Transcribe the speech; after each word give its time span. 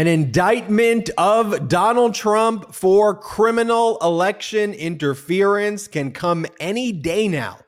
An 0.00 0.06
indictment 0.06 1.10
of 1.18 1.68
Donald 1.68 2.14
Trump 2.14 2.74
for 2.74 3.14
criminal 3.14 3.98
election 4.00 4.72
interference 4.72 5.88
can 5.88 6.10
come 6.10 6.46
any 6.58 6.90
day 6.90 7.28
now. 7.28 7.58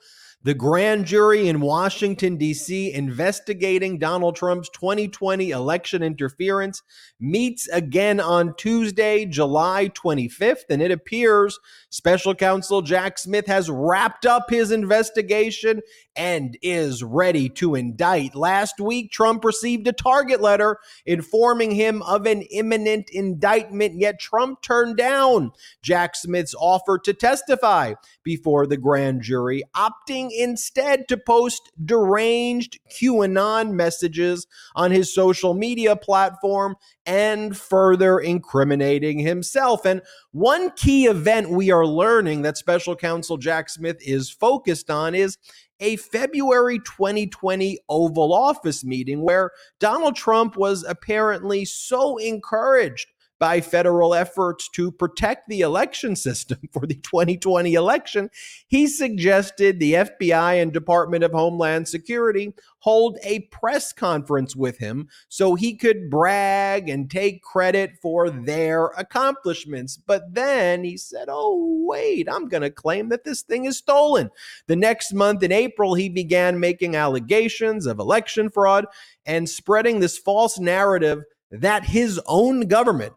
The 0.42 0.54
grand 0.54 1.04
jury 1.04 1.48
in 1.48 1.60
Washington, 1.60 2.38
D.C., 2.38 2.90
investigating 2.90 3.98
Donald 3.98 4.34
Trump's 4.36 4.70
2020 4.70 5.50
election 5.50 6.02
interference 6.02 6.82
meets 7.20 7.68
again 7.68 8.18
on 8.18 8.56
Tuesday, 8.56 9.26
July 9.26 9.90
25th, 9.90 10.70
and 10.70 10.80
it 10.80 10.90
appears 10.90 11.58
special 11.92 12.34
counsel 12.34 12.80
Jack 12.80 13.18
Smith 13.18 13.46
has 13.46 13.70
wrapped 13.70 14.24
up 14.24 14.48
his 14.48 14.72
investigation 14.72 15.82
and 16.16 16.58
is 16.62 17.04
ready 17.04 17.48
to 17.50 17.74
indict. 17.74 18.34
Last 18.34 18.80
week, 18.80 19.12
Trump 19.12 19.44
received 19.44 19.86
a 19.86 19.92
target 19.92 20.40
letter 20.40 20.78
informing 21.06 21.70
him 21.70 22.02
of 22.02 22.26
an 22.26 22.42
imminent 22.50 23.10
indictment, 23.10 24.00
yet 24.00 24.18
Trump 24.18 24.62
turned 24.62 24.96
down 24.96 25.52
Jack 25.82 26.16
Smith's 26.16 26.54
offer 26.58 26.98
to 26.98 27.12
testify 27.12 27.94
before 28.22 28.66
the 28.66 28.76
grand 28.76 29.22
jury, 29.22 29.62
opting 29.76 30.30
instead 30.36 31.08
to 31.08 31.16
post 31.16 31.70
deranged 31.84 32.78
QAnon 32.90 33.72
messages 33.72 34.46
on 34.74 34.90
his 34.90 35.14
social 35.14 35.54
media 35.54 35.94
platform 35.94 36.76
and 37.04 37.56
further 37.56 38.18
incriminating 38.18 39.18
himself. 39.18 39.84
And 39.84 40.02
one 40.30 40.70
key 40.72 41.06
event 41.06 41.50
we 41.50 41.70
are 41.70 41.81
learning 41.86 42.42
that 42.42 42.56
special 42.56 42.96
counsel 42.96 43.36
Jack 43.36 43.68
Smith 43.68 43.98
is 44.00 44.30
focused 44.30 44.90
on 44.90 45.14
is 45.14 45.38
a 45.80 45.96
February 45.96 46.78
2020 46.78 47.78
Oval 47.88 48.32
Office 48.32 48.84
meeting 48.84 49.22
where 49.22 49.50
Donald 49.80 50.16
Trump 50.16 50.56
was 50.56 50.84
apparently 50.84 51.64
so 51.64 52.16
encouraged 52.18 53.11
by 53.42 53.60
federal 53.60 54.14
efforts 54.14 54.68
to 54.68 54.92
protect 54.92 55.48
the 55.48 55.62
election 55.62 56.14
system 56.14 56.58
for 56.72 56.86
the 56.86 56.94
2020 56.94 57.74
election, 57.74 58.30
he 58.68 58.86
suggested 58.86 59.80
the 59.80 59.94
FBI 59.94 60.62
and 60.62 60.72
Department 60.72 61.24
of 61.24 61.32
Homeland 61.32 61.88
Security 61.88 62.54
hold 62.78 63.18
a 63.24 63.40
press 63.50 63.92
conference 63.92 64.54
with 64.54 64.78
him 64.78 65.08
so 65.28 65.56
he 65.56 65.74
could 65.74 66.08
brag 66.08 66.88
and 66.88 67.10
take 67.10 67.42
credit 67.42 67.98
for 68.00 68.30
their 68.30 68.86
accomplishments. 68.96 69.96
But 69.96 70.32
then 70.32 70.84
he 70.84 70.96
said, 70.96 71.26
Oh, 71.28 71.84
wait, 71.88 72.28
I'm 72.30 72.46
going 72.46 72.62
to 72.62 72.70
claim 72.70 73.08
that 73.08 73.24
this 73.24 73.42
thing 73.42 73.64
is 73.64 73.76
stolen. 73.76 74.30
The 74.68 74.76
next 74.76 75.12
month 75.12 75.42
in 75.42 75.50
April, 75.50 75.94
he 75.94 76.08
began 76.08 76.60
making 76.60 76.94
allegations 76.94 77.86
of 77.86 77.98
election 77.98 78.50
fraud 78.50 78.86
and 79.26 79.50
spreading 79.50 79.98
this 79.98 80.16
false 80.16 80.60
narrative 80.60 81.24
that 81.50 81.86
his 81.86 82.20
own 82.26 82.68
government 82.68 83.14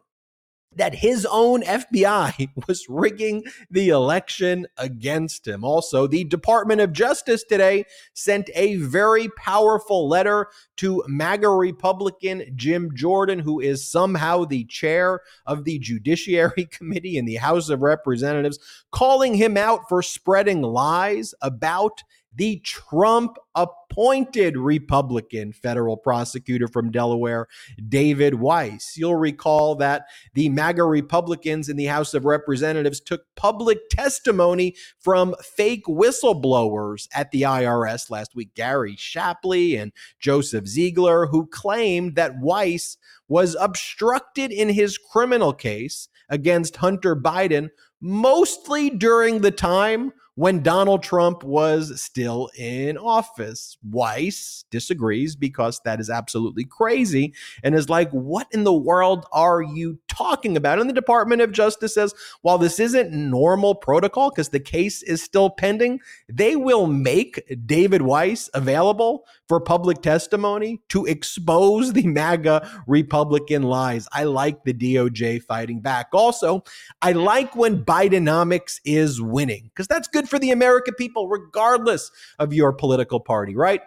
that 0.75 0.95
his 0.95 1.27
own 1.29 1.61
FBI 1.63 2.49
was 2.67 2.85
rigging 2.89 3.43
the 3.69 3.89
election 3.89 4.67
against 4.77 5.47
him. 5.47 5.63
Also, 5.63 6.07
the 6.07 6.23
Department 6.23 6.81
of 6.81 6.93
Justice 6.93 7.43
today 7.43 7.85
sent 8.13 8.49
a 8.55 8.75
very 8.75 9.29
powerful 9.37 10.07
letter 10.07 10.47
to 10.77 11.03
MAGA 11.07 11.49
Republican 11.49 12.43
Jim 12.55 12.91
Jordan, 12.93 13.39
who 13.39 13.59
is 13.59 13.89
somehow 13.89 14.45
the 14.45 14.65
chair 14.65 15.21
of 15.45 15.63
the 15.63 15.79
Judiciary 15.79 16.65
Committee 16.71 17.17
in 17.17 17.25
the 17.25 17.35
House 17.35 17.69
of 17.69 17.81
Representatives, 17.81 18.59
calling 18.91 19.35
him 19.35 19.57
out 19.57 19.87
for 19.87 20.01
spreading 20.01 20.61
lies 20.61 21.33
about 21.41 22.03
the 22.35 22.59
Trump 22.59 23.37
appointed 23.55 24.57
Republican 24.57 25.53
federal 25.53 25.95
prosecutor 25.95 26.67
from 26.67 26.91
Delaware, 26.91 27.47
David 27.87 28.35
Weiss. 28.35 28.95
You'll 28.97 29.15
recall 29.15 29.75
that 29.75 30.05
the 30.33 30.49
MAGA 30.49 30.83
Republicans 30.83 31.69
in 31.69 31.77
the 31.77 31.85
House 31.85 32.13
of 32.13 32.25
Representatives 32.25 32.99
took 32.99 33.23
public 33.35 33.89
testimony 33.89 34.75
from 34.99 35.35
fake 35.41 35.85
whistleblowers 35.85 37.07
at 37.13 37.31
the 37.31 37.43
IRS 37.43 38.09
last 38.09 38.35
week, 38.35 38.53
Gary 38.55 38.95
Shapley 38.97 39.75
and 39.75 39.93
Joseph 40.19 40.67
Ziegler, 40.67 41.27
who 41.27 41.47
claimed 41.47 42.15
that 42.15 42.39
Weiss 42.39 42.97
was 43.27 43.55
obstructed 43.59 44.51
in 44.51 44.69
his 44.69 44.97
criminal 44.97 45.53
case 45.53 46.09
against 46.29 46.77
Hunter 46.77 47.15
Biden, 47.15 47.69
mostly 48.01 48.89
during 48.89 49.39
the 49.39 49.51
time 49.51 50.11
when 50.35 50.61
Donald 50.61 51.01
Trump 51.01 51.43
was 51.43 52.01
still 52.01 52.49
in 52.57 52.97
office. 52.97 53.77
Weiss 53.89 54.65
disagrees 54.69 55.35
because 55.35 55.81
that 55.85 55.99
is 55.99 56.09
absolutely 56.09 56.65
crazy 56.65 57.33
and 57.63 57.73
is 57.73 57.89
like, 57.89 58.11
what 58.11 58.47
in 58.51 58.63
the 58.63 58.73
world 58.73 59.25
are 59.31 59.61
you 59.61 59.97
talking 60.15 60.55
about? 60.57 60.79
And 60.79 60.89
the 60.89 60.93
Department 60.93 61.41
of 61.41 61.51
Justice 61.51 61.93
says, 61.93 62.13
while 62.41 62.57
this 62.57 62.79
isn't 62.79 63.11
normal 63.11 63.75
protocol 63.75 64.29
because 64.29 64.49
the 64.49 64.59
case 64.59 65.03
is 65.03 65.21
still 65.21 65.49
pending, 65.49 65.99
they 66.29 66.55
will 66.55 66.87
make 66.87 67.41
David 67.65 68.01
Weiss 68.01 68.49
available 68.53 69.25
for 69.47 69.59
public 69.59 70.01
testimony 70.01 70.81
to 70.89 71.05
expose 71.05 71.93
the 71.93 72.07
MAGA 72.07 72.83
Republican 72.87 73.63
lies. 73.63 74.07
I 74.11 74.23
like 74.23 74.63
the 74.63 74.73
DOJ 74.73 75.43
fighting 75.43 75.81
back. 75.81 76.07
Also, 76.13 76.63
I 77.01 77.11
like 77.11 77.55
when 77.55 77.83
Bidenomics 77.83 78.79
is 78.85 79.21
winning 79.21 79.65
because 79.65 79.87
that's 79.87 80.07
good 80.07 80.29
for 80.29 80.39
the 80.39 80.51
American 80.51 80.93
people, 80.95 81.27
regardless 81.27 82.11
of 82.39 82.53
your 82.53 82.73
political 82.73 83.19
party, 83.19 83.55
right? 83.55 83.81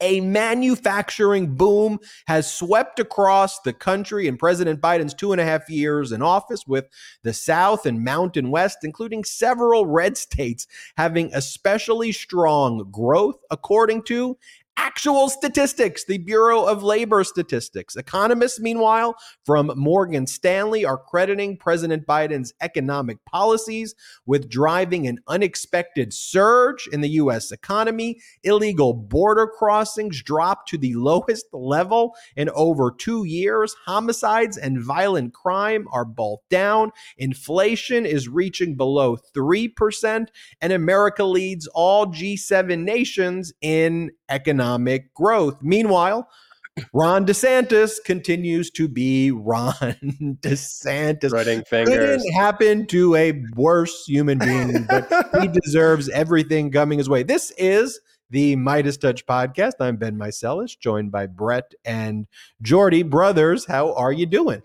A 0.00 0.20
manufacturing 0.20 1.54
boom 1.54 1.98
has 2.26 2.52
swept 2.52 2.98
across 2.98 3.60
the 3.60 3.72
country 3.72 4.26
in 4.26 4.36
President 4.36 4.80
Biden's 4.80 5.14
two 5.14 5.32
and 5.32 5.40
a 5.40 5.44
half 5.44 5.68
years 5.68 6.12
in 6.12 6.22
office, 6.22 6.66
with 6.66 6.86
the 7.22 7.32
South 7.32 7.86
and 7.86 8.04
Mountain 8.04 8.50
West, 8.50 8.78
including 8.82 9.24
several 9.24 9.86
red 9.86 10.16
states, 10.22 10.66
having 10.96 11.30
especially 11.34 12.12
strong 12.12 12.88
growth, 12.90 13.36
according 13.50 14.02
to 14.04 14.36
actual 14.76 15.28
statistics, 15.28 16.04
the 16.04 16.18
Bureau 16.18 16.64
of 16.64 16.82
Labor 16.82 17.24
Statistics. 17.24 17.96
Economists, 17.96 18.60
meanwhile, 18.60 19.16
from 19.44 19.72
Morgan 19.76 20.26
Stanley 20.26 20.84
are 20.84 20.98
crediting 20.98 21.56
President 21.56 22.06
Biden's 22.06 22.52
economic 22.60 23.24
policies 23.24 23.94
with 24.26 24.48
driving 24.48 25.06
an 25.06 25.18
unexpected 25.28 26.12
surge 26.12 26.88
in 26.92 27.00
the 27.00 27.10
U.S. 27.10 27.52
economy. 27.52 28.20
Illegal 28.42 28.94
border 28.94 29.46
crossings 29.46 30.22
dropped 30.22 30.68
to 30.68 30.78
the 30.78 30.94
lowest 30.94 31.46
level 31.52 32.14
in 32.36 32.48
over 32.50 32.90
two 32.90 33.24
years. 33.24 33.74
Homicides 33.86 34.56
and 34.56 34.82
violent 34.82 35.34
crime 35.34 35.86
are 35.92 36.04
both 36.04 36.40
down. 36.50 36.90
Inflation 37.18 38.06
is 38.06 38.28
reaching 38.28 38.76
below 38.76 39.16
3%, 39.34 40.26
and 40.60 40.72
America 40.72 41.24
leads 41.24 41.66
all 41.68 42.06
G7 42.06 42.84
nations 42.84 43.52
in 43.60 44.10
economic 44.32 45.12
growth. 45.14 45.58
Meanwhile, 45.62 46.28
Ron 46.94 47.26
DeSantis 47.26 48.02
continues 48.02 48.70
to 48.70 48.88
be 48.88 49.30
Ron 49.30 49.74
DeSantis. 50.40 51.30
Running 51.30 51.64
fingers. 51.64 51.94
Couldn't 51.94 52.32
happen 52.32 52.86
to 52.86 53.14
a 53.14 53.42
worse 53.54 54.06
human 54.06 54.38
being, 54.38 54.86
but 54.88 55.12
he 55.40 55.48
deserves 55.62 56.08
everything 56.08 56.70
coming 56.70 56.98
his 56.98 57.08
way. 57.08 57.22
This 57.22 57.52
is 57.58 58.00
the 58.30 58.56
MeidasTouch 58.56 59.24
podcast. 59.26 59.72
I'm 59.80 59.96
Ben 59.96 60.16
Meiselas, 60.16 60.78
joined 60.78 61.12
by 61.12 61.26
Brett 61.26 61.74
and 61.84 62.26
Jordy. 62.62 63.02
Brothers, 63.02 63.66
how 63.66 63.92
are 63.92 64.12
you 64.12 64.24
doing? 64.24 64.62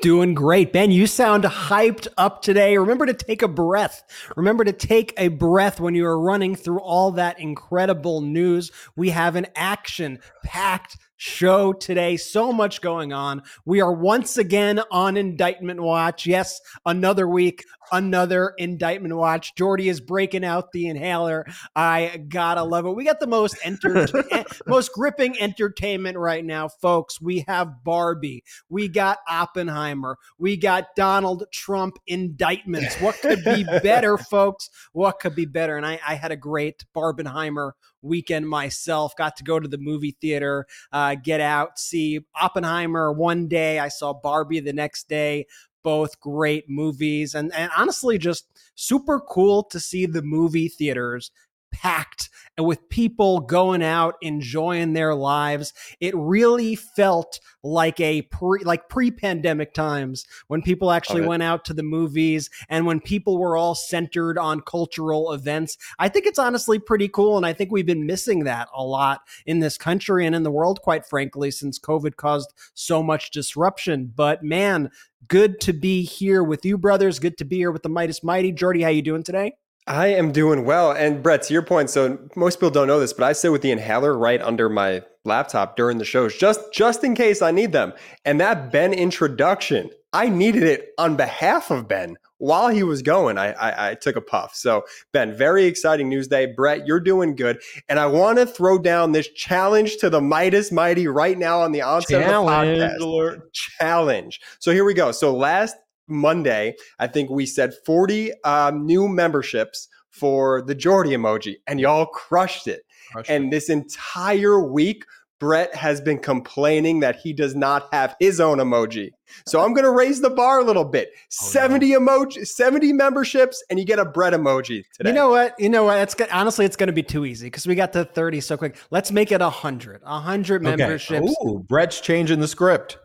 Doing 0.00 0.32
great. 0.34 0.72
Ben, 0.72 0.92
you 0.92 1.08
sound 1.08 1.42
hyped 1.42 2.06
up 2.16 2.40
today. 2.40 2.78
Remember 2.78 3.04
to 3.04 3.14
take 3.14 3.42
a 3.42 3.48
breath. 3.48 4.04
Remember 4.36 4.62
to 4.62 4.72
take 4.72 5.12
a 5.18 5.26
breath 5.26 5.80
when 5.80 5.96
you 5.96 6.06
are 6.06 6.20
running 6.20 6.54
through 6.54 6.78
all 6.80 7.10
that 7.12 7.40
incredible 7.40 8.20
news. 8.20 8.70
We 8.94 9.10
have 9.10 9.34
an 9.34 9.48
action 9.56 10.20
packed 10.44 10.98
show 11.18 11.72
today. 11.74 12.16
So 12.16 12.52
much 12.52 12.80
going 12.80 13.12
on. 13.12 13.42
We 13.66 13.82
are 13.82 13.92
once 13.92 14.38
again 14.38 14.80
on 14.90 15.16
indictment 15.16 15.80
watch. 15.80 16.26
Yes, 16.26 16.60
another 16.86 17.28
week, 17.28 17.64
another 17.92 18.54
indictment 18.56 19.14
watch. 19.16 19.54
Jordy 19.56 19.88
is 19.88 20.00
breaking 20.00 20.44
out 20.44 20.72
the 20.72 20.86
inhaler. 20.86 21.44
I 21.76 22.24
gotta 22.28 22.62
love 22.62 22.86
it. 22.86 22.94
We 22.94 23.04
got 23.04 23.20
the 23.20 23.26
most 23.26 23.58
enter- 23.64 24.06
most 24.66 24.92
gripping 24.92 25.38
entertainment 25.40 26.16
right 26.16 26.44
now, 26.44 26.68
folks. 26.68 27.20
We 27.20 27.44
have 27.48 27.84
Barbie. 27.84 28.44
We 28.68 28.88
got 28.88 29.18
Oppenheimer. 29.28 30.16
We 30.38 30.56
got 30.56 30.94
Donald 30.96 31.44
Trump 31.52 31.98
indictments. 32.06 32.94
What 33.00 33.20
could 33.20 33.44
be 33.44 33.64
better, 33.82 34.16
folks? 34.30 34.70
What 34.92 35.18
could 35.18 35.34
be 35.34 35.46
better? 35.46 35.76
And 35.76 35.84
I, 35.84 35.98
I 36.06 36.14
had 36.14 36.30
a 36.30 36.36
great 36.36 36.84
Barbenheimer 36.94 37.72
weekend 38.02 38.48
myself. 38.48 39.14
Got 39.16 39.36
to 39.36 39.44
go 39.44 39.60
to 39.60 39.68
the 39.68 39.78
movie 39.78 40.16
theater, 40.20 40.66
uh, 40.92 41.16
get 41.16 41.40
out, 41.40 41.78
see 41.78 42.20
Oppenheimer 42.40 43.12
one 43.12 43.48
day. 43.48 43.78
I 43.78 43.88
saw 43.88 44.12
Barbie 44.12 44.60
the 44.60 44.72
next 44.72 45.08
day. 45.08 45.46
Both 45.84 46.18
great 46.20 46.68
movies, 46.68 47.34
and 47.34 47.54
and 47.54 47.70
honestly, 47.74 48.18
just 48.18 48.46
super 48.74 49.20
cool 49.20 49.62
to 49.70 49.78
see 49.78 50.06
the 50.06 50.22
movie 50.22 50.68
theaters 50.68 51.30
packed 51.70 52.28
and 52.58 52.66
with 52.66 52.88
people 52.88 53.40
going 53.40 53.82
out 53.82 54.16
enjoying 54.20 54.92
their 54.92 55.14
lives. 55.14 55.72
It 56.00 56.14
really 56.16 56.74
felt 56.74 57.38
like 57.62 58.00
a 58.00 58.22
pre 58.22 58.64
like 58.64 58.88
pre-pandemic 58.88 59.72
times 59.72 60.26
when 60.48 60.60
people 60.62 60.90
actually 60.90 61.26
went 61.26 61.42
out 61.42 61.64
to 61.66 61.74
the 61.74 61.82
movies 61.82 62.50
and 62.68 62.84
when 62.84 63.00
people 63.00 63.38
were 63.38 63.56
all 63.56 63.74
centered 63.74 64.38
on 64.38 64.60
cultural 64.60 65.32
events. 65.32 65.78
I 65.98 66.08
think 66.08 66.26
it's 66.26 66.38
honestly 66.38 66.78
pretty 66.78 67.08
cool 67.08 67.36
and 67.36 67.46
I 67.46 67.52
think 67.52 67.70
we've 67.70 67.86
been 67.86 68.06
missing 68.06 68.44
that 68.44 68.68
a 68.74 68.82
lot 68.82 69.20
in 69.46 69.60
this 69.60 69.78
country 69.78 70.26
and 70.26 70.34
in 70.34 70.42
the 70.42 70.50
world 70.50 70.82
quite 70.82 71.06
frankly 71.06 71.50
since 71.50 71.78
COVID 71.78 72.16
caused 72.16 72.52
so 72.74 73.02
much 73.02 73.30
disruption. 73.30 74.12
But 74.14 74.42
man, 74.42 74.90
good 75.28 75.60
to 75.60 75.72
be 75.72 76.02
here 76.02 76.42
with 76.42 76.64
you 76.64 76.76
brothers. 76.76 77.20
Good 77.20 77.38
to 77.38 77.44
be 77.44 77.56
here 77.56 77.70
with 77.70 77.82
the 77.82 77.90
Meidas 77.90 78.24
Mighty. 78.24 78.50
Jordy, 78.50 78.82
how 78.82 78.90
you 78.90 79.02
doing 79.02 79.22
today? 79.22 79.52
I 79.88 80.08
am 80.08 80.32
doing 80.32 80.66
well. 80.66 80.92
And 80.92 81.22
Brett, 81.22 81.42
to 81.44 81.52
your 81.54 81.62
point, 81.62 81.88
so 81.88 82.18
most 82.36 82.56
people 82.56 82.70
don't 82.70 82.86
know 82.86 83.00
this, 83.00 83.14
but 83.14 83.24
I 83.24 83.32
sit 83.32 83.50
with 83.50 83.62
the 83.62 83.72
inhaler 83.72 84.16
right 84.16 84.40
under 84.42 84.68
my 84.68 85.02
laptop 85.24 85.76
during 85.76 85.96
the 85.98 86.04
shows, 86.04 86.36
just 86.36 86.60
just 86.72 87.02
in 87.04 87.14
case 87.14 87.40
I 87.40 87.50
need 87.50 87.72
them. 87.72 87.94
And 88.24 88.38
that 88.40 88.70
Ben 88.70 88.92
introduction, 88.92 89.90
I 90.12 90.28
needed 90.28 90.62
it 90.62 90.90
on 90.98 91.16
behalf 91.16 91.70
of 91.70 91.88
Ben. 91.88 92.16
While 92.40 92.68
he 92.68 92.84
was 92.84 93.02
going, 93.02 93.36
I, 93.36 93.50
I, 93.54 93.90
I 93.90 93.94
took 93.94 94.14
a 94.14 94.20
puff. 94.20 94.54
So 94.54 94.84
Ben, 95.12 95.36
very 95.36 95.64
exciting 95.64 96.08
news 96.08 96.28
day. 96.28 96.46
Brett, 96.46 96.86
you're 96.86 97.00
doing 97.00 97.34
good, 97.34 97.58
and 97.88 97.98
I 97.98 98.06
want 98.06 98.38
to 98.38 98.46
throw 98.46 98.78
down 98.78 99.10
this 99.10 99.28
challenge 99.28 99.96
to 99.96 100.08
the 100.08 100.20
Meidas 100.20 100.70
Mighty 100.70 101.08
right 101.08 101.36
now 101.36 101.60
on 101.62 101.72
the 101.72 101.82
onset 101.82 102.22
challenge 102.22 102.68
of 102.68 102.78
the 102.78 102.84
podcast. 102.84 103.00
Alert. 103.00 103.52
Challenge. 103.54 104.40
So 104.60 104.70
here 104.70 104.84
we 104.84 104.94
go. 104.94 105.10
So 105.10 105.34
last 105.34 105.74
Monday, 106.08 106.74
I 106.98 107.06
think 107.06 107.30
we 107.30 107.46
said 107.46 107.72
40 107.84 108.32
um, 108.42 108.86
new 108.86 109.08
memberships 109.08 109.88
for 110.10 110.62
the 110.62 110.74
Jordy 110.74 111.10
emoji, 111.10 111.56
and 111.66 111.80
y'all 111.80 112.06
crushed 112.06 112.66
it. 112.66 112.82
Crushed 113.12 113.30
and 113.30 113.46
it. 113.46 113.50
this 113.50 113.70
entire 113.70 114.60
week, 114.60 115.04
Brett 115.38 115.74
has 115.74 116.00
been 116.00 116.18
complaining 116.18 117.00
that 117.00 117.16
he 117.16 117.32
does 117.32 117.54
not 117.54 117.88
have 117.92 118.16
his 118.18 118.40
own 118.40 118.58
emoji. 118.58 119.10
So 119.46 119.60
I'm 119.60 119.72
going 119.72 119.84
to 119.84 119.90
raise 119.90 120.20
the 120.20 120.30
bar 120.30 120.58
a 120.58 120.64
little 120.64 120.84
bit. 120.84 121.10
Oh, 121.14 121.20
70 121.28 121.92
no. 121.92 122.00
emoji, 122.00 122.46
70 122.46 122.92
memberships, 122.92 123.62
and 123.70 123.78
you 123.78 123.84
get 123.84 124.00
a 124.00 124.04
Brett 124.04 124.32
emoji 124.32 124.82
today. 124.94 125.10
You 125.10 125.14
know 125.14 125.30
what? 125.30 125.54
You 125.58 125.68
know 125.68 125.84
what? 125.84 125.98
It's 125.98 126.14
good. 126.14 126.28
honestly, 126.30 126.64
it's 126.64 126.76
going 126.76 126.88
to 126.88 126.92
be 126.92 127.04
too 127.04 127.24
easy 127.24 127.46
because 127.46 127.66
we 127.66 127.76
got 127.76 127.92
to 127.92 128.04
30 128.04 128.40
so 128.40 128.56
quick. 128.56 128.76
Let's 128.90 129.12
make 129.12 129.30
it 129.30 129.40
100. 129.40 130.02
100 130.02 130.66
okay. 130.66 130.76
memberships. 130.76 131.36
Ooh, 131.44 131.60
Brett's 131.60 132.00
changing 132.00 132.40
the 132.40 132.48
script 132.48 132.98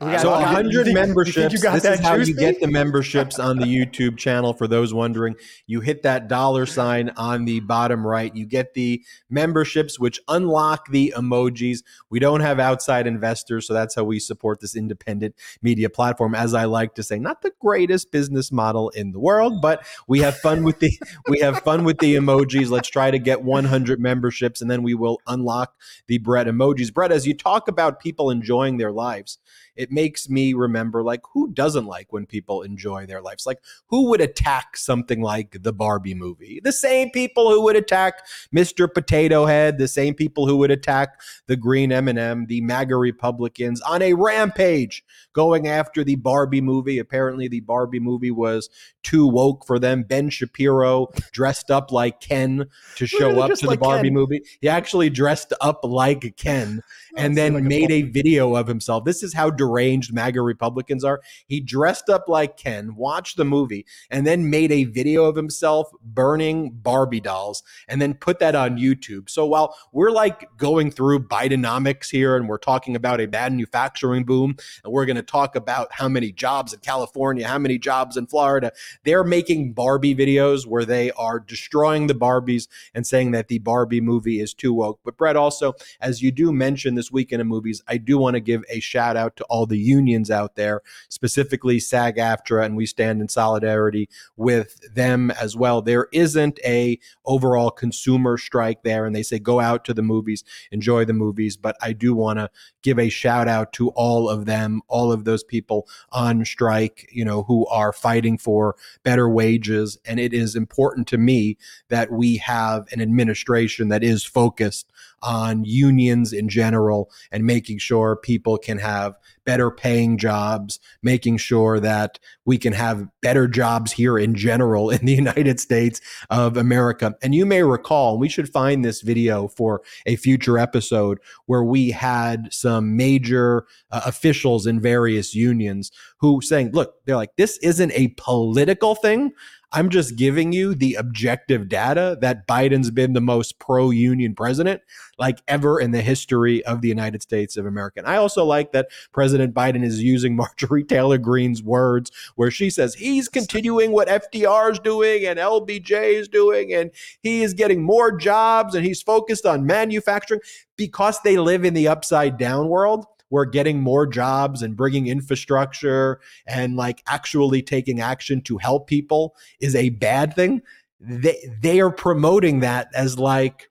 so 0.00 0.30
100 0.30 0.84
think, 0.84 0.94
memberships. 0.94 1.52
You 1.52 1.70
this 1.72 1.84
is 1.84 1.98
how 1.98 2.14
you 2.14 2.32
get 2.34 2.60
the 2.60 2.68
memberships 2.68 3.40
on 3.40 3.58
the 3.58 3.64
YouTube 3.64 4.16
channel. 4.16 4.52
For 4.52 4.68
those 4.68 4.94
wondering, 4.94 5.34
you 5.66 5.80
hit 5.80 6.02
that 6.04 6.28
dollar 6.28 6.66
sign 6.66 7.10
on 7.16 7.46
the 7.46 7.58
bottom 7.60 8.06
right. 8.06 8.34
You 8.34 8.46
get 8.46 8.74
the 8.74 9.04
memberships, 9.28 9.98
which 9.98 10.20
unlock 10.28 10.88
the 10.90 11.12
emojis. 11.16 11.78
We 12.10 12.20
don't 12.20 12.40
have 12.40 12.60
outside 12.60 13.08
investors, 13.08 13.66
so 13.66 13.74
that's 13.74 13.96
how 13.96 14.04
we 14.04 14.20
support 14.20 14.60
this 14.60 14.76
independent 14.76 15.34
media 15.62 15.90
platform. 15.90 16.32
As 16.32 16.54
I 16.54 16.66
like 16.66 16.94
to 16.94 17.02
say, 17.02 17.18
not 17.18 17.42
the 17.42 17.52
greatest 17.60 18.12
business 18.12 18.52
model 18.52 18.90
in 18.90 19.10
the 19.10 19.18
world, 19.18 19.60
but 19.60 19.84
we 20.06 20.20
have 20.20 20.36
fun 20.36 20.62
with 20.62 20.78
the 20.78 20.96
we 21.28 21.40
have 21.40 21.58
fun 21.62 21.82
with 21.82 21.98
the 21.98 22.14
emojis. 22.14 22.70
Let's 22.70 22.88
try 22.88 23.10
to 23.10 23.18
get 23.18 23.42
100 23.42 23.98
memberships, 23.98 24.60
and 24.60 24.70
then 24.70 24.84
we 24.84 24.94
will 24.94 25.20
unlock 25.26 25.74
the 26.06 26.18
Brett 26.18 26.46
emojis. 26.46 26.94
Brett, 26.94 27.10
as 27.10 27.26
you 27.26 27.34
talk 27.34 27.66
about 27.66 27.98
people 27.98 28.30
enjoying 28.30 28.76
their 28.76 28.92
lives 28.92 29.38
it 29.78 29.92
makes 29.92 30.28
me 30.28 30.54
remember 30.54 31.02
like 31.04 31.20
who 31.32 31.50
doesn't 31.52 31.86
like 31.86 32.12
when 32.12 32.26
people 32.26 32.62
enjoy 32.62 33.06
their 33.06 33.22
lives? 33.22 33.46
Like 33.46 33.60
who 33.86 34.10
would 34.10 34.20
attack 34.20 34.76
something 34.76 35.22
like 35.22 35.62
the 35.62 35.72
Barbie 35.72 36.14
movie? 36.14 36.60
The 36.62 36.72
same 36.72 37.10
people 37.10 37.50
who 37.50 37.62
would 37.62 37.76
attack 37.76 38.26
Mr. 38.54 38.92
Potato 38.92 39.46
Head, 39.46 39.78
the 39.78 39.88
same 39.88 40.14
people 40.14 40.46
who 40.46 40.56
would 40.56 40.72
attack 40.72 41.20
the 41.46 41.56
Green 41.56 41.92
M&M, 41.92 42.46
the 42.46 42.60
MAGA 42.60 42.96
Republicans 42.96 43.80
on 43.82 44.02
a 44.02 44.14
rampage 44.14 45.04
going 45.38 45.68
after 45.68 46.02
the 46.02 46.16
Barbie 46.16 46.60
movie. 46.60 46.98
Apparently 46.98 47.46
the 47.46 47.60
Barbie 47.60 48.00
movie 48.00 48.32
was 48.32 48.68
too 49.04 49.24
woke 49.24 49.64
for 49.64 49.78
them. 49.78 50.02
Ben 50.02 50.30
Shapiro 50.30 51.06
dressed 51.30 51.70
up 51.70 51.92
like 51.92 52.18
Ken 52.18 52.66
to 52.96 53.06
show 53.06 53.40
up 53.40 53.54
to 53.54 53.66
like 53.68 53.78
the 53.78 53.84
Barbie 53.84 54.08
Ken. 54.08 54.14
movie. 54.14 54.42
He 54.60 54.68
actually 54.68 55.10
dressed 55.10 55.52
up 55.60 55.84
like 55.84 56.36
Ken 56.36 56.82
and 57.16 57.36
then 57.36 57.54
like 57.54 57.62
made 57.62 57.92
a, 57.92 57.94
a 57.94 58.02
video 58.02 58.56
of 58.56 58.66
himself. 58.66 59.04
This 59.04 59.22
is 59.22 59.32
how 59.32 59.48
deranged 59.48 60.12
MAGA 60.12 60.42
Republicans 60.42 61.04
are. 61.04 61.20
He 61.46 61.60
dressed 61.60 62.10
up 62.10 62.24
like 62.28 62.56
Ken, 62.56 62.96
watched 62.96 63.36
the 63.36 63.44
movie, 63.44 63.86
and 64.10 64.26
then 64.26 64.50
made 64.50 64.72
a 64.72 64.84
video 64.84 65.26
of 65.26 65.36
himself 65.36 65.88
burning 66.02 66.72
Barbie 66.72 67.20
dolls 67.20 67.62
and 67.86 68.02
then 68.02 68.14
put 68.14 68.40
that 68.40 68.56
on 68.56 68.76
YouTube. 68.76 69.30
So 69.30 69.46
while 69.46 69.76
we're 69.92 70.10
like 70.10 70.48
going 70.56 70.90
through 70.90 71.28
Bidenomics 71.28 72.10
here 72.10 72.34
and 72.36 72.48
we're 72.48 72.58
talking 72.58 72.96
about 72.96 73.20
a 73.20 73.26
bad 73.26 73.52
manufacturing 73.52 74.24
boom 74.24 74.56
and 74.82 74.92
we're 74.92 75.06
going 75.06 75.16
to 75.16 75.27
talk 75.28 75.54
about 75.54 75.92
how 75.92 76.08
many 76.08 76.32
jobs 76.32 76.72
in 76.72 76.80
California, 76.80 77.46
how 77.46 77.58
many 77.58 77.78
jobs 77.78 78.16
in 78.16 78.26
Florida, 78.26 78.72
they're 79.04 79.22
making 79.22 79.72
Barbie 79.72 80.14
videos 80.14 80.66
where 80.66 80.84
they 80.84 81.12
are 81.12 81.38
destroying 81.38 82.08
the 82.08 82.14
Barbies 82.14 82.66
and 82.94 83.06
saying 83.06 83.30
that 83.32 83.48
the 83.48 83.58
Barbie 83.60 84.00
movie 84.00 84.40
is 84.40 84.54
too 84.54 84.72
woke. 84.72 84.98
But 85.04 85.16
Brett, 85.16 85.36
also, 85.36 85.74
as 86.00 86.22
you 86.22 86.32
do 86.32 86.52
mention 86.52 86.94
this 86.94 87.12
weekend 87.12 87.40
of 87.40 87.46
movies, 87.46 87.82
I 87.86 87.98
do 87.98 88.18
want 88.18 88.34
to 88.34 88.40
give 88.40 88.64
a 88.68 88.80
shout 88.80 89.16
out 89.16 89.36
to 89.36 89.44
all 89.44 89.66
the 89.66 89.78
unions 89.78 90.30
out 90.30 90.56
there, 90.56 90.80
specifically 91.08 91.78
SAG 91.78 92.16
AFTRA, 92.16 92.64
and 92.64 92.76
we 92.76 92.86
stand 92.86 93.20
in 93.20 93.28
solidarity 93.28 94.08
with 94.36 94.94
them 94.94 95.30
as 95.32 95.56
well. 95.56 95.82
There 95.82 96.08
isn't 96.12 96.58
a 96.64 96.98
overall 97.24 97.70
consumer 97.70 98.38
strike 98.38 98.82
there, 98.82 99.04
and 99.04 99.14
they 99.14 99.22
say 99.22 99.38
go 99.38 99.60
out 99.60 99.84
to 99.84 99.94
the 99.94 100.02
movies, 100.02 100.42
enjoy 100.72 101.04
the 101.04 101.12
movies. 101.12 101.56
But 101.56 101.76
I 101.82 101.92
do 101.92 102.14
want 102.14 102.38
to 102.38 102.50
give 102.82 102.98
a 102.98 103.08
shout 103.08 103.48
out 103.48 103.72
to 103.74 103.90
all 103.90 104.28
of 104.28 104.46
them, 104.46 104.80
all 104.88 105.12
of 105.12 105.17
those 105.24 105.44
people 105.44 105.86
on 106.12 106.44
strike, 106.44 107.08
you 107.12 107.24
know, 107.24 107.42
who 107.44 107.66
are 107.66 107.92
fighting 107.92 108.38
for 108.38 108.76
better 109.02 109.28
wages. 109.28 109.98
And 110.04 110.18
it 110.18 110.32
is 110.32 110.54
important 110.54 111.06
to 111.08 111.18
me 111.18 111.56
that 111.88 112.10
we 112.10 112.36
have 112.38 112.86
an 112.92 113.00
administration 113.00 113.88
that 113.88 114.02
is 114.02 114.24
focused 114.24 114.90
on 115.22 115.64
unions 115.64 116.32
in 116.32 116.48
general 116.48 117.10
and 117.32 117.44
making 117.44 117.78
sure 117.78 118.16
people 118.16 118.58
can 118.58 118.78
have 118.78 119.14
better 119.44 119.70
paying 119.70 120.18
jobs, 120.18 120.78
making 121.02 121.38
sure 121.38 121.80
that 121.80 122.18
we 122.44 122.58
can 122.58 122.74
have 122.74 123.08
better 123.22 123.48
jobs 123.48 123.92
here 123.92 124.18
in 124.18 124.34
general 124.34 124.90
in 124.90 125.06
the 125.06 125.14
United 125.24 125.58
States 125.58 126.02
of 126.28 126.56
America. 126.56 127.14
And 127.22 127.34
you 127.34 127.46
may 127.46 127.62
recall, 127.62 128.18
we 128.18 128.28
should 128.28 128.50
find 128.50 128.84
this 128.84 129.00
video 129.00 129.48
for 129.48 129.80
a 130.04 130.16
future 130.16 130.58
episode 130.58 131.18
where 131.46 131.64
we 131.64 131.90
had 131.90 132.52
some 132.52 132.94
major 132.94 133.64
uh, 133.90 134.02
officials 134.04 134.66
in 134.66 134.80
various 134.82 135.34
unions 135.34 135.90
who 136.18 136.42
saying, 136.42 136.72
look, 136.72 136.96
they're 137.06 137.16
like, 137.16 137.36
this 137.36 137.56
isn't 137.62 137.92
a 137.92 138.08
political 138.18 138.94
thing. 138.94 139.32
I'm 139.70 139.90
just 139.90 140.16
giving 140.16 140.52
you 140.52 140.74
the 140.74 140.94
objective 140.94 141.68
data 141.68 142.16
that 142.22 142.46
Biden's 142.48 142.90
been 142.90 143.12
the 143.12 143.20
most 143.20 143.58
pro 143.58 143.90
union 143.90 144.34
president 144.34 144.80
like 145.18 145.42
ever 145.46 145.78
in 145.78 145.90
the 145.90 146.00
history 146.00 146.64
of 146.64 146.80
the 146.80 146.88
United 146.88 147.22
States 147.22 147.56
of 147.56 147.66
America. 147.66 147.98
And 147.98 148.08
I 148.08 148.16
also 148.16 148.44
like 148.44 148.72
that 148.72 148.88
President 149.12 149.54
Biden 149.54 149.84
is 149.84 150.02
using 150.02 150.34
Marjorie 150.58 150.84
Taylor 150.84 151.18
Greene's 151.18 151.62
words 151.62 152.10
where 152.36 152.50
she 152.50 152.70
says 152.70 152.94
he's 152.94 153.28
continuing 153.28 153.92
what 153.92 154.08
FDR 154.08 154.72
is 154.72 154.78
doing 154.78 155.26
and 155.26 155.38
LBJ 155.38 156.14
is 156.14 156.28
doing, 156.28 156.72
and 156.72 156.90
he 157.22 157.42
is 157.42 157.52
getting 157.52 157.82
more 157.82 158.16
jobs 158.16 158.74
and 158.74 158.86
he's 158.86 159.02
focused 159.02 159.44
on 159.44 159.66
manufacturing 159.66 160.40
because 160.76 161.20
they 161.22 161.36
live 161.36 161.64
in 161.64 161.74
the 161.74 161.88
upside 161.88 162.38
down 162.38 162.68
world 162.68 163.04
where 163.28 163.44
getting 163.44 163.80
more 163.80 164.06
jobs 164.06 164.62
and 164.62 164.76
bringing 164.76 165.06
infrastructure 165.06 166.20
and 166.46 166.76
like 166.76 167.02
actually 167.06 167.62
taking 167.62 168.00
action 168.00 168.40
to 168.42 168.58
help 168.58 168.86
people 168.86 169.34
is 169.60 169.74
a 169.74 169.90
bad 169.90 170.34
thing. 170.34 170.62
They 171.00 171.38
they 171.60 171.80
are 171.80 171.92
promoting 171.92 172.60
that 172.60 172.88
as 172.94 173.18
like 173.18 173.67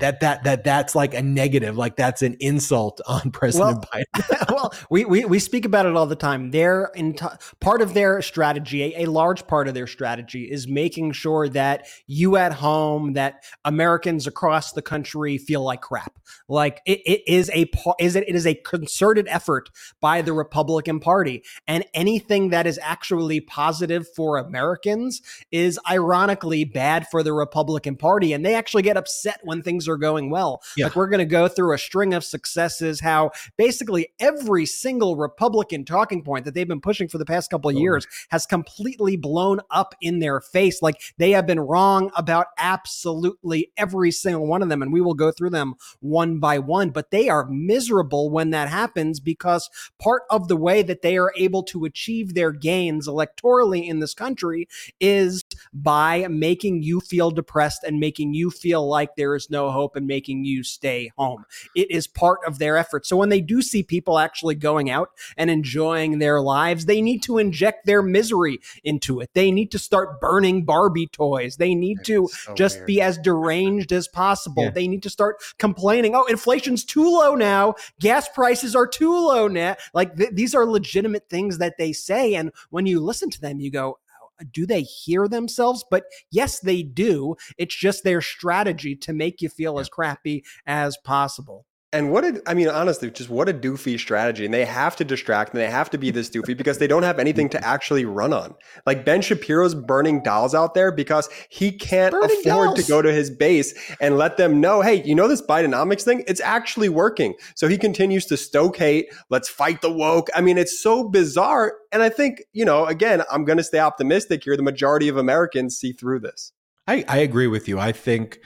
that 0.00 0.20
that 0.20 0.44
that 0.44 0.64
that's 0.64 0.94
like 0.94 1.14
a 1.14 1.22
negative, 1.22 1.76
like 1.76 1.96
that's 1.96 2.22
an 2.22 2.36
insult 2.40 3.00
on 3.06 3.30
President 3.30 3.84
well, 3.92 4.04
Biden. 4.04 4.50
well, 4.50 4.74
we, 4.90 5.04
we 5.04 5.24
we 5.24 5.38
speak 5.38 5.64
about 5.64 5.86
it 5.86 5.94
all 5.96 6.06
the 6.06 6.16
time. 6.16 6.50
Their 6.50 6.90
enti- 6.96 7.38
part 7.60 7.82
of 7.82 7.94
their 7.94 8.20
strategy, 8.22 8.82
a, 8.82 9.04
a, 9.04 9.06
large 9.06 9.46
part 9.46 9.68
of 9.68 9.74
their 9.74 9.86
strategy, 9.86 10.50
is 10.50 10.66
making 10.66 11.12
sure 11.12 11.48
that 11.50 11.86
you 12.06 12.36
at 12.36 12.54
home, 12.54 13.12
that 13.14 13.44
Americans 13.64 14.26
across 14.26 14.72
the 14.72 14.82
country 14.82 15.38
feel 15.38 15.62
like 15.62 15.80
crap. 15.80 16.18
Like 16.48 16.80
it, 16.86 17.00
it 17.06 17.22
is 17.26 17.50
a 17.54 17.70
is 17.98 18.16
it 18.16 18.28
it 18.28 18.34
is 18.34 18.46
a 18.46 18.54
concerted 18.54 19.26
effort 19.28 19.70
by 20.00 20.22
the 20.22 20.32
Republican 20.32 21.00
Party, 21.00 21.42
and 21.66 21.84
anything 21.94 22.50
that 22.50 22.66
is 22.66 22.78
actually 22.82 23.40
positive 23.40 24.06
for 24.14 24.38
Americans 24.38 25.22
is 25.50 25.78
ironically 25.88 26.64
bad 26.64 27.06
for 27.08 27.22
the 27.22 27.32
Republican 27.32 27.96
Party, 27.96 28.32
and 28.32 28.44
they 28.44 28.54
actually 28.54 28.82
get 28.82 28.96
upset 28.96 29.40
when 29.44 29.62
things 29.62 29.88
are 29.90 29.98
going 29.98 30.30
well. 30.30 30.62
Yeah. 30.76 30.86
Like 30.86 30.96
we're 30.96 31.08
going 31.08 31.18
to 31.18 31.24
go 31.24 31.48
through 31.48 31.74
a 31.74 31.78
string 31.78 32.14
of 32.14 32.24
successes. 32.24 33.00
How 33.00 33.32
basically 33.58 34.08
every 34.18 34.64
single 34.66 35.16
Republican 35.16 35.84
talking 35.84 36.22
point 36.22 36.44
that 36.44 36.54
they've 36.54 36.68
been 36.68 36.80
pushing 36.80 37.08
for 37.08 37.18
the 37.18 37.24
past 37.26 37.50
couple 37.50 37.68
of 37.70 37.76
Oh. 37.76 37.80
years 37.80 38.06
has 38.30 38.46
completely 38.46 39.16
blown 39.16 39.60
up 39.70 39.94
in 40.00 40.18
their 40.20 40.40
face. 40.40 40.80
Like 40.82 41.00
they 41.18 41.32
have 41.32 41.46
been 41.46 41.60
wrong 41.60 42.10
about 42.16 42.46
absolutely 42.58 43.70
every 43.76 44.10
single 44.10 44.46
one 44.46 44.62
of 44.62 44.68
them, 44.68 44.82
and 44.82 44.92
we 44.92 45.00
will 45.00 45.14
go 45.14 45.30
through 45.30 45.50
them 45.50 45.74
one 46.00 46.38
by 46.38 46.58
one. 46.58 46.90
But 46.90 47.10
they 47.10 47.28
are 47.28 47.46
miserable 47.48 48.30
when 48.30 48.50
that 48.50 48.68
happens 48.68 49.20
because 49.20 49.68
part 50.00 50.22
of 50.30 50.48
the 50.48 50.56
way 50.56 50.82
that 50.82 51.02
they 51.02 51.16
are 51.16 51.32
able 51.36 51.62
to 51.64 51.84
achieve 51.84 52.34
their 52.34 52.52
gains 52.52 53.08
electorally 53.08 53.86
in 53.88 54.00
this 54.00 54.14
country 54.14 54.68
is 55.00 55.42
by 55.72 56.26
making 56.28 56.82
you 56.82 57.00
feel 57.00 57.30
depressed 57.30 57.82
and 57.84 57.98
making 57.98 58.34
you 58.34 58.50
feel 58.50 58.86
like 58.88 59.16
there 59.16 59.34
is 59.34 59.50
no 59.50 59.70
hope 59.70 59.79
and 59.96 60.06
making 60.06 60.44
you 60.44 60.62
stay 60.62 61.10
home. 61.16 61.44
It 61.74 61.90
is 61.90 62.06
part 62.06 62.40
of 62.46 62.58
their 62.58 62.76
effort. 62.76 63.06
So 63.06 63.16
when 63.16 63.28
they 63.28 63.40
do 63.40 63.62
see 63.62 63.82
people 63.82 64.18
actually 64.18 64.54
going 64.54 64.90
out 64.90 65.10
and 65.36 65.50
enjoying 65.50 66.18
their 66.18 66.40
lives, 66.40 66.84
they 66.86 67.00
need 67.00 67.22
to 67.24 67.38
inject 67.38 67.86
their 67.86 68.02
misery 68.02 68.60
into 68.84 69.20
it. 69.20 69.30
They 69.34 69.50
need 69.50 69.70
to 69.72 69.78
start 69.78 70.20
burning 70.20 70.64
Barbie 70.64 71.06
toys. 71.06 71.56
They 71.56 71.74
need 71.74 71.98
to 72.04 72.28
So 72.28 72.54
just 72.54 72.76
weird. 72.78 72.86
be 72.86 73.00
as 73.02 73.18
deranged 73.18 73.92
as 73.92 74.08
possible. 74.08 74.64
Yeah. 74.64 74.70
They 74.70 74.88
need 74.88 75.02
to 75.04 75.10
start 75.10 75.36
complaining, 75.58 76.14
oh, 76.14 76.24
inflation's 76.26 76.84
too 76.84 77.04
low 77.04 77.34
now. 77.34 77.74
Gas 78.00 78.28
prices 78.28 78.74
are 78.76 78.86
too 78.86 79.12
low 79.12 79.48
now. 79.48 79.76
Like 79.94 80.16
th- 80.16 80.30
these 80.32 80.54
are 80.54 80.66
legitimate 80.66 81.28
things 81.28 81.58
that 81.58 81.78
they 81.78 81.92
say. 81.92 82.34
And 82.34 82.52
when 82.70 82.86
you 82.86 83.00
listen 83.00 83.30
to 83.30 83.40
them, 83.40 83.60
you 83.60 83.70
go, 83.70 83.98
"Oh, 83.98 84.09
do 84.52 84.66
they 84.66 84.82
hear 84.82 85.28
themselves? 85.28 85.84
But 85.90 86.04
yes, 86.30 86.60
they 86.60 86.82
do. 86.82 87.36
It's 87.58 87.74
just 87.74 88.04
their 88.04 88.20
strategy 88.20 88.96
to 88.96 89.12
make 89.12 89.42
you 89.42 89.48
feel 89.48 89.78
as 89.78 89.88
crappy 89.88 90.44
as 90.66 90.96
possible. 90.96 91.66
And 91.92 92.12
what 92.12 92.20
did 92.20 92.40
I 92.46 92.54
mean? 92.54 92.68
Honestly, 92.68 93.10
just 93.10 93.30
what 93.30 93.48
a 93.48 93.52
doofy 93.52 93.98
strategy. 93.98 94.44
And 94.44 94.54
they 94.54 94.64
have 94.64 94.94
to 94.96 95.04
distract 95.04 95.52
and 95.52 95.60
they 95.60 95.68
have 95.68 95.90
to 95.90 95.98
be 95.98 96.12
this 96.12 96.30
doofy 96.30 96.56
because 96.56 96.78
they 96.78 96.86
don't 96.86 97.02
have 97.02 97.18
anything 97.18 97.48
to 97.48 97.66
actually 97.66 98.04
run 98.04 98.32
on. 98.32 98.54
Like 98.86 99.04
Ben 99.04 99.22
Shapiro's 99.22 99.74
burning 99.74 100.22
dolls 100.22 100.54
out 100.54 100.74
there 100.74 100.92
because 100.92 101.28
he 101.48 101.72
can't 101.72 102.12
Burning 102.12 102.30
afford 102.30 102.76
to 102.76 102.84
go 102.84 103.02
to 103.02 103.12
his 103.12 103.28
base 103.28 103.74
and 104.00 104.16
let 104.16 104.36
them 104.36 104.60
know, 104.60 104.82
hey, 104.82 105.02
you 105.02 105.16
know 105.16 105.26
this 105.26 105.42
Bidenomics 105.42 106.02
thing? 106.02 106.22
It's 106.28 106.40
actually 106.40 106.88
working. 106.88 107.34
So 107.56 107.66
he 107.66 107.76
continues 107.76 108.24
to 108.26 108.36
stoke 108.36 108.76
hate. 108.76 109.12
Let's 109.28 109.48
fight 109.48 109.82
the 109.82 109.90
woke. 109.90 110.28
I 110.32 110.42
mean, 110.42 110.58
it's 110.58 110.80
so 110.80 111.08
bizarre. 111.08 111.74
And 111.90 112.04
I 112.04 112.08
think, 112.08 112.42
you 112.52 112.64
know, 112.64 112.86
again, 112.86 113.24
I'm 113.32 113.44
going 113.44 113.58
to 113.58 113.64
stay 113.64 113.80
optimistic 113.80 114.44
here. 114.44 114.56
The 114.56 114.62
majority 114.62 115.08
of 115.08 115.16
Americans 115.16 115.76
see 115.76 115.92
through 115.92 116.20
this. 116.20 116.52
I, 116.86 117.04
I 117.08 117.18
agree 117.18 117.48
with 117.48 117.68
you. 117.68 117.80
I 117.80 117.90
think 117.90 118.38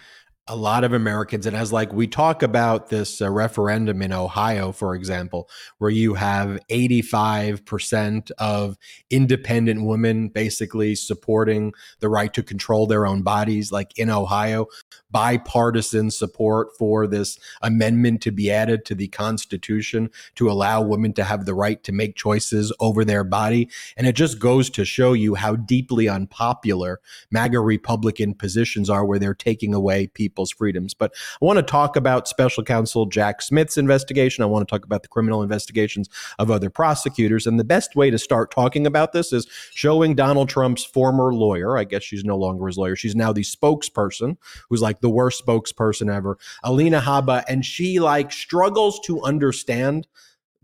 a 0.46 0.56
lot 0.56 0.84
of 0.84 0.92
Americans, 0.92 1.46
and 1.46 1.56
as 1.56 1.72
like 1.72 1.92
we 1.94 2.06
talk 2.06 2.42
about 2.42 2.90
this 2.90 3.22
uh, 3.22 3.30
referendum 3.30 4.02
in 4.02 4.12
Ohio, 4.12 4.72
for 4.72 4.94
example, 4.94 5.48
where 5.78 5.90
you 5.90 6.14
have 6.14 6.58
85% 6.70 8.30
of 8.32 8.76
independent 9.08 9.86
women 9.86 10.28
basically 10.28 10.96
supporting 10.96 11.72
the 12.00 12.10
right 12.10 12.32
to 12.34 12.42
control 12.42 12.86
their 12.86 13.06
own 13.06 13.22
bodies, 13.22 13.72
like 13.72 13.98
in 13.98 14.10
Ohio, 14.10 14.66
bipartisan 15.10 16.10
support 16.10 16.76
for 16.76 17.06
this 17.06 17.38
amendment 17.62 18.20
to 18.20 18.30
be 18.30 18.50
added 18.50 18.84
to 18.84 18.94
the 18.94 19.08
Constitution 19.08 20.10
to 20.34 20.50
allow 20.50 20.82
women 20.82 21.14
to 21.14 21.24
have 21.24 21.46
the 21.46 21.54
right 21.54 21.82
to 21.84 21.92
make 21.92 22.16
choices 22.16 22.70
over 22.80 23.02
their 23.02 23.24
body. 23.24 23.70
And 23.96 24.06
it 24.06 24.14
just 24.14 24.38
goes 24.38 24.68
to 24.70 24.84
show 24.84 25.14
you 25.14 25.36
how 25.36 25.56
deeply 25.56 26.06
unpopular 26.06 27.00
MAGA 27.30 27.60
Republican 27.60 28.34
positions 28.34 28.90
are 28.90 29.06
where 29.06 29.18
they're 29.18 29.34
taking 29.34 29.72
away 29.72 30.08
people's 30.34 30.50
freedoms. 30.50 30.94
But 30.94 31.14
I 31.40 31.44
want 31.44 31.58
to 31.58 31.62
talk 31.62 31.94
about 31.94 32.26
special 32.26 32.64
counsel 32.64 33.06
Jack 33.06 33.40
Smith's 33.40 33.78
investigation. 33.78 34.42
I 34.42 34.48
want 34.48 34.66
to 34.66 34.72
talk 34.72 34.84
about 34.84 35.02
the 35.02 35.08
criminal 35.08 35.42
investigations 35.42 36.08
of 36.40 36.50
other 36.50 36.70
prosecutors. 36.70 37.46
And 37.46 37.58
the 37.58 37.64
best 37.64 37.94
way 37.94 38.10
to 38.10 38.18
start 38.18 38.50
talking 38.50 38.84
about 38.84 39.12
this 39.12 39.32
is 39.32 39.46
showing 39.72 40.16
Donald 40.16 40.48
Trump's 40.48 40.84
former 40.84 41.32
lawyer. 41.32 41.78
I 41.78 41.84
guess 41.84 42.02
she's 42.02 42.24
no 42.24 42.36
longer 42.36 42.66
his 42.66 42.76
lawyer. 42.76 42.96
She's 42.96 43.14
now 43.14 43.32
the 43.32 43.42
spokesperson, 43.42 44.36
who's 44.68 44.82
like 44.82 45.00
the 45.00 45.10
worst 45.10 45.46
spokesperson 45.46 46.12
ever, 46.12 46.36
Alina 46.64 47.00
Habba. 47.00 47.44
And 47.48 47.64
she 47.64 48.00
like 48.00 48.32
struggles 48.32 48.98
to 49.04 49.22
understand 49.22 50.08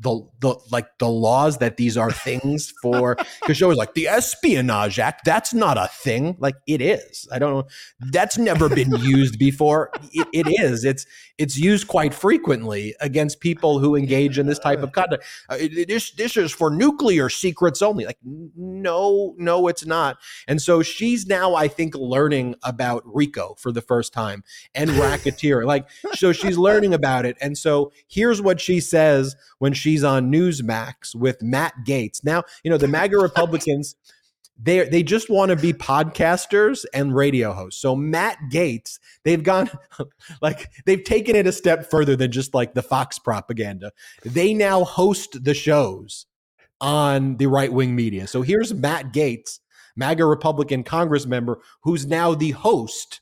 the 0.00 0.26
the 0.40 0.54
like 0.70 0.98
the 0.98 1.08
laws 1.08 1.58
that 1.58 1.76
these 1.76 1.96
are 1.96 2.10
things 2.26 2.72
for 2.82 3.16
because 3.40 3.56
she 3.56 3.64
was 3.64 3.76
like 3.76 3.94
the 3.94 4.08
espionage 4.08 4.98
act 4.98 5.24
that's 5.24 5.54
not 5.54 5.78
a 5.78 5.88
thing. 5.88 6.36
Like 6.38 6.56
it 6.66 6.80
is. 6.80 7.28
I 7.32 7.38
don't 7.38 7.52
know. 7.52 7.66
That's 8.10 8.38
never 8.38 8.68
been 8.68 8.92
used 8.96 9.38
before. 9.38 9.90
It, 10.12 10.26
it 10.32 10.60
is. 10.60 10.84
It's 10.84 11.06
it's 11.38 11.56
used 11.56 11.88
quite 11.88 12.12
frequently 12.12 12.94
against 13.00 13.40
people 13.40 13.78
who 13.78 13.96
engage 13.96 14.38
in 14.38 14.46
this 14.46 14.58
type 14.58 14.82
of 14.82 14.92
conduct. 14.92 15.24
Uh, 15.48 15.58
this 15.86 16.10
this 16.12 16.36
is 16.36 16.52
for 16.52 16.70
nuclear 16.70 17.28
secrets 17.28 17.82
only. 17.82 18.06
Like 18.06 18.18
no 18.24 19.34
no 19.38 19.68
it's 19.68 19.86
not. 19.86 20.18
And 20.48 20.60
so 20.60 20.82
she's 20.82 21.26
now 21.26 21.54
i 21.54 21.68
think 21.68 21.94
learning 21.94 22.54
about 22.62 23.02
rico 23.04 23.54
for 23.58 23.72
the 23.72 23.82
first 23.82 24.12
time 24.12 24.42
and 24.74 24.90
racketeer. 24.98 25.64
Like 25.64 25.88
so 26.12 26.32
she's 26.32 26.58
learning 26.58 26.94
about 26.94 27.26
it. 27.26 27.36
And 27.40 27.56
so 27.56 27.92
here's 28.08 28.40
what 28.42 28.60
she 28.60 28.80
says 28.80 29.36
when 29.58 29.74
she's 29.90 30.04
on 30.04 30.30
newsmax 30.30 31.14
with 31.16 31.42
Matt 31.42 31.74
Gaetz 31.84 32.22
now 32.22 32.44
you 32.62 32.70
know 32.70 32.78
the 32.78 32.88
maga 32.88 33.18
republicans 33.28 33.96
they 34.62 34.86
they 34.88 35.02
just 35.02 35.30
want 35.30 35.50
to 35.50 35.56
be 35.56 35.72
podcasters 35.72 36.84
and 36.92 37.14
radio 37.14 37.52
hosts. 37.52 37.80
So 37.80 37.96
Matt 37.96 38.36
Gaetz, 38.52 38.98
they've 39.24 39.42
gone 39.42 39.70
like 40.42 40.70
they've 40.84 41.02
taken 41.02 41.34
it 41.34 41.46
a 41.46 41.52
step 41.52 41.90
further 41.90 42.14
than 42.14 42.30
just 42.30 42.52
like 42.54 42.74
the 42.74 42.82
Fox 42.82 43.18
propaganda. 43.18 43.92
They 44.24 44.52
now 44.52 44.84
host 44.84 45.44
the 45.44 45.54
shows 45.54 46.26
on 46.80 47.36
the 47.38 47.46
right 47.46 47.72
wing 47.72 47.96
media. 47.96 48.26
So 48.26 48.42
here's 48.42 48.74
Matt 48.74 49.12
Gaetz, 49.12 49.60
MAGA 49.96 50.24
Republican 50.24 50.84
Congress 50.84 51.26
member, 51.26 51.60
who's 51.82 52.06
now 52.06 52.34
the 52.34 52.50
host 52.50 53.20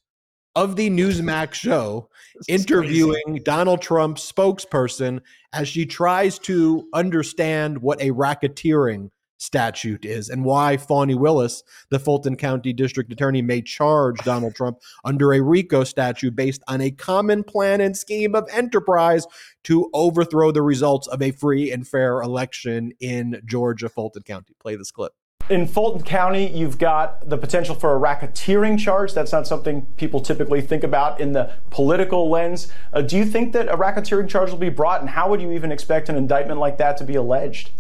of 0.59 0.75
the 0.75 0.91
Newsmax 0.91 1.55
show, 1.55 2.09
interviewing 2.49 3.41
Donald 3.45 3.81
Trump's 3.81 4.31
spokesperson 4.31 5.21
as 5.53 5.69
she 5.69 5.87
tries 5.87 6.37
to 6.41 6.89
understand 6.93 7.79
what 7.79 8.01
a 8.01 8.11
racketeering 8.11 9.11
statute 9.37 10.05
is 10.05 10.29
and 10.29 10.45
why 10.45 10.77
Fani 10.77 11.15
Willis, 11.15 11.63
the 11.91 12.01
Fulton 12.01 12.35
County 12.35 12.73
District 12.73 13.13
Attorney, 13.13 13.41
may 13.41 13.63
charge 13.63 14.19
Donald 14.25 14.57
Trump 14.57 14.79
under 15.05 15.33
a 15.33 15.41
RICO 15.41 15.85
statute 15.85 16.35
based 16.35 16.65
on 16.67 16.81
a 16.81 16.91
common 16.91 17.45
plan 17.45 17.81
and 17.81 17.97
scheme 17.97 18.35
of 18.35 18.49
enterprise 18.53 19.29
to 19.63 19.89
overthrow 19.95 20.51
the 20.51 20.63
results 20.63 21.07
of 21.07 21.23
a 21.23 21.31
free 21.31 21.71
and 21.71 21.87
fair 21.87 22.21
election 22.21 22.91
in 22.99 23.41
Georgia, 23.45 23.89
Fulton 23.89 24.23
County. 24.23 24.57
Play 24.59 24.75
this 24.75 24.91
clip. 24.91 25.13
In 25.49 25.67
Fulton 25.67 26.03
County, 26.03 26.47
you've 26.51 26.77
got 26.77 27.27
the 27.27 27.39
potential 27.39 27.75
for 27.75 27.97
a 27.97 27.99
racketeering 27.99 28.79
charge. 28.79 29.15
That's 29.15 29.33
not 29.33 29.47
something 29.47 29.87
people 29.97 30.21
typically 30.21 30.61
think 30.61 30.85
about 30.85 31.21
in 31.21 31.33
the 31.33 31.51
political 31.71 32.29
lens. 32.29 32.71
Uh, 32.93 33.01
do 33.01 33.17
you 33.17 33.25
think 33.25 33.55
that 33.55 33.67
a 33.69 33.77
racketeering 33.77 34.29
charge 34.29 34.51
will 34.51 34.59
be 34.59 34.69
brought, 34.69 35.01
and 35.01 35.09
how 35.09 35.31
would 35.31 35.41
you 35.41 35.51
even 35.53 35.73
expect 35.73 36.11
an 36.11 36.17
indictment 36.17 36.61
like 36.61 36.77
that 36.77 36.99
to 36.99 37.05
be 37.05 37.15
alleged? 37.15 37.71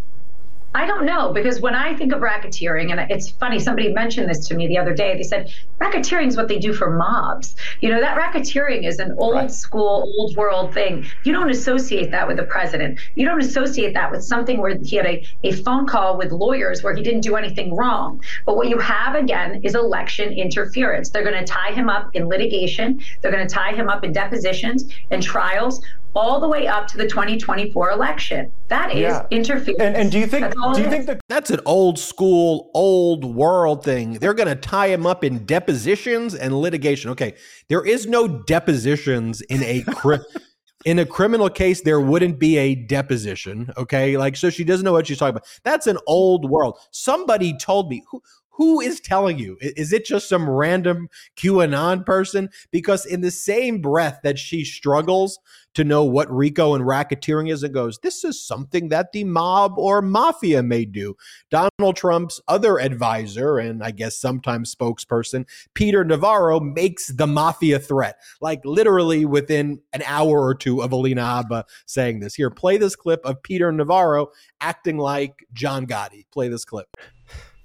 I 0.75 0.87
don't 0.87 1.07
know 1.07 1.33
because 1.33 1.61
when 1.61 1.75
I 1.75 1.97
think 1.97 2.13
of 2.13 2.21
racketeering, 2.21 2.93
and 2.93 3.11
it's 3.11 3.31
funny, 3.31 3.59
somebody 3.59 3.93
mentioned 3.93 4.29
this 4.29 4.47
to 4.49 4.55
me 4.55 4.69
the 4.69 4.77
other 4.77 4.93
day. 4.95 5.17
They 5.17 5.23
said 5.23 5.51
racketeering 5.83 6.29
is 6.29 6.37
what 6.37 6.47
they 6.47 6.59
do 6.59 6.75
for 6.75 6.91
mobs. 6.91 7.55
You 7.81 7.89
know, 7.89 8.01
that 8.01 8.19
racketeering 8.19 8.87
is 8.87 8.99
an 8.99 9.15
old 9.19 9.35
Right. 9.35 9.51
school, 9.51 10.13
old 10.19 10.37
world 10.37 10.75
thing. 10.75 11.07
You 11.23 11.33
don't 11.33 11.51
associate 11.51 12.11
that 12.11 12.29
with 12.29 12.37
the 12.37 12.45
president. 12.45 13.01
You 13.15 13.25
don't 13.27 13.43
associate 13.43 13.95
that 13.95 14.11
with 14.11 14.23
something 14.23 14.59
where 14.61 14.77
he 14.83 14.97
had 14.97 15.07
a, 15.07 15.27
a 15.43 15.53
phone 15.53 15.87
call 15.87 16.19
with 16.19 16.33
lawyers 16.33 16.83
where 16.83 16.95
he 16.95 17.03
didn't 17.03 17.23
do 17.23 17.37
anything 17.37 17.75
wrong. 17.75 18.23
But 18.45 18.57
what 18.57 18.69
you 18.69 18.79
have 18.79 19.15
again 19.15 19.63
is 19.65 19.75
election 19.75 20.33
interference. 20.35 21.11
They're 21.11 21.25
going 21.25 21.43
to 21.45 21.51
tie 21.51 21.73
him 21.73 21.89
up 21.89 22.11
in 22.15 22.29
litigation, 22.29 23.01
they're 23.23 23.33
going 23.33 23.47
to 23.47 23.53
tie 23.53 23.73
him 23.75 23.89
up 23.89 24.05
in 24.05 24.13
depositions 24.13 24.85
and 25.11 25.23
trials. 25.23 25.81
All 26.19 26.41
the 26.41 26.49
way 26.49 26.67
up 26.67 26.89
to 26.89 26.97
the 26.97 27.07
2024 27.07 27.93
election. 27.93 28.51
That 28.67 28.91
is 28.91 28.99
Yeah. 29.03 29.25
interference. 29.31 29.81
And, 29.81 29.95
and 29.95 30.11
do 30.11 30.19
you 30.19 30.27
think 30.27 30.47
That's 30.47 30.77
do 30.77 30.83
you 30.83 30.91
think 30.91 31.07
the 31.07 31.21
That's 31.29 31.51
an 31.51 31.61
old 31.65 31.97
school, 31.97 32.71
old 32.75 33.25
world 33.25 33.85
thing. 33.85 34.15
They're 34.15 34.35
going 34.35 34.49
to 34.49 34.57
tie 34.57 34.89
him 34.89 35.07
up 35.07 35.23
in 35.23 35.47
depositions 35.47 36.35
and 36.35 36.61
litigation. 36.61 37.11
Okay, 37.13 37.35
there 37.69 37.87
is 37.87 38.07
no 38.09 38.27
depositions 38.27 39.43
in 39.43 39.63
a 39.63 39.83
cri- 39.83 40.19
in 40.85 40.99
a 40.99 41.07
criminal 41.07 41.49
case. 41.49 41.83
There 41.83 42.01
wouldn't 42.01 42.41
be 42.41 42.59
a 42.59 42.75
deposition. 42.75 43.71
Okay, 43.77 44.17
like 44.17 44.35
so 44.37 44.51
she 44.51 44.65
doesn't 44.65 44.85
know 44.85 44.93
what 44.93 45.07
she's 45.07 45.19
talking 45.19 45.37
about. 45.37 45.47
That's 45.63 45.87
an 45.87 45.99
old 46.09 46.51
world. 46.51 46.79
Somebody 46.91 47.57
told 47.57 47.89
me 47.91 48.03
who 48.11 48.21
who 48.59 48.81
is 48.81 48.99
telling 48.99 49.39
you? 49.39 49.57
Is 49.61 49.93
it 49.93 50.05
just 50.05 50.29
some 50.29 50.51
random 50.51 51.09
QAnon 51.37 52.05
person? 52.05 52.51
Because 52.73 53.07
in 53.07 53.21
the 53.21 53.31
same 53.31 53.81
breath 53.81 54.19
that 54.25 54.37
she 54.37 54.65
struggles 54.65 55.39
to 55.75 55.85
know 55.85 56.03
what 56.03 56.29
RICO 56.29 56.75
and 56.75 56.85
racketeering 56.85 57.53
is 57.53 57.63
and 57.63 57.73
goes, 57.73 58.01
this 58.01 58.25
is 58.25 58.45
something 58.45 58.89
that 58.89 59.13
the 59.13 59.23
mob 59.23 59.79
or 59.79 60.03
mafia 60.03 60.61
may 60.61 60.85
do. 60.85 61.17
Donald 61.51 61.95
Trump's 61.95 62.41
other 62.49 62.81
advisor 62.81 63.59
and 63.59 63.81
I 63.85 63.93
guess 63.93 64.19
sometimes 64.19 64.75
spokesperson, 64.75 65.47
Peter 65.75 66.05
Navarro, 66.05 66.59
makes 66.59 67.07
the 67.07 67.29
mafia 67.29 67.79
threat, 67.79 68.17
like 68.41 68.65
literally 68.65 69.25
within 69.25 69.81
an 69.93 70.03
hour 70.05 70.45
or 70.45 70.57
two 70.57 70.83
of 70.83 70.91
Alina 70.91 71.23
Habba 71.23 71.63
saying 71.87 72.19
this. 72.19 72.35
Here, 72.35 72.51
play 72.51 72.77
this 72.77 72.97
clip 72.97 73.25
of 73.25 73.41
Peter 73.45 73.71
Navarro 73.71 74.33
acting 74.61 74.99
like 74.99 75.47
John 75.53 75.87
Gotti. 75.87 76.25
Play 76.33 76.49
this 76.49 76.65
clip. 76.65 76.89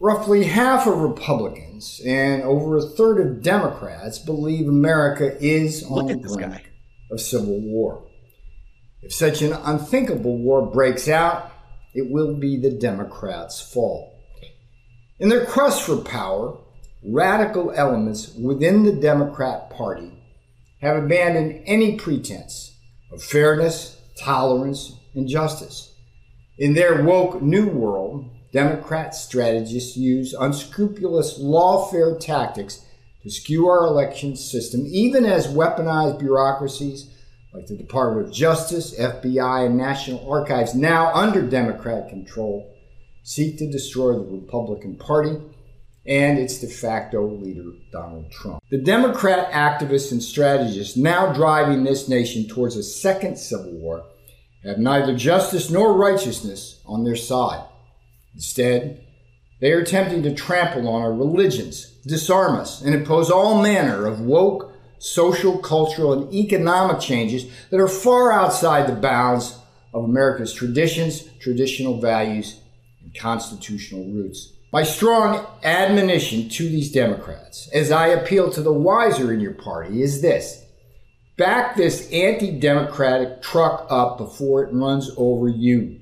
Roughly 0.04 0.44
half 0.44 0.86
of 0.86 0.98
Republicans 0.98 2.02
and 2.06 2.44
over 2.44 2.76
a 2.76 2.82
third 2.82 3.26
of 3.26 3.42
Democrats 3.42 4.20
believe 4.20 4.68
America 4.68 5.42
is 5.42 5.82
on 5.86 6.08
the 6.08 6.18
brink 6.18 6.74
of 7.10 7.22
civil 7.22 7.62
war. 7.62 8.06
If 9.02 9.14
such 9.14 9.42
an 9.42 9.54
unthinkable 9.54 10.38
war 10.40 10.70
breaks 10.70 11.08
out, 11.08 11.50
it 11.94 12.12
will 12.12 12.36
be 12.36 12.58
the 12.58 12.72
Democrats' 12.72 13.62
fault. 13.62 14.14
In 15.20 15.30
their 15.30 15.46
quest 15.46 15.84
for 15.84 15.96
power, 15.96 16.58
radical 17.02 17.72
elements 17.72 18.36
within 18.36 18.84
the 18.84 18.92
Democrat 18.92 19.70
Party 19.70 20.12
have 20.82 21.02
abandoned 21.02 21.64
any 21.66 21.96
pretense 21.96 22.78
of 23.10 23.24
fairness, 23.24 24.02
tolerance, 24.20 24.98
and 25.16 25.30
justice. 25.30 25.96
In 26.58 26.74
their 26.74 27.04
woke 27.04 27.42
new 27.42 27.70
world, 27.70 28.30
Democrat 28.54 29.16
strategists 29.16 29.98
use 29.98 30.34
unscrupulous 30.34 31.40
lawfare 31.40 32.20
tactics 32.20 32.86
to 33.24 33.32
skew 33.32 33.68
our 33.68 33.88
election 33.88 34.36
system, 34.36 34.86
even 34.86 35.26
as 35.26 35.48
weaponized 35.48 36.20
bureaucracies 36.20 37.10
like 37.54 37.66
the 37.66 37.76
Department 37.76 38.28
of 38.28 38.34
Justice, 38.34 38.98
FBI, 38.98 39.66
and 39.66 39.78
National 39.78 40.30
Archives, 40.32 40.76
now 40.76 41.12
under 41.14 41.42
Democrat 41.42 42.10
control, 42.10 42.72
seek 43.24 43.58
to 43.58 43.72
destroy 43.72 44.14
the 44.14 44.42
Republican 44.42 44.98
Party 44.98 45.38
and 46.06 46.38
its 46.38 46.60
de 46.60 46.68
facto 46.68 47.26
leader, 47.26 47.72
Donald 47.92 48.32
Trump. 48.32 48.62
The 48.70 48.82
Democrat 48.82 49.52
activists 49.52 50.12
and 50.12 50.22
strategists 50.22 50.98
now 50.98 51.32
driving 51.32 51.84
this 51.84 52.10
nation 52.10 52.48
towards 52.48 52.76
a 52.76 52.84
second 52.84 53.38
civil 53.38 53.72
war 53.72 54.04
have 54.66 54.78
neither 54.78 55.16
justice 55.16 55.70
nor 55.70 55.94
righteousness 55.94 56.82
on 56.86 57.04
their 57.04 57.16
side. 57.16 57.64
Instead, 58.36 59.06
they 59.62 59.72
are 59.72 59.80
attempting 59.80 60.24
to 60.24 60.34
trample 60.34 60.88
on 60.88 61.02
our 61.02 61.14
religions, 61.14 61.86
disarm 62.06 62.56
us, 62.56 62.82
and 62.82 62.94
impose 62.94 63.32
all 63.32 63.62
manner 63.62 64.06
of 64.06 64.20
woke, 64.20 64.74
social, 65.00 65.58
cultural, 65.58 66.14
and 66.14 66.34
economic 66.34 67.00
changes 67.00 67.46
that 67.70 67.80
are 67.80 67.88
far 67.88 68.32
outside 68.32 68.88
the 68.88 69.00
bounds 69.00 69.58
of 69.94 70.04
America's 70.04 70.54
traditions, 70.54 71.24
traditional 71.40 72.00
values, 72.00 72.60
and 73.02 73.14
constitutional 73.16 74.06
roots. 74.12 74.54
My 74.72 74.84
strong 74.84 75.46
admonition 75.64 76.50
to 76.50 76.68
these 76.68 76.92
Democrats, 76.92 77.70
as 77.74 77.92
I 77.92 78.08
appeal 78.08 78.52
to 78.52 78.62
the 78.62 78.74
wiser 78.74 79.32
in 79.32 79.40
your 79.40 79.54
party, 79.54 80.02
is 80.02 80.22
this 80.22 80.66
back 81.38 81.76
this 81.76 82.12
anti 82.12 82.60
democratic 82.60 83.42
truck 83.42 83.86
up 83.90 84.18
before 84.18 84.64
it 84.64 84.74
runs 84.74 85.12
over 85.16 85.48
you. 85.48 86.00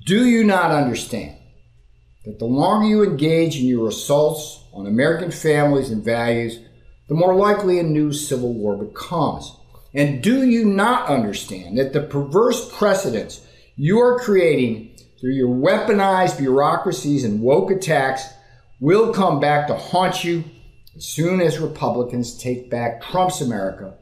Do 0.00 0.26
you 0.26 0.42
not 0.42 0.70
understand 0.70 1.36
that 2.24 2.38
the 2.38 2.46
longer 2.46 2.86
you 2.86 3.02
engage 3.02 3.58
in 3.58 3.66
your 3.66 3.88
assaults 3.88 4.64
on 4.72 4.86
American 4.86 5.30
families 5.30 5.90
and 5.90 6.02
values, 6.02 6.60
the 7.08 7.14
more 7.14 7.34
likely 7.34 7.78
a 7.78 7.82
new 7.82 8.10
civil 8.10 8.54
war 8.54 8.82
becomes? 8.82 9.54
And 9.92 10.22
do 10.22 10.44
you 10.48 10.64
not 10.64 11.08
understand 11.08 11.76
that 11.76 11.92
the 11.92 12.00
perverse 12.00 12.74
precedents 12.74 13.46
you 13.76 13.98
are 13.98 14.18
creating 14.18 14.96
through 15.20 15.34
your 15.34 15.54
weaponized 15.54 16.38
bureaucracies 16.38 17.24
and 17.24 17.42
woke 17.42 17.70
attacks 17.70 18.26
will 18.80 19.12
come 19.12 19.40
back 19.40 19.66
to 19.66 19.74
haunt 19.74 20.24
you 20.24 20.42
as 20.96 21.06
soon 21.06 21.40
as 21.42 21.58
Republicans 21.58 22.38
take 22.38 22.70
back 22.70 23.02
Trump's 23.02 23.42
America 23.42 23.98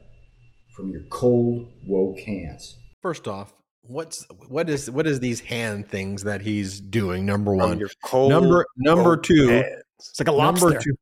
from 0.76 0.90
your 0.90 1.02
cold, 1.10 1.66
woke 1.84 2.20
hands? 2.20 2.76
First 3.02 3.26
off, 3.26 3.52
what's 3.90 4.24
what 4.46 4.70
is 4.70 4.90
what 4.90 5.06
is 5.06 5.20
these 5.20 5.40
hand 5.40 5.88
things 5.88 6.22
that 6.22 6.40
he's 6.40 6.80
doing? 6.80 7.26
Number 7.26 7.54
one, 7.54 7.82
number 8.12 8.66
number 8.76 9.16
two, 9.16 9.48
hands. 9.48 9.82
it's 9.98 10.20
like 10.20 10.28
a 10.28 10.32
lobster. 10.32 10.66
Number 10.66 10.80
two, 10.80 10.96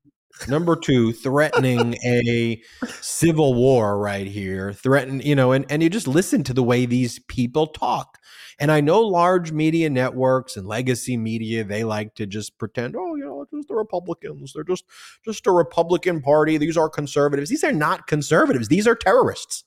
number 0.49 0.77
two, 0.77 1.13
threatening 1.13 1.95
a 2.05 2.61
civil 3.01 3.55
war 3.55 3.99
right 3.99 4.27
here. 4.27 4.73
Threaten, 4.73 5.21
you 5.21 5.35
know, 5.35 5.53
and 5.53 5.67
and 5.71 5.83
you 5.83 5.91
just 5.91 6.09
listen 6.09 6.43
to 6.45 6.55
the 6.55 6.63
way 6.63 6.87
these 6.87 7.19
people 7.21 7.67
talk. 7.67 8.19
And 8.61 8.73
I 8.73 8.81
know 8.81 9.03
large 9.03 9.53
media 9.53 9.89
networks 9.89 10.57
and 10.57 10.67
legacy 10.67 11.17
media, 11.17 11.63
they 11.63 11.85
like 11.85 12.17
to 12.17 12.27
just 12.27 12.59
pretend, 12.59 12.97
oh, 12.97 13.15
you 13.15 13.25
know, 13.25 13.43
it's 13.43 13.53
just 13.53 13.69
the 13.69 13.77
Republicans. 13.77 14.53
They're 14.53 14.65
just 14.65 14.85
just 15.25 15.47
a 15.47 15.53
Republican 15.53 16.23
party. 16.23 16.57
These 16.57 16.77
are 16.77 16.89
conservatives. 16.89 17.51
These 17.51 17.65
are 17.65 17.73
not 17.73 18.07
conservatives. 18.07 18.69
These 18.69 18.87
are 18.87 18.97
terrorists. 18.97 19.65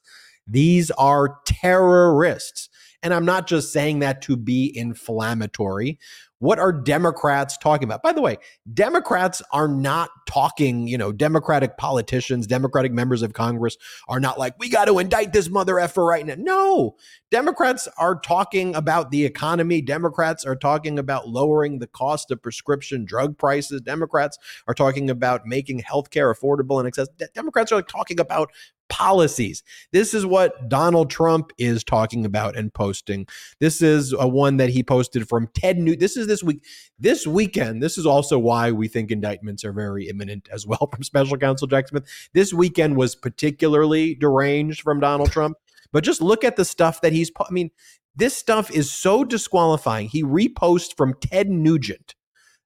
These 0.48 0.90
are 0.92 1.38
terrorists. 1.46 2.70
And 3.04 3.14
I'm 3.14 3.26
not 3.26 3.48
just 3.48 3.74
saying 3.74 4.00
that 4.00 4.22
to 4.24 4.38
be 4.38 4.72
inflammatory. 4.76 5.98
What 6.42 6.58
are 6.58 6.74
Democrats 6.74 7.56
talking 7.56 7.84
about? 7.84 8.02
By 8.02 8.14
the 8.14 8.22
way, 8.22 8.38
Democrats 8.74 9.44
are 9.52 9.68
not 9.68 10.10
talking, 10.28 10.88
you 10.88 10.98
know, 10.98 11.12
Democratic 11.12 11.78
politicians, 11.78 12.48
Democratic 12.48 12.92
members 12.92 13.22
of 13.22 13.34
Congress 13.34 13.78
are 14.08 14.20
not 14.20 14.40
like, 14.40 14.56
we 14.58 14.68
got 14.68 14.86
to 14.86 14.98
indict 14.98 15.34
this 15.34 15.50
mother 15.50 15.80
effer 15.80 16.04
right 16.04 16.26
now. 16.26 16.34
No, 16.40 16.96
Democrats 17.30 17.88
are 18.00 18.20
talking 18.20 18.74
about 18.74 19.12
the 19.12 19.24
economy. 19.24 19.82
Democrats 19.82 20.44
are 20.44 20.56
talking 20.56 20.98
about 20.98 21.30
lowering 21.30 21.78
the 21.78 21.86
cost 21.86 22.32
of 22.32 22.42
prescription 22.42 23.06
drug 23.06 23.38
prices. 23.38 23.82
Democrats 23.82 24.40
are 24.68 24.74
talking 24.74 25.12
about 25.12 25.46
making 25.46 25.82
healthcare 25.82 26.34
affordable 26.34 26.80
and 26.80 26.88
accessible. 26.88 27.28
Democrats 27.36 27.72
are 27.72 27.84
talking 27.84 28.20
about 28.20 28.52
policies. 28.92 29.64
This 29.94 30.14
is 30.14 30.26
what 30.26 30.70
Donald 30.70 31.10
Trump 31.10 31.52
is 31.58 31.84
talking 31.84 32.26
about 32.26 32.58
and 32.58 32.72
posting. 32.74 33.26
This 33.60 33.82
is 33.82 34.14
a 34.14 34.28
one 34.28 34.58
that 34.58 34.70
he 34.70 34.84
posted 34.84 35.28
from 35.28 35.48
Ted 35.56 35.80
New. 35.80 35.96
This 35.96 36.18
is 36.18 36.28
this 36.28 36.44
week, 36.44 36.64
this 37.00 37.26
weekend. 37.26 37.82
This 37.82 37.98
is 37.98 38.06
also 38.06 38.38
why 38.38 38.72
we 38.72 38.90
think 38.90 39.10
indictments 39.10 39.64
are 39.64 39.72
very 39.72 40.10
imminent 40.10 40.50
as 40.52 40.68
well 40.68 40.90
from 40.94 41.04
Special 41.04 41.38
Counsel 41.38 41.68
Jack 41.68 41.88
Smith. 41.88 42.04
This 42.34 42.54
weekend 42.54 42.98
was 42.98 43.16
particularly 43.16 44.14
deranged 44.14 44.82
from 44.82 45.00
Donald 45.00 45.32
Trump. 45.32 45.58
But 45.94 46.04
just 46.04 46.22
look 46.22 46.44
at 46.44 46.56
the 46.56 46.66
stuff 46.66 47.02
that 47.02 47.14
he's. 47.14 47.32
I 47.40 47.52
mean, 47.52 47.72
this 48.16 48.36
stuff 48.36 48.70
is 48.72 48.92
so 48.92 49.24
disqualifying. 49.24 50.08
He 50.10 50.24
reposts 50.24 50.96
from 50.96 51.16
Ted 51.16 51.50
Nugent 51.50 52.16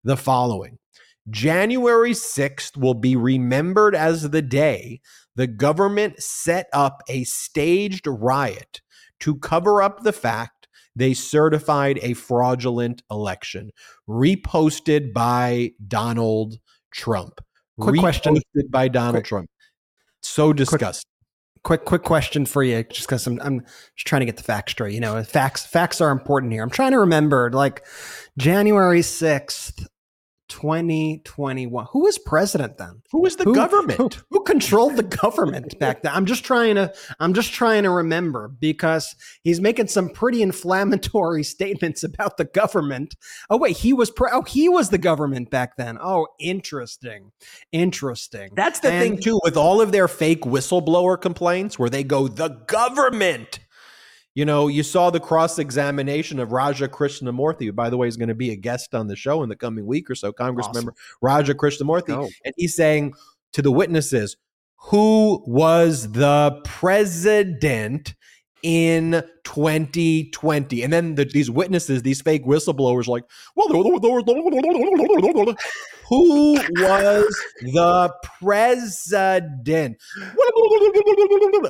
the 0.04 0.18
following. 0.18 0.80
January 1.30 2.12
6th 2.12 2.78
will 2.78 2.94
be 2.94 3.16
remembered 3.16 3.96
as 3.96 4.30
the 4.30 4.44
day 4.44 5.02
the 5.36 5.48
government 5.48 6.22
set 6.22 6.68
up 6.74 7.02
a 7.10 7.24
staged 7.26 8.08
riot 8.08 8.82
to 9.20 9.36
cover 9.36 9.82
up 9.82 10.04
the 10.04 10.14
fact 10.14 10.68
they 10.96 11.14
certified 11.14 12.00
a 12.02 12.14
fraudulent 12.14 13.04
election, 13.12 13.72
reposted 14.08 15.14
by 15.14 15.72
Donald 15.88 16.58
Trump. 16.92 17.42
Quick 17.80 18.00
question 18.00 18.38
by 18.70 18.88
Donald 18.88 19.16
quick, 19.16 19.26
Trump. 19.26 19.50
So 20.22 20.54
disgusting. 20.54 21.10
Quick, 21.64 21.82
quick, 21.82 21.86
quick 21.86 22.04
question 22.04 22.46
for 22.46 22.64
you, 22.64 22.84
just 22.84 23.08
because 23.08 23.28
I'm, 23.28 23.42
I'm 23.42 23.60
just 23.96 24.08
trying 24.08 24.22
to 24.22 24.26
get 24.26 24.38
the 24.38 24.44
facts 24.44 24.72
straight. 24.72 24.94
You 24.94 25.02
know, 25.02 25.22
facts, 25.24 25.66
facts 25.66 26.00
are 26.00 26.12
important 26.12 26.54
here. 26.54 26.64
I'm 26.64 26.70
trying 26.70 26.92
to 26.92 27.00
remember, 27.00 27.52
like 27.52 27.84
January 28.38 29.02
sixth 29.02 29.86
2021. 30.50 31.88
Who 31.92 32.04
was 32.04 32.18
president 32.18 32.78
then? 32.78 33.02
Who 33.12 33.22
was 33.22 33.36
the 33.36 33.46
who, 33.46 33.56
government? 33.56 33.98
Who, 33.98 34.10
who, 34.32 34.44
controlled 34.44 34.96
the 34.96 35.04
government 35.04 35.78
back 35.80 36.04
then? 36.04 36.14
I'm 36.14 36.26
just 36.26 36.44
trying 36.44 36.76
to 36.76 36.94
I'm 37.20 37.34
just 37.34 37.54
trying 37.54 37.84
to 37.84 37.90
remember 37.90 38.48
because 38.48 39.16
he's 39.44 39.60
making 39.60 39.88
some 39.88 40.10
pretty 40.10 40.42
inflammatory 40.42 41.44
statements 41.56 42.04
about 42.04 42.38
the 42.38 42.46
government. 42.46 43.16
Oh 43.50 43.58
wait, 43.58 43.78
he 43.78 43.94
was 43.94 44.12
pre- 44.12 44.30
oh 44.32 44.44
he 44.44 44.70
was 44.70 44.90
the 44.90 44.98
government 44.98 45.50
back 45.50 45.78
then. 45.78 45.98
Oh, 46.00 46.28
interesting. 46.40 47.32
Interesting. 47.72 48.52
That's 48.56 48.80
the 48.80 48.92
and, 48.92 49.02
thing 49.02 49.18
too 49.18 49.40
with 49.44 49.58
all 49.58 49.82
of 49.82 49.92
their 49.92 50.08
fake 50.08 50.42
whistleblower 50.42 51.20
complaints 51.20 51.80
where 51.80 51.90
they 51.90 52.04
go 52.04 52.28
the 52.28 52.50
government 52.50 53.60
you 54.36 54.44
know, 54.44 54.68
you 54.68 54.84
saw 54.84 55.10
the 55.10 55.20
cross 55.20 55.58
examination 55.58 56.40
of 56.40 56.52
Raja 56.52 56.90
Krishnamoorthi, 56.90 57.66
who, 57.66 57.72
by 57.72 57.90
the 57.90 57.98
way, 57.98 58.08
is 58.08 58.18
going 58.18 58.30
to 58.30 58.36
be 58.36 58.52
a 58.52 58.56
guest 58.56 58.94
on 58.94 59.08
the 59.08 59.16
show 59.16 59.42
in 59.44 59.50
the 59.50 59.56
coming 59.56 59.86
week 59.86 60.10
or 60.10 60.16
so, 60.16 60.34
Congress 60.34 60.68
awesome. 60.68 60.86
member 60.86 60.94
Raja 61.22 61.56
Krishnamoorthi. 61.56 62.12
Oh. 62.12 62.30
And 62.44 62.54
he's 62.58 62.76
saying 62.76 63.14
to 63.54 63.62
the 63.62 63.72
witnesses, 63.72 64.36
who 64.78 65.42
was 65.48 66.12
the 66.12 66.62
president 66.66 68.14
in 68.66 69.24
2020. 69.44 70.82
And 70.82 70.92
then 70.92 71.14
the, 71.14 71.24
these 71.24 71.52
witnesses, 71.52 72.02
these 72.02 72.20
fake 72.20 72.46
whistleblowers, 72.46 73.08
like, 73.08 73.24
well, 73.56 73.68
who 73.68 73.92
was 73.92 74.02
the 77.62 78.12
president? 78.42 79.98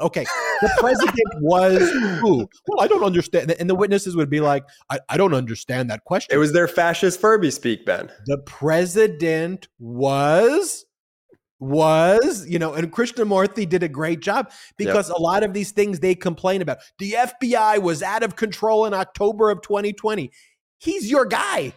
Okay, 0.02 0.26
the 0.62 0.72
president 0.80 1.34
was 1.42 1.92
who? 2.22 2.48
Well, 2.68 2.80
I 2.80 2.88
don't 2.88 3.04
understand. 3.04 3.52
And 3.60 3.70
the 3.70 3.76
witnesses 3.76 4.16
would 4.16 4.30
be 4.30 4.40
like, 4.40 4.64
I, 4.90 5.00
I 5.10 5.18
don't 5.18 5.34
understand 5.34 5.90
that 5.90 6.06
question. 6.06 6.34
It 6.34 6.38
was 6.38 6.54
their 6.54 6.70
fascist 6.70 7.20
Furby 7.20 7.52
speak, 7.52 7.86
Ben. 7.86 8.10
The 8.26 8.38
president 8.46 9.68
was 9.80 10.86
was, 11.66 12.48
you 12.48 12.60
know, 12.60 12.74
and 12.74 12.92
Krishnamoorthi 12.92 13.68
did 13.68 13.84
a 13.84 13.90
great 13.90 14.20
job 14.20 14.52
because 14.78 15.10
yep. 15.10 15.18
a 15.18 15.22
lot 15.22 15.44
of 15.44 15.54
these 15.54 15.72
things 15.72 16.00
they 16.00 16.16
complain 16.16 16.62
about. 16.62 16.78
The 17.00 17.14
FBI 17.14 17.82
was 17.82 18.04
out 18.04 18.24
of 18.24 18.36
control 18.36 18.86
in 18.86 18.94
October 18.94 19.50
of 19.50 19.62
2020. 19.62 20.32
He's 20.78 21.10
your 21.10 21.26
guy. 21.26 21.74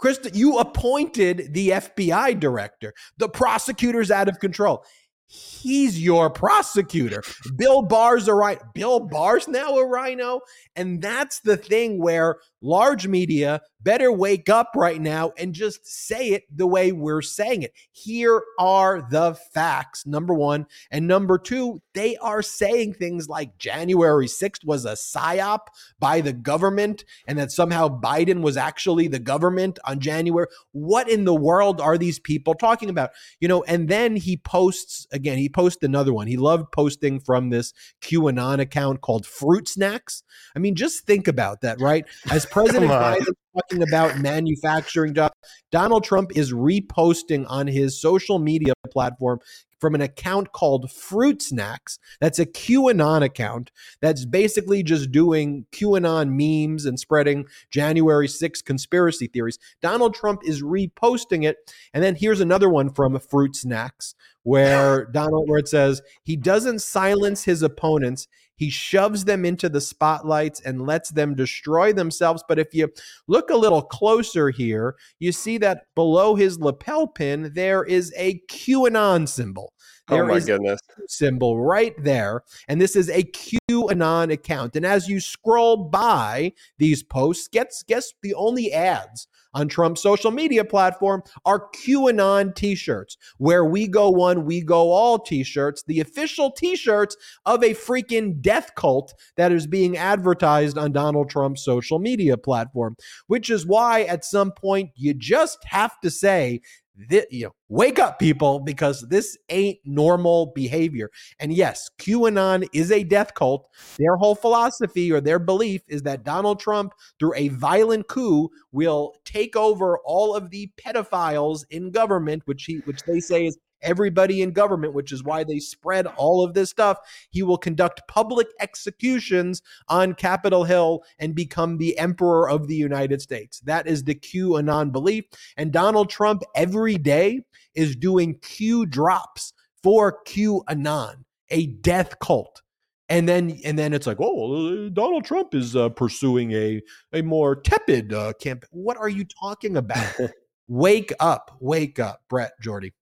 Krista, 0.00 0.34
you 0.34 0.58
appointed 0.58 1.54
the 1.54 1.70
FBI 1.70 2.38
director. 2.40 2.92
The 3.18 3.28
prosecutor's 3.28 4.10
out 4.10 4.28
of 4.28 4.38
control. 4.40 4.84
He's 5.26 6.00
your 6.00 6.30
prosecutor. 6.30 7.22
Bill 7.56 7.82
Barr's 7.82 8.28
a 8.28 8.34
right. 8.34 8.60
Bill 8.74 9.00
Barr's 9.00 9.48
now 9.48 9.78
a 9.78 9.86
RINO. 9.86 10.40
And 10.76 11.00
that's 11.00 11.40
the 11.40 11.56
thing 11.56 11.98
where 11.98 12.36
large 12.64 13.06
media 13.06 13.60
better 13.84 14.10
wake 14.10 14.48
up 14.48 14.70
right 14.74 15.00
now 15.00 15.32
and 15.36 15.52
just 15.52 15.86
say 15.86 16.28
it 16.28 16.44
the 16.54 16.66
way 16.66 16.90
we're 16.90 17.20
saying 17.22 17.62
it. 17.62 17.72
Here 17.92 18.42
are 18.58 19.06
the 19.10 19.34
facts, 19.52 20.06
number 20.06 20.32
one. 20.32 20.66
And 20.90 21.06
number 21.06 21.38
two, 21.38 21.82
they 21.92 22.16
are 22.16 22.42
saying 22.42 22.94
things 22.94 23.28
like 23.28 23.58
January 23.58 24.26
6th 24.26 24.64
was 24.64 24.86
a 24.86 24.92
psyop 24.92 25.66
by 25.98 26.22
the 26.22 26.32
government 26.32 27.04
and 27.28 27.38
that 27.38 27.52
somehow 27.52 27.88
Biden 27.88 28.40
was 28.40 28.56
actually 28.56 29.06
the 29.06 29.18
government 29.18 29.78
on 29.84 30.00
January. 30.00 30.46
What 30.72 31.08
in 31.08 31.24
the 31.24 31.34
world 31.34 31.80
are 31.80 31.98
these 31.98 32.18
people 32.18 32.54
talking 32.54 32.88
about? 32.88 33.10
You 33.38 33.48
know, 33.48 33.62
and 33.64 33.88
then 33.88 34.16
he 34.16 34.38
posts 34.38 35.06
again, 35.12 35.36
he 35.36 35.50
posts 35.50 35.82
another 35.82 36.14
one. 36.14 36.26
He 36.26 36.38
loved 36.38 36.72
posting 36.72 37.20
from 37.20 37.50
this 37.50 37.74
QAnon 38.00 38.60
account 38.60 39.02
called 39.02 39.26
Fruit 39.26 39.68
Snacks. 39.68 40.22
I 40.56 40.58
mean, 40.58 40.74
just 40.74 41.04
think 41.04 41.28
about 41.28 41.60
that, 41.60 41.80
right? 41.80 42.06
As 42.30 42.46
President 42.54 42.88
Biden 42.88 43.34
talking 43.52 43.82
about 43.82 44.20
manufacturing 44.20 45.12
jobs, 45.12 45.34
Donald 45.72 46.04
Trump 46.04 46.30
is 46.36 46.52
reposting 46.52 47.44
on 47.48 47.66
his 47.66 48.00
social 48.00 48.38
media 48.38 48.74
platform 48.92 49.40
from 49.80 49.96
an 49.96 50.00
account 50.00 50.52
called 50.52 50.88
Fruit 50.88 51.42
Snacks. 51.42 51.98
That's 52.20 52.38
a 52.38 52.46
QAnon 52.46 53.24
account 53.24 53.72
that's 54.00 54.24
basically 54.24 54.84
just 54.84 55.10
doing 55.10 55.66
QAnon 55.72 56.30
memes 56.30 56.86
and 56.86 56.98
spreading 56.98 57.46
January 57.72 58.28
6 58.28 58.62
conspiracy 58.62 59.26
theories. 59.26 59.58
Donald 59.82 60.14
Trump 60.14 60.42
is 60.44 60.62
reposting 60.62 61.44
it. 61.44 61.56
And 61.92 62.04
then 62.04 62.14
here's 62.14 62.40
another 62.40 62.68
one 62.68 62.88
from 62.88 63.18
Fruit 63.18 63.56
Snacks 63.56 64.14
where 64.44 65.06
Donald 65.06 65.48
where 65.48 65.58
it 65.58 65.68
says 65.68 66.02
he 66.22 66.36
doesn't 66.36 66.78
silence 66.78 67.44
his 67.44 67.62
opponents 67.62 68.28
he 68.56 68.70
shoves 68.70 69.24
them 69.24 69.44
into 69.44 69.68
the 69.68 69.80
spotlights 69.80 70.60
and 70.60 70.86
lets 70.86 71.10
them 71.10 71.34
destroy 71.34 71.92
themselves. 71.92 72.44
But 72.46 72.58
if 72.58 72.74
you 72.74 72.90
look 73.26 73.50
a 73.50 73.56
little 73.56 73.82
closer 73.82 74.50
here, 74.50 74.96
you 75.18 75.32
see 75.32 75.58
that 75.58 75.86
below 75.94 76.34
his 76.34 76.58
lapel 76.60 77.06
pin, 77.06 77.52
there 77.54 77.84
is 77.84 78.12
a 78.16 78.40
QAnon 78.50 79.28
symbol. 79.28 79.72
Oh 80.08 80.14
There 80.14 80.24
oh 80.24 80.28
my 80.28 80.34
is 80.36 80.46
goodness. 80.46 80.80
symbol 81.08 81.60
right 81.60 81.94
there. 82.02 82.42
And 82.68 82.80
this 82.80 82.94
is 82.94 83.08
a 83.08 83.24
QAnon 83.24 84.32
account. 84.32 84.76
And 84.76 84.84
as 84.84 85.08
you 85.08 85.18
scroll 85.20 85.88
by 85.88 86.52
these 86.78 87.02
posts, 87.02 87.48
guess, 87.48 87.82
guess 87.82 88.12
the 88.22 88.34
only 88.34 88.72
ads 88.72 89.26
on 89.54 89.68
Trump's 89.68 90.02
social 90.02 90.30
media 90.30 90.64
platform 90.64 91.22
are 91.44 91.68
QAnon 91.70 92.54
t 92.54 92.74
shirts, 92.74 93.16
where 93.38 93.64
we 93.64 93.88
go 93.88 94.10
one, 94.10 94.44
we 94.44 94.60
go 94.60 94.90
all 94.90 95.18
t 95.18 95.42
shirts, 95.42 95.82
the 95.86 96.00
official 96.00 96.50
t 96.50 96.76
shirts 96.76 97.16
of 97.46 97.62
a 97.62 97.74
freaking 97.74 98.40
death 98.40 98.74
cult 98.74 99.14
that 99.36 99.52
is 99.52 99.66
being 99.66 99.96
advertised 99.96 100.76
on 100.76 100.92
Donald 100.92 101.30
Trump's 101.30 101.64
social 101.64 101.98
media 101.98 102.36
platform, 102.36 102.96
which 103.28 103.50
is 103.50 103.66
why 103.66 104.02
at 104.02 104.24
some 104.24 104.52
point 104.52 104.90
you 104.94 105.14
just 105.14 105.64
have 105.64 105.98
to 106.00 106.10
say, 106.10 106.60
this, 106.96 107.26
you 107.30 107.46
know, 107.46 107.54
wake 107.68 107.98
up, 107.98 108.18
people, 108.18 108.60
because 108.60 109.02
this 109.08 109.36
ain't 109.48 109.78
normal 109.84 110.52
behavior. 110.54 111.10
And 111.40 111.52
yes, 111.52 111.90
QAnon 111.98 112.66
is 112.72 112.92
a 112.92 113.04
death 113.04 113.34
cult. 113.34 113.68
Their 113.98 114.16
whole 114.16 114.34
philosophy 114.34 115.10
or 115.10 115.20
their 115.20 115.38
belief 115.38 115.82
is 115.88 116.02
that 116.02 116.24
Donald 116.24 116.60
Trump, 116.60 116.92
through 117.18 117.34
a 117.34 117.48
violent 117.48 118.08
coup, 118.08 118.48
will 118.72 119.14
take 119.24 119.56
over 119.56 119.98
all 120.04 120.34
of 120.34 120.50
the 120.50 120.70
pedophiles 120.76 121.64
in 121.70 121.90
government, 121.90 122.42
which 122.46 122.64
he, 122.64 122.76
which 122.84 123.02
they 123.02 123.20
say 123.20 123.46
is 123.46 123.58
everybody 123.84 124.42
in 124.42 124.52
government, 124.52 124.94
which 124.94 125.12
is 125.12 125.22
why 125.22 125.44
they 125.44 125.60
spread 125.60 126.06
all 126.06 126.44
of 126.44 126.54
this 126.54 126.70
stuff. 126.70 126.98
He 127.30 127.42
will 127.42 127.58
conduct 127.58 128.06
public 128.08 128.48
executions 128.60 129.62
on 129.88 130.14
Capitol 130.14 130.64
Hill 130.64 131.04
and 131.18 131.34
become 131.34 131.78
the 131.78 131.96
emperor 131.98 132.48
of 132.48 132.66
the 132.66 132.74
United 132.74 133.22
States. 133.22 133.60
That 133.60 133.86
is 133.86 134.04
the 134.04 134.14
QAnon 134.14 134.90
belief. 134.90 135.24
And 135.56 135.72
Donald 135.72 136.10
Trump 136.10 136.42
every 136.54 136.96
day 136.96 137.40
is 137.74 137.96
doing 137.96 138.38
Q 138.40 138.86
drops 138.86 139.52
for 139.82 140.18
QAnon, 140.26 141.24
a 141.50 141.66
death 141.66 142.18
cult. 142.18 142.62
And 143.10 143.28
then, 143.28 143.60
and 143.64 143.78
then 143.78 143.92
it's 143.92 144.06
like, 144.06 144.16
oh, 144.18 144.88
Donald 144.88 145.26
Trump 145.26 145.54
is 145.54 145.76
uh, 145.76 145.90
pursuing 145.90 146.52
a 146.52 146.80
a 147.12 147.20
more 147.20 147.54
tepid 147.54 148.14
uh, 148.14 148.32
campaign. 148.40 148.68
What 148.70 148.96
are 148.96 149.10
you 149.10 149.24
talking 149.24 149.76
about? 149.76 150.14
wake 150.68 151.12
up, 151.20 151.56
wake 151.60 151.98
up, 151.98 152.22
Brett 152.28 152.52
Jordy. 152.62 152.92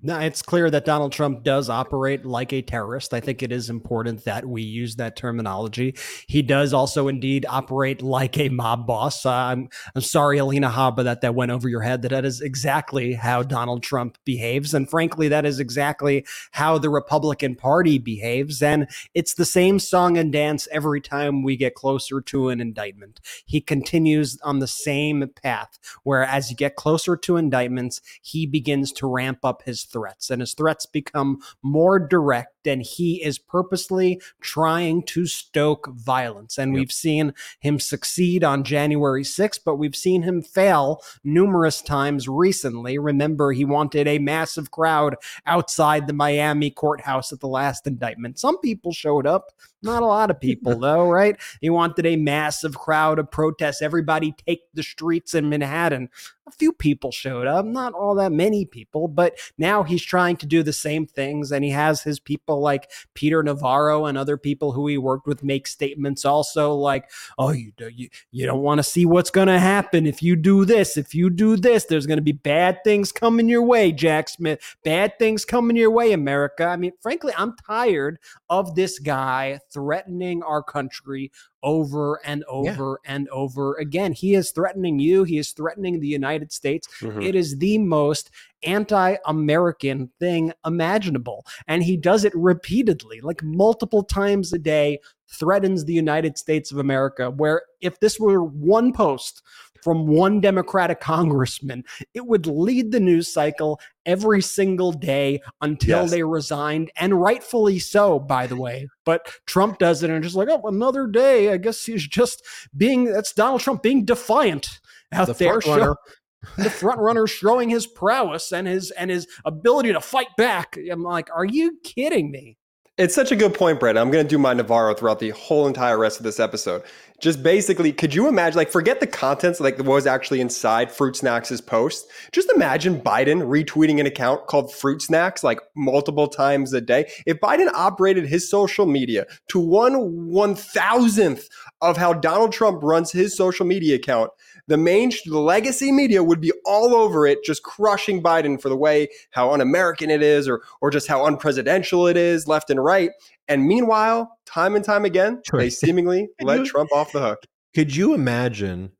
No, 0.00 0.16
it's 0.20 0.42
clear 0.42 0.70
that 0.70 0.84
Donald 0.84 1.10
Trump 1.10 1.42
does 1.42 1.68
operate 1.68 2.24
like 2.24 2.52
a 2.52 2.62
terrorist. 2.62 3.12
I 3.12 3.18
think 3.18 3.42
it 3.42 3.50
is 3.50 3.68
important 3.68 4.24
that 4.26 4.46
we 4.46 4.62
use 4.62 4.94
that 4.94 5.16
terminology. 5.16 5.96
He 6.28 6.40
does 6.40 6.72
also 6.72 7.08
indeed 7.08 7.44
operate 7.48 8.00
like 8.00 8.38
a 8.38 8.48
mob 8.48 8.86
boss. 8.86 9.26
Uh, 9.26 9.32
I'm 9.32 9.68
I'm 9.96 10.00
sorry, 10.02 10.38
Alina 10.38 10.70
Habba, 10.70 11.02
that 11.02 11.22
that 11.22 11.34
went 11.34 11.50
over 11.50 11.68
your 11.68 11.80
head. 11.80 12.02
That 12.02 12.10
that 12.10 12.24
is 12.24 12.40
exactly 12.40 13.14
how 13.14 13.42
Donald 13.42 13.82
Trump 13.82 14.18
behaves, 14.24 14.72
and 14.72 14.88
frankly, 14.88 15.26
that 15.28 15.44
is 15.44 15.58
exactly 15.58 16.24
how 16.52 16.78
the 16.78 16.90
Republican 16.90 17.56
Party 17.56 17.98
behaves. 17.98 18.62
And 18.62 18.88
it's 19.14 19.34
the 19.34 19.44
same 19.44 19.80
song 19.80 20.16
and 20.16 20.32
dance 20.32 20.68
every 20.70 21.00
time 21.00 21.42
we 21.42 21.56
get 21.56 21.74
closer 21.74 22.20
to 22.20 22.50
an 22.50 22.60
indictment. 22.60 23.20
He 23.46 23.60
continues 23.60 24.38
on 24.42 24.60
the 24.60 24.68
same 24.68 25.28
path, 25.42 25.76
where 26.04 26.22
as 26.22 26.50
you 26.50 26.56
get 26.56 26.76
closer 26.76 27.16
to 27.16 27.36
indictments, 27.36 28.00
he 28.22 28.46
begins 28.46 28.92
to 28.92 29.08
ramp 29.08 29.40
up 29.42 29.62
his 29.64 29.87
threats, 29.90 30.30
and 30.30 30.40
his 30.40 30.54
threats 30.54 30.86
become 30.86 31.40
more 31.62 31.98
direct, 31.98 32.66
and 32.66 32.82
he 32.82 33.22
is 33.22 33.38
purposely 33.38 34.20
trying 34.40 35.02
to 35.04 35.26
stoke 35.26 35.88
violence. 35.94 36.58
And 36.58 36.72
yep. 36.72 36.80
we've 36.80 36.92
seen 36.92 37.34
him 37.60 37.80
succeed 37.80 38.44
on 38.44 38.64
January 38.64 39.22
6th, 39.22 39.60
but 39.64 39.76
we've 39.76 39.96
seen 39.96 40.22
him 40.22 40.42
fail 40.42 41.02
numerous 41.24 41.82
times 41.82 42.28
recently. 42.28 42.98
Remember, 42.98 43.52
he 43.52 43.64
wanted 43.64 44.06
a 44.06 44.18
massive 44.18 44.70
crowd 44.70 45.16
outside 45.46 46.06
the 46.06 46.12
Miami 46.12 46.70
courthouse 46.70 47.32
at 47.32 47.40
the 47.40 47.48
last 47.48 47.86
indictment. 47.86 48.38
Some 48.38 48.58
people 48.58 48.92
showed 48.92 49.26
up, 49.26 49.52
not 49.82 50.02
a 50.02 50.06
lot 50.06 50.30
of 50.30 50.40
people, 50.40 50.78
though, 50.80 51.08
right? 51.08 51.36
He 51.60 51.70
wanted 51.70 52.06
a 52.06 52.16
massive 52.16 52.78
crowd 52.78 53.18
of 53.18 53.30
protests, 53.30 53.82
everybody 53.82 54.34
take 54.46 54.62
the 54.74 54.82
streets 54.82 55.34
in 55.34 55.48
Manhattan. 55.48 56.08
A 56.46 56.50
few 56.50 56.72
people 56.72 57.12
showed 57.12 57.46
up, 57.46 57.66
not 57.66 57.92
all 57.92 58.14
that 58.14 58.32
many 58.32 58.64
people, 58.64 59.06
but 59.06 59.38
now 59.58 59.82
he's 59.82 60.02
trying 60.02 60.36
to 60.38 60.46
do 60.46 60.62
the 60.62 60.72
same 60.72 61.06
things. 61.06 61.52
And 61.52 61.62
he 61.62 61.70
has 61.72 62.02
his 62.02 62.18
people 62.18 62.60
like 62.60 62.90
Peter 63.12 63.42
Navarro 63.42 64.06
and 64.06 64.16
other 64.16 64.38
people 64.38 64.72
who 64.72 64.86
he 64.86 64.96
worked 64.96 65.26
with 65.26 65.44
make 65.44 65.66
statements 65.66 66.24
also 66.24 66.72
like, 66.72 67.10
oh, 67.36 67.50
you, 67.50 67.72
do, 67.76 67.88
you, 67.88 68.08
you 68.30 68.46
don't 68.46 68.62
want 68.62 68.78
to 68.78 68.82
see 68.82 69.04
what's 69.04 69.30
going 69.30 69.48
to 69.48 69.58
happen 69.58 70.06
if 70.06 70.22
you 70.22 70.36
do 70.36 70.64
this. 70.64 70.96
If 70.96 71.14
you 71.14 71.28
do 71.28 71.56
this, 71.56 71.84
there's 71.84 72.06
going 72.06 72.16
to 72.18 72.22
be 72.22 72.32
bad 72.32 72.82
things 72.82 73.12
coming 73.12 73.46
your 73.46 73.62
way, 73.62 73.92
Jack 73.92 74.30
Smith. 74.30 74.76
Bad 74.82 75.18
things 75.18 75.44
coming 75.44 75.76
your 75.76 75.90
way, 75.90 76.12
America. 76.12 76.64
I 76.64 76.76
mean, 76.76 76.92
frankly, 77.02 77.34
I'm 77.36 77.56
tired 77.66 78.18
of 78.48 78.74
this 78.74 78.98
guy 78.98 79.60
threatening 79.72 80.42
our 80.42 80.62
country 80.62 81.30
over 81.62 82.20
and 82.24 82.44
over 82.44 83.00
yeah. 83.04 83.12
and 83.12 83.28
over 83.30 83.74
again. 83.76 84.12
He 84.12 84.34
is 84.34 84.50
threatening 84.50 84.98
you, 84.98 85.24
he 85.24 85.38
is 85.38 85.52
threatening 85.52 86.00
the 86.00 86.08
United 86.08 86.52
States. 86.52 86.88
Mm-hmm. 87.00 87.22
It 87.22 87.34
is 87.34 87.58
the 87.58 87.78
most 87.78 88.30
anti 88.62 89.16
American 89.26 90.10
thing 90.18 90.52
imaginable. 90.64 91.46
And 91.66 91.82
he 91.82 91.96
does 91.96 92.24
it 92.24 92.34
repeatedly, 92.34 93.20
like 93.20 93.42
multiple 93.42 94.02
times 94.02 94.52
a 94.52 94.58
day, 94.58 95.00
threatens 95.30 95.84
the 95.84 95.92
United 95.92 96.38
States 96.38 96.72
of 96.72 96.78
America. 96.78 97.30
Where 97.30 97.62
if 97.80 98.00
this 98.00 98.18
were 98.18 98.42
one 98.42 98.92
post 98.92 99.42
from 99.82 100.06
one 100.06 100.40
Democratic 100.40 101.00
congressman, 101.00 101.84
it 102.14 102.26
would 102.26 102.46
lead 102.46 102.92
the 102.92 103.00
news 103.00 103.32
cycle 103.32 103.80
every 104.06 104.40
single 104.42 104.92
day 104.92 105.40
until 105.60 106.02
Yes. 106.02 106.10
they 106.10 106.22
resigned, 106.22 106.90
and 106.96 107.20
rightfully 107.20 107.78
so, 107.78 108.18
by 108.18 108.46
the 108.46 108.56
way. 108.56 108.88
But 109.04 109.28
Trump 109.46 109.78
does 109.78 110.02
it 110.02 110.10
and 110.10 110.22
just 110.22 110.34
like, 110.36 110.48
oh, 110.50 110.62
another 110.66 111.06
day. 111.06 111.52
I 111.52 111.56
guess 111.56 111.84
he's 111.84 112.06
just 112.06 112.42
being 112.76 113.04
that's 113.04 113.32
Donald 113.32 113.60
Trump 113.60 113.82
being 113.82 114.04
defiant 114.04 114.80
out 115.12 115.26
The 115.28 115.34
there. 115.34 115.60
front 115.60 115.96
the 116.56 116.70
front 116.70 117.00
runner 117.00 117.26
showing 117.26 117.68
his 117.68 117.86
prowess 117.86 118.52
and 118.52 118.68
his 118.68 118.90
and 118.92 119.10
his 119.10 119.26
ability 119.44 119.92
to 119.92 120.00
fight 120.00 120.28
back. 120.36 120.78
I'm 120.90 121.02
like, 121.02 121.28
are 121.34 121.44
you 121.44 121.78
kidding 121.82 122.30
me? 122.30 122.56
It's 122.98 123.14
such 123.14 123.30
a 123.30 123.36
good 123.36 123.54
point, 123.54 123.78
Brett. 123.78 123.96
I'm 123.96 124.10
going 124.10 124.24
to 124.24 124.28
do 124.28 124.38
my 124.38 124.52
Navarro 124.52 124.92
throughout 124.92 125.20
the 125.20 125.30
whole 125.30 125.68
entire 125.68 125.96
rest 125.96 126.18
of 126.18 126.24
this 126.24 126.40
episode. 126.40 126.82
Just 127.20 127.44
basically, 127.44 127.92
could 127.92 128.12
you 128.12 128.26
imagine, 128.26 128.56
like, 128.56 128.72
forget 128.72 128.98
the 128.98 129.06
contents, 129.06 129.60
like 129.60 129.78
what 129.78 129.86
was 129.86 130.06
actually 130.06 130.40
inside 130.40 130.90
Fruit 130.90 131.14
Snacks' 131.14 131.60
post. 131.60 132.08
Just 132.32 132.50
imagine 132.52 133.00
Biden 133.00 133.42
retweeting 133.42 134.00
an 134.00 134.06
account 134.06 134.48
called 134.48 134.74
Fruit 134.74 135.00
Snacks 135.00 135.44
like 135.44 135.60
multiple 135.76 136.26
times 136.26 136.72
a 136.72 136.80
day. 136.80 137.08
If 137.24 137.38
Biden 137.38 137.68
operated 137.72 138.26
his 138.26 138.50
social 138.50 138.84
media 138.84 139.26
to 139.48 139.60
one 139.60 140.26
one 140.26 140.56
thousandth 140.56 141.48
of 141.80 141.96
how 141.96 142.14
Donald 142.14 142.52
Trump 142.52 142.82
runs 142.82 143.12
his 143.12 143.36
social 143.36 143.64
media 143.64 143.94
account, 143.94 144.32
the 144.68 144.76
main 144.76 145.10
the 145.26 145.38
legacy 145.38 145.90
media 145.90 146.22
would 146.22 146.40
be 146.40 146.52
all 146.64 146.94
over 146.94 147.26
it, 147.26 147.42
just 147.42 147.62
crushing 147.62 148.22
Biden 148.22 148.60
for 148.60 148.68
the 148.68 148.76
way 148.76 149.08
how 149.30 149.52
un-American 149.52 150.10
it 150.10 150.22
is, 150.22 150.46
or 150.46 150.62
or 150.80 150.90
just 150.90 151.08
how 151.08 151.20
unpresidential 151.28 152.08
it 152.08 152.16
is, 152.16 152.46
left 152.46 152.70
and 152.70 152.82
right. 152.82 153.10
And 153.48 153.66
meanwhile, 153.66 154.38
time 154.46 154.76
and 154.76 154.84
time 154.84 155.04
again, 155.04 155.42
Sure. 155.48 155.58
they 155.58 155.70
seemingly 155.82 156.28
let 156.40 156.66
Trump 156.66 156.92
off 156.92 157.12
the 157.12 157.20
hook. 157.20 157.40
Could 157.74 157.96
you 157.96 158.14
imagine? 158.14 158.92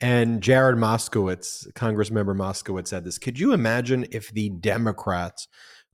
And 0.00 0.42
Jared 0.42 0.76
Moskowitz, 0.76 1.72
Congressmember 1.72 2.36
Moskowitz 2.36 2.88
said 2.88 3.04
this. 3.04 3.16
Could 3.18 3.38
you 3.38 3.52
imagine 3.54 4.06
if 4.10 4.30
the 4.30 4.50
Democrats 4.50 5.48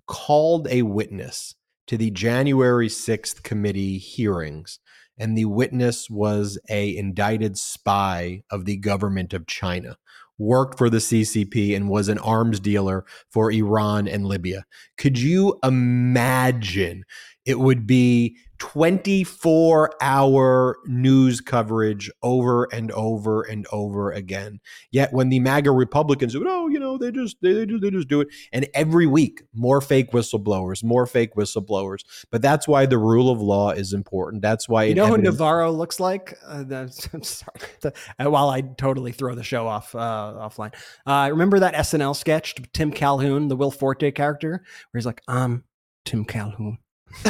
called 0.09 0.67
a 0.69 0.83
witness 0.83 1.55
to 1.87 1.97
the 1.97 2.11
January 2.11 2.89
6th 2.89 3.43
committee 3.45 3.99
hearings 3.99 4.81
and 5.21 5.37
the 5.37 5.45
witness 5.45 6.09
was 6.09 6.59
a 6.69 6.97
indicted 6.97 7.59
spy 7.59 8.43
of 8.51 8.65
the 8.65 8.77
government 8.79 9.35
of 9.35 9.47
China, 9.47 9.99
worked 10.39 10.79
for 10.79 10.89
the 10.89 10.97
CCP 10.97 11.77
and 11.77 11.91
was 11.91 12.09
an 12.09 12.19
arms 12.19 12.59
dealer 12.59 13.05
for 13.31 13.53
Iran 13.53 14.09
and 14.09 14.25
Libya. 14.25 14.65
Could 14.97 15.19
you 15.19 15.59
imagine 15.63 17.05
it 17.45 17.61
would 17.61 17.87
be 17.87 18.39
24 18.61 19.95
hour 20.01 20.77
news 20.87 21.41
coverage 21.41 22.11
over 22.23 22.65
and 22.73 22.93
over 22.93 23.43
and 23.43 23.67
over 23.73 24.13
again. 24.13 24.61
Yet 24.93 25.13
when 25.13 25.29
the 25.31 25.41
MAGA 25.41 25.73
Republicans 25.73 26.35
do 26.35 26.43
it, 26.43 26.47
oh, 26.49 26.69
you 26.69 26.79
know, 26.79 26.97
they 26.99 27.11
just 27.11 27.37
they, 27.43 27.67
just 27.67 27.83
they 27.83 27.91
just 27.91 28.09
do 28.09 28.21
it. 28.21 28.29
And 28.53 28.69
every 28.75 29.07
week, 29.07 29.43
more 29.53 29.81
fake 29.81 30.13
whistleblowers, 30.13 30.85
more 30.85 31.07
fake 31.07 31.35
whistleblowers. 31.35 32.05
But 32.31 32.43
that's 32.43 32.69
why 32.69 32.87
the 32.87 32.99
rule 32.99 33.31
of 33.31 33.41
law 33.41 33.71
is 33.71 33.93
important. 33.93 34.43
That's 34.43 34.69
why 34.69 34.85
You 34.85 34.95
know 34.95 35.07
who 35.07 35.15
evidence- 35.15 35.35
Navarro 35.35 35.73
looks 35.73 35.99
like? 35.99 36.39
Uh, 36.47 36.63
that's, 36.65 37.09
I'm 37.15 37.23
sorry. 37.23 37.61
Uh, 37.85 38.31
while 38.31 38.51
I 38.51 38.61
totally 38.61 39.13
throw 39.13 39.35
the 39.35 39.43
show 39.43 39.67
off 39.67 39.95
uh, 39.95 39.99
offline, 40.39 40.75
uh, 41.07 41.29
remember 41.31 41.59
that 41.61 41.75
SNL 41.75 42.15
sketch, 42.15 42.55
Tim 42.73 42.93
Calhoun, 42.93 43.49
the 43.49 43.57
Will 43.57 43.71
Forte 43.71 44.11
character, 44.13 44.51
where 44.91 44.99
he's 44.99 45.07
like, 45.07 45.23
"I'm 45.27 45.65
Tim 46.05 46.25
Calhoun," 46.25 46.79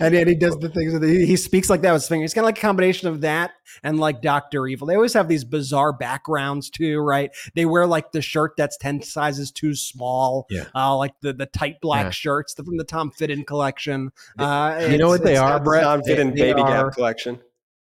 and 0.00 0.14
then 0.14 0.26
he 0.26 0.34
does 0.34 0.56
the 0.58 0.70
things 0.74 0.92
that 0.98 1.02
he, 1.06 1.26
he 1.26 1.36
speaks 1.36 1.68
like 1.70 1.82
that 1.82 1.92
with 1.92 2.02
his 2.02 2.08
finger. 2.08 2.24
It's 2.24 2.34
kind 2.34 2.44
of 2.44 2.46
like 2.48 2.58
a 2.58 2.60
combination 2.60 3.08
of 3.08 3.20
that 3.20 3.52
and 3.82 3.98
like 4.00 4.22
Doctor 4.22 4.66
Evil. 4.66 4.86
They 4.86 4.94
always 4.94 5.12
have 5.14 5.28
these 5.28 5.44
bizarre 5.44 5.92
backgrounds 5.92 6.70
too, 6.70 6.98
right? 6.98 7.30
They 7.54 7.66
wear 7.66 7.86
like 7.86 8.12
the 8.12 8.22
shirt 8.22 8.54
that's 8.56 8.76
ten 8.76 9.02
sizes 9.02 9.50
too 9.52 9.74
small, 9.74 10.46
Yeah. 10.50 10.64
uh, 10.74 10.96
like 10.96 11.14
the 11.20 11.32
the 11.32 11.46
tight 11.46 11.80
black 11.80 12.06
Yeah. 12.06 12.10
shirts 12.10 12.54
from 12.54 12.76
the 12.76 12.84
Tom 12.84 13.10
Fitton 13.10 13.44
collection. 13.44 14.10
Uh, 14.38 14.86
You 14.90 14.98
know 14.98 15.08
what 15.08 15.22
they 15.22 15.36
are, 15.36 15.60
Brett? 15.60 15.82
Don 15.82 16.02
Fitton 16.02 16.34
Baby 16.34 16.62
Gap 16.62 16.92
collection. 16.92 17.40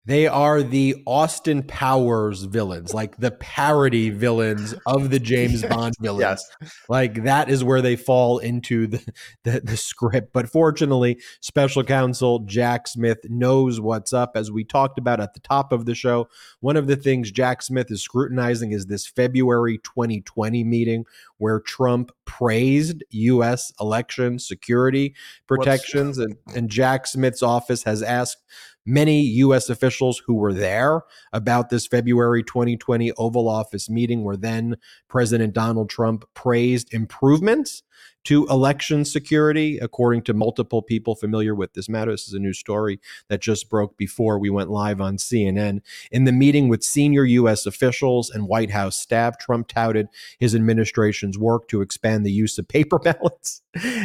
They 0.05 0.25
are 0.25 0.63
the 0.63 1.03
Austin 1.05 1.61
Powers 1.61 2.43
villains, 2.43 2.91
like 2.91 3.17
the 3.17 3.29
parody 3.29 4.09
villains 4.09 4.73
of 4.87 5.11
the 5.11 5.19
James 5.19 5.63
Bond 5.69 5.93
villains. 5.99 6.43
Yes. 6.61 6.79
Like 6.89 7.23
that 7.25 7.49
is 7.49 7.63
where 7.63 7.83
they 7.83 7.95
fall 7.95 8.39
into 8.39 8.87
the, 8.87 9.13
the 9.43 9.61
the 9.63 9.77
script. 9.77 10.33
But 10.33 10.49
fortunately, 10.49 11.21
special 11.39 11.83
counsel 11.83 12.39
Jack 12.39 12.87
Smith 12.87 13.19
knows 13.25 13.79
what's 13.79 14.11
up. 14.11 14.31
As 14.35 14.51
we 14.51 14.63
talked 14.63 14.97
about 14.97 15.19
at 15.19 15.35
the 15.35 15.39
top 15.39 15.71
of 15.71 15.85
the 15.85 15.93
show, 15.93 16.27
one 16.61 16.77
of 16.77 16.87
the 16.87 16.95
things 16.95 17.31
Jack 17.31 17.61
Smith 17.61 17.91
is 17.91 18.01
scrutinizing 18.01 18.71
is 18.71 18.87
this 18.87 19.05
February 19.05 19.77
2020 19.77 20.63
meeting 20.63 21.05
where 21.37 21.59
Trump 21.59 22.11
praised 22.25 23.03
U.S. 23.09 23.73
election 23.79 24.39
security 24.39 25.15
protections, 25.47 26.17
and, 26.17 26.37
and 26.55 26.69
Jack 26.69 27.07
Smith's 27.07 27.43
office 27.43 27.83
has 27.83 28.01
asked 28.01 28.37
many 28.85 29.21
U.S. 29.21 29.69
officials 29.69 30.21
who 30.25 30.35
were 30.35 30.53
there 30.53 31.01
about 31.33 31.69
this 31.69 31.87
February 31.87 32.43
2020 32.43 33.11
Oval 33.13 33.47
Office 33.47 33.89
meeting, 33.89 34.23
where 34.23 34.37
then 34.37 34.77
President 35.07 35.53
Donald 35.53 35.89
Trump 35.89 36.25
praised 36.33 36.93
improvements 36.93 37.83
to 38.23 38.45
election 38.47 39.03
security, 39.03 39.79
according 39.79 40.21
to 40.23 40.33
multiple 40.33 40.81
people 40.81 41.15
familiar 41.15 41.55
with 41.55 41.73
this 41.73 41.89
matter. 41.89 42.11
This 42.11 42.27
is 42.27 42.33
a 42.33 42.39
new 42.39 42.53
story 42.53 42.99
that 43.29 43.41
just 43.41 43.69
broke 43.69 43.97
before 43.97 44.37
we 44.37 44.49
went 44.49 44.69
live 44.69 45.01
on 45.01 45.17
CNN. 45.17 45.81
In 46.11 46.25
the 46.25 46.31
meeting 46.31 46.67
with 46.67 46.83
senior 46.83 47.23
U.S. 47.23 47.65
officials 47.65 48.29
and 48.29 48.47
White 48.47 48.71
House 48.71 48.97
staff, 48.97 49.39
Trump 49.39 49.67
touted 49.67 50.07
his 50.39 50.53
administration's 50.53 51.37
work 51.37 51.67
to 51.69 51.81
expand 51.81 52.25
the 52.25 52.31
use 52.31 52.57
of 52.57 52.67
paper 52.67 52.99
ballots 53.03 53.61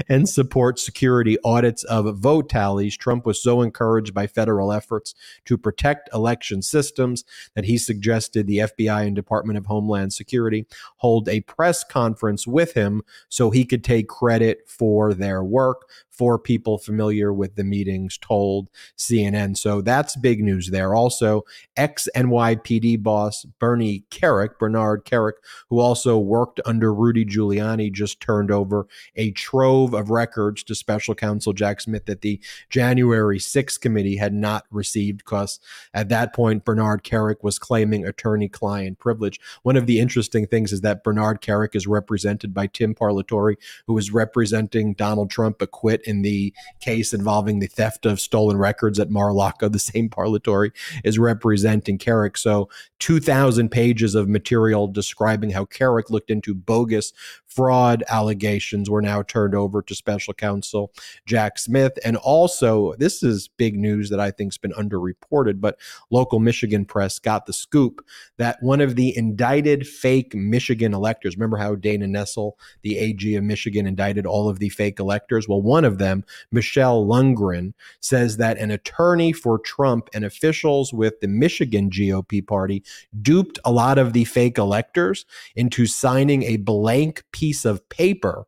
and 0.09 0.29
support 0.29 0.79
security 0.79 1.37
audits 1.45 1.85
of 1.85 2.17
vote 2.19 2.49
tallies. 2.49 2.97
Trump 2.97 3.27
was 3.27 3.43
so 3.43 3.63
encouraged 3.63 4.15
by 4.15 4.27
federal 4.27 4.73
efforts 4.73 5.15
to 5.45 5.59
protect 5.59 6.09
election 6.15 6.63
systems 6.63 7.25
that 7.55 7.65
he 7.65 7.77
suggested 7.77 8.47
the 8.47 8.59
FBI 8.59 9.07
and 9.07 9.17
Department 9.17 9.59
of 9.59 9.67
Homeland 9.67 10.13
Security 10.13 10.67
hold 10.99 11.29
a 11.29 11.41
press 11.41 11.85
conference 11.85 12.47
with 12.47 12.75
him 12.75 13.03
so 13.29 13.51
he 13.51 13.65
could 13.65 13.85
take 13.87 14.09
credit 14.09 14.69
for 14.69 15.15
their 15.15 15.45
work. 15.45 15.89
For 16.17 16.39
people 16.39 16.79
familiar 16.79 17.33
with 17.33 17.57
the 17.57 17.65
meetings, 17.65 18.19
told 18.19 18.69
CNN. 18.97 19.57
So 19.57 19.81
that's 19.81 20.17
big 20.17 20.43
news 20.43 20.71
there. 20.71 20.95
Also, 20.95 21.43
ex 21.77 22.09
NYPD 22.17 23.03
boss 23.03 23.45
Bernie 23.59 24.05
Kerik, 24.11 24.59
Bernard 24.59 25.05
Kerik, 25.05 25.35
who 25.69 25.79
also 25.79 26.19
worked 26.19 26.61
under 26.65 26.93
Rudy 26.93 27.25
Giuliani, 27.25 27.93
just 27.93 28.21
turned 28.21 28.51
over 28.51 28.87
a 29.15 29.31
trove 29.33 29.93
of 29.95 30.11
records 30.11 30.63
to 30.65 30.75
special 30.75 31.15
counsel 31.15 31.53
Jack 31.53 31.81
Smith 31.81 32.07
that 32.07 32.23
the 32.23 32.41
January 32.71 33.39
6th 33.39 33.81
committee 33.81 34.17
had 34.17 34.33
not 34.33 34.65
received 34.71 35.19
because 35.19 35.61
at 35.93 36.09
that 36.09 36.35
point, 36.35 36.65
Bernard 36.65 37.03
Kerik 37.05 37.43
was 37.43 37.59
claiming 37.59 38.07
attorney 38.07 38.49
client 38.49 38.99
privilege. 38.99 39.41
One 39.63 39.77
of 39.77 39.87
the 39.87 40.01
interesting 40.01 40.47
things 40.47 40.73
is 40.73 40.81
that 40.83 41.05
Bernard 41.05 41.41
Kerik 41.41 41.75
is 41.75 41.87
represented 41.87 42.55
by 42.55 42.67
Tim 42.67 42.95
Parlatore, 42.95 43.57
who 43.87 43.99
is 43.99 44.13
representing 44.13 44.95
Donald 44.95 45.31
Trump 45.31 45.61
acquit 45.61 46.03
in 46.07 46.23
the 46.23 46.53
case 46.81 47.13
involving 47.13 47.59
the 47.59 47.67
theft 47.67 48.07
of 48.07 48.21
stolen 48.21 48.57
records 48.57 48.99
at 48.99 49.11
Mar-a-Lago. 49.11 49.69
The 49.69 49.79
same 49.79 50.09
Parlatore 50.09 50.73
is 51.05 51.19
representing 51.19 51.99
Kerik. 51.99 52.37
So 52.39 52.69
2,000 53.01 53.71
pages 53.71 54.15
of 54.15 54.29
material 54.29 54.89
describing 54.89 55.51
how 55.51 55.65
Kerik 55.67 56.11
looked 56.11 56.31
into 56.31 56.55
bogus 56.55 57.13
fraud 57.57 58.05
allegations 58.11 58.91
were 58.91 59.01
now 59.01 59.23
turned 59.23 59.55
over 59.55 59.81
to 59.81 59.95
special 59.95 60.35
counsel 60.35 60.93
Jack 61.25 61.59
Smith. 61.59 61.99
And 62.05 62.19
also, 62.19 62.95
this 62.99 63.23
is 63.23 63.49
big 63.49 63.77
news 63.77 64.11
that 64.11 64.21
I 64.21 64.31
think 64.31 64.53
has 64.53 64.59
been 64.59 64.73
underreported, 64.73 65.61
but 65.61 65.79
local 66.11 66.39
Michigan 66.39 66.85
press 66.85 67.19
got 67.19 67.47
the 67.47 67.55
scoop 67.55 68.05
that 68.37 68.59
one 68.61 68.83
of 68.83 68.95
the 68.95 69.17
indicted 69.17 69.87
fake 69.87 70.35
Michigan 70.35 70.93
electors, 70.93 71.37
remember 71.37 71.57
how 71.57 71.75
Dana 71.75 72.07
Nessel, 72.07 72.53
the 72.83 72.99
AG 72.99 73.35
of 73.35 73.43
Michigan, 73.43 73.87
indicted 73.87 74.27
all 74.27 74.51
of 74.51 74.59
the 74.59 74.69
fake 74.69 75.01
electors? 75.01 75.49
Well, 75.49 75.63
one 75.63 75.85
of 75.85 75.97
them, 75.97 76.25
Michelle 76.53 77.07
Lundgren, 77.07 77.73
says 78.01 78.37
that 78.37 78.59
an 78.59 78.71
attorney 78.71 79.33
for 79.33 79.59
Trump 79.59 80.11
and 80.13 80.25
officials 80.25 80.93
with 80.93 81.21
the 81.21 81.29
Michigan 81.29 81.89
GOP 81.89 82.47
party 82.47 82.85
duped 83.23 83.59
a 83.65 83.73
lot 83.73 83.97
of 83.97 84.13
the 84.13 84.25
fake 84.25 84.59
electors 84.59 85.25
into 85.55 85.87
signing 85.87 86.43
a 86.43 86.59
blank 86.59 87.25
piece 87.33 87.46
of 87.65 87.87
paper 87.89 88.45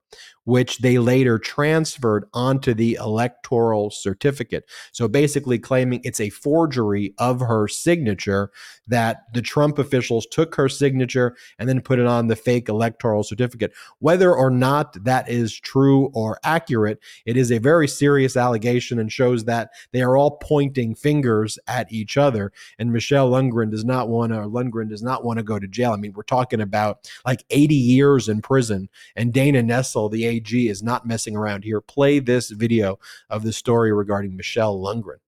which 0.48 0.78
they 0.78 0.98
later 0.98 1.38
transferred 1.38 2.24
onto 2.32 2.72
the 2.72 2.94
electoral 2.94 3.90
certificate. 3.90 4.64
So 4.92 5.06
basically 5.06 5.58
claiming 5.58 6.00
it's 6.04 6.20
a 6.20 6.30
forgery 6.30 7.12
of 7.18 7.40
her 7.40 7.68
signature 7.68 8.50
that 8.86 9.24
the 9.34 9.42
Trump 9.42 9.78
officials 9.78 10.26
took 10.26 10.54
her 10.54 10.66
signature 10.66 11.36
and 11.58 11.68
then 11.68 11.82
put 11.82 11.98
it 11.98 12.06
on 12.06 12.28
the 12.28 12.34
fake 12.34 12.70
electoral 12.70 13.24
certificate. 13.24 13.74
Whether 13.98 14.34
or 14.34 14.50
not 14.50 15.04
that 15.04 15.28
is 15.28 15.52
true 15.54 16.06
or 16.14 16.38
accurate, 16.44 16.98
it 17.26 17.36
is 17.36 17.52
a 17.52 17.58
very 17.58 17.86
serious 17.86 18.34
allegation 18.34 18.98
and 18.98 19.12
shows 19.12 19.44
that 19.44 19.68
they 19.92 20.00
are 20.00 20.16
all 20.16 20.38
pointing 20.38 20.94
fingers 20.94 21.58
at 21.66 21.92
each 21.92 22.16
other. 22.16 22.52
And 22.78 22.90
Michelle 22.90 23.30
Lundgren 23.30 23.70
does 23.70 23.84
not 23.84 24.08
want 24.08 24.32
to, 24.32 24.38
Lundgren 24.38 24.88
does 24.88 25.02
not 25.02 25.24
want 25.24 25.36
to 25.40 25.42
go 25.42 25.58
to 25.58 25.68
jail. 25.68 25.92
I 25.92 25.96
mean, 25.96 26.14
we're 26.14 26.22
talking 26.22 26.62
about 26.62 27.10
like 27.26 27.44
80 27.50 27.74
years 27.74 28.30
in 28.30 28.40
prison, 28.40 28.88
and 29.14 29.30
Dana 29.30 29.62
Nessel, 29.62 30.10
the 30.10 30.37
AG, 30.38 30.68
is 30.68 30.82
not 30.82 31.06
messing 31.06 31.36
around 31.36 31.64
here. 31.64 31.80
Play 31.80 32.20
this 32.20 32.50
video 32.50 32.98
of 33.28 33.42
the 33.42 33.52
story 33.52 33.92
regarding 33.92 34.36
Michelle 34.36 34.78
Lundgren. 34.78 35.18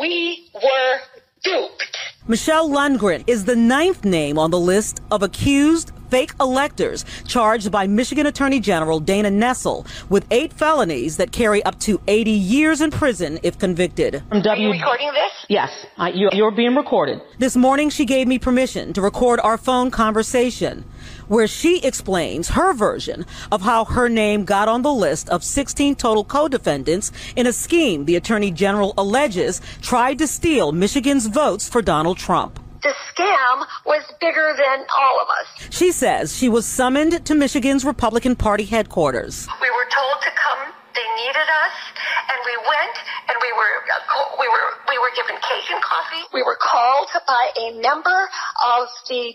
We 0.00 0.50
were 0.54 0.98
duped. 1.42 1.96
Michelle 2.28 2.68
Lundgren 2.68 3.24
is 3.26 3.44
the 3.44 3.56
ninth 3.56 4.04
name 4.04 4.38
on 4.38 4.50
the 4.50 4.58
list 4.58 5.00
of 5.10 5.22
accused 5.22 5.92
fake 6.08 6.32
electors 6.40 7.04
charged 7.26 7.72
by 7.72 7.86
Michigan 7.86 8.26
Attorney 8.26 8.60
General 8.60 9.00
Dana 9.00 9.30
Nessel 9.30 9.86
with 10.10 10.26
eight 10.30 10.52
felonies 10.52 11.16
that 11.16 11.32
carry 11.32 11.64
up 11.64 11.80
to 11.80 12.00
80 12.06 12.30
years 12.30 12.80
in 12.80 12.90
prison 12.90 13.38
if 13.42 13.58
convicted. 13.58 14.22
Are 14.30 14.56
you 14.56 14.70
recording 14.70 15.10
this? 15.14 15.32
Yes, 15.48 15.70
I, 15.96 16.10
you, 16.10 16.28
you're 16.32 16.50
being 16.50 16.76
recorded. 16.76 17.20
This 17.38 17.56
morning, 17.56 17.88
she 17.90 18.04
gave 18.04 18.28
me 18.28 18.38
permission 18.38 18.92
to 18.92 19.00
record 19.00 19.40
our 19.40 19.56
phone 19.56 19.90
conversation, 19.90 20.84
where 21.28 21.46
she 21.46 21.80
explains 21.82 22.50
her 22.50 22.72
version 22.72 23.26
of 23.50 23.62
how 23.62 23.84
her 23.84 24.08
name 24.08 24.44
got 24.44 24.68
on 24.68 24.82
the 24.82 24.92
list 24.92 25.28
of 25.28 25.44
16 25.44 25.96
total 25.96 26.24
co-defendants 26.24 27.12
in 27.36 27.46
a 27.46 27.52
scheme 27.52 28.04
the 28.04 28.16
Attorney 28.16 28.50
General 28.50 28.94
alleges 28.96 29.60
tried 29.80 30.18
to 30.18 30.26
steal 30.26 30.72
Michigan's 30.72 31.26
votes 31.26 31.68
for 31.68 31.82
Donald 31.82 32.18
Trump. 32.18 32.58
The 32.82 32.94
scam 33.14 33.64
was 33.86 34.02
bigger 34.20 34.54
than 34.56 34.86
all 34.98 35.20
of 35.22 35.28
us. 35.40 35.68
She 35.70 35.92
says 35.92 36.36
she 36.36 36.48
was 36.48 36.66
summoned 36.66 37.24
to 37.26 37.34
Michigan's 37.34 37.84
Republican 37.84 38.34
Party 38.34 38.64
headquarters. 38.64 39.46
We 39.60 39.70
were 39.70 39.86
told 39.94 40.18
to 40.22 40.30
come. 40.34 40.74
They 40.92 41.08
needed 41.14 41.48
us, 41.64 41.76
and 42.28 42.38
we 42.44 42.56
went, 42.58 42.96
and 43.28 43.36
we 43.40 43.52
were 43.54 43.74
uh, 43.86 44.36
we 44.38 44.48
were 44.48 44.68
we 44.90 44.98
were 44.98 45.12
given 45.16 45.36
cake 45.40 45.70
and 45.70 45.80
coffee. 45.80 46.22
We 46.34 46.42
were 46.42 46.58
called 46.60 47.08
by 47.26 47.50
a 47.56 47.80
member 47.80 48.28
of 48.66 48.88
the 49.08 49.32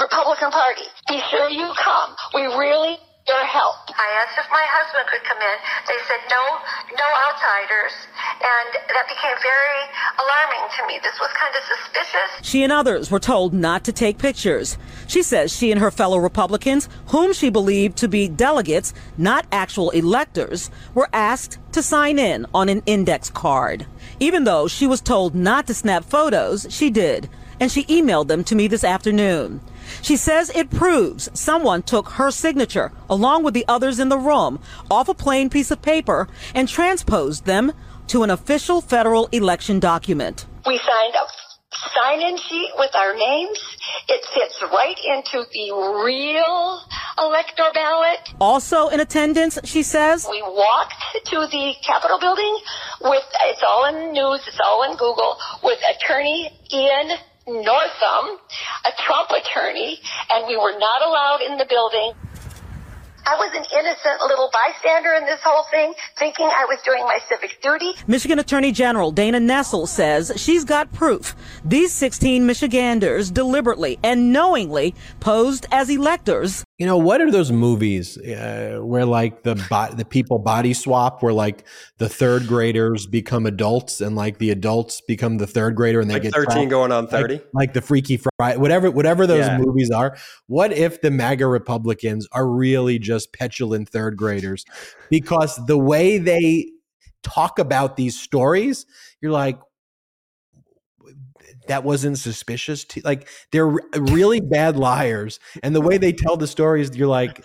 Republican 0.00 0.50
Party. 0.50 0.86
Be 1.08 1.20
sure 1.30 1.50
you 1.50 1.72
come. 1.74 2.14
We 2.34 2.42
really 2.46 2.90
need 2.90 3.08
your 3.26 3.44
help. 3.44 3.76
I 3.90 4.24
asked 4.24 4.38
if 4.38 4.46
my 4.50 4.64
husband 4.64 5.04
could 5.10 5.22
come 5.28 5.36
in. 5.36 5.56
They 5.86 6.00
said 6.08 6.22
no, 6.30 6.42
no 6.96 7.08
outsiders, 7.28 7.92
and 8.40 8.68
that 8.88 9.06
became 9.06 9.36
very 9.42 9.82
alarming 10.16 10.64
to 10.78 10.86
me. 10.86 10.98
This 11.02 11.18
was 11.20 11.28
kind 11.36 11.54
of 11.54 11.62
suspicious. 11.66 12.48
She 12.48 12.62
and 12.62 12.72
others 12.72 13.10
were 13.10 13.20
told 13.20 13.52
not 13.52 13.84
to 13.84 13.92
take 13.92 14.16
pictures. 14.18 14.78
She 15.06 15.22
says 15.22 15.54
she 15.54 15.70
and 15.70 15.80
her 15.80 15.90
fellow 15.90 16.18
Republicans, 16.18 16.88
whom 17.08 17.34
she 17.34 17.50
believed 17.50 17.98
to 17.98 18.08
be 18.08 18.28
delegates, 18.28 18.94
not 19.18 19.46
actual 19.52 19.90
electors, 19.90 20.70
were 20.94 21.10
asked 21.12 21.58
to 21.72 21.82
sign 21.82 22.18
in 22.18 22.46
on 22.54 22.68
an 22.70 22.82
index 22.86 23.28
card. 23.28 23.86
Even 24.20 24.44
though 24.44 24.68
she 24.68 24.86
was 24.86 25.02
told 25.02 25.34
not 25.34 25.66
to 25.66 25.74
snap 25.74 26.04
photos, 26.04 26.66
she 26.70 26.88
did, 26.88 27.28
and 27.60 27.70
she 27.70 27.84
emailed 27.84 28.28
them 28.28 28.44
to 28.44 28.54
me 28.54 28.68
this 28.68 28.84
afternoon. 28.84 29.60
She 30.02 30.16
says 30.16 30.50
it 30.50 30.70
proves 30.70 31.28
someone 31.34 31.82
took 31.82 32.10
her 32.10 32.30
signature, 32.30 32.92
along 33.08 33.42
with 33.42 33.54
the 33.54 33.64
others 33.68 33.98
in 33.98 34.08
the 34.08 34.18
room, 34.18 34.60
off 34.90 35.08
a 35.08 35.14
plain 35.14 35.50
piece 35.50 35.70
of 35.70 35.82
paper 35.82 36.28
and 36.54 36.68
transposed 36.68 37.44
them 37.44 37.72
to 38.08 38.22
an 38.22 38.30
official 38.30 38.80
federal 38.80 39.26
election 39.32 39.80
document. 39.80 40.46
We 40.66 40.78
signed 40.78 41.14
a 41.14 41.26
sign-in 41.94 42.36
sheet 42.36 42.70
with 42.78 42.94
our 42.94 43.14
names. 43.14 43.58
It 44.08 44.24
fits 44.34 44.62
right 44.62 44.98
into 45.14 45.44
the 45.52 45.72
real 46.04 46.80
elector 47.18 47.64
ballot. 47.74 48.20
Also 48.40 48.88
in 48.88 49.00
attendance, 49.00 49.58
she 49.64 49.82
says, 49.82 50.26
We 50.30 50.42
walked 50.42 50.94
to 51.26 51.46
the 51.50 51.74
Capitol 51.86 52.18
building 52.18 52.58
with, 53.02 53.24
it's 53.44 53.62
all 53.66 53.86
in 53.86 53.94
the 53.94 54.12
news, 54.12 54.40
it's 54.46 54.60
all 54.64 54.90
in 54.90 54.96
Google, 54.96 55.36
with 55.62 55.78
attorney 55.96 56.50
Ian 56.72 57.18
Northon, 57.48 58.36
a 58.84 58.92
Trump 59.06 59.30
attorney, 59.30 59.98
and 60.32 60.46
we 60.46 60.56
were 60.56 60.78
not 60.78 61.02
allowed 61.02 61.40
in 61.40 61.56
the 61.56 61.66
building. 61.68 62.12
I 63.28 63.34
was 63.34 63.50
an 63.54 63.64
innocent 63.78 64.22
little 64.26 64.50
bystander 64.50 65.12
in 65.12 65.26
this 65.26 65.40
whole 65.44 65.64
thing, 65.70 65.92
thinking 66.18 66.46
I 66.46 66.64
was 66.64 66.78
doing 66.82 67.02
my 67.02 67.18
civic 67.28 67.60
duty. 67.60 67.92
Michigan 68.06 68.38
Attorney 68.38 68.72
General 68.72 69.10
Dana 69.10 69.38
Nessel 69.38 69.86
says 69.86 70.32
she's 70.36 70.64
got 70.64 70.90
proof 70.92 71.36
these 71.62 71.92
16 71.92 72.46
Michiganders 72.46 73.30
deliberately 73.30 73.98
and 74.02 74.32
knowingly 74.32 74.94
posed 75.20 75.66
as 75.70 75.90
electors. 75.90 76.64
You 76.78 76.86
know, 76.86 76.96
what 76.96 77.20
are 77.20 77.30
those 77.30 77.52
movies 77.52 78.16
uh, 78.16 78.78
where 78.82 79.04
like 79.04 79.42
the 79.42 79.56
bo- 79.68 79.92
the 79.92 80.06
people 80.06 80.38
body 80.38 80.72
swap, 80.72 81.22
where 81.22 81.34
like 81.34 81.64
the 81.98 82.08
third 82.08 82.46
graders 82.46 83.06
become 83.06 83.44
adults 83.44 84.00
and 84.00 84.14
like 84.16 84.38
the 84.38 84.50
adults 84.50 85.00
become 85.00 85.38
the 85.38 85.46
third 85.46 85.74
grader 85.74 86.00
and 86.00 86.08
they 86.08 86.14
Like 86.14 86.22
get 86.22 86.32
13 86.34 86.52
trapped? 86.54 86.70
going 86.70 86.92
on 86.92 87.08
30. 87.08 87.40
like, 87.52 87.72
the 87.74 87.80
Freaky 87.82 88.18
Friday, 88.38 88.56
whatever, 88.56 88.90
whatever 88.90 89.26
those 89.26 89.46
Yeah. 89.46 89.58
movies 89.58 89.90
are. 89.90 90.16
What 90.46 90.72
if 90.72 91.00
the 91.00 91.10
MAGA 91.10 91.46
Republicans 91.46 92.26
are 92.32 92.48
really 92.48 92.98
just 93.00 93.32
petulant 93.32 93.88
third 93.88 94.16
graders? 94.16 94.64
Because 95.10 95.56
the 95.66 95.76
way 95.76 96.18
they 96.18 96.66
talk 97.24 97.58
about 97.58 97.96
these 97.96 98.18
stories, 98.18 98.86
you're 99.20 99.32
like, 99.32 99.58
that 101.66 101.84
wasn't 101.84 102.16
suspicious 102.16 102.84
to 102.84 103.00
like 103.04 103.28
they're 103.52 103.68
really 103.68 104.40
bad 104.40 104.76
liars 104.76 105.38
and 105.62 105.74
the 105.74 105.80
way 105.82 105.98
they 105.98 106.12
tell 106.12 106.36
the 106.36 106.46
stories 106.46 106.96
you're 106.96 107.06
like 107.08 107.44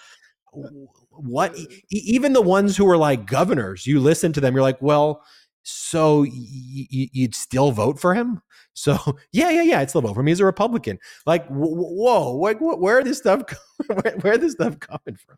"W- 0.53 0.87
what 1.15 1.57
E- 1.57 1.67
even 1.89 2.33
the 2.33 2.41
ones 2.41 2.75
who 2.77 2.87
are 2.89 2.97
like 2.97 3.25
governors 3.25 3.85
you 3.87 3.99
listen 3.99 4.33
to 4.33 4.41
them 4.41 4.53
you're 4.53 4.61
like 4.63 4.81
well 4.81 5.23
so 5.63 6.21
y- 6.23 6.29
y- 6.31 7.09
you'd 7.13 7.35
still 7.35 7.71
vote 7.71 7.99
for 7.99 8.13
him 8.13 8.41
so 8.73 8.97
yeah 9.31 9.49
yeah 9.51 9.61
yeah 9.61 9.79
i'd 9.79 9.89
still 9.89 10.01
vote 10.01 10.13
for 10.13 10.21
him 10.21 10.27
he's 10.27 10.39
a 10.39 10.45
republican 10.45 10.97
like 11.25 11.45
wh- 11.47 11.51
wh- 11.51 11.93
whoa 11.95 12.35
what, 12.35 12.59
what, 12.61 12.79
where 12.81 13.03
this 13.03 13.19
stuff 13.19 13.43
where, 13.87 14.13
where 14.21 14.37
this 14.37 14.53
stuff 14.53 14.79
coming 14.79 15.15
from 15.17 15.37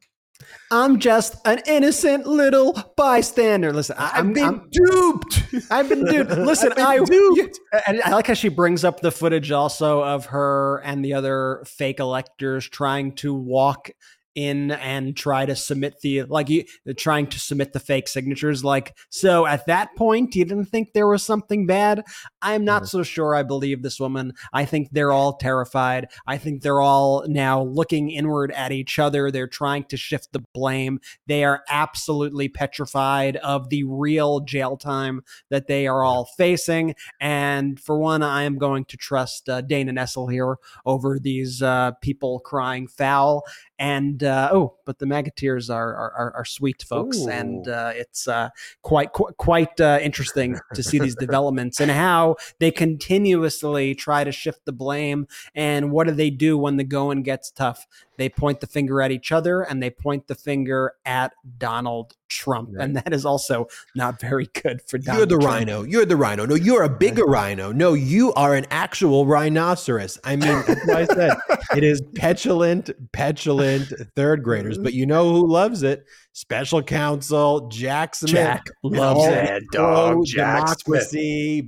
I'm 0.70 1.00
just 1.00 1.36
an 1.46 1.62
innocent 1.66 2.28
little 2.28 2.74
bystander. 2.98 3.72
Listen, 3.72 3.96
I, 3.98 4.12
I'm, 4.16 4.38
I'm- 4.38 4.68
duped 4.70 5.44
I've 5.72 5.88
been 5.88 6.04
duped. 6.04 6.30
Listen, 6.32 6.74
I've 6.74 7.06
been 7.06 7.16
I 7.32 7.36
duped. 7.36 7.60
and 7.88 8.02
I 8.04 8.12
like 8.12 8.28
how 8.28 8.34
she 8.34 8.50
brings 8.50 8.84
up 8.84 9.00
the 9.00 9.12
footage 9.12 9.52
also 9.52 10.04
of 10.04 10.26
her 10.28 10.82
and 10.84 11.04
the 11.06 11.14
other 11.14 11.64
fake 11.66 12.00
electors 12.02 12.68
trying 12.68 13.14
to 13.14 13.34
walk 13.34 13.90
in 14.36 14.72
and 14.72 15.16
try 15.16 15.46
to 15.46 15.56
submit 15.56 16.02
the 16.02 16.24
like 16.24 16.50
you 16.50 16.64
trying 16.98 17.28
to 17.28 17.40
submit 17.40 17.74
the 17.74 17.80
fake 17.80 18.08
signatures 18.08 18.64
like 18.64 18.96
so 19.10 19.46
at 19.46 19.66
that 19.66 19.96
point 19.96 20.36
you 20.36 20.46
didn't 20.46 20.66
think 20.66 20.94
there 20.94 21.08
was 21.08 21.24
something 21.24 21.66
bad? 21.66 22.04
I'm 22.42 22.66
not 22.66 22.88
so 22.88 23.02
sure 23.04 23.36
i 23.36 23.44
believe 23.44 23.82
this 23.82 24.00
woman. 24.00 24.34
I 24.54 24.66
think 24.66 24.90
they're 24.92 25.12
all 25.12 25.38
terrified. 25.38 26.10
I 26.28 26.38
think 26.38 26.62
they're 26.62 26.82
all 26.82 27.26
now 27.28 27.64
looking 27.64 28.12
inward 28.12 28.52
at 28.52 28.72
each 28.72 29.00
other. 29.00 29.32
They're 29.32 29.48
trying 29.48 29.86
to 29.86 29.98
shift 29.98 30.34
the 30.34 30.44
blame. 30.54 31.00
They 31.28 31.44
are 31.44 31.64
absolutely 31.70 32.50
petrified 32.50 33.38
of 33.38 33.70
the 33.70 33.84
real 33.84 34.42
jail 34.42 34.78
time 34.78 35.22
that 35.50 35.68
they 35.68 35.88
are 35.88 36.04
all 36.04 36.26
facing. 36.38 36.96
And 37.20 37.80
for 37.80 37.98
one 37.98 38.24
i 38.24 38.44
am 38.44 38.58
going 38.58 38.86
to 38.86 38.98
trust 38.98 39.48
uh, 39.50 39.62
dana 39.62 39.92
nessel 39.92 40.32
here 40.32 40.58
over 40.86 41.20
these 41.20 41.62
uh, 41.62 41.92
people 42.02 42.40
crying 42.40 42.88
foul 42.88 43.44
and 43.78 44.24
uh, 44.24 44.50
oh, 44.52 44.76
but 44.86 45.00
the 45.00 45.06
Magateers 45.06 45.74
are 45.74 45.96
are, 45.96 46.34
are, 46.36 46.46
sweet 46.46 46.84
folks, 46.84 47.20
Ooh. 47.20 47.30
and 47.30 47.68
uh, 47.68 47.92
it's 47.94 48.28
uh, 48.28 48.50
quite 48.82 49.12
qu- 49.12 49.34
quite 49.38 49.80
uh, 49.82 50.00
interesting 50.02 50.58
to 50.74 50.84
see 50.84 51.00
these 51.00 51.16
developments 51.20 51.80
and 51.80 51.92
how 51.92 52.38
they 52.60 52.72
continuously 52.72 53.94
try 53.94 54.24
to 54.24 54.32
shift 54.32 54.66
the 54.66 54.72
blame. 54.72 55.28
And 55.54 55.92
what 55.92 56.08
do 56.08 56.14
they 56.14 56.30
do 56.30 56.58
when 56.58 56.78
the 56.78 56.84
going 56.84 57.24
gets 57.24 57.52
tough? 57.52 57.86
They 58.18 58.30
point 58.30 58.62
the 58.62 58.68
finger 58.68 59.02
at 59.02 59.12
each 59.12 59.32
other, 59.32 59.62
and 59.62 59.84
they 59.84 59.90
point 59.90 60.28
the 60.28 60.36
finger 60.36 60.94
at 61.06 61.34
Donald 61.58 62.16
Trump, 62.30 62.70
and 62.80 62.96
that 62.96 63.14
is 63.14 63.26
also 63.26 63.68
not 63.96 64.20
very 64.20 64.48
good 64.62 64.82
for 64.88 64.98
Donald. 64.98 65.30
You're 65.30 65.38
the 65.40 65.44
Trump. 65.44 65.60
RINO. 65.60 65.84
You're 65.84 66.06
the 66.06 66.16
RINO. 66.16 66.46
No, 66.46 66.56
you're 66.56 66.84
a 66.84 66.90
bigger 66.90 67.26
RINO. 67.26 67.72
No, 67.72 67.94
you 67.94 68.34
are 68.34 68.56
an 68.56 68.66
actual 68.72 69.26
rhinoceros. 69.26 70.20
I 70.24 70.36
mean, 70.36 70.64
that's 70.66 70.88
why 70.88 71.02
I 71.02 71.06
said 71.06 71.38
it 71.76 71.84
is 71.84 72.02
petulant, 72.16 72.90
petulant 73.12 73.92
third 74.16 74.44
graders. 74.44 74.78
But 74.78 74.94
you 74.94 75.06
know 75.06 75.32
who 75.32 75.48
loves 75.48 75.84
it? 75.84 76.06
Special 76.34 76.84
counsel 76.84 77.70
Jack 77.70 78.16
Smith. 78.16 78.32
Jack 78.32 78.66
loves 78.84 79.26
it. 79.26 79.32
Mad 79.32 79.64
dog 79.72 80.14
pro 80.14 80.24
Jack 80.26 80.80
Smith. 80.80 81.14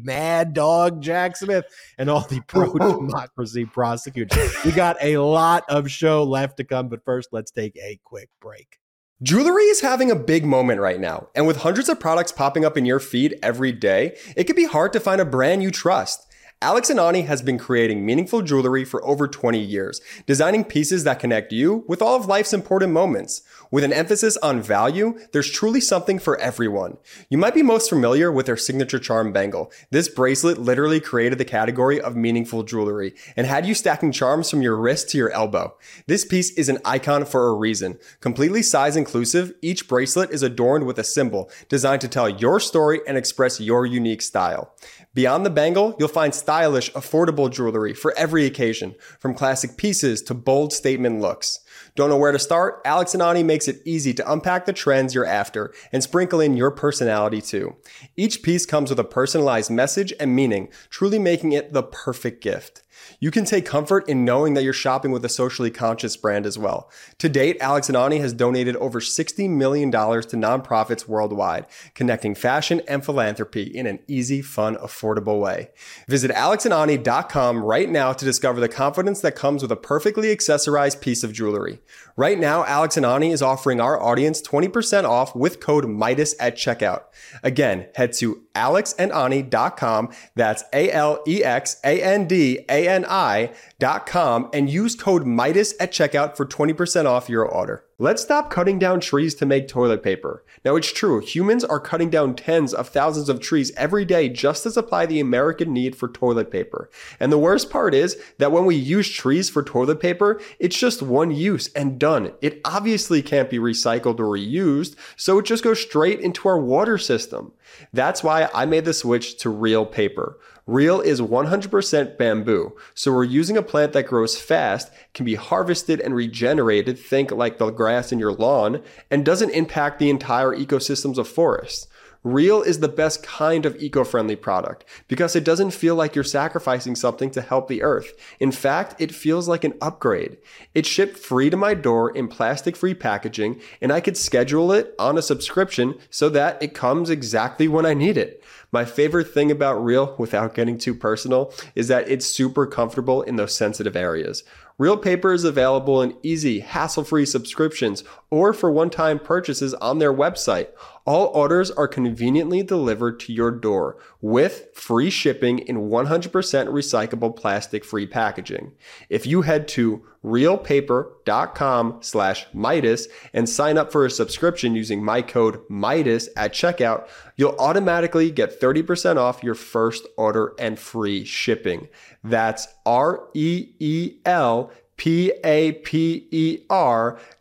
mad 0.03 0.53
dog 0.53 1.01
Jack 1.01 1.37
Smith, 1.37 1.65
and 1.97 2.09
all 2.09 2.27
the 2.27 2.41
pro 2.47 2.73
democracy 2.77 3.65
prosecutors. 3.65 4.53
We 4.65 4.71
got 4.71 4.97
a 5.01 5.17
lot 5.17 5.63
of 5.69 5.89
show 5.89 6.23
left 6.23 6.57
to 6.57 6.63
come, 6.63 6.89
but 6.89 7.05
first, 7.05 7.29
let's 7.31 7.51
take 7.51 7.77
a 7.77 7.99
quick 8.03 8.29
break. 8.41 8.79
Jewelry 9.23 9.63
is 9.63 9.81
having 9.81 10.11
a 10.11 10.15
big 10.15 10.45
moment 10.45 10.79
right 10.79 10.99
now, 10.99 11.29
and 11.33 11.47
with 11.47 11.57
hundreds 11.57 11.89
of 11.89 11.99
products 11.99 12.31
popping 12.31 12.63
up 12.63 12.77
in 12.77 12.85
your 12.85 12.99
feed 12.99 13.39
every 13.41 13.71
day, 13.71 14.15
it 14.35 14.43
can 14.43 14.55
be 14.55 14.65
hard 14.65 14.93
to 14.93 14.99
find 14.99 15.19
a 15.19 15.25
brand 15.25 15.63
you 15.63 15.71
trust. 15.71 16.27
Alex 16.61 16.91
and 16.91 16.99
Ani 16.99 17.23
has 17.23 17.41
been 17.41 17.57
creating 17.57 18.05
meaningful 18.05 18.43
jewelry 18.43 18.85
for 18.85 19.03
over 19.03 19.27
20 19.27 19.59
years, 19.59 20.01
designing 20.27 20.63
pieces 20.63 21.03
that 21.03 21.19
connect 21.19 21.51
you 21.51 21.83
with 21.87 21.99
all 21.99 22.15
of 22.15 22.27
life's 22.27 22.53
important 22.53 22.93
moments. 22.93 23.41
With 23.69 23.83
an 23.83 23.91
emphasis 23.91 24.37
on 24.37 24.61
value, 24.61 25.19
there's 25.33 25.49
truly 25.49 25.81
something 25.81 26.19
for 26.19 26.37
everyone. 26.39 26.97
You 27.29 27.37
might 27.37 27.53
be 27.53 27.63
most 27.63 27.89
familiar 27.89 28.31
with 28.31 28.45
their 28.45 28.57
signature 28.57 28.99
charm 28.99 29.33
bangle. 29.33 29.71
This 29.91 30.07
bracelet 30.07 30.57
literally 30.57 30.99
created 30.99 31.37
the 31.37 31.45
category 31.45 31.99
of 31.99 32.15
meaningful 32.15 32.63
jewelry 32.63 33.13
and 33.35 33.45
had 33.45 33.65
you 33.65 33.73
stacking 33.73 34.11
charms 34.11 34.49
from 34.49 34.61
your 34.61 34.77
wrist 34.77 35.09
to 35.09 35.17
your 35.17 35.31
elbow. 35.31 35.75
This 36.05 36.23
piece 36.23 36.51
is 36.51 36.69
an 36.69 36.79
icon 36.85 37.25
for 37.25 37.49
a 37.49 37.53
reason. 37.53 37.99
Completely 38.21 38.61
size 38.61 38.95
inclusive, 38.95 39.53
each 39.61 39.87
bracelet 39.87 40.31
is 40.31 40.43
adorned 40.43 40.85
with 40.85 40.97
a 40.97 41.03
symbol 41.03 41.49
designed 41.67 42.01
to 42.01 42.07
tell 42.07 42.29
your 42.29 42.59
story 42.59 43.01
and 43.07 43.17
express 43.17 43.59
your 43.59 43.85
unique 43.85 44.21
style. 44.21 44.73
Beyond 45.13 45.45
the 45.45 45.49
bangle, 45.49 45.95
you'll 45.99 46.07
find 46.07 46.33
stylish, 46.33 46.91
affordable 46.93 47.51
jewelry 47.51 47.93
for 47.93 48.17
every 48.17 48.45
occasion, 48.45 48.95
from 49.19 49.33
classic 49.33 49.75
pieces 49.75 50.21
to 50.23 50.33
bold 50.33 50.71
statement 50.73 51.19
looks. 51.19 51.59
Don't 51.97 52.11
know 52.11 52.17
where 52.17 52.31
to 52.31 52.37
start? 52.37 52.79
Alex 52.85 53.15
and 53.15 53.23
Ani 53.23 53.41
makes 53.41 53.67
it 53.67 53.81
easy 53.83 54.13
to 54.13 54.31
unpack 54.31 54.67
the 54.67 54.71
trends 54.71 55.15
you're 55.15 55.25
after 55.25 55.73
and 55.91 56.03
sprinkle 56.03 56.39
in 56.39 56.55
your 56.55 56.69
personality 56.69 57.41
too. 57.41 57.75
Each 58.15 58.43
piece 58.43 58.67
comes 58.67 58.91
with 58.91 58.99
a 58.99 59.03
personalized 59.03 59.71
message 59.71 60.13
and 60.19 60.35
meaning, 60.35 60.69
truly 60.91 61.17
making 61.17 61.53
it 61.53 61.73
the 61.73 61.81
perfect 61.81 62.43
gift. 62.43 62.83
You 63.19 63.31
can 63.31 63.45
take 63.45 63.65
comfort 63.65 64.07
in 64.07 64.25
knowing 64.25 64.53
that 64.53 64.63
you're 64.63 64.73
shopping 64.73 65.09
with 65.09 65.25
a 65.25 65.29
socially 65.29 65.71
conscious 65.71 66.15
brand 66.15 66.45
as 66.45 66.59
well. 66.59 66.91
To 67.17 67.27
date, 67.27 67.57
Alex 67.59 67.87
and 67.89 67.97
Ani 67.97 68.19
has 68.19 68.31
donated 68.31 68.75
over 68.75 68.99
$60 68.99 69.49
million 69.49 69.89
to 69.89 69.97
nonprofits 69.97 71.07
worldwide, 71.07 71.65
connecting 71.95 72.35
fashion 72.35 72.83
and 72.87 73.03
philanthropy 73.03 73.63
in 73.63 73.87
an 73.87 73.97
easy, 74.07 74.43
fun, 74.43 74.75
affordable 74.75 75.41
way. 75.41 75.69
Visit 76.07 76.29
alexandani.com 76.29 77.63
right 77.63 77.89
now 77.89 78.13
to 78.13 78.23
discover 78.23 78.59
the 78.59 78.69
confidence 78.69 79.21
that 79.21 79.35
comes 79.35 79.63
with 79.63 79.71
a 79.71 79.75
perfectly 79.75 80.27
accessorized 80.27 81.01
piece 81.01 81.23
of 81.23 81.33
jewelry. 81.33 81.79
Right 82.15 82.37
now, 82.37 82.65
Alex 82.65 82.97
and 82.97 83.05
Ani 83.05 83.31
is 83.31 83.41
offering 83.41 83.81
our 83.81 83.99
audience 83.99 84.43
20% 84.43 85.05
off 85.05 85.35
with 85.35 85.59
code 85.59 85.85
MEIDAS 85.85 86.35
at 86.39 86.55
checkout. 86.55 87.05
Again, 87.41 87.87
head 87.95 88.13
to 88.13 88.43
alexandani.com. 88.57 90.09
That's 90.35 90.63
A 90.73 90.91
L 90.91 91.23
E 91.27 91.43
X 91.43 91.79
A 91.83 92.01
N 92.01 92.27
D 92.27 92.65
A 92.69 92.87
N 92.87 93.05
I.com 93.07 94.49
and 94.53 94.69
use 94.69 94.95
code 94.95 95.23
MEIDAS 95.25 95.73
at 95.79 95.91
checkout 95.91 96.35
for 96.35 96.45
20% 96.45 97.05
off 97.05 97.29
your 97.29 97.45
order. 97.45 97.83
Let's 97.99 98.21
stop 98.21 98.51
cutting 98.51 98.77
down 98.77 98.99
trees 98.99 99.33
to 99.35 99.47
make 99.47 99.67
toilet 99.67 100.03
paper. 100.03 100.45
Now, 100.63 100.75
it's 100.75 100.93
true, 100.93 101.19
humans 101.19 101.63
are 101.63 101.79
cutting 101.79 102.11
down 102.11 102.35
tens 102.35 102.71
of 102.71 102.89
thousands 102.89 103.27
of 103.27 103.39
trees 103.39 103.71
every 103.75 104.05
day 104.05 104.29
just 104.29 104.61
to 104.63 104.71
supply 104.71 105.07
the 105.07 105.19
American 105.19 105.73
need 105.73 105.95
for 105.95 106.07
toilet 106.07 106.51
paper. 106.51 106.91
And 107.19 107.31
the 107.31 107.39
worst 107.39 107.71
part 107.71 107.95
is 107.95 108.15
that 108.37 108.51
when 108.51 108.65
we 108.65 108.75
use 108.75 109.09
trees 109.09 109.49
for 109.49 109.63
toilet 109.63 109.99
paper, 109.99 110.39
it's 110.59 110.77
just 110.77 111.01
one 111.01 111.31
use 111.31 111.73
and 111.73 111.97
done. 111.97 112.33
It 112.39 112.61
obviously 112.63 113.23
can't 113.23 113.49
be 113.49 113.57
recycled 113.57 114.19
or 114.19 114.37
reused, 114.37 114.95
so 115.15 115.39
it 115.39 115.45
just 115.45 115.63
goes 115.63 115.81
straight 115.81 116.19
into 116.19 116.47
our 116.47 116.59
water 116.59 116.99
system. 116.99 117.53
That's 117.93 118.23
why 118.23 118.49
I 118.53 118.65
made 118.65 118.85
the 118.85 118.93
switch 118.93 119.37
to 119.39 119.49
Reel 119.49 119.85
Paper. 119.85 120.37
Reel 120.65 120.99
is 120.99 121.21
100% 121.21 122.17
bamboo, 122.17 122.75
so 122.93 123.13
we're 123.13 123.23
using 123.23 123.55
a 123.55 123.63
plant 123.63 123.93
that 123.93 124.07
grows 124.07 124.37
fast, 124.37 124.91
can 125.13 125.25
be 125.25 125.35
harvested 125.35 126.01
and 126.01 126.13
regenerated, 126.13 126.99
think 126.99 127.31
like 127.31 127.57
the 127.57 127.69
grass 127.69 128.11
in 128.11 128.19
your 128.19 128.33
lawn, 128.33 128.83
and 129.09 129.25
doesn't 129.25 129.51
impact 129.51 129.97
the 129.97 130.09
entire 130.09 130.53
ecosystems 130.53 131.17
of 131.17 131.27
forests. 131.27 131.87
Reel 132.23 132.61
is 132.61 132.79
the 132.79 132.87
best 132.87 133.23
kind 133.23 133.65
of 133.65 133.75
eco 133.77 134.03
friendly 134.03 134.35
product 134.35 134.85
because 135.07 135.35
it 135.35 135.43
doesn't 135.43 135.71
feel 135.71 135.95
like 135.95 136.15
you're 136.15 136.23
sacrificing 136.23 136.95
something 136.95 137.31
to 137.31 137.41
help 137.41 137.67
the 137.67 137.83
earth. 137.83 138.13
In 138.39 138.51
fact, 138.51 138.95
it 138.99 139.13
feels 139.13 139.47
like 139.47 139.63
an 139.63 139.77
upgrade. 139.81 140.37
It 140.73 140.85
shipped 140.85 141.17
free 141.17 141.49
to 141.49 141.57
my 141.57 141.73
door 141.73 142.15
in 142.15 142.27
plastic 142.27 142.75
free 142.75 142.93
packaging, 142.93 143.61
and 143.81 143.91
I 143.91 144.01
could 144.01 144.17
schedule 144.17 144.71
it 144.71 144.93
on 144.99 145.17
a 145.17 145.21
subscription 145.21 145.95
so 146.09 146.29
that 146.29 146.61
it 146.61 146.73
comes 146.73 147.09
exactly 147.09 147.67
when 147.67 147.85
I 147.85 147.93
need 147.93 148.17
it. 148.17 148.43
My 148.71 148.83
favorite 148.83 149.33
thing 149.33 149.49
about 149.49 149.83
Reel, 149.83 150.15
without 150.17 150.53
getting 150.53 150.77
too 150.77 150.93
personal, 150.93 151.53
is 151.73 151.87
that 151.87 152.09
it's 152.09 152.25
super 152.25 152.65
comfortable 152.65 153.21
in 153.21 153.37
those 153.37 153.55
sensitive 153.55 153.95
areas. 153.95 154.43
Reel 154.79 154.97
Paper 154.97 155.33
is 155.33 155.43
available 155.43 156.03
in 156.03 156.15
easy, 156.21 156.59
hassle 156.59 157.03
free 157.03 157.25
subscriptions 157.25 158.03
or 158.29 158.53
for 158.53 158.71
one 158.71 158.91
time 158.91 159.17
purchases 159.17 159.73
on 159.75 159.97
their 159.97 160.13
website. 160.13 160.67
All 161.03 161.27
orders 161.33 161.71
are 161.71 161.87
conveniently 161.87 162.61
delivered 162.61 163.19
to 163.21 163.33
your 163.33 163.49
door 163.49 163.97
with 164.21 164.67
free 164.75 165.09
shipping 165.09 165.57
in 165.57 165.89
100% 165.89 166.29
recyclable 166.31 167.35
plastic 167.35 167.83
free 167.83 168.05
packaging. 168.05 168.73
If 169.09 169.25
you 169.25 169.41
head 169.41 169.67
to 169.69 170.05
reelpaper.com 170.23 171.97
slash 172.01 172.47
Meidas 172.53 173.07
and 173.33 173.47
sign 173.49 173.77
up 173.77 173.91
for 173.91 174.05
a 174.05 174.11
subscription 174.11 174.75
using 174.75 175.03
my 175.03 175.21
code 175.21 175.59
Meidas 175.69 176.27
at 176.35 176.53
checkout, 176.53 177.07
you'll 177.35 177.55
automatically 177.57 178.31
get 178.31 178.59
30% 178.59 179.17
off 179.17 179.43
your 179.43 179.55
first 179.55 180.05
order 180.17 180.53
and 180.59 180.79
free 180.79 181.23
shipping. 181.23 181.87
That's 182.23 182.67
R 182.85 183.27
E 183.33 183.69
E 183.79 184.17
L 184.25 184.71
P-A-P-E-R 184.97 185.49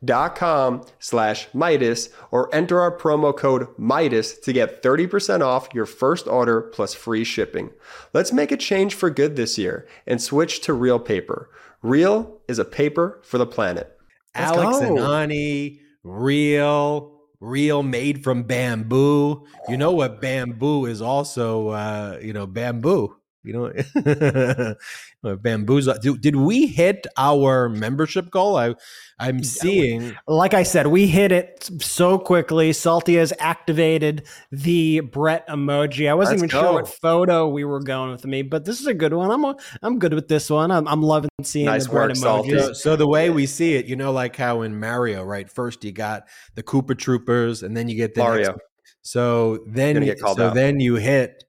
dot 0.05 0.37
com 0.37 0.85
slash 0.99 1.49
Meidas 1.51 2.11
or 2.31 2.55
enter 2.55 2.81
our 2.81 2.97
promo 2.97 3.35
code 3.37 3.75
Meidas 3.79 4.41
to 4.43 4.53
get 4.53 4.83
30% 4.83 5.41
off 5.41 5.73
your 5.73 5.87
first 5.87 6.29
order 6.29 6.61
plus 6.61 6.93
free 6.95 7.25
shipping. 7.25 7.71
Let's 8.13 8.33
make 8.33 8.53
a 8.53 8.59
change 8.59 8.95
for 8.95 9.11
good 9.11 9.37
this 9.37 9.57
year 9.59 9.89
and 10.07 10.21
switch 10.21 10.61
to 10.63 10.75
Reel 10.75 10.99
Paper. 11.01 11.49
Reel 11.87 12.41
is 12.49 12.59
a 12.59 12.65
paper 12.65 13.21
for 13.23 13.39
the 13.39 13.47
planet. 13.47 13.97
Let's 14.35 14.53
Alex 14.53 14.81
go. 14.81 14.87
and 14.87 14.99
Ani, 14.99 15.81
real, 16.03 17.21
real 17.41 17.83
made 17.83 18.25
from 18.25 18.43
bamboo. 18.43 19.47
You 19.69 19.77
know 19.77 19.93
what 19.93 20.21
bamboo 20.21 20.87
is 20.87 21.01
also, 21.01 21.69
uh, 21.69 22.19
you 22.21 22.33
know, 22.33 22.47
bamboo. 22.47 23.16
You 23.47 23.53
know, 23.53 23.71
mm-hmm. 23.71 25.35
bamboozle. 25.43 25.99
Did, 26.01 26.21
did 26.21 26.37
we 26.37 26.67
hit 26.67 27.07
our 27.17 27.69
membership 27.69 28.31
goal? 28.31 28.57
I, 28.57 28.75
I'm 29.19 29.39
uh, 29.39 29.43
seeing. 29.43 30.17
Like 30.27 30.53
I 30.53 30.63
said, 30.63 30.89
we 30.89 31.07
hit 31.07 31.33
it 31.33 31.71
so 31.79 32.19
quickly. 32.19 32.73
Salty 32.73 33.15
has 33.15 33.33
activated 33.39 34.27
the 34.51 35.01
Brett 35.01 35.47
emoji. 35.49 36.09
I 36.09 36.15
wasn't 36.15 36.41
Let's 36.41 36.53
even 36.53 36.61
go. 36.61 36.67
sure 36.67 36.73
what 36.75 36.89
photo 36.89 37.49
we 37.49 37.65
were 37.65 37.81
going 37.81 38.11
with 38.11 38.27
me, 38.27 38.43
but 38.43 38.65
this 38.65 38.81
is 38.81 38.87
a 38.87 38.95
good 38.95 39.13
one. 39.13 39.31
I'm 39.31 39.45
a, 39.45 39.57
I'm 39.83 39.99
good 39.99 40.13
with 40.13 40.29
this 40.29 40.51
one. 40.51 40.71
I'm, 40.71 40.87
I'm 40.89 41.03
loving 41.03 41.31
seeing 41.43 41.67
nice 41.67 41.85
the 41.85 41.93
Brett 41.93 42.11
emoji. 42.11 42.59
So, 42.59 42.73
so 42.73 42.97
the 42.97 43.09
way 43.09 43.31
we 43.31 43.47
see 43.47 43.75
it, 43.75 43.87
you 43.87 43.97
know, 43.97 44.13
like 44.13 44.37
how 44.37 44.63
in 44.63 44.79
Mario, 44.79 45.23
right? 45.23 45.49
First 45.49 45.85
you 45.85 45.93
got 45.93 46.25
the 46.55 46.63
Koopa 46.63 46.95
Troopas, 46.95 47.63
and 47.63 47.77
then 47.77 47.89
you 47.89 47.97
get 47.97 48.15
the 48.15 48.23
Mario. 48.23 48.51
Next, 48.51 48.61
so 49.03 49.61
then, 49.69 50.17
so 50.19 50.49
out. 50.49 50.55
then 50.55 50.81
you 50.81 50.97
hit 50.97 51.45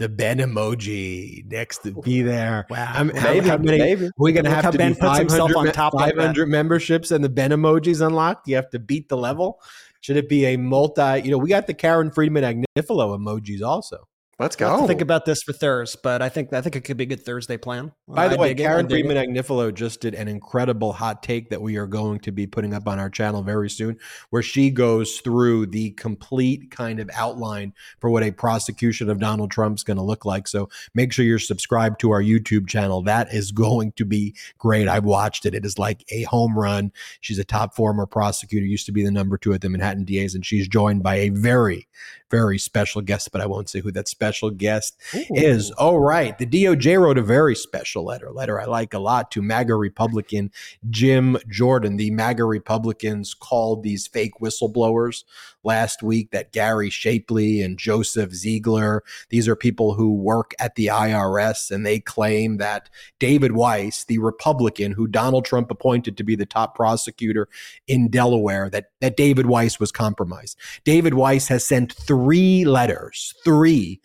the 0.00 0.08
Ben 0.08 0.38
emoji 0.38 1.44
next 1.44 1.82
to 1.82 1.92
be 1.92 2.22
there. 2.22 2.66
Wow. 2.70 2.90
I'm, 2.94 3.08
maybe, 3.08 3.46
how 3.46 3.58
many, 3.58 3.78
maybe. 3.78 4.10
We're 4.16 4.32
going 4.32 4.46
to 4.46 4.50
have 4.50 4.72
to 4.72 4.78
Ben 4.78 4.94
be 4.94 4.98
500, 4.98 5.54
on 5.54 5.66
top 5.72 5.92
500 5.92 6.48
memberships 6.48 7.10
and 7.10 7.22
the 7.22 7.28
Ben 7.28 7.50
emojis 7.50 8.04
unlocked. 8.04 8.48
You 8.48 8.56
have 8.56 8.70
to 8.70 8.78
beat 8.78 9.10
the 9.10 9.18
level. 9.18 9.60
Should 10.00 10.16
it 10.16 10.26
be 10.26 10.46
a 10.46 10.56
multi, 10.56 11.20
you 11.22 11.30
know, 11.30 11.36
we 11.36 11.50
got 11.50 11.66
the 11.66 11.74
Karen 11.74 12.10
Friedman 12.10 12.44
Agnifilo 12.44 13.14
emojis 13.18 13.60
also. 13.62 14.08
Let's 14.40 14.56
go. 14.56 14.68
I'll 14.68 14.86
think 14.86 15.02
about 15.02 15.26
this 15.26 15.42
for 15.42 15.52
Thursday, 15.52 16.00
but 16.02 16.22
I 16.22 16.30
think 16.30 16.50
I 16.54 16.62
think 16.62 16.74
it 16.74 16.80
could 16.80 16.96
be 16.96 17.04
a 17.04 17.06
good 17.08 17.22
Thursday 17.22 17.58
plan. 17.58 17.92
By 18.08 18.26
the 18.26 18.36
I 18.36 18.40
way, 18.40 18.54
Karen 18.54 18.88
Friedman 18.88 19.18
Agnifilo 19.18 19.72
just 19.74 20.00
did 20.00 20.14
an 20.14 20.28
incredible 20.28 20.94
hot 20.94 21.22
take 21.22 21.50
that 21.50 21.60
we 21.60 21.76
are 21.76 21.86
going 21.86 22.20
to 22.20 22.32
be 22.32 22.46
putting 22.46 22.72
up 22.72 22.88
on 22.88 22.98
our 22.98 23.10
channel 23.10 23.42
very 23.42 23.68
soon, 23.68 23.98
where 24.30 24.42
she 24.42 24.70
goes 24.70 25.20
through 25.20 25.66
the 25.66 25.90
complete 25.90 26.70
kind 26.70 27.00
of 27.00 27.10
outline 27.12 27.74
for 28.00 28.08
what 28.08 28.22
a 28.22 28.30
prosecution 28.30 29.10
of 29.10 29.20
Donald 29.20 29.50
Trump's 29.50 29.82
going 29.82 29.98
to 29.98 30.02
look 30.02 30.24
like. 30.24 30.48
So 30.48 30.70
make 30.94 31.12
sure 31.12 31.26
you're 31.26 31.38
subscribed 31.38 32.00
to 32.00 32.10
our 32.10 32.22
YouTube 32.22 32.66
channel. 32.66 33.02
That 33.02 33.34
is 33.34 33.52
going 33.52 33.92
to 33.96 34.06
be 34.06 34.34
great. 34.56 34.88
I've 34.88 35.04
watched 35.04 35.44
it. 35.44 35.54
It 35.54 35.66
is 35.66 35.78
like 35.78 36.02
a 36.10 36.22
home 36.22 36.58
run. 36.58 36.92
She's 37.20 37.38
a 37.38 37.44
top 37.44 37.74
former 37.74 38.06
prosecutor, 38.06 38.64
used 38.64 38.86
to 38.86 38.92
be 38.92 39.04
the 39.04 39.10
number 39.10 39.36
two 39.36 39.52
at 39.52 39.60
the 39.60 39.68
Manhattan 39.68 40.04
DAs, 40.04 40.34
and 40.34 40.46
she's 40.46 40.66
joined 40.66 41.02
by 41.02 41.16
a 41.16 41.28
very, 41.28 41.86
very 42.30 42.58
special 42.58 43.02
guest, 43.02 43.32
but 43.32 43.40
I 43.40 43.46
won't 43.46 43.68
say 43.68 43.80
who 43.80 43.92
that 43.92 44.08
special 44.08 44.50
guest 44.50 44.96
Ooh. 45.14 45.24
is. 45.30 45.72
Oh, 45.78 45.96
right. 45.96 46.36
The 46.38 46.46
DOJ 46.46 47.00
wrote 47.00 47.18
a 47.18 47.22
very 47.22 47.56
special 47.56 48.04
letter, 48.04 48.30
letter 48.30 48.60
I 48.60 48.66
like 48.66 48.94
a 48.94 48.98
lot 48.98 49.30
to 49.32 49.42
MAGA 49.42 49.74
Republican 49.74 50.50
Jim 50.88 51.36
Jordan. 51.48 51.96
The 51.96 52.10
MAGA 52.10 52.44
Republicans 52.44 53.34
called 53.34 53.82
these 53.82 54.06
fake 54.06 54.34
whistleblowers 54.40 55.24
last 55.62 56.02
week 56.02 56.30
that 56.30 56.52
Gary 56.52 56.90
Shapley 56.90 57.60
and 57.62 57.78
Joseph 57.78 58.32
Ziegler, 58.32 59.02
these 59.28 59.48
are 59.48 59.56
people 59.56 59.94
who 59.94 60.14
work 60.14 60.54
at 60.58 60.74
the 60.74 60.86
IRS, 60.86 61.70
and 61.70 61.84
they 61.84 62.00
claim 62.00 62.56
that 62.58 62.88
David 63.18 63.52
Weiss, 63.52 64.04
the 64.04 64.18
Republican 64.18 64.92
who 64.92 65.06
Donald 65.06 65.44
Trump 65.44 65.70
appointed 65.70 66.16
to 66.16 66.24
be 66.24 66.36
the 66.36 66.46
top 66.46 66.74
prosecutor 66.74 67.48
in 67.86 68.08
Delaware, 68.08 68.70
that, 68.70 68.90
that 69.00 69.16
David 69.16 69.46
Weiss 69.46 69.78
was 69.78 69.92
compromised. 69.92 70.58
David 70.84 71.14
Weiss 71.14 71.48
has 71.48 71.64
sent 71.64 71.92
three 71.92 72.64
letters, 72.64 73.34
three, 73.44 74.00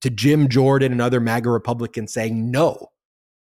to 0.00 0.10
Jim 0.10 0.48
Jordan 0.48 0.92
and 0.92 1.00
other 1.00 1.20
MAGA 1.20 1.50
Republicans 1.50 2.12
saying, 2.12 2.50
no, 2.50 2.92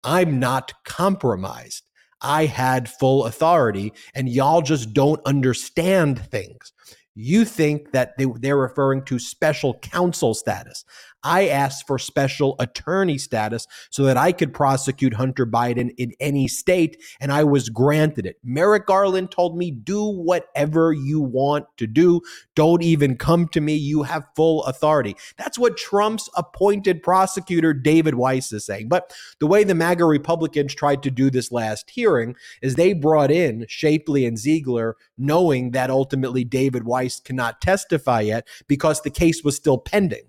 I'm 0.05 0.39
not 0.39 0.73
compromised. 0.85 1.85
I 2.21 2.47
had 2.47 2.89
full 2.89 3.27
authority, 3.27 3.93
and 4.15 4.29
y'all 4.29 4.63
just 4.63 4.93
don't 4.93 5.21
understand 5.27 6.21
things. 6.21 6.73
You 7.15 7.45
think 7.45 7.93
that 7.93 8.17
they, 8.17 8.27
they're 8.39 8.57
referring 8.57 9.05
to 9.05 9.19
special 9.19 9.79
counsel 9.81 10.35
status. 10.35 10.85
I 11.25 11.49
asked 11.49 11.87
for 11.87 11.99
special 11.99 12.57
attorney 12.59 13.19
status 13.19 13.67
so 13.91 14.05
that 14.05 14.17
I 14.17 14.33
could 14.33 14.53
prosecute 14.53 15.15
Hunter 15.15 15.47
Biden 15.47 15.95
in 15.97 16.13
any 16.21 16.49
state, 16.49 16.97
and 17.21 17.33
I 17.33 17.45
was 17.45 17.69
granted 17.69 18.27
it. 18.27 18.37
Merrick 18.43 18.87
Garland 18.87 19.31
told 19.31 19.57
me, 19.57 19.71
do 19.71 20.05
whatever 20.05 20.93
you 20.93 21.21
want 21.21 21.67
to 21.77 21.87
do. 21.87 22.21
Don't 22.55 22.83
even 22.83 23.17
come 23.17 23.49
to 23.49 23.61
me. 23.61 23.75
You 23.75 24.03
have 24.03 24.27
full 24.35 24.65
authority. 24.65 25.17
That's 25.37 25.59
what 25.59 25.77
Trump's 25.77 26.29
appointed 26.37 27.03
prosecutor, 27.03 27.73
David 27.73 28.15
Weiss, 28.15 28.53
is 28.53 28.67
saying. 28.67 28.89
But 28.89 29.15
the 29.39 29.47
way 29.47 29.65
the 29.65 29.75
MAGA 29.75 30.05
Republicans 30.05 30.75
tried 30.75 31.03
to 31.03 31.11
do 31.11 31.31
this 31.31 31.53
last 31.53 31.91
hearing 31.91 32.35
is 32.61 32.75
they 32.75 32.93
brought 32.93 33.31
in 33.31 33.67
Shapley 33.69 34.27
and 34.27 34.39
Ziegler, 34.39 34.97
knowing 35.17 35.71
that 35.73 35.91
ultimately 35.91 36.45
David 36.45 36.85
Weiss 36.85 37.21
cannot 37.21 37.61
testify 37.61 38.23
yet 38.23 38.47
because 38.67 39.01
the 39.03 39.11
case 39.11 39.43
was 39.45 39.57
still 39.57 39.79
pending. 39.79 40.25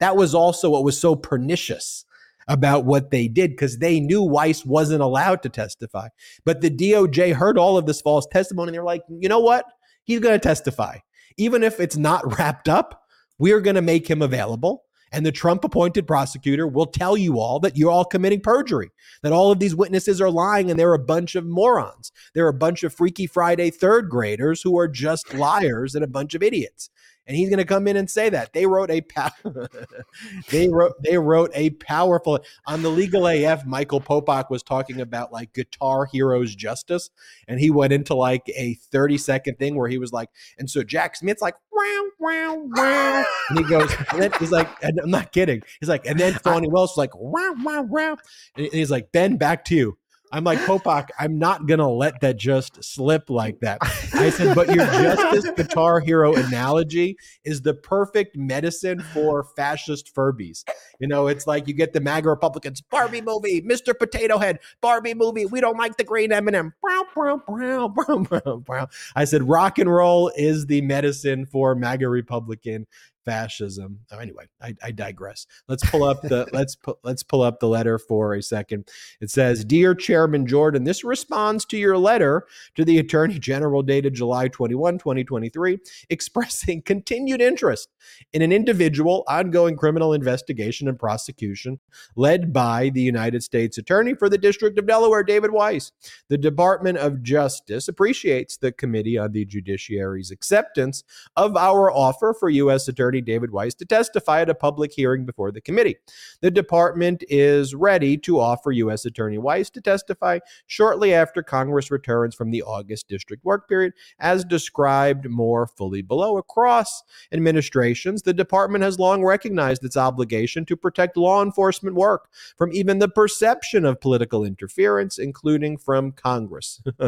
That 0.00 0.16
was 0.16 0.34
also 0.34 0.70
what 0.70 0.84
was 0.84 1.00
so 1.00 1.14
pernicious 1.16 2.04
about 2.48 2.84
what 2.84 3.10
they 3.10 3.28
did 3.28 3.50
because 3.50 3.78
they 3.78 4.00
knew 4.00 4.22
Weiss 4.22 4.64
wasn't 4.64 5.02
allowed 5.02 5.42
to 5.42 5.48
testify. 5.48 6.08
But 6.44 6.60
the 6.60 6.70
DOJ 6.70 7.32
heard 7.34 7.58
all 7.58 7.78
of 7.78 7.86
this 7.86 8.00
false 8.00 8.26
testimony 8.26 8.68
and 8.68 8.74
they're 8.74 8.84
like, 8.84 9.02
you 9.08 9.28
know 9.28 9.40
what? 9.40 9.64
He's 10.04 10.20
going 10.20 10.38
to 10.38 10.48
testify. 10.48 10.98
Even 11.36 11.62
if 11.62 11.80
it's 11.80 11.96
not 11.96 12.38
wrapped 12.38 12.68
up, 12.68 13.02
we're 13.38 13.60
going 13.60 13.76
to 13.76 13.82
make 13.82 14.08
him 14.08 14.22
available. 14.22 14.84
And 15.12 15.24
the 15.24 15.32
Trump 15.32 15.62
appointed 15.62 16.08
prosecutor 16.08 16.66
will 16.66 16.86
tell 16.86 17.16
you 17.16 17.38
all 17.38 17.60
that 17.60 17.76
you're 17.76 17.90
all 17.90 18.04
committing 18.04 18.40
perjury, 18.40 18.90
that 19.22 19.32
all 19.32 19.52
of 19.52 19.60
these 19.60 19.74
witnesses 19.74 20.20
are 20.20 20.30
lying 20.30 20.70
and 20.70 20.78
they're 20.78 20.92
a 20.92 20.98
bunch 20.98 21.36
of 21.36 21.46
morons. 21.46 22.10
They're 22.34 22.48
a 22.48 22.52
bunch 22.52 22.82
of 22.82 22.92
Freaky 22.92 23.28
Friday 23.28 23.70
third 23.70 24.10
graders 24.10 24.60
who 24.60 24.76
are 24.76 24.88
just 24.88 25.32
liars 25.32 25.94
and 25.94 26.02
a 26.02 26.08
bunch 26.08 26.34
of 26.34 26.42
idiots 26.42 26.90
and 27.26 27.36
he's 27.36 27.48
going 27.48 27.58
to 27.58 27.64
come 27.64 27.86
in 27.88 27.96
and 27.96 28.10
say 28.10 28.28
that 28.28 28.52
they 28.52 28.66
wrote 28.66 28.90
a 28.90 29.02
they 30.50 30.68
wrote 30.68 30.94
they 31.02 31.18
wrote 31.18 31.50
a 31.54 31.70
powerful 31.70 32.40
on 32.66 32.82
the 32.82 32.90
legal 32.90 33.26
AF. 33.26 33.64
Michael 33.64 34.00
Popok 34.00 34.50
was 34.50 34.62
talking 34.62 35.00
about 35.00 35.32
like 35.32 35.52
Guitar 35.52 36.06
Heroes 36.06 36.54
Justice, 36.54 37.10
and 37.48 37.60
he 37.60 37.70
went 37.70 37.92
into 37.92 38.14
like 38.14 38.48
a 38.54 38.74
thirty 38.74 39.18
second 39.18 39.58
thing 39.58 39.76
where 39.76 39.88
he 39.88 39.98
was 39.98 40.12
like, 40.12 40.30
and 40.58 40.68
so 40.68 40.82
Jack 40.82 41.16
Smith's 41.16 41.42
like, 41.42 41.54
wow, 41.72 42.04
wow, 42.18 42.62
wow, 42.76 43.24
and 43.50 43.58
he 43.58 43.64
goes, 43.64 43.94
and 44.12 44.22
then 44.22 44.32
he's 44.38 44.52
like, 44.52 44.68
and 44.82 44.98
I'm 45.02 45.10
not 45.10 45.32
kidding, 45.32 45.62
he's 45.80 45.88
like, 45.88 46.06
and 46.06 46.18
then 46.18 46.34
Fani 46.34 46.68
Willis 46.68 46.96
like, 46.96 47.14
wow, 47.14 47.54
wow, 47.62 47.82
wow, 47.82 48.16
and 48.56 48.66
he's 48.72 48.90
like, 48.90 49.12
Ben, 49.12 49.36
back 49.36 49.64
to 49.66 49.74
you. 49.74 49.98
I'm 50.34 50.42
like, 50.42 50.58
Popok, 50.60 51.10
I'm 51.16 51.38
not 51.38 51.66
going 51.66 51.78
to 51.78 51.86
let 51.86 52.20
that 52.22 52.36
just 52.36 52.82
slip 52.82 53.30
like 53.30 53.60
that. 53.60 53.78
I 54.14 54.30
said, 54.30 54.56
but 54.56 54.66
your 54.66 54.84
Justice 54.84 55.48
Guitar 55.56 56.00
Hero 56.00 56.34
analogy 56.34 57.16
is 57.44 57.62
the 57.62 57.72
perfect 57.72 58.36
medicine 58.36 58.98
for 58.98 59.44
fascist 59.44 60.12
Furbies. 60.12 60.64
You 60.98 61.06
know, 61.06 61.28
it's 61.28 61.46
like 61.46 61.68
you 61.68 61.74
get 61.74 61.92
the 61.92 62.00
MAGA 62.00 62.28
Republicans, 62.28 62.80
Barbie 62.80 63.20
movie, 63.20 63.62
Mr. 63.62 63.96
Potato 63.96 64.38
Head, 64.38 64.58
Barbie 64.80 65.14
movie. 65.14 65.46
We 65.46 65.60
don't 65.60 65.78
like 65.78 65.98
the 65.98 66.04
green 66.04 66.32
M&M. 66.32 66.74
I 69.14 69.24
said, 69.26 69.48
rock 69.48 69.78
and 69.78 69.88
roll 69.88 70.32
is 70.36 70.66
the 70.66 70.82
medicine 70.82 71.46
for 71.46 71.76
MAGA 71.76 72.08
Republican 72.08 72.88
fascism. 73.24 74.00
Oh, 74.12 74.18
anyway, 74.18 74.44
I, 74.60 74.74
I, 74.82 74.90
digress. 74.90 75.46
Let's 75.68 75.88
pull 75.90 76.04
up 76.04 76.22
the 76.22 76.48
let's 76.52 76.76
pu- 76.76 76.98
let's 77.02 77.22
pull 77.22 77.42
up 77.42 77.60
the 77.60 77.68
letter 77.68 77.98
for 77.98 78.34
a 78.34 78.42
second. 78.42 78.88
It 79.20 79.30
says, 79.30 79.64
"Dear 79.64 79.94
Chairman 79.94 80.46
Jordan, 80.46 80.84
this 80.84 81.04
responds 81.04 81.64
to 81.66 81.76
your 81.76 81.98
letter 81.98 82.46
to 82.74 82.84
the 82.84 82.98
Attorney 82.98 83.38
General 83.38 83.82
dated 83.82 84.14
July 84.14 84.48
21, 84.48 84.98
2023, 84.98 85.78
expressing 86.10 86.82
continued 86.82 87.40
interest 87.40 87.88
in 88.32 88.42
an 88.42 88.52
individual 88.52 89.24
ongoing 89.28 89.76
criminal 89.76 90.12
investigation 90.12 90.88
and 90.88 90.98
prosecution 90.98 91.78
led 92.16 92.52
by 92.52 92.90
the 92.90 93.00
United 93.00 93.42
States 93.42 93.78
Attorney 93.78 94.14
for 94.14 94.28
the 94.28 94.38
District 94.38 94.78
of 94.78 94.86
Delaware, 94.86 95.22
David 95.22 95.50
Weiss. 95.50 95.92
The 96.28 96.38
Department 96.38 96.98
of 96.98 97.22
Justice 97.22 97.88
appreciates 97.88 98.56
the 98.56 98.72
Committee 98.72 99.18
on 99.18 99.32
the 99.32 99.44
Judiciary's 99.44 100.30
acceptance 100.30 101.04
of 101.36 101.56
our 101.56 101.90
offer 101.90 102.34
for 102.38 102.48
U.S. 102.50 102.88
Attorney 102.88 103.13
David 103.20 103.50
Weiss 103.50 103.74
to 103.74 103.84
testify 103.84 104.40
at 104.40 104.50
a 104.50 104.54
public 104.54 104.92
hearing 104.92 105.24
before 105.24 105.52
the 105.52 105.60
committee. 105.60 105.96
The 106.40 106.50
department 106.50 107.24
is 107.28 107.74
ready 107.74 108.16
to 108.18 108.40
offer 108.40 108.72
U.S. 108.72 109.04
Attorney 109.04 109.38
Weiss 109.38 109.70
to 109.70 109.80
testify 109.80 110.40
shortly 110.66 111.14
after 111.14 111.42
Congress 111.42 111.90
returns 111.90 112.34
from 112.34 112.50
the 112.50 112.62
August 112.62 113.08
district 113.08 113.44
work 113.44 113.68
period, 113.68 113.92
as 114.18 114.44
described 114.44 115.28
more 115.28 115.66
fully 115.66 116.02
below. 116.02 116.36
Across 116.36 117.02
administrations, 117.32 118.22
the 118.22 118.34
department 118.34 118.84
has 118.84 118.98
long 118.98 119.24
recognized 119.24 119.84
its 119.84 119.96
obligation 119.96 120.64
to 120.66 120.76
protect 120.76 121.16
law 121.16 121.42
enforcement 121.42 121.96
work 121.96 122.28
from 122.56 122.72
even 122.72 122.98
the 122.98 123.08
perception 123.08 123.84
of 123.84 124.00
political 124.00 124.44
interference, 124.44 125.18
including 125.18 125.76
from 125.76 126.12
Congress. 126.12 126.82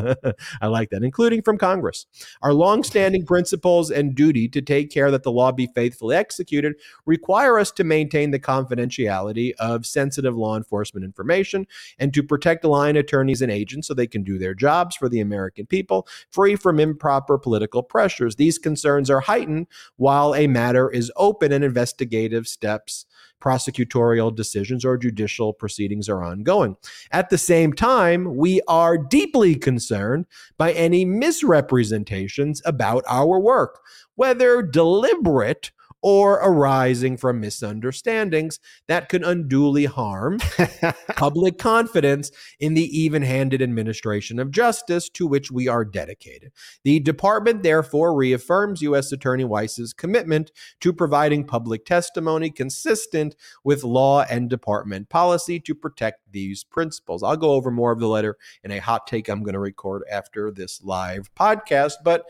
I 0.61 0.67
like 0.67 0.91
that, 0.91 1.03
including 1.03 1.43
from 1.43 1.59
Congress. 1.59 2.07
Our 2.43 2.53
longstanding 2.53 3.27
principles 3.27 3.91
and 3.91 4.15
duty 4.15 4.49
to 4.49 4.63
take 4.63 4.91
care 4.91 5.11
that 5.11 5.23
the 5.23 5.33
law 5.33 5.53
be 5.53 5.67
faithful 5.67 5.96
faithfully 5.97 6.17
executed 6.17 6.75
require 7.07 7.59
us 7.59 7.71
to 7.73 7.85
maintain 7.85 8.31
the 8.31 8.39
confidentiality 8.39 9.53
of 9.59 9.87
sensitive 9.87 10.37
law 10.37 10.57
enforcement 10.57 11.05
information 11.05 11.67
and 11.99 12.13
to 12.13 12.23
protect 12.23 12.65
line 12.65 12.97
attorneys 12.97 13.43
and 13.43 13.51
agents 13.51 13.89
so 13.89 13.95
they 13.95 14.07
can 14.07 14.23
do 14.23 14.39
their 14.39 14.55
jobs 14.55 14.97
for 14.97 15.09
the 15.09 15.21
American 15.21 15.67
people, 15.67 16.07
free 16.31 16.57
from 16.57 16.79
improper 16.79 17.39
political 17.39 17.83
pressures. 17.83 18.37
These 18.37 18.59
concerns 18.59 19.11
are 19.11 19.21
heightened 19.21 19.67
while 19.97 20.35
a 20.35 20.47
matter 20.47 20.91
is 20.91 21.11
open 21.17 21.53
and 21.53 21.65
investigative 21.65 22.47
steps 22.47 23.07
prosecutorial 23.41 24.35
decisions 24.35 24.85
or 24.85 24.97
judicial 24.97 25.53
proceedings 25.53 26.09
are 26.09 26.23
ongoing. 26.23 26.77
At 27.11 27.31
the 27.31 27.39
same 27.39 27.73
time, 27.73 28.37
we 28.37 28.61
are 28.67 28.99
deeply 28.99 29.55
concerned 29.55 30.27
by 30.57 30.73
any 30.73 31.05
misrepresentations 31.05 32.63
about 32.65 33.05
our 33.09 33.39
work, 33.39 33.81
whether 34.15 34.63
deliberate 34.63 35.71
or 36.03 36.35
arising 36.35 37.17
from 37.17 37.41
misunderstandings 37.41 38.61
that 38.87 39.09
could 39.09 39.25
unduly 39.25 39.87
harm 39.87 40.39
public 41.17 41.59
confidence 41.59 42.31
in 42.61 42.75
the 42.75 42.99
even 42.99 43.23
handed 43.23 43.63
administration 43.63 44.39
of 44.39 44.51
justice 44.51 45.09
to 45.09 45.27
which 45.27 45.51
we 45.51 45.69
are 45.69 45.85
dedicated. 45.85 46.53
The 46.85 47.01
department 47.01 47.63
therefore 47.63 48.15
reaffirms 48.15 48.83
U.S. 48.83 49.11
Attorney 49.13 49.45
Weiss's 49.45 49.93
commitment 49.93 50.53
to 50.81 50.93
providing 50.93 51.45
public 51.45 51.85
testimony 51.85 52.51
consistent 52.51 53.35
with 53.65 53.85
law 53.85 54.25
and 54.31 54.51
department 54.51 55.09
policy 55.09 55.59
to 55.61 55.75
protect 55.75 56.21
these 56.31 56.65
principles. 56.65 57.23
I'll 57.23 57.37
go 57.37 57.53
over 57.53 57.71
more 57.71 57.93
of 57.93 58.01
the 58.01 58.09
letter 58.09 58.37
in 58.63 58.71
a 58.71 58.79
hot 58.79 59.07
take 59.07 59.29
I'm 59.29 59.43
going 59.43 59.55
to 59.55 59.61
record 59.61 60.03
after 60.11 60.51
this 60.51 60.83
live 60.83 61.35
podcast, 61.35 61.95
but 62.05 62.25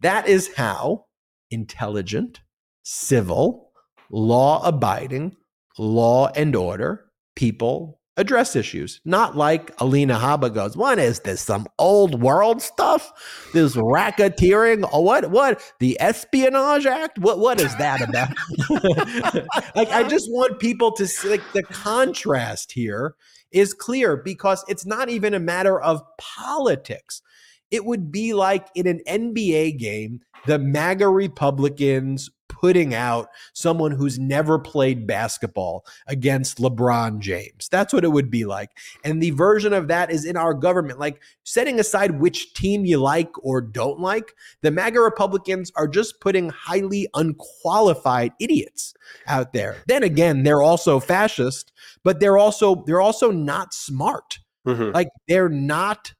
that 0.00 0.26
is 0.26 0.54
how 0.54 1.06
intelligent 1.50 2.40
civil, 2.82 3.72
law 4.10 4.66
abiding, 4.66 5.36
law 5.78 6.28
and 6.34 6.54
order 6.54 7.06
people 7.36 8.00
address 8.16 8.54
issues. 8.54 9.00
Not 9.04 9.36
like 9.36 9.72
Alina 9.80 10.18
Habba 10.18 10.52
goes, 10.52 10.76
what 10.76 10.98
is 10.98 11.20
this? 11.20 11.40
Some 11.40 11.66
old 11.78 12.20
world 12.20 12.60
stuff? 12.60 13.10
This 13.54 13.74
racketeering? 13.76 14.88
Oh, 14.92 15.00
what 15.00 15.30
what 15.30 15.62
the 15.80 15.96
Espionage 16.00 16.86
Act? 16.86 17.18
What 17.18 17.38
what 17.38 17.60
is 17.60 17.74
that 17.76 18.00
about? 18.02 18.28
like 19.74 19.90
I 19.90 20.06
just 20.06 20.30
want 20.30 20.60
people 20.60 20.92
to 20.92 21.06
see 21.06 21.30
like 21.30 21.52
the 21.52 21.62
contrast 21.62 22.72
here 22.72 23.14
is 23.50 23.74
clear 23.74 24.16
because 24.16 24.64
it's 24.68 24.86
not 24.86 25.08
even 25.08 25.34
a 25.34 25.40
matter 25.40 25.80
of 25.80 26.02
politics. 26.18 27.22
It 27.70 27.84
would 27.84 28.12
be 28.12 28.34
like 28.34 28.66
in 28.74 28.86
an 28.86 29.00
NBA 29.08 29.78
game, 29.78 30.20
the 30.46 30.58
MAGA 30.58 31.08
Republicans 31.08 32.30
putting 32.60 32.94
out 32.94 33.28
someone 33.54 33.90
who's 33.90 34.18
never 34.18 34.58
played 34.58 35.06
basketball 35.06 35.84
against 36.06 36.58
LeBron 36.58 37.18
James. 37.18 37.68
That's 37.70 37.92
what 37.92 38.04
it 38.04 38.12
would 38.12 38.30
be 38.30 38.44
like. 38.44 38.70
And 39.02 39.22
the 39.22 39.30
version 39.30 39.72
of 39.72 39.88
that 39.88 40.10
is 40.10 40.26
in 40.26 40.36
our 40.36 40.52
government. 40.52 40.98
Like 40.98 41.22
setting 41.42 41.80
aside 41.80 42.20
which 42.20 42.52
team 42.52 42.84
you 42.84 42.98
like 42.98 43.30
or 43.42 43.62
don't 43.62 43.98
like, 43.98 44.34
the 44.60 44.70
MAGA 44.70 45.00
Republicans 45.00 45.72
are 45.74 45.88
just 45.88 46.20
putting 46.20 46.50
highly 46.50 47.08
unqualified 47.14 48.32
idiots 48.38 48.92
out 49.26 49.54
there. 49.54 49.78
Then 49.86 50.02
again, 50.02 50.42
they're 50.42 50.62
also 50.62 51.00
fascist, 51.00 51.72
but 52.04 52.20
they're 52.20 52.38
also 52.38 52.84
they're 52.86 53.00
also 53.00 53.30
not 53.30 53.72
smart. 53.72 54.38
Mm-hmm. 54.66 54.94
Like 54.94 55.08
they're 55.28 55.48
not 55.48 56.12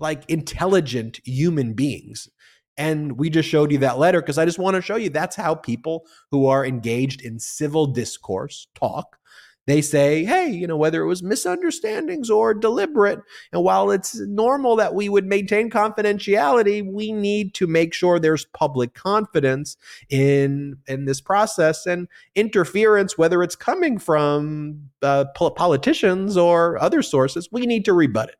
like 0.00 0.28
intelligent 0.28 1.20
human 1.24 1.74
beings. 1.74 2.28
And 2.76 3.18
we 3.18 3.30
just 3.30 3.48
showed 3.48 3.70
you 3.70 3.78
that 3.78 3.98
letter 3.98 4.20
because 4.20 4.38
I 4.38 4.44
just 4.44 4.58
want 4.58 4.74
to 4.74 4.82
show 4.82 4.96
you 4.96 5.10
that's 5.10 5.36
how 5.36 5.54
people 5.54 6.06
who 6.30 6.46
are 6.46 6.66
engaged 6.66 7.22
in 7.22 7.38
civil 7.38 7.86
discourse 7.86 8.66
talk. 8.74 9.18
They 9.66 9.80
say, 9.80 10.24
hey, 10.24 10.48
you 10.48 10.66
know, 10.66 10.76
whether 10.76 11.02
it 11.02 11.06
was 11.06 11.22
misunderstandings 11.22 12.28
or 12.28 12.52
deliberate, 12.52 13.20
and 13.50 13.64
while 13.64 13.90
it's 13.90 14.14
normal 14.20 14.76
that 14.76 14.94
we 14.94 15.08
would 15.08 15.24
maintain 15.24 15.70
confidentiality, 15.70 16.84
we 16.84 17.12
need 17.12 17.54
to 17.54 17.66
make 17.66 17.94
sure 17.94 18.18
there's 18.18 18.44
public 18.44 18.92
confidence 18.92 19.78
in 20.10 20.76
in 20.86 21.06
this 21.06 21.22
process 21.22 21.86
and 21.86 22.08
interference, 22.34 23.16
whether 23.16 23.42
it's 23.42 23.56
coming 23.56 23.98
from 23.98 24.90
uh, 25.00 25.24
politicians 25.34 26.36
or 26.36 26.78
other 26.82 27.00
sources. 27.00 27.48
We 27.50 27.64
need 27.64 27.86
to 27.86 27.94
rebut 27.94 28.28
it. 28.28 28.36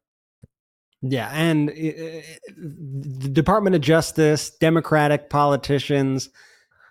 Yeah, 1.06 1.30
and 1.34 1.68
uh, 1.68 1.72
the 2.56 3.28
Department 3.30 3.76
of 3.76 3.82
Justice, 3.82 4.48
Democratic 4.48 5.28
politicians, 5.28 6.30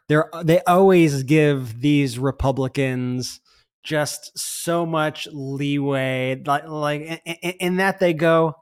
they're 0.08 0.30
they 0.44 0.62
always 0.68 1.24
give 1.24 1.82
these 1.82 2.20
Republicans 2.20 3.40
just 3.82 4.38
so 4.38 4.86
much 4.86 5.28
leeway, 5.32 6.40
like 6.46 6.68
like 6.68 7.24
in 7.60 7.78
that 7.78 8.00
they 8.00 8.14
go, 8.14 8.54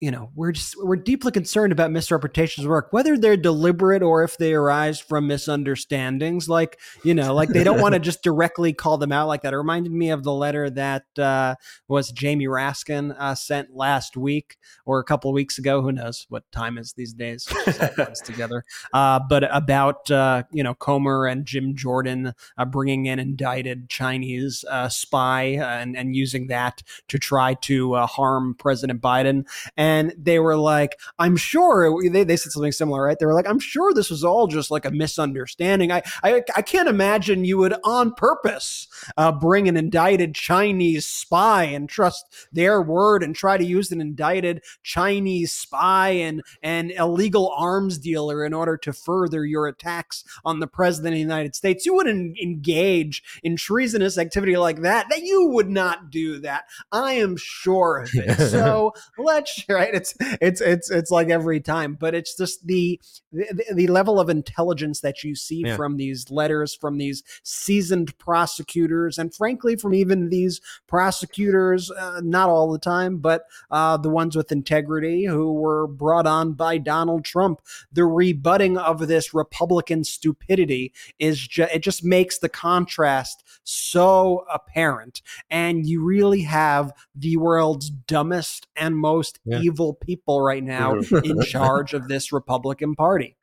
you 0.00 0.12
know, 0.12 0.30
we're 0.36 0.52
just 0.52 0.76
we're 0.80 0.94
deeply 0.94 1.32
concerned 1.32 1.72
about 1.72 1.90
misrepresentations 1.90 2.68
work, 2.68 2.92
whether 2.92 3.18
they're 3.18 3.36
deliberate 3.36 4.00
or 4.00 4.22
if 4.22 4.36
they 4.38 4.54
arise 4.54 5.00
from 5.00 5.26
misunderstandings. 5.26 6.48
Like, 6.48 6.78
you 7.02 7.14
know, 7.14 7.34
like 7.34 7.48
they 7.48 7.64
don't 7.64 7.80
want 7.80 7.94
to 7.94 7.98
just 8.08 8.22
directly 8.22 8.72
call 8.72 8.98
them 8.98 9.10
out 9.10 9.26
like 9.26 9.42
that. 9.42 9.52
It 9.52 9.56
reminded 9.56 9.90
me 9.90 10.10
of 10.10 10.22
the 10.22 10.32
letter 10.32 10.70
that 10.70 11.04
uh, 11.18 11.56
was 11.88 12.12
Jamie 12.12 12.46
Raskin 12.46 13.16
uh, 13.18 13.34
sent 13.34 13.74
last 13.74 14.16
week 14.16 14.56
or 14.86 15.00
a 15.00 15.04
couple 15.04 15.30
of 15.30 15.34
weeks 15.34 15.58
ago. 15.58 15.82
Who 15.82 15.90
knows 15.90 16.26
what 16.28 16.44
time 16.52 16.78
is 16.78 16.92
these 16.92 17.12
days? 17.12 17.48
together, 18.24 18.64
uh, 18.92 19.20
but 19.28 19.44
about 19.54 20.10
uh, 20.12 20.44
you 20.52 20.62
know 20.62 20.74
Comer 20.74 21.26
and 21.26 21.44
Jim 21.44 21.74
Jordan 21.74 22.34
uh, 22.56 22.64
bringing 22.64 23.06
in 23.06 23.18
indicted 23.18 23.88
Chinese 23.88 24.64
uh, 24.70 24.88
spy 24.88 25.42
and 25.42 25.96
and 25.96 26.14
using 26.14 26.46
that 26.46 26.82
to 27.08 27.18
try 27.18 27.54
to 27.54 27.94
harm 27.94 28.54
President 28.58 29.00
Biden 29.00 29.44
and 29.76 29.87
and 29.88 30.14
they 30.18 30.38
were 30.38 30.56
like, 30.56 30.98
I'm 31.18 31.36
sure 31.36 31.90
they, 32.10 32.22
they 32.22 32.36
said 32.36 32.52
something 32.52 32.72
similar, 32.72 33.04
right? 33.04 33.18
They 33.18 33.24
were 33.24 33.32
like, 33.32 33.48
I'm 33.48 33.58
sure 33.58 33.94
this 33.94 34.10
was 34.10 34.22
all 34.22 34.46
just 34.46 34.70
like 34.70 34.84
a 34.84 34.90
misunderstanding. 34.90 35.90
I 35.90 36.02
I, 36.22 36.42
I 36.54 36.62
can't 36.62 36.88
imagine 36.88 37.46
you 37.46 37.56
would 37.58 37.74
on 37.84 38.12
purpose 38.12 38.86
uh, 39.16 39.32
bring 39.32 39.66
an 39.66 39.78
indicted 39.78 40.34
Chinese 40.34 41.06
spy 41.06 41.64
and 41.64 41.88
trust 41.88 42.24
their 42.52 42.82
word 42.82 43.22
and 43.22 43.34
try 43.34 43.56
to 43.56 43.64
use 43.64 43.90
an 43.90 44.00
indicted 44.02 44.62
Chinese 44.82 45.52
spy 45.52 46.10
and 46.10 46.42
an 46.62 46.90
illegal 46.90 47.50
arms 47.56 47.96
dealer 47.98 48.44
in 48.44 48.52
order 48.52 48.76
to 48.76 48.92
further 48.92 49.46
your 49.46 49.66
attacks 49.66 50.22
on 50.44 50.60
the 50.60 50.66
president 50.66 51.14
of 51.14 51.16
the 51.16 51.20
United 51.20 51.54
States. 51.54 51.86
You 51.86 51.94
wouldn't 51.94 52.38
engage 52.38 53.22
in 53.42 53.56
treasonous 53.56 54.18
activity 54.18 54.56
like 54.58 54.82
that. 54.82 55.06
That 55.08 55.22
you 55.22 55.46
would 55.46 55.70
not 55.70 56.10
do 56.10 56.40
that. 56.40 56.64
I 56.92 57.14
am 57.14 57.36
sure 57.38 58.02
of 58.02 58.10
it. 58.12 58.48
So 58.58 58.92
let's 59.18 59.62
right? 59.78 59.94
It's 59.94 60.14
it's 60.40 60.60
it's 60.60 60.90
it's 60.90 61.10
like 61.10 61.30
every 61.30 61.60
time, 61.60 61.94
but 61.94 62.14
it's 62.14 62.36
just 62.36 62.66
the 62.66 63.00
the, 63.32 63.64
the 63.74 63.86
level 63.86 64.18
of 64.18 64.28
intelligence 64.28 65.00
that 65.00 65.22
you 65.22 65.34
see 65.34 65.62
yeah. 65.64 65.76
from 65.76 65.96
these 65.96 66.30
letters 66.30 66.74
from 66.74 66.98
these 66.98 67.22
seasoned 67.42 68.16
prosecutors, 68.18 69.18
and 69.18 69.34
frankly, 69.34 69.76
from 69.76 69.94
even 69.94 70.28
these 70.28 70.60
prosecutors, 70.86 71.90
uh, 71.90 72.20
not 72.22 72.48
all 72.48 72.72
the 72.72 72.78
time, 72.78 73.18
but 73.18 73.44
uh, 73.70 73.96
the 73.96 74.10
ones 74.10 74.36
with 74.36 74.52
integrity 74.52 75.24
who 75.24 75.52
were 75.52 75.86
brought 75.86 76.26
on 76.26 76.52
by 76.52 76.78
Donald 76.78 77.24
Trump. 77.24 77.60
The 77.92 78.04
rebutting 78.04 78.76
of 78.76 79.06
this 79.06 79.32
Republican 79.34 80.04
stupidity 80.04 80.92
is 81.18 81.38
ju- 81.38 81.68
it 81.72 81.80
just 81.80 82.04
makes 82.04 82.38
the 82.38 82.48
contrast 82.48 83.44
so 83.64 84.44
apparent, 84.52 85.22
and 85.50 85.86
you 85.86 86.02
really 86.02 86.42
have 86.42 86.92
the 87.14 87.36
world's 87.36 87.90
dumbest 87.90 88.66
and 88.76 88.96
most 88.96 89.38
yeah 89.44 89.67
evil 89.68 89.94
people 89.94 90.40
right 90.40 90.62
now 90.62 90.94
in 90.94 91.40
charge 91.42 91.94
of 91.94 92.08
this 92.08 92.32
Republican 92.32 92.94
Party. 92.94 93.36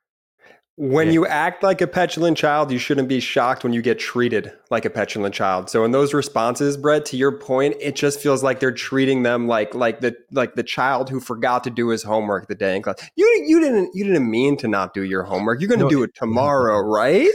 When 0.78 1.08
yeah. 1.08 1.14
you 1.14 1.28
act 1.28 1.64
like 1.64 1.80
a 1.80 1.88
petulant 1.88 2.38
child, 2.38 2.70
you 2.70 2.80
shouldn't 2.80 3.08
be 3.08 3.22
shocked 3.22 3.64
when 3.64 3.72
you 3.72 3.82
get 3.82 3.98
treated 3.98 4.52
like 4.70 4.84
a 4.84 4.90
petulant 4.90 5.34
child. 5.34 5.70
So 5.70 5.86
in 5.86 5.92
those 5.92 6.14
responses, 6.14 6.76
Brett, 6.76 7.06
to 7.06 7.18
your 7.18 7.32
point, 7.32 7.78
it 7.80 7.96
just 7.96 8.20
feels 8.20 8.44
like 8.44 8.60
they're 8.60 8.74
treating 8.74 9.24
them 9.24 9.48
like 9.48 9.74
like 9.74 10.02
the 10.02 10.18
like 10.34 10.56
the 10.56 10.64
child 10.64 11.10
who 11.10 11.22
forgot 11.22 11.64
to 11.64 11.70
do 11.70 11.90
his 11.90 12.04
homework 12.04 12.50
the 12.50 12.56
day 12.56 12.76
in 12.76 12.82
class. 12.82 12.98
You 13.16 13.26
you 13.48 13.62
didn't 13.62 13.92
you 13.94 14.04
didn't 14.04 14.30
mean 14.30 14.58
to 14.58 14.68
not 14.68 14.94
do 14.94 15.04
your 15.04 15.24
homework. 15.24 15.62
You're 15.62 15.70
going 15.70 15.80
to 15.80 15.86
no, 15.86 15.90
do 15.90 16.04
it 16.04 16.14
tomorrow, 16.14 16.80
right? 16.86 17.32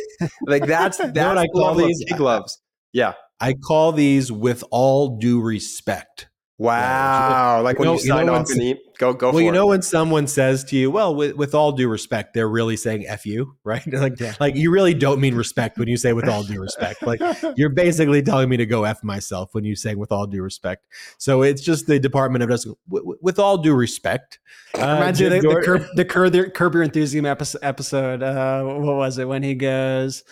Like 0.47 0.66
that's 0.66 0.99
that's 0.99 1.16
what 1.16 1.38
I 1.38 1.47
call 1.47 1.74
these 1.76 2.05
gloves. 2.18 2.61
Yeah, 2.93 3.14
I 3.41 3.55
call 3.55 3.93
these 3.93 4.30
with 4.30 4.62
all 4.70 5.16
due 5.16 5.41
respect. 5.41 6.30
Wow! 6.61 7.63
like 7.63 7.79
when 7.79 7.87
you, 7.87 7.95
know, 7.95 7.99
you 7.99 8.07
sign 8.07 8.19
you 8.19 8.25
know 8.27 8.35
off 8.35 8.51
and 8.51 8.61
eat, 8.61 8.99
go 8.99 9.15
go. 9.15 9.31
Well, 9.31 9.41
you 9.41 9.51
know 9.51 9.69
when 9.69 9.81
someone 9.81 10.27
says 10.27 10.63
to 10.65 10.77
you, 10.77 10.91
"Well, 10.91 11.15
with, 11.15 11.35
with 11.35 11.55
all 11.55 11.73
due 11.73 11.89
respect," 11.89 12.35
they're 12.35 12.51
really 12.51 12.77
saying 12.77 13.07
"f 13.09 13.25
you," 13.25 13.57
right? 13.65 13.83
like, 13.91 14.21
yeah. 14.21 14.35
like 14.41 14.57
you 14.57 14.71
really 14.71 14.93
don't 14.93 15.23
mean 15.23 15.35
respect 15.35 15.79
when 15.79 15.89
you 15.89 15.97
say 15.97 16.13
"with 16.13 16.29
all 16.29 16.43
due 16.43 16.61
respect." 16.61 17.01
Like 17.11 17.23
you're 17.57 17.71
basically 17.71 18.21
telling 18.21 18.51
me 18.51 18.59
to 18.59 18.67
go 18.67 18.85
f 18.85 19.03
myself 19.03 19.55
when 19.55 19.65
you 19.65 19.75
say 19.75 19.95
"with 19.95 20.13
all 20.13 20.27
due 20.27 20.43
respect." 20.43 20.85
So 21.17 21.41
it's 21.41 21.63
just 21.63 21.87
the 21.87 21.99
Department 21.99 22.43
of 22.43 22.51
Justice. 22.51 22.75
With, 22.87 23.05
with 23.23 23.39
all 23.39 23.57
due 23.57 23.75
respect, 23.75 24.39
uh, 24.75 24.81
imagine 24.81 25.31
the, 25.31 25.41
the, 25.41 25.63
curb, 25.65 25.87
the 25.95 26.05
curb, 26.05 26.55
curb 26.55 26.75
your 26.75 26.83
enthusiasm 26.83 27.25
episode. 27.63 28.23
Uh, 28.23 28.65
what 28.65 28.97
was 28.97 29.17
it 29.17 29.27
when 29.27 29.43
he 29.43 29.55
goes? 29.55 30.25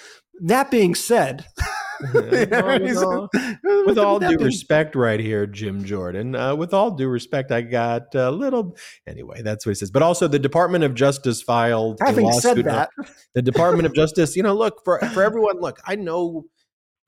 That 0.42 0.70
being 0.70 0.94
said. 0.94 1.46
with 2.14 2.96
all, 2.96 3.28
with 3.86 3.98
all 3.98 4.18
due 4.18 4.38
respect, 4.38 4.94
right 4.94 5.20
here, 5.20 5.46
Jim 5.46 5.84
Jordan. 5.84 6.34
Uh, 6.34 6.54
with 6.54 6.72
all 6.72 6.90
due 6.92 7.08
respect, 7.08 7.50
I 7.50 7.62
got 7.62 8.14
a 8.14 8.30
little. 8.30 8.76
Anyway, 9.06 9.42
that's 9.42 9.66
what 9.66 9.70
he 9.70 9.74
says. 9.74 9.90
But 9.90 10.02
also, 10.02 10.28
the 10.28 10.38
Department 10.38 10.84
of 10.84 10.94
Justice 10.94 11.42
filed. 11.42 11.98
Having 12.00 12.32
said 12.34 12.58
that, 12.58 12.90
the 13.34 13.42
Department 13.42 13.86
of 13.86 13.94
Justice. 13.96 14.36
You 14.36 14.42
know, 14.42 14.54
look 14.54 14.84
for 14.84 14.98
for 15.12 15.22
everyone. 15.22 15.60
Look, 15.60 15.80
I 15.86 15.96
know 15.96 16.44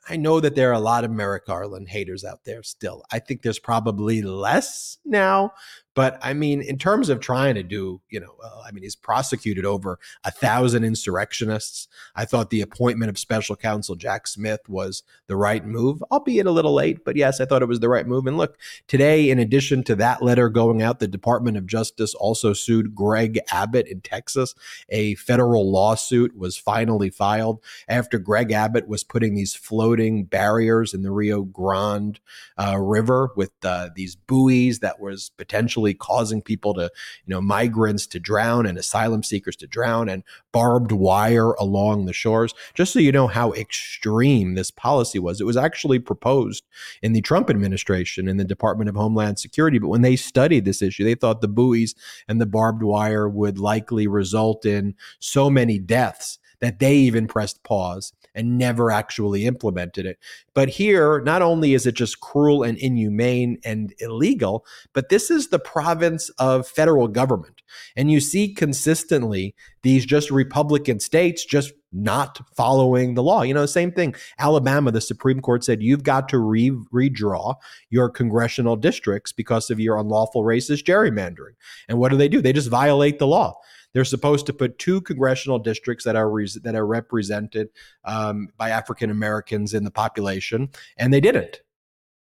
I 0.08 0.16
know 0.16 0.40
that 0.40 0.54
there 0.54 0.70
are 0.70 0.74
a 0.74 0.80
lot 0.80 1.04
of 1.04 1.10
Merrick 1.10 1.46
Garland 1.46 1.88
haters 1.88 2.24
out 2.24 2.40
there 2.44 2.62
still. 2.62 3.04
I 3.12 3.18
think 3.18 3.42
there's 3.42 3.58
probably 3.58 4.22
less 4.22 4.98
now, 5.04 5.52
but 6.00 6.18
I 6.22 6.32
mean, 6.32 6.62
in 6.62 6.78
terms 6.78 7.10
of 7.10 7.20
trying 7.20 7.56
to 7.56 7.62
do, 7.62 8.00
you 8.08 8.20
know, 8.20 8.34
I 8.66 8.72
mean, 8.72 8.84
he's 8.84 8.96
prosecuted 8.96 9.66
over 9.66 9.98
a 10.24 10.30
thousand 10.30 10.82
insurrectionists. 10.82 11.88
I 12.16 12.24
thought 12.24 12.48
the 12.48 12.62
appointment 12.62 13.10
of 13.10 13.18
special 13.18 13.54
counsel 13.54 13.96
Jack 13.96 14.26
Smith 14.26 14.60
was 14.66 15.02
the 15.26 15.36
right 15.36 15.62
move, 15.62 16.02
albeit 16.10 16.46
a 16.46 16.52
little 16.52 16.72
late, 16.72 17.04
but 17.04 17.16
yes, 17.16 17.38
I 17.38 17.44
thought 17.44 17.60
it 17.60 17.68
was 17.68 17.80
the 17.80 17.90
right 17.90 18.06
move. 18.06 18.26
And 18.26 18.38
look, 18.38 18.56
today, 18.88 19.28
in 19.28 19.38
addition 19.38 19.82
to 19.84 19.96
that 19.96 20.22
letter 20.22 20.48
going 20.48 20.80
out, 20.80 21.00
the 21.00 21.06
Department 21.06 21.58
of 21.58 21.66
Justice 21.66 22.14
also 22.14 22.54
sued 22.54 22.94
Greg 22.94 23.38
Abbott 23.52 23.86
in 23.86 24.00
Texas. 24.00 24.54
A 24.88 25.16
federal 25.16 25.70
lawsuit 25.70 26.34
was 26.34 26.56
finally 26.56 27.10
filed 27.10 27.60
after 27.88 28.18
Greg 28.18 28.52
Abbott 28.52 28.88
was 28.88 29.04
putting 29.04 29.34
these 29.34 29.54
floating 29.54 30.24
barriers 30.24 30.94
in 30.94 31.02
the 31.02 31.10
Rio 31.10 31.42
Grande 31.42 32.20
uh, 32.56 32.78
River 32.78 33.32
with 33.36 33.52
uh, 33.64 33.90
these 33.94 34.16
buoys 34.16 34.78
that 34.78 34.98
was 34.98 35.30
potentially 35.36 35.89
causing 35.94 36.42
people 36.42 36.74
to, 36.74 36.82
you 36.82 37.34
know, 37.34 37.40
migrants 37.40 38.06
to 38.08 38.20
drown 38.20 38.66
and 38.66 38.78
asylum 38.78 39.22
seekers 39.22 39.56
to 39.56 39.66
drown 39.66 40.08
and 40.08 40.22
barbed 40.52 40.92
wire 40.92 41.52
along 41.52 42.06
the 42.06 42.12
shores. 42.12 42.54
Just 42.74 42.92
so 42.92 42.98
you 42.98 43.12
know 43.12 43.26
how 43.26 43.52
extreme 43.52 44.54
this 44.54 44.70
policy 44.70 45.18
was, 45.18 45.40
it 45.40 45.46
was 45.46 45.56
actually 45.56 45.98
proposed 45.98 46.64
in 47.02 47.12
the 47.12 47.20
Trump 47.20 47.50
administration 47.50 48.28
in 48.28 48.36
the 48.36 48.44
Department 48.44 48.88
of 48.88 48.96
Homeland 48.96 49.38
Security. 49.38 49.78
But 49.78 49.88
when 49.88 50.02
they 50.02 50.16
studied 50.16 50.64
this 50.64 50.82
issue, 50.82 51.04
they 51.04 51.14
thought 51.14 51.40
the 51.40 51.48
buoys 51.48 51.94
and 52.28 52.40
the 52.40 52.46
barbed 52.46 52.82
wire 52.82 53.28
would 53.28 53.58
likely 53.58 54.06
result 54.06 54.64
in 54.64 54.94
so 55.18 55.50
many 55.50 55.78
deaths 55.78 56.38
that 56.60 56.78
they 56.78 56.94
even 56.94 57.26
pressed 57.26 57.62
pause 57.64 58.12
and 58.34 58.58
never 58.58 58.90
actually 58.90 59.46
implemented 59.46 60.06
it. 60.06 60.18
But 60.54 60.68
here, 60.68 61.20
not 61.20 61.42
only 61.42 61.74
is 61.74 61.86
it 61.86 61.92
just 61.92 62.20
cruel 62.20 62.62
and 62.62 62.78
inhumane 62.78 63.58
and 63.64 63.92
illegal, 63.98 64.64
but 64.92 65.08
this 65.08 65.30
is 65.30 65.48
the 65.48 65.58
province 65.58 66.28
of 66.38 66.68
federal 66.68 67.08
government. 67.08 67.62
And 67.96 68.10
you 68.10 68.20
see 68.20 68.52
consistently 68.52 69.54
these 69.82 70.04
just 70.04 70.30
Republican 70.30 71.00
states 71.00 71.44
just 71.44 71.72
not 71.92 72.40
following 72.54 73.14
the 73.14 73.22
law. 73.22 73.42
You 73.42 73.54
know, 73.54 73.66
same 73.66 73.90
thing. 73.90 74.14
Alabama, 74.38 74.92
the 74.92 75.00
Supreme 75.00 75.40
Court 75.40 75.64
said 75.64 75.82
you've 75.82 76.04
got 76.04 76.28
to 76.28 76.38
re- 76.38 76.70
redraw 76.92 77.56
your 77.88 78.08
congressional 78.08 78.76
districts 78.76 79.32
because 79.32 79.70
of 79.70 79.80
your 79.80 79.98
unlawful 79.98 80.44
racist 80.44 80.84
gerrymandering. 80.84 81.54
And 81.88 81.98
what 81.98 82.10
do 82.10 82.16
they 82.16 82.28
do? 82.28 82.40
They 82.40 82.52
just 82.52 82.68
violate 82.68 83.18
the 83.18 83.26
law. 83.26 83.58
They're 83.92 84.04
supposed 84.04 84.46
to 84.46 84.52
put 84.52 84.78
two 84.78 85.00
congressional 85.00 85.58
districts 85.58 86.04
that 86.04 86.16
are 86.16 86.30
re- 86.30 86.48
that 86.62 86.74
are 86.74 86.86
represented 86.86 87.70
um, 88.04 88.48
by 88.56 88.70
African 88.70 89.10
Americans 89.10 89.74
in 89.74 89.84
the 89.84 89.90
population, 89.90 90.70
and 90.96 91.12
they 91.12 91.20
didn't. 91.20 91.60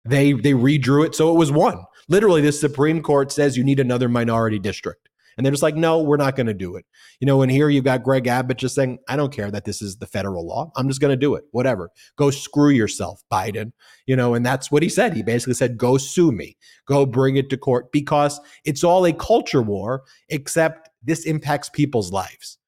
They 0.04 0.32
they 0.32 0.52
redrew 0.52 1.06
it 1.06 1.14
so 1.14 1.32
it 1.32 1.38
was 1.38 1.52
one. 1.52 1.84
Literally, 2.08 2.40
the 2.40 2.52
Supreme 2.52 3.02
Court 3.02 3.30
says 3.30 3.56
you 3.56 3.64
need 3.64 3.80
another 3.80 4.08
minority 4.08 4.58
district. 4.58 5.01
And 5.36 5.44
they're 5.44 5.52
just 5.52 5.62
like, 5.62 5.76
no, 5.76 6.02
we're 6.02 6.16
not 6.16 6.36
going 6.36 6.46
to 6.46 6.54
do 6.54 6.76
it. 6.76 6.84
You 7.20 7.26
know, 7.26 7.42
and 7.42 7.50
here 7.50 7.68
you've 7.68 7.84
got 7.84 8.02
Greg 8.02 8.26
Abbott 8.26 8.58
just 8.58 8.74
saying, 8.74 8.98
I 9.08 9.16
don't 9.16 9.32
care 9.32 9.50
that 9.50 9.64
this 9.64 9.82
is 9.82 9.96
the 9.96 10.06
federal 10.06 10.46
law. 10.46 10.70
I'm 10.76 10.88
just 10.88 11.00
going 11.00 11.12
to 11.12 11.16
do 11.16 11.34
it. 11.34 11.44
Whatever. 11.52 11.90
Go 12.16 12.30
screw 12.30 12.70
yourself, 12.70 13.22
Biden. 13.32 13.72
You 14.06 14.16
know, 14.16 14.34
and 14.34 14.44
that's 14.44 14.70
what 14.70 14.82
he 14.82 14.88
said. 14.88 15.14
He 15.14 15.22
basically 15.22 15.54
said, 15.54 15.78
go 15.78 15.98
sue 15.98 16.32
me, 16.32 16.56
go 16.86 17.06
bring 17.06 17.36
it 17.36 17.50
to 17.50 17.56
court 17.56 17.92
because 17.92 18.40
it's 18.64 18.84
all 18.84 19.06
a 19.06 19.12
culture 19.12 19.62
war, 19.62 20.02
except 20.28 20.90
this 21.02 21.24
impacts 21.24 21.68
people's 21.68 22.12
lives 22.12 22.58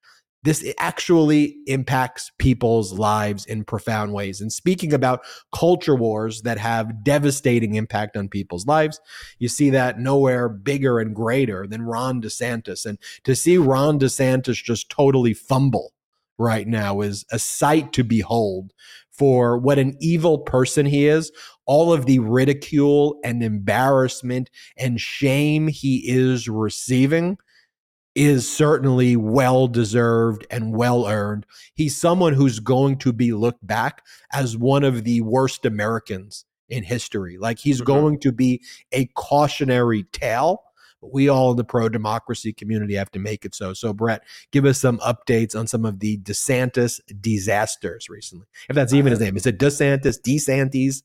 this 0.45 0.75
actually 0.79 1.57
impacts 1.67 2.31
people's 2.39 2.93
lives 2.93 3.47
in 3.47 3.65
profound 3.65 4.13
ways. 4.13 4.43
And 4.43 4.53
speaking 4.53 4.93
about 4.93 5.25
culture 5.55 5.97
wars 5.97 6.43
that 6.43 6.59
have 6.59 7.03
devastating 7.03 7.75
impact 7.75 8.15
on 8.15 8.29
people's 8.29 8.67
lives, 8.67 9.01
you 9.39 9.49
see 9.49 9.71
that 9.71 9.99
nowhere 9.99 10.51
bigger 10.51 11.01
and 11.01 11.15
greater 11.15 11.67
than 11.67 11.83
Ron 11.83 12.21
DeSantis. 12.21 12.85
And 12.85 12.99
to 13.25 13.35
see 13.35 13.57
Ron 13.57 13.99
DeSantis 13.99 14.63
just 14.63 14.91
totally 14.91 15.33
fumble 15.33 15.95
right 16.37 16.69
now 16.69 17.01
is 17.01 17.25
a 17.33 17.39
sight 17.39 17.95
to 17.95 18.05
behold 18.05 18.73
for 19.11 19.57
what 19.57 19.79
an 19.79 19.97
evil 20.01 20.39
person 20.39 20.85
he 20.85 21.07
is, 21.07 21.33
all 21.65 21.93
of 21.93 22.05
the 22.05 22.19
ridicule 22.19 23.19
and 23.25 23.43
embarrassment 23.43 24.51
and 24.77 25.01
shame 25.01 25.69
he 25.69 26.03
is 26.07 26.49
receiving 26.49 27.39
is 28.15 28.49
certainly 28.49 29.17
well 29.17 29.67
deserved 29.67 30.47
and 30.51 30.75
well 30.75 31.07
earned. 31.07 31.47
He's 31.75 31.97
someone 31.97 32.33
who's 32.33 32.61
going 32.61 32.99
to 32.99 33.13
be 33.13 33.33
looked 33.33 33.67
back 33.67 34.05
as 34.33 34.57
one 34.57 34.85
of 34.85 35.05
the 35.05 35.21
worst 35.23 35.67
Americans 35.67 36.45
in 36.69 36.85
history. 36.85 37.39
Like 37.39 37.59
he's 37.59 37.79
mm-hmm. 37.79 37.93
going 37.93 38.21
to 38.21 38.33
be 38.33 38.63
a 38.93 39.07
cautionary 39.15 40.05
tale. 40.13 40.63
But 41.01 41.13
we 41.13 41.29
all 41.29 41.51
in 41.51 41.57
the 41.57 41.65
pro 41.65 41.89
democracy 41.89 42.53
community 42.53 42.95
have 42.95 43.11
to 43.11 43.19
make 43.19 43.45
it 43.45 43.55
so. 43.55 43.75
So, 43.75 43.93
Brett, 43.93 44.23
give 44.53 44.65
us 44.65 44.81
some 44.81 44.99
updates 45.01 45.59
on 45.59 45.67
some 45.67 45.85
of 45.85 46.01
the 46.01 46.17
DeSantis 46.19 47.01
disasters 47.21 48.09
recently. 48.09 48.47
If 48.71 48.77
that's 48.77 48.95
even 48.95 49.11
his 49.11 49.21
name. 49.21 49.37
Is 49.37 49.47
it 49.47 49.59
DeSantis, 49.59 50.19
DeSantis? 50.23 51.03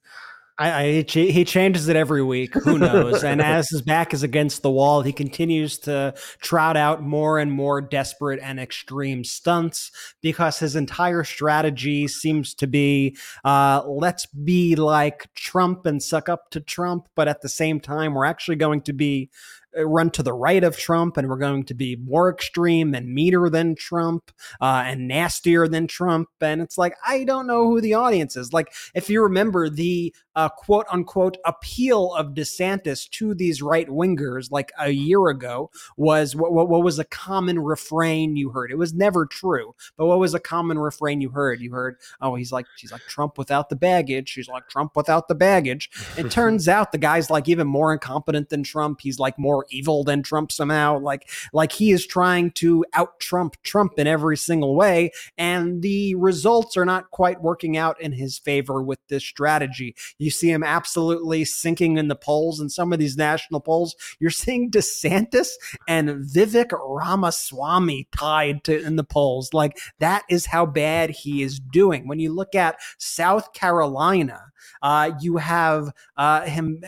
I, 0.59 0.71
I, 0.71 1.05
he 1.07 1.45
changes 1.45 1.87
it 1.87 1.95
every 1.95 2.21
week. 2.21 2.53
Who 2.53 2.77
knows? 2.77 3.23
and 3.23 3.41
as 3.41 3.69
his 3.69 3.81
back 3.81 4.13
is 4.13 4.23
against 4.23 4.61
the 4.61 4.69
wall, 4.69 5.01
he 5.01 5.13
continues 5.13 5.79
to 5.79 6.13
trot 6.41 6.75
out 6.75 7.01
more 7.01 7.39
and 7.39 7.49
more 7.49 7.79
desperate 7.79 8.41
and 8.43 8.59
extreme 8.59 9.23
stunts 9.23 9.89
because 10.21 10.59
his 10.59 10.75
entire 10.75 11.23
strategy 11.23 12.09
seems 12.09 12.53
to 12.55 12.67
be 12.67 13.15
uh, 13.45 13.83
let's 13.87 14.25
be 14.25 14.75
like 14.75 15.33
Trump 15.33 15.85
and 15.85 16.03
suck 16.03 16.27
up 16.27 16.49
to 16.51 16.59
Trump, 16.59 17.07
but 17.15 17.29
at 17.29 17.41
the 17.41 17.49
same 17.49 17.79
time, 17.79 18.13
we're 18.13 18.25
actually 18.25 18.57
going 18.57 18.81
to 18.81 18.91
be 18.93 19.29
run 19.77 20.09
to 20.11 20.23
the 20.23 20.33
right 20.33 20.63
of 20.63 20.77
Trump 20.77 21.17
and 21.17 21.29
we're 21.29 21.37
going 21.37 21.63
to 21.63 21.73
be 21.73 21.95
more 21.95 22.29
extreme 22.29 22.93
and 22.93 23.13
meaner 23.13 23.49
than 23.49 23.75
Trump 23.75 24.31
uh, 24.61 24.83
and 24.85 25.07
nastier 25.07 25.67
than 25.67 25.87
Trump. 25.87 26.29
And 26.41 26.61
it's 26.61 26.77
like, 26.77 26.95
I 27.07 27.23
don't 27.23 27.47
know 27.47 27.67
who 27.67 27.81
the 27.81 27.93
audience 27.93 28.35
is. 28.35 28.53
Like, 28.53 28.73
if 28.93 29.09
you 29.09 29.21
remember 29.21 29.69
the 29.69 30.13
uh, 30.35 30.47
quote 30.47 30.85
unquote 30.89 31.37
appeal 31.45 32.13
of 32.13 32.27
DeSantis 32.27 33.09
to 33.09 33.35
these 33.35 33.61
right 33.61 33.89
wingers 33.89 34.51
like 34.51 34.71
a 34.79 34.89
year 34.89 35.27
ago 35.27 35.69
was 35.97 36.35
what, 36.35 36.53
what, 36.53 36.69
what 36.69 36.83
was 36.83 36.97
a 36.97 37.03
common 37.03 37.59
refrain 37.59 38.37
you 38.37 38.49
heard? 38.49 38.71
It 38.71 38.77
was 38.77 38.93
never 38.93 39.25
true, 39.25 39.75
but 39.97 40.05
what 40.05 40.19
was 40.19 40.33
a 40.33 40.39
common 40.39 40.79
refrain 40.79 41.19
you 41.19 41.29
heard? 41.29 41.59
You 41.59 41.71
heard, 41.71 41.97
oh, 42.21 42.35
he's 42.35 42.51
like, 42.51 42.65
she's 42.77 42.91
like 42.91 43.01
Trump 43.01 43.37
without 43.37 43.69
the 43.69 43.75
baggage. 43.75 44.29
She's 44.29 44.47
like 44.47 44.67
Trump 44.69 44.95
without 44.95 45.27
the 45.27 45.35
baggage. 45.35 45.89
It 46.17 46.31
turns 46.31 46.67
out 46.67 46.91
the 46.91 46.97
guy's 46.97 47.29
like 47.29 47.49
even 47.49 47.67
more 47.67 47.91
incompetent 47.91 48.49
than 48.49 48.63
Trump. 48.63 49.01
He's 49.01 49.19
like 49.19 49.37
more 49.37 49.58
more 49.59 49.65
evil 49.69 50.03
than 50.03 50.23
Trump 50.23 50.51
somehow. 50.51 50.97
Like 50.97 51.29
like 51.51 51.73
he 51.73 51.91
is 51.91 52.07
trying 52.07 52.51
to 52.51 52.85
out 52.93 53.19
Trump 53.19 53.61
Trump 53.63 53.93
in 53.97 54.07
every 54.07 54.37
single 54.37 54.75
way, 54.75 55.11
and 55.37 55.81
the 55.81 56.15
results 56.15 56.77
are 56.77 56.85
not 56.85 57.11
quite 57.11 57.41
working 57.41 57.75
out 57.75 57.99
in 57.99 58.13
his 58.13 58.37
favor 58.39 58.81
with 58.81 58.99
this 59.09 59.23
strategy. 59.23 59.95
You 60.17 60.31
see 60.31 60.49
him 60.49 60.63
absolutely 60.63 61.43
sinking 61.45 61.97
in 61.97 62.07
the 62.07 62.15
polls 62.15 62.59
in 62.59 62.69
some 62.69 62.93
of 62.93 62.99
these 62.99 63.17
national 63.17 63.59
polls. 63.59 63.95
You're 64.19 64.29
seeing 64.29 64.71
DeSantis 64.71 65.49
and 65.87 66.09
Vivek 66.09 66.71
Ramaswamy 66.71 68.07
tied 68.15 68.63
to 68.63 68.81
in 68.81 68.95
the 68.95 69.03
polls. 69.03 69.53
Like 69.53 69.77
that 69.99 70.23
is 70.29 70.45
how 70.47 70.65
bad 70.65 71.09
he 71.09 71.43
is 71.43 71.59
doing. 71.59 72.07
When 72.07 72.19
you 72.19 72.33
look 72.33 72.55
at 72.55 72.77
South 72.97 73.53
Carolina, 73.53 74.39
uh, 74.81 75.11
you 75.19 75.37
have 75.37 75.91
uh, 76.15 76.41
him 76.41 76.81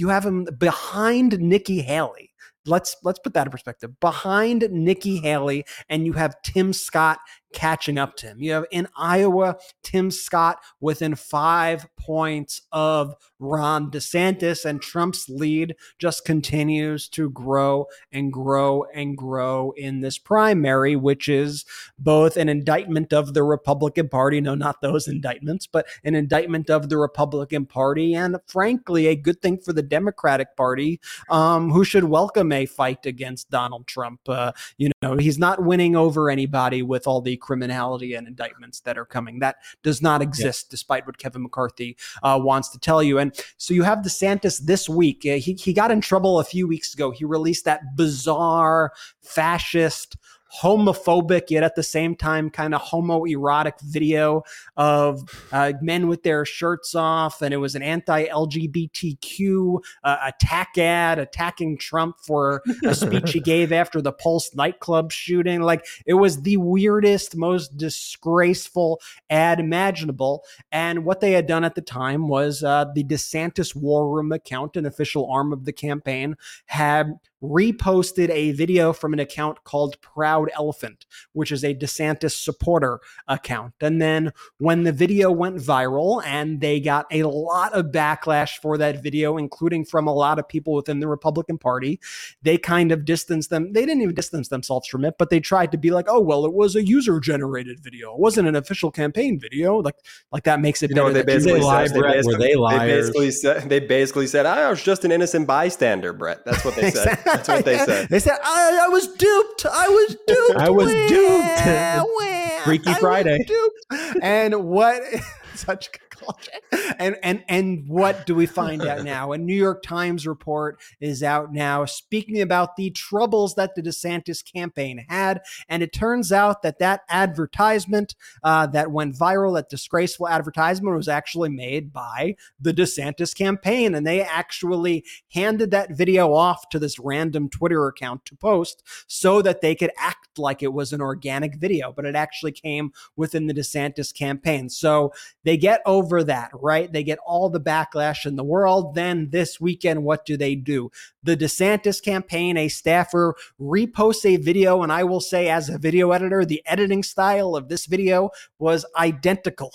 you 0.00 0.08
have 0.08 0.24
him 0.24 0.46
behind 0.58 1.38
Nikki 1.38 1.82
Haley. 1.82 2.32
Let's 2.66 2.96
let's 3.04 3.18
put 3.18 3.34
that 3.34 3.46
in 3.46 3.50
perspective. 3.50 3.98
Behind 4.00 4.66
Nikki 4.70 5.18
Haley, 5.18 5.64
and 5.88 6.06
you 6.06 6.12
have 6.14 6.40
Tim 6.42 6.72
Scott 6.72 7.18
catching 7.52 7.98
up 7.98 8.16
to 8.16 8.26
him. 8.26 8.40
You 8.40 8.52
have 8.52 8.66
in 8.70 8.88
Iowa, 8.96 9.56
Tim 9.82 10.10
Scott 10.10 10.60
within 10.80 11.14
five 11.14 11.86
points 11.96 12.62
of 12.72 13.14
Ron 13.38 13.90
DeSantis, 13.90 14.64
and 14.64 14.80
Trump's 14.80 15.28
lead 15.28 15.76
just 15.98 16.24
continues 16.24 17.08
to 17.10 17.30
grow 17.30 17.86
and 18.12 18.32
grow 18.32 18.84
and 18.94 19.16
grow 19.16 19.72
in 19.76 20.00
this 20.00 20.18
primary, 20.18 20.94
which 20.96 21.28
is 21.28 21.64
both 21.98 22.36
an 22.36 22.48
indictment 22.48 23.12
of 23.12 23.34
the 23.34 23.42
Republican 23.42 24.08
Party, 24.08 24.40
no, 24.40 24.54
not 24.54 24.80
those 24.80 25.08
indictments, 25.08 25.66
but 25.66 25.86
an 26.04 26.14
indictment 26.14 26.70
of 26.70 26.88
the 26.88 26.98
Republican 26.98 27.66
Party, 27.66 28.14
and 28.14 28.36
frankly, 28.46 29.06
a 29.06 29.16
good 29.16 29.40
thing 29.40 29.58
for 29.58 29.72
the 29.72 29.82
Democratic 29.82 30.56
Party, 30.56 31.00
um, 31.30 31.70
who 31.70 31.84
should 31.84 32.04
welcome 32.04 32.52
a 32.52 32.66
fight 32.66 33.06
against 33.06 33.50
Donald 33.50 33.86
Trump. 33.86 34.20
Uh, 34.28 34.52
you 34.76 34.90
know, 35.02 35.16
he's 35.16 35.38
not 35.38 35.64
winning 35.64 35.96
over 35.96 36.30
anybody 36.30 36.82
with 36.82 37.06
all 37.06 37.20
the 37.20 37.39
criminality 37.40 38.14
and 38.14 38.26
indictments 38.26 38.80
that 38.80 38.98
are 38.98 39.04
coming. 39.04 39.38
That 39.40 39.56
does 39.82 40.00
not 40.00 40.22
exist, 40.22 40.66
yeah. 40.66 40.70
despite 40.72 41.06
what 41.06 41.18
Kevin 41.18 41.42
McCarthy 41.42 41.96
uh, 42.22 42.38
wants 42.42 42.68
to 42.70 42.78
tell 42.78 43.02
you. 43.02 43.18
And 43.18 43.34
so 43.56 43.74
you 43.74 43.82
have 43.82 43.98
DeSantis 43.98 44.60
this 44.60 44.88
week. 44.88 45.26
Uh, 45.26 45.36
he, 45.36 45.54
he 45.54 45.72
got 45.72 45.90
in 45.90 46.00
trouble 46.00 46.38
a 46.38 46.44
few 46.44 46.66
weeks 46.66 46.94
ago. 46.94 47.10
He 47.10 47.24
released 47.24 47.64
that 47.64 47.96
bizarre 47.96 48.92
fascist 49.22 50.16
homophobic 50.62 51.50
yet 51.50 51.62
at 51.62 51.74
the 51.74 51.82
same 51.82 52.14
time 52.14 52.50
kind 52.50 52.74
of 52.74 52.82
homoerotic 52.82 53.80
video 53.82 54.42
of 54.76 55.22
uh, 55.52 55.72
men 55.80 56.08
with 56.08 56.22
their 56.22 56.44
shirts 56.44 56.94
off 56.94 57.42
and 57.42 57.54
it 57.54 57.58
was 57.58 57.74
an 57.74 57.82
anti-lgbtq 57.82 59.80
uh, 60.04 60.16
attack 60.26 60.76
ad 60.78 61.18
attacking 61.18 61.78
trump 61.78 62.16
for 62.20 62.62
a 62.84 62.94
speech 62.94 63.32
he 63.32 63.40
gave 63.50 63.72
after 63.72 64.00
the 64.00 64.12
pulse 64.12 64.54
nightclub 64.54 65.12
shooting. 65.12 65.62
Like 65.62 65.84
it 66.06 66.14
was 66.14 66.42
the 66.42 66.56
weirdest 66.56 67.36
most 67.36 67.76
disgraceful 67.76 69.00
ad 69.28 69.60
imaginable. 69.60 70.44
And 70.72 71.04
what 71.04 71.20
they 71.20 71.32
had 71.32 71.46
done 71.46 71.64
at 71.64 71.74
the 71.74 71.80
time 71.80 72.28
was 72.28 72.62
uh, 72.62 72.86
the 72.94 73.04
desantis 73.04 73.74
war 73.74 74.08
room 74.08 74.32
account 74.32 74.76
an 74.76 74.86
official 74.86 75.30
arm 75.30 75.52
of 75.52 75.64
the 75.64 75.72
campaign 75.72 76.36
had 76.66 77.14
reposted 77.42 78.28
a 78.30 78.52
video 78.52 78.92
from 78.92 79.12
an 79.12 79.18
account 79.18 79.64
called 79.64 80.00
Proud 80.00 80.50
Elephant, 80.54 81.06
which 81.32 81.50
is 81.52 81.64
a 81.64 81.74
DeSantis 81.74 82.32
supporter 82.32 83.00
account. 83.28 83.74
And 83.80 84.00
then 84.00 84.32
when 84.58 84.84
the 84.84 84.92
video 84.92 85.30
went 85.30 85.56
viral 85.56 86.22
and 86.24 86.60
they 86.60 86.80
got 86.80 87.06
a 87.10 87.22
lot 87.24 87.72
of 87.72 87.86
backlash 87.86 88.58
for 88.58 88.76
that 88.78 89.02
video, 89.02 89.36
including 89.36 89.84
from 89.84 90.06
a 90.06 90.12
lot 90.12 90.38
of 90.38 90.48
people 90.48 90.74
within 90.74 91.00
the 91.00 91.08
Republican 91.08 91.58
Party, 91.58 92.00
they 92.42 92.58
kind 92.58 92.92
of 92.92 93.04
distanced 93.04 93.50
them. 93.50 93.72
They 93.72 93.86
didn't 93.86 94.02
even 94.02 94.14
distance 94.14 94.48
themselves 94.48 94.88
from 94.88 95.04
it, 95.04 95.14
but 95.18 95.30
they 95.30 95.40
tried 95.40 95.72
to 95.72 95.78
be 95.78 95.90
like, 95.90 96.06
oh, 96.08 96.20
well, 96.20 96.44
it 96.44 96.52
was 96.52 96.76
a 96.76 96.84
user 96.84 97.20
generated 97.20 97.80
video. 97.80 98.12
It 98.12 98.18
wasn't 98.18 98.48
an 98.48 98.56
official 98.56 98.90
campaign 98.90 99.38
video. 99.38 99.78
Like, 99.78 99.96
like 100.32 100.44
that 100.44 100.60
makes 100.60 100.82
it 100.82 100.90
you 100.90 100.96
know, 100.96 101.12
they 101.12 101.22
basically, 101.22 101.62
said, 101.62 101.94
they, 101.94 102.00
basically, 102.00 102.34
were 102.34 102.38
they, 102.38 102.54
liars? 102.54 102.80
they 102.80 102.96
basically 102.96 103.30
said, 103.30 103.68
they 103.68 103.80
basically 103.80 104.26
said, 104.26 104.46
I 104.46 104.68
was 104.68 104.82
just 104.82 105.04
an 105.04 105.12
innocent 105.12 105.46
bystander, 105.46 106.12
Brett. 106.12 106.44
That's 106.44 106.64
what 106.64 106.74
they 106.76 106.90
said. 106.90 107.18
That's 107.32 107.48
what 107.48 107.64
they 107.64 107.78
said. 107.78 108.08
they 108.08 108.18
said, 108.18 108.38
I, 108.42 108.80
I, 108.84 108.88
was 108.88 109.06
duped. 109.08 109.66
I 109.66 109.88
was 109.88 110.16
duped. 110.26 110.56
I 110.56 110.70
was 110.70 110.90
duped. 111.08 112.64
Freaky 112.64 112.94
Friday. 112.94 113.44
Duped. 113.44 114.18
And 114.22 114.64
what 114.64 115.02
such 115.54 115.90
and 116.98 117.16
and 117.22 117.44
and 117.48 117.88
what 117.88 118.26
do 118.26 118.34
we 118.34 118.46
find 118.46 118.82
out 118.82 119.04
now? 119.04 119.32
A 119.32 119.38
New 119.38 119.54
York 119.54 119.82
Times 119.82 120.26
report 120.26 120.80
is 121.00 121.22
out 121.22 121.52
now 121.52 121.84
speaking 121.84 122.40
about 122.40 122.76
the 122.76 122.90
troubles 122.90 123.54
that 123.54 123.74
the 123.74 123.82
DeSantis 123.82 124.44
campaign 124.44 125.04
had, 125.08 125.40
and 125.68 125.82
it 125.82 125.92
turns 125.92 126.32
out 126.32 126.62
that 126.62 126.78
that 126.78 127.02
advertisement 127.08 128.14
uh, 128.42 128.66
that 128.68 128.90
went 128.90 129.16
viral, 129.16 129.54
that 129.54 129.68
disgraceful 129.68 130.28
advertisement, 130.28 130.96
was 130.96 131.08
actually 131.08 131.48
made 131.48 131.92
by 131.92 132.36
the 132.60 132.72
DeSantis 132.72 133.34
campaign, 133.36 133.94
and 133.94 134.06
they 134.06 134.22
actually 134.22 135.04
handed 135.32 135.70
that 135.70 135.96
video 135.96 136.32
off 136.34 136.68
to 136.70 136.78
this 136.78 136.98
random 136.98 137.48
Twitter 137.48 137.86
account 137.86 138.24
to 138.26 138.36
post 138.36 138.82
so 139.06 139.42
that 139.42 139.60
they 139.60 139.74
could 139.74 139.90
act 139.96 140.38
like 140.38 140.62
it 140.62 140.72
was 140.72 140.92
an 140.92 141.00
organic 141.00 141.56
video, 141.56 141.92
but 141.92 142.04
it 142.04 142.14
actually 142.14 142.52
came 142.52 142.92
within 143.16 143.46
the 143.46 143.54
DeSantis 143.54 144.14
campaign. 144.14 144.68
So 144.68 145.12
they 145.44 145.56
get 145.56 145.80
over 145.86 146.09
that, 146.24 146.50
right? 146.54 146.92
They 146.92 147.02
get 147.02 147.18
all 147.24 147.48
the 147.48 147.60
backlash 147.60 148.26
in 148.26 148.36
the 148.36 148.44
world. 148.44 148.94
Then 148.94 149.30
this 149.30 149.60
weekend, 149.60 150.04
what 150.04 150.24
do 150.24 150.36
they 150.36 150.54
do? 150.54 150.90
The 151.22 151.36
DeSantis 151.36 152.02
campaign, 152.02 152.56
a 152.56 152.68
staffer 152.68 153.34
reposts 153.60 154.26
a 154.26 154.36
video, 154.36 154.82
and 154.82 154.92
I 154.92 155.04
will 155.04 155.20
say, 155.20 155.48
as 155.48 155.68
a 155.68 155.78
video 155.78 156.10
editor, 156.10 156.44
the 156.44 156.62
editing 156.66 157.02
style 157.02 157.54
of 157.54 157.68
this 157.68 157.86
video 157.86 158.30
was 158.58 158.84
identical 158.96 159.72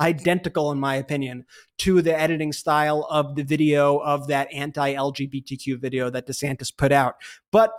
identical, 0.00 0.70
in 0.70 0.78
my 0.78 0.94
opinion, 0.94 1.44
to 1.78 2.02
the 2.02 2.18
editing 2.18 2.52
style 2.52 3.06
of 3.10 3.34
the 3.34 3.42
video 3.42 3.98
of 3.98 4.28
that 4.28 4.48
anti 4.52 4.94
LGBTQ 4.94 5.80
video 5.80 6.10
that 6.10 6.26
DeSantis 6.26 6.74
put 6.76 6.92
out. 6.92 7.16
But 7.50 7.72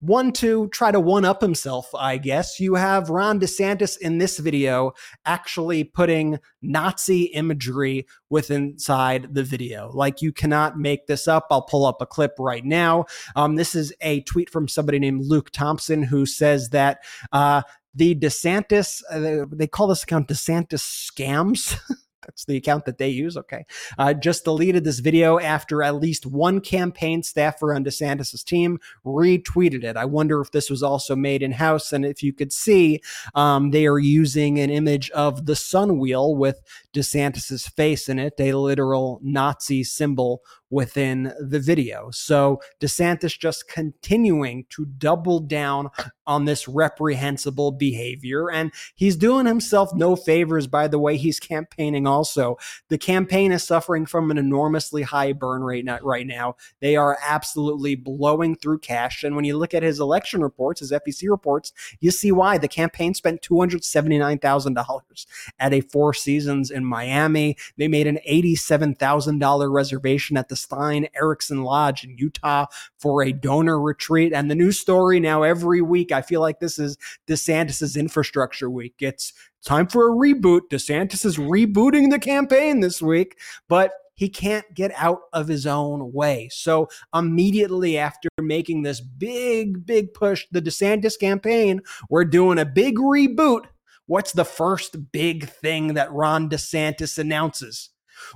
one 0.00 0.32
to 0.32 0.68
try 0.68 0.90
to 0.92 1.00
one 1.00 1.24
up 1.24 1.40
himself, 1.40 1.92
I 1.94 2.18
guess. 2.18 2.60
You 2.60 2.74
have 2.74 3.10
Ron 3.10 3.40
DeSantis 3.40 3.98
in 3.98 4.18
this 4.18 4.38
video 4.38 4.92
actually 5.26 5.84
putting 5.84 6.38
Nazi 6.62 7.24
imagery 7.24 8.06
with 8.30 8.50
inside 8.50 9.34
the 9.34 9.42
video. 9.42 9.90
Like 9.92 10.22
you 10.22 10.32
cannot 10.32 10.78
make 10.78 11.06
this 11.06 11.26
up. 11.26 11.46
I'll 11.50 11.62
pull 11.62 11.84
up 11.84 12.00
a 12.00 12.06
clip 12.06 12.34
right 12.38 12.64
now. 12.64 13.06
Um, 13.34 13.56
this 13.56 13.74
is 13.74 13.92
a 14.00 14.20
tweet 14.22 14.50
from 14.50 14.68
somebody 14.68 14.98
named 14.98 15.24
Luke 15.24 15.50
Thompson 15.50 16.02
who 16.02 16.26
says 16.26 16.70
that 16.70 17.02
uh, 17.32 17.62
the 17.94 18.14
DeSantis, 18.14 19.02
uh, 19.10 19.46
they 19.50 19.66
call 19.66 19.88
this 19.88 20.04
account 20.04 20.28
DeSantis 20.28 21.10
scams. 21.10 21.78
That's 22.28 22.44
the 22.44 22.58
account 22.58 22.84
that 22.84 22.98
they 22.98 23.08
use. 23.08 23.38
Okay. 23.38 23.64
Uh, 23.96 24.12
just 24.12 24.44
deleted 24.44 24.84
this 24.84 24.98
video 24.98 25.38
after 25.40 25.82
at 25.82 25.94
least 25.94 26.26
one 26.26 26.60
campaign 26.60 27.22
staffer 27.22 27.72
on 27.72 27.82
DeSantis's 27.82 28.44
team 28.44 28.78
retweeted 29.02 29.82
it. 29.82 29.96
I 29.96 30.04
wonder 30.04 30.42
if 30.42 30.50
this 30.50 30.68
was 30.68 30.82
also 30.82 31.16
made 31.16 31.42
in 31.42 31.52
house. 31.52 31.90
And 31.90 32.04
if 32.04 32.22
you 32.22 32.34
could 32.34 32.52
see, 32.52 33.00
um, 33.34 33.70
they 33.70 33.86
are 33.86 33.98
using 33.98 34.58
an 34.58 34.68
image 34.68 35.08
of 35.12 35.46
the 35.46 35.56
sun 35.56 35.98
wheel 35.98 36.36
with 36.36 36.60
DeSantis's 36.92 37.66
face 37.66 38.10
in 38.10 38.18
it, 38.18 38.34
a 38.38 38.52
literal 38.52 39.20
Nazi 39.22 39.82
symbol 39.82 40.42
within 40.70 41.32
the 41.40 41.60
video. 41.60 42.10
So 42.10 42.60
DeSantis 42.80 43.38
just 43.38 43.68
continuing 43.68 44.66
to 44.70 44.84
double 44.84 45.40
down 45.40 45.90
on 46.26 46.44
this 46.44 46.68
reprehensible 46.68 47.72
behavior. 47.72 48.50
And 48.50 48.70
he's 48.94 49.16
doing 49.16 49.46
himself 49.46 49.94
no 49.94 50.14
favors 50.14 50.66
by 50.66 50.86
the 50.86 50.98
way 50.98 51.16
he's 51.16 51.40
campaigning 51.40 52.06
also. 52.06 52.58
The 52.88 52.98
campaign 52.98 53.50
is 53.50 53.64
suffering 53.64 54.04
from 54.04 54.30
an 54.30 54.36
enormously 54.36 55.02
high 55.02 55.32
burn 55.32 55.62
rate 55.62 55.88
right 56.02 56.26
now. 56.26 56.56
They 56.80 56.96
are 56.96 57.16
absolutely 57.26 57.94
blowing 57.94 58.56
through 58.56 58.80
cash. 58.80 59.24
And 59.24 59.34
when 59.36 59.46
you 59.46 59.56
look 59.56 59.72
at 59.72 59.82
his 59.82 60.00
election 60.00 60.42
reports, 60.42 60.80
his 60.80 60.92
FEC 60.92 61.30
reports, 61.30 61.72
you 62.00 62.10
see 62.10 62.30
why. 62.30 62.58
The 62.58 62.68
campaign 62.68 63.14
spent 63.14 63.40
$279,000 63.40 65.26
at 65.58 65.72
a 65.72 65.80
Four 65.80 66.12
Seasons 66.12 66.70
in 66.70 66.84
Miami. 66.84 67.56
They 67.78 67.88
made 67.88 68.06
an 68.06 68.18
$87,000 68.28 69.72
reservation 69.72 70.36
at 70.36 70.48
the 70.48 70.57
Stein 70.58 71.08
Eriksen 71.14 71.62
Lodge 71.62 72.04
in 72.04 72.16
Utah 72.18 72.66
for 72.98 73.22
a 73.22 73.32
donor 73.32 73.80
retreat. 73.80 74.32
And 74.32 74.50
the 74.50 74.54
news 74.54 74.78
story 74.78 75.20
now 75.20 75.42
every 75.42 75.80
week, 75.80 76.12
I 76.12 76.22
feel 76.22 76.40
like 76.40 76.60
this 76.60 76.78
is 76.78 76.98
DeSantis's 77.26 77.96
infrastructure 77.96 78.68
week. 78.68 78.96
It's 79.00 79.32
time 79.64 79.86
for 79.86 80.08
a 80.08 80.14
reboot. 80.14 80.62
DeSantis 80.70 81.24
is 81.24 81.36
rebooting 81.36 82.10
the 82.10 82.18
campaign 82.18 82.80
this 82.80 83.00
week, 83.00 83.38
but 83.68 83.92
he 84.14 84.28
can't 84.28 84.74
get 84.74 84.90
out 84.96 85.20
of 85.32 85.46
his 85.46 85.64
own 85.64 86.12
way. 86.12 86.48
So 86.50 86.88
immediately 87.14 87.96
after 87.96 88.28
making 88.40 88.82
this 88.82 89.00
big, 89.00 89.86
big 89.86 90.12
push, 90.12 90.44
the 90.50 90.60
DeSantis 90.60 91.16
campaign, 91.16 91.82
we're 92.10 92.24
doing 92.24 92.58
a 92.58 92.64
big 92.64 92.96
reboot. 92.96 93.66
What's 94.06 94.32
the 94.32 94.44
first 94.44 95.12
big 95.12 95.48
thing 95.48 95.94
that 95.94 96.12
Ron 96.12 96.48
DeSantis 96.48 97.16
announces? 97.16 97.90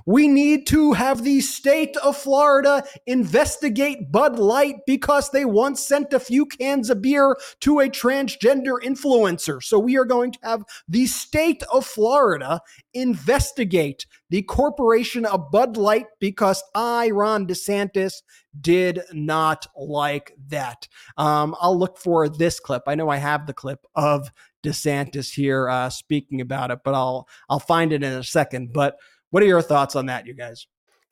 We 0.05 0.27
need 0.27 0.67
to 0.67 0.93
have 0.93 1.23
the 1.23 1.41
state 1.41 1.95
of 1.97 2.17
Florida 2.17 2.83
investigate 3.05 4.11
Bud 4.11 4.39
Light 4.39 4.77
because 4.85 5.31
they 5.31 5.45
once 5.45 5.81
sent 5.81 6.13
a 6.13 6.19
few 6.19 6.45
cans 6.45 6.89
of 6.89 7.01
beer 7.01 7.37
to 7.61 7.79
a 7.79 7.89
transgender 7.89 8.81
influencer. 8.81 9.61
So 9.63 9.79
we 9.79 9.97
are 9.97 10.05
going 10.05 10.31
to 10.33 10.39
have 10.43 10.63
the 10.87 11.05
state 11.05 11.63
of 11.71 11.85
Florida 11.85 12.61
investigate 12.93 14.05
the 14.29 14.41
corporation 14.41 15.25
of 15.25 15.51
Bud 15.51 15.77
Light 15.77 16.07
because 16.19 16.63
I, 16.73 17.11
Ron 17.11 17.47
DeSantis, 17.47 18.21
did 18.59 19.01
not 19.11 19.67
like 19.75 20.33
that. 20.47 20.87
Um, 21.17 21.55
I'll 21.59 21.77
look 21.77 21.97
for 21.97 22.29
this 22.29 22.59
clip. 22.59 22.83
I 22.87 22.95
know 22.95 23.09
I 23.09 23.17
have 23.17 23.47
the 23.47 23.53
clip 23.53 23.85
of 23.95 24.29
DeSantis 24.63 25.33
here 25.33 25.69
uh, 25.69 25.89
speaking 25.89 26.41
about 26.41 26.71
it, 26.71 26.79
but 26.83 26.93
I'll 26.93 27.27
I'll 27.49 27.59
find 27.59 27.91
it 27.91 28.03
in 28.03 28.13
a 28.13 28.23
second. 28.23 28.73
But 28.73 28.97
what 29.33 29.41
are 29.41 29.47
your 29.47 29.63
thoughts 29.63 29.95
on 29.95 30.05
that, 30.05 30.27
you 30.27 30.35
guys? 30.35 30.67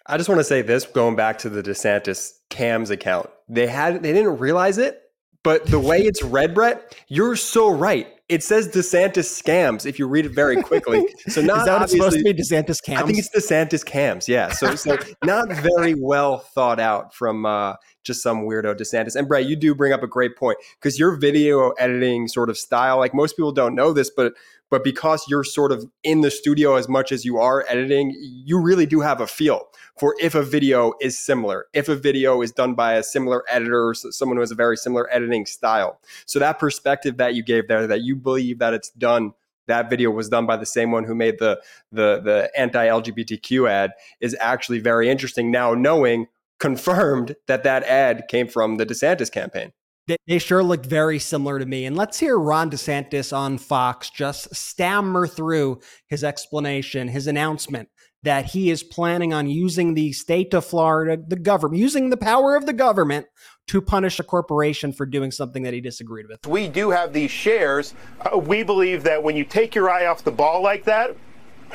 I 0.06 0.16
just 0.16 0.30
want 0.30 0.38
to 0.40 0.44
say 0.44 0.62
this 0.62 0.86
going 0.86 1.16
back 1.16 1.40
to 1.40 1.50
the 1.50 1.64
DeSantis 1.64 2.34
CAMS 2.52 2.92
account. 2.92 3.28
They 3.50 3.66
had 3.66 4.04
they 4.04 4.14
didn't 4.14 4.38
realize 4.38 4.78
it, 4.78 5.02
but 5.42 5.66
the 5.66 5.80
way 5.80 5.98
it's 6.06 6.22
read, 6.22 6.54
Brett, 6.54 6.96
you're 7.08 7.36
so 7.36 7.72
right. 7.72 8.08
It 8.30 8.44
says 8.44 8.68
DeSantis 8.68 9.42
scams 9.42 9.88
if 9.88 9.98
you 9.98 10.08
read 10.08 10.28
it 10.28 10.34
very 10.36 10.62
quickly. 10.62 11.04
So 11.30 11.42
not 11.42 11.62
Is 11.62 11.66
that 11.66 11.82
it's 11.82 11.94
supposed 11.94 12.18
to 12.20 12.24
be 12.24 12.32
DeSantis 12.32 12.78
cams? 12.84 13.02
I 13.02 13.06
think 13.08 13.18
it's 13.18 13.30
DeSantis 13.36 13.84
cams. 13.84 14.30
Yeah. 14.30 14.52
So 14.52 14.76
so 14.76 15.00
not 15.24 15.52
very 15.52 15.96
well 15.96 16.38
thought 16.38 16.80
out 16.80 17.16
from 17.16 17.48
uh, 17.48 17.74
just 18.04 18.22
some 18.22 18.44
weirdo 18.44 18.80
DeSantis. 18.80 19.16
And 19.16 19.28
Brett, 19.28 19.48
you 19.48 19.56
do 19.56 19.74
bring 19.74 19.94
up 19.94 20.04
a 20.04 20.08
great 20.08 20.38
point 20.38 20.60
because 20.80 21.00
your 21.00 21.16
video 21.16 21.72
editing 21.72 22.28
sort 22.28 22.52
of 22.52 22.58
style, 22.60 23.00
like 23.00 23.16
most 23.16 23.36
people 23.36 23.52
don't 23.52 23.74
know 23.74 23.94
this, 23.94 24.12
but 24.16 24.34
but 24.72 24.84
because 24.84 25.26
you're 25.28 25.44
sort 25.44 25.72
of 25.72 25.86
in 26.04 26.22
the 26.22 26.32
studio 26.32 26.76
as 26.76 26.90
much 26.90 27.12
as 27.12 27.24
you 27.24 27.38
are 27.38 27.64
editing, 27.70 28.16
you 28.20 28.60
really 28.60 28.88
do 28.88 29.02
have 29.02 29.22
a 29.22 29.28
feel 29.28 29.68
for 30.00 30.16
if 30.20 30.34
a 30.34 30.42
video 30.42 30.94
is 31.00 31.20
similar, 31.20 31.68
if 31.74 31.88
a 31.90 31.96
video 31.96 32.42
is 32.42 32.52
done 32.52 32.74
by 32.74 32.94
a 32.94 33.04
similar 33.04 33.44
editor, 33.52 33.94
someone 33.94 34.38
who 34.38 34.42
has 34.42 34.50
a 34.50 34.56
very 34.56 34.78
similar 34.78 35.14
editing 35.14 35.46
style. 35.46 36.00
So 36.26 36.40
that 36.40 36.58
perspective 36.58 37.18
that 37.18 37.36
you 37.36 37.44
gave 37.44 37.68
there, 37.68 37.86
that 37.86 38.02
you 38.02 38.16
believe 38.16 38.58
that 38.58 38.74
it's 38.74 38.90
done 38.90 39.34
that 39.68 39.90
video 39.90 40.10
was 40.10 40.28
done 40.28 40.46
by 40.46 40.58
the 40.58 40.66
same 40.66 40.92
one 40.92 41.04
who 41.04 41.14
made 41.14 41.38
the 41.40 41.62
the 41.92 42.20
the 42.20 42.52
anti-LGBTQ 42.58 43.70
ad 43.70 43.92
is 44.20 44.36
actually 44.40 44.80
very 44.80 45.08
interesting 45.08 45.52
now 45.52 45.74
knowing 45.74 46.28
confirmed 46.60 47.36
that 47.48 47.64
that 47.64 47.84
ad 47.84 48.24
came 48.28 48.48
from 48.48 48.78
the 48.78 48.86
DeSantis 48.86 49.32
campaign. 49.32 49.72
They, 50.12 50.18
they 50.28 50.40
sure 50.40 50.62
look 50.62 50.86
very 50.86 51.20
similar 51.20 51.58
to 51.58 51.66
me. 51.66 51.86
And 51.86 51.96
let's 51.96 52.20
hear 52.20 52.38
Ron 52.38 52.70
DeSantis 52.70 53.32
on 53.32 53.58
Fox 53.58 54.10
just 54.10 54.54
stammer 54.54 55.26
through 55.26 55.80
his 56.10 56.22
explanation, 56.22 57.08
his 57.08 57.28
announcement 57.28 57.88
that 58.24 58.48
he 58.48 58.70
is 58.70 58.84
planning 58.84 59.34
on 59.34 59.48
using 59.48 59.94
the 59.94 60.12
state 60.12 60.54
of 60.54 60.66
Florida, 60.66 61.18
the 61.26 61.38
government, 61.38 61.80
using 61.80 62.10
the 62.10 62.18
power 62.18 62.58
of 62.58 62.66
the 62.66 62.74
government 62.74 63.26
to 63.68 63.82
punish 63.82 64.20
a 64.20 64.24
corporation 64.24 64.92
for 64.92 65.06
doing 65.06 65.32
something 65.32 65.64
that 65.64 65.74
he 65.74 65.80
disagreed 65.80 66.26
with. 66.28 66.46
We 66.46 66.68
do 66.68 66.90
have 66.90 67.14
these 67.14 67.32
shares. 67.32 67.96
Uh, 68.20 68.38
we 68.38 68.64
believe 68.64 69.04
that 69.04 69.24
when 69.24 69.38
you 69.38 69.46
take 69.46 69.74
your 69.74 69.90
eye 69.90 70.08
off 70.08 70.26
the 70.26 70.32
ball 70.32 70.62
like 70.62 70.84
that, 70.84 71.16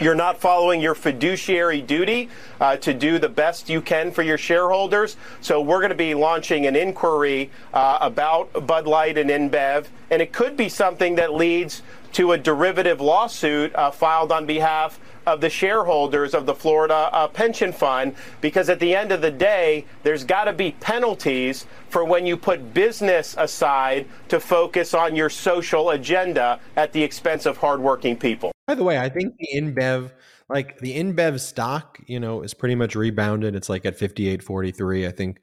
you're 0.01 0.15
not 0.15 0.41
following 0.41 0.81
your 0.81 0.95
fiduciary 0.95 1.81
duty 1.81 2.29
uh, 2.61 2.77
to 2.77 2.93
do 2.93 3.19
the 3.19 3.29
best 3.29 3.69
you 3.69 3.81
can 3.81 4.11
for 4.11 4.23
your 4.23 4.39
shareholders. 4.39 5.17
So 5.41 5.61
we're 5.61 5.81
going 5.81 5.91
to 5.91 5.97
be 5.97 6.15
launching 6.15 6.67
an 6.67 6.77
inquiry 6.77 7.51
uh, 7.73 7.99
about 8.01 8.67
Bud 8.67 8.87
Light 8.87 9.19
and 9.19 9.31
InBev, 9.31 9.87
and 10.11 10.21
it 10.21 10.33
could 10.33 10.57
be 10.57 10.69
something 10.69 11.15
that 11.17 11.35
leads 11.35 11.83
to 12.13 12.33
a 12.33 12.39
derivative 12.39 13.01
lawsuit 13.01 13.75
uh, 13.75 13.91
filed 13.91 14.33
on 14.33 14.47
behalf 14.47 15.01
of 15.27 15.41
the 15.41 15.51
shareholders 15.51 16.35
of 16.35 16.47
the 16.47 16.55
Florida 16.55 17.11
uh, 17.13 17.27
Pension 17.27 17.73
Fund 17.73 18.15
because 18.41 18.69
at 18.69 18.79
the 18.79 18.95
end 18.95 19.11
of 19.11 19.21
the 19.21 19.31
day, 19.31 19.85
there's 20.05 20.25
got 20.25 20.45
to 20.45 20.53
be 20.53 20.73
penalties 20.81 21.67
for 21.89 22.05
when 22.05 22.25
you 22.27 22.37
put 22.37 22.73
business 22.73 23.35
aside 23.39 24.07
to 24.29 24.39
focus 24.39 24.95
on 24.95 25.17
your 25.17 25.29
social 25.29 25.91
agenda 25.91 26.61
at 26.77 26.93
the 26.93 27.03
expense 27.03 27.45
of 27.45 27.57
hardworking 27.57 28.17
people. 28.17 28.53
By 28.67 28.75
the 28.75 28.85
way, 28.85 28.99
I 28.99 29.09
think 29.09 29.35
the 29.39 29.49
InBev, 29.61 30.13
like 30.49 30.79
the 30.79 30.97
InBev 30.97 31.41
stock, 31.41 31.99
you 32.07 32.21
know, 32.21 32.43
is 32.43 32.55
pretty 32.55 32.77
much 32.77 32.95
rebounded. 32.95 33.57
It's 33.57 33.69
like 33.69 33.85
at 33.85 33.99
58.43. 33.99 35.09
I 35.09 35.11
think 35.11 35.41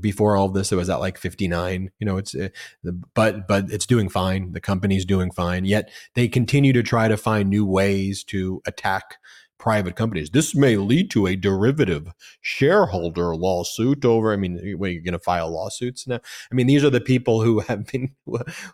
before 0.00 0.36
all 0.36 0.46
of 0.46 0.54
this, 0.54 0.72
it 0.72 0.76
was 0.76 0.90
at 0.90 1.00
like 1.00 1.18
59. 1.18 1.90
You 1.98 2.06
know, 2.06 2.16
it's 2.16 2.34
uh, 2.34 2.48
but 3.14 3.46
but 3.46 3.70
it's 3.70 3.86
doing 3.86 4.08
fine. 4.08 4.52
The 4.52 4.60
company's 4.60 5.04
doing 5.04 5.30
fine. 5.30 5.64
Yet 5.64 5.90
they 6.14 6.28
continue 6.28 6.72
to 6.72 6.82
try 6.82 7.08
to 7.08 7.16
find 7.16 7.48
new 7.48 7.64
ways 7.64 8.24
to 8.24 8.62
attack 8.66 9.18
private 9.66 9.96
companies. 9.96 10.30
This 10.30 10.54
may 10.54 10.76
lead 10.76 11.10
to 11.10 11.26
a 11.26 11.34
derivative 11.34 12.12
shareholder 12.40 13.34
lawsuit 13.34 14.04
over. 14.04 14.32
I 14.32 14.36
mean, 14.36 14.58
are 14.58 14.86
you're 14.86 15.02
going 15.02 15.12
to 15.12 15.18
file 15.18 15.50
lawsuits 15.50 16.06
now? 16.06 16.20
I 16.52 16.54
mean, 16.54 16.68
these 16.68 16.84
are 16.84 16.90
the 16.90 17.00
people 17.00 17.42
who 17.42 17.58
have 17.58 17.84
been 17.86 18.14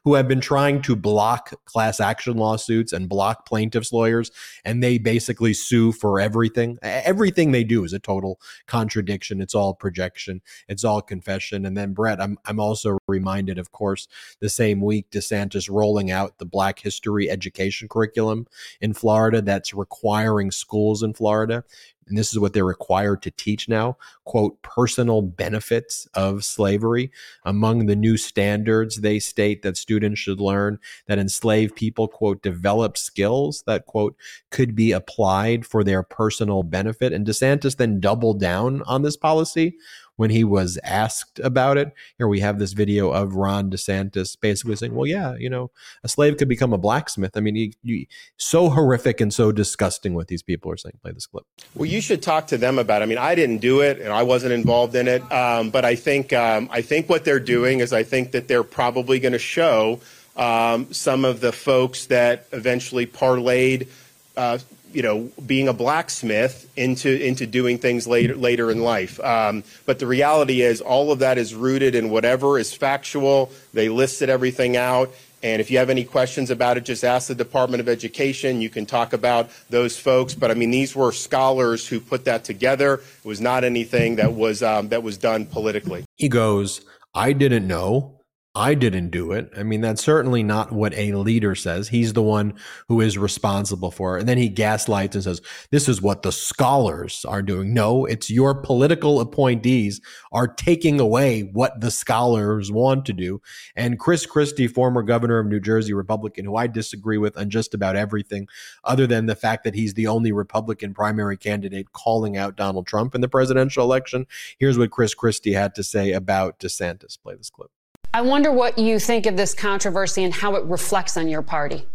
who 0.04 0.12
have 0.16 0.28
been 0.28 0.42
trying 0.42 0.82
to 0.82 0.94
block 0.94 1.54
class 1.64 1.98
action 1.98 2.36
lawsuits 2.36 2.92
and 2.92 3.08
block 3.08 3.46
plaintiffs' 3.46 3.90
lawyers, 3.90 4.30
and 4.66 4.82
they 4.82 4.98
basically 4.98 5.54
sue 5.54 5.92
for 5.92 6.20
everything. 6.20 6.78
Everything 6.82 7.52
they 7.52 7.64
do 7.64 7.84
is 7.84 7.94
a 7.94 7.98
total 7.98 8.38
contradiction. 8.66 9.40
It's 9.40 9.54
all 9.54 9.72
projection. 9.72 10.42
It's 10.68 10.84
all 10.84 11.00
confession. 11.00 11.64
And 11.64 11.74
then 11.74 11.94
Brett, 11.94 12.20
I'm 12.20 12.36
I'm 12.44 12.60
also 12.60 12.98
reminded, 13.08 13.56
of 13.56 13.72
course, 13.72 14.08
the 14.40 14.50
same 14.50 14.82
week 14.82 15.10
DeSantis 15.10 15.70
rolling 15.70 16.10
out 16.10 16.36
the 16.36 16.44
Black 16.44 16.80
History 16.80 17.30
education 17.30 17.88
curriculum 17.88 18.46
in 18.82 18.92
Florida 18.92 19.40
that's 19.40 19.72
requiring 19.72 20.50
schools 20.50 20.81
in 21.02 21.14
Florida 21.14 21.64
and 22.08 22.18
this 22.18 22.32
is 22.32 22.38
what 22.38 22.52
they're 22.52 22.64
required 22.64 23.22
to 23.22 23.30
teach 23.30 23.68
now 23.68 23.96
quote 24.24 24.60
personal 24.62 25.22
benefits 25.22 26.06
of 26.14 26.44
slavery. 26.44 27.10
Among 27.44 27.86
the 27.86 27.96
new 27.96 28.16
standards 28.16 29.00
they 29.00 29.18
state 29.18 29.62
that 29.62 29.76
students 29.76 30.20
should 30.20 30.40
learn 30.40 30.78
that 31.06 31.18
enslaved 31.18 31.74
people 31.76 32.08
quote 32.08 32.42
develop 32.42 32.96
skills 32.96 33.62
that 33.66 33.86
quote 33.86 34.16
could 34.50 34.74
be 34.74 34.92
applied 34.92 35.64
for 35.64 35.84
their 35.84 36.02
personal 36.02 36.62
benefit. 36.62 37.12
And 37.12 37.26
desantis 37.26 37.76
then 37.76 38.00
doubled 38.00 38.40
down 38.40 38.82
on 38.82 39.02
this 39.02 39.16
policy 39.16 39.76
when 40.16 40.30
he 40.30 40.44
was 40.44 40.78
asked 40.84 41.40
about 41.40 41.78
it. 41.78 41.92
Here 42.18 42.28
we 42.28 42.40
have 42.40 42.58
this 42.58 42.72
video 42.72 43.10
of 43.10 43.34
Ron 43.34 43.70
DeSantis 43.70 44.36
basically 44.40 44.76
saying, 44.76 44.94
"Well, 44.94 45.06
yeah, 45.06 45.34
you 45.36 45.48
know, 45.48 45.70
a 46.04 46.08
slave 46.08 46.36
could 46.36 46.48
become 46.48 46.72
a 46.72 46.78
blacksmith." 46.78 47.36
I 47.36 47.40
mean, 47.40 47.54
he, 47.54 47.74
he, 47.82 48.08
so 48.36 48.70
horrific 48.70 49.20
and 49.20 49.32
so 49.32 49.52
disgusting 49.52 50.14
what 50.14 50.28
these 50.28 50.42
people 50.42 50.70
are 50.70 50.76
saying. 50.76 50.98
Play 51.02 51.12
this 51.12 51.26
clip. 51.26 51.44
Well, 51.74 51.86
you 51.86 52.00
should 52.00 52.22
talk 52.22 52.46
to 52.48 52.58
them 52.58 52.78
about. 52.78 53.02
it. 53.02 53.04
I 53.04 53.08
mean, 53.08 53.18
I 53.18 53.34
didn't 53.34 53.58
do 53.58 53.80
it, 53.80 54.00
and 54.00 54.12
I 54.12 54.22
wasn't 54.22 54.52
involved 54.52 54.94
in 54.94 55.08
it. 55.08 55.22
Um, 55.32 55.70
but 55.70 55.84
I 55.84 55.94
think 55.94 56.32
um, 56.32 56.68
I 56.70 56.82
think 56.82 57.08
what 57.08 57.24
they're 57.24 57.40
doing 57.40 57.80
is 57.80 57.92
I 57.92 58.02
think 58.02 58.32
that 58.32 58.48
they're 58.48 58.64
probably 58.64 59.18
going 59.18 59.32
to 59.32 59.38
show 59.38 60.00
um, 60.36 60.92
some 60.92 61.24
of 61.24 61.40
the 61.40 61.52
folks 61.52 62.06
that 62.06 62.46
eventually 62.52 63.06
parlayed. 63.06 63.88
Uh, 64.36 64.58
you 64.92 65.02
know, 65.02 65.30
being 65.46 65.68
a 65.68 65.72
blacksmith 65.72 66.70
into 66.76 67.10
into 67.24 67.46
doing 67.46 67.78
things 67.78 68.06
later 68.06 68.36
later 68.36 68.70
in 68.70 68.82
life. 68.82 69.18
Um, 69.20 69.64
but 69.86 69.98
the 69.98 70.06
reality 70.06 70.62
is, 70.62 70.80
all 70.80 71.12
of 71.12 71.20
that 71.20 71.38
is 71.38 71.54
rooted 71.54 71.94
in 71.94 72.10
whatever 72.10 72.58
is 72.58 72.72
factual. 72.72 73.50
They 73.72 73.88
listed 73.88 74.28
everything 74.28 74.76
out. 74.76 75.10
And 75.42 75.60
if 75.60 75.72
you 75.72 75.78
have 75.78 75.90
any 75.90 76.04
questions 76.04 76.50
about 76.50 76.76
it, 76.76 76.84
just 76.84 77.02
ask 77.02 77.26
the 77.26 77.34
Department 77.34 77.80
of 77.80 77.88
Education. 77.88 78.60
You 78.60 78.70
can 78.70 78.86
talk 78.86 79.12
about 79.12 79.50
those 79.70 79.98
folks. 79.98 80.34
But 80.34 80.50
I 80.50 80.54
mean, 80.54 80.70
these 80.70 80.94
were 80.94 81.10
scholars 81.10 81.86
who 81.88 81.98
put 82.00 82.24
that 82.26 82.44
together. 82.44 82.94
It 82.94 83.24
was 83.24 83.40
not 83.40 83.64
anything 83.64 84.16
that 84.16 84.34
was 84.34 84.62
um, 84.62 84.88
that 84.90 85.02
was 85.02 85.18
done 85.18 85.46
politically. 85.46 86.04
He 86.16 86.28
goes, 86.28 86.82
"I 87.14 87.32
didn't 87.32 87.66
know." 87.66 88.21
I 88.54 88.74
didn't 88.74 89.08
do 89.08 89.32
it. 89.32 89.50
I 89.56 89.62
mean, 89.62 89.80
that's 89.80 90.04
certainly 90.04 90.42
not 90.42 90.72
what 90.72 90.92
a 90.92 91.14
leader 91.14 91.54
says. 91.54 91.88
He's 91.88 92.12
the 92.12 92.22
one 92.22 92.52
who 92.86 93.00
is 93.00 93.16
responsible 93.16 93.90
for 93.90 94.16
it. 94.16 94.20
And 94.20 94.28
then 94.28 94.36
he 94.36 94.50
gaslights 94.50 95.14
and 95.14 95.24
says, 95.24 95.40
this 95.70 95.88
is 95.88 96.02
what 96.02 96.20
the 96.20 96.32
scholars 96.32 97.24
are 97.26 97.40
doing. 97.40 97.72
No, 97.72 98.04
it's 98.04 98.28
your 98.28 98.54
political 98.54 99.20
appointees 99.20 100.02
are 100.32 100.46
taking 100.46 101.00
away 101.00 101.48
what 101.54 101.80
the 101.80 101.90
scholars 101.90 102.70
want 102.70 103.06
to 103.06 103.14
do. 103.14 103.40
And 103.74 103.98
Chris 103.98 104.26
Christie, 104.26 104.68
former 104.68 105.02
governor 105.02 105.38
of 105.38 105.46
New 105.46 105.60
Jersey, 105.60 105.94
Republican, 105.94 106.44
who 106.44 106.56
I 106.56 106.66
disagree 106.66 107.16
with 107.16 107.38
on 107.38 107.48
just 107.48 107.72
about 107.72 107.96
everything, 107.96 108.48
other 108.84 109.06
than 109.06 109.24
the 109.24 109.34
fact 109.34 109.64
that 109.64 109.74
he's 109.74 109.94
the 109.94 110.08
only 110.08 110.30
Republican 110.30 110.92
primary 110.92 111.38
candidate 111.38 111.92
calling 111.92 112.36
out 112.36 112.56
Donald 112.56 112.86
Trump 112.86 113.14
in 113.14 113.22
the 113.22 113.28
presidential 113.28 113.82
election. 113.82 114.26
Here's 114.58 114.76
what 114.76 114.90
Chris 114.90 115.14
Christie 115.14 115.54
had 115.54 115.74
to 115.76 115.82
say 115.82 116.12
about 116.12 116.58
DeSantis. 116.58 117.18
Play 117.18 117.36
this 117.36 117.48
clip. 117.48 117.70
I 118.14 118.20
wonder 118.20 118.52
what 118.52 118.78
you 118.78 118.98
think 118.98 119.24
of 119.26 119.36
this 119.36 119.54
controversy 119.54 120.22
and 120.22 120.34
how 120.34 120.54
it 120.56 120.64
reflects 120.64 121.16
on 121.16 121.28
your 121.28 121.42
party. 121.42 121.86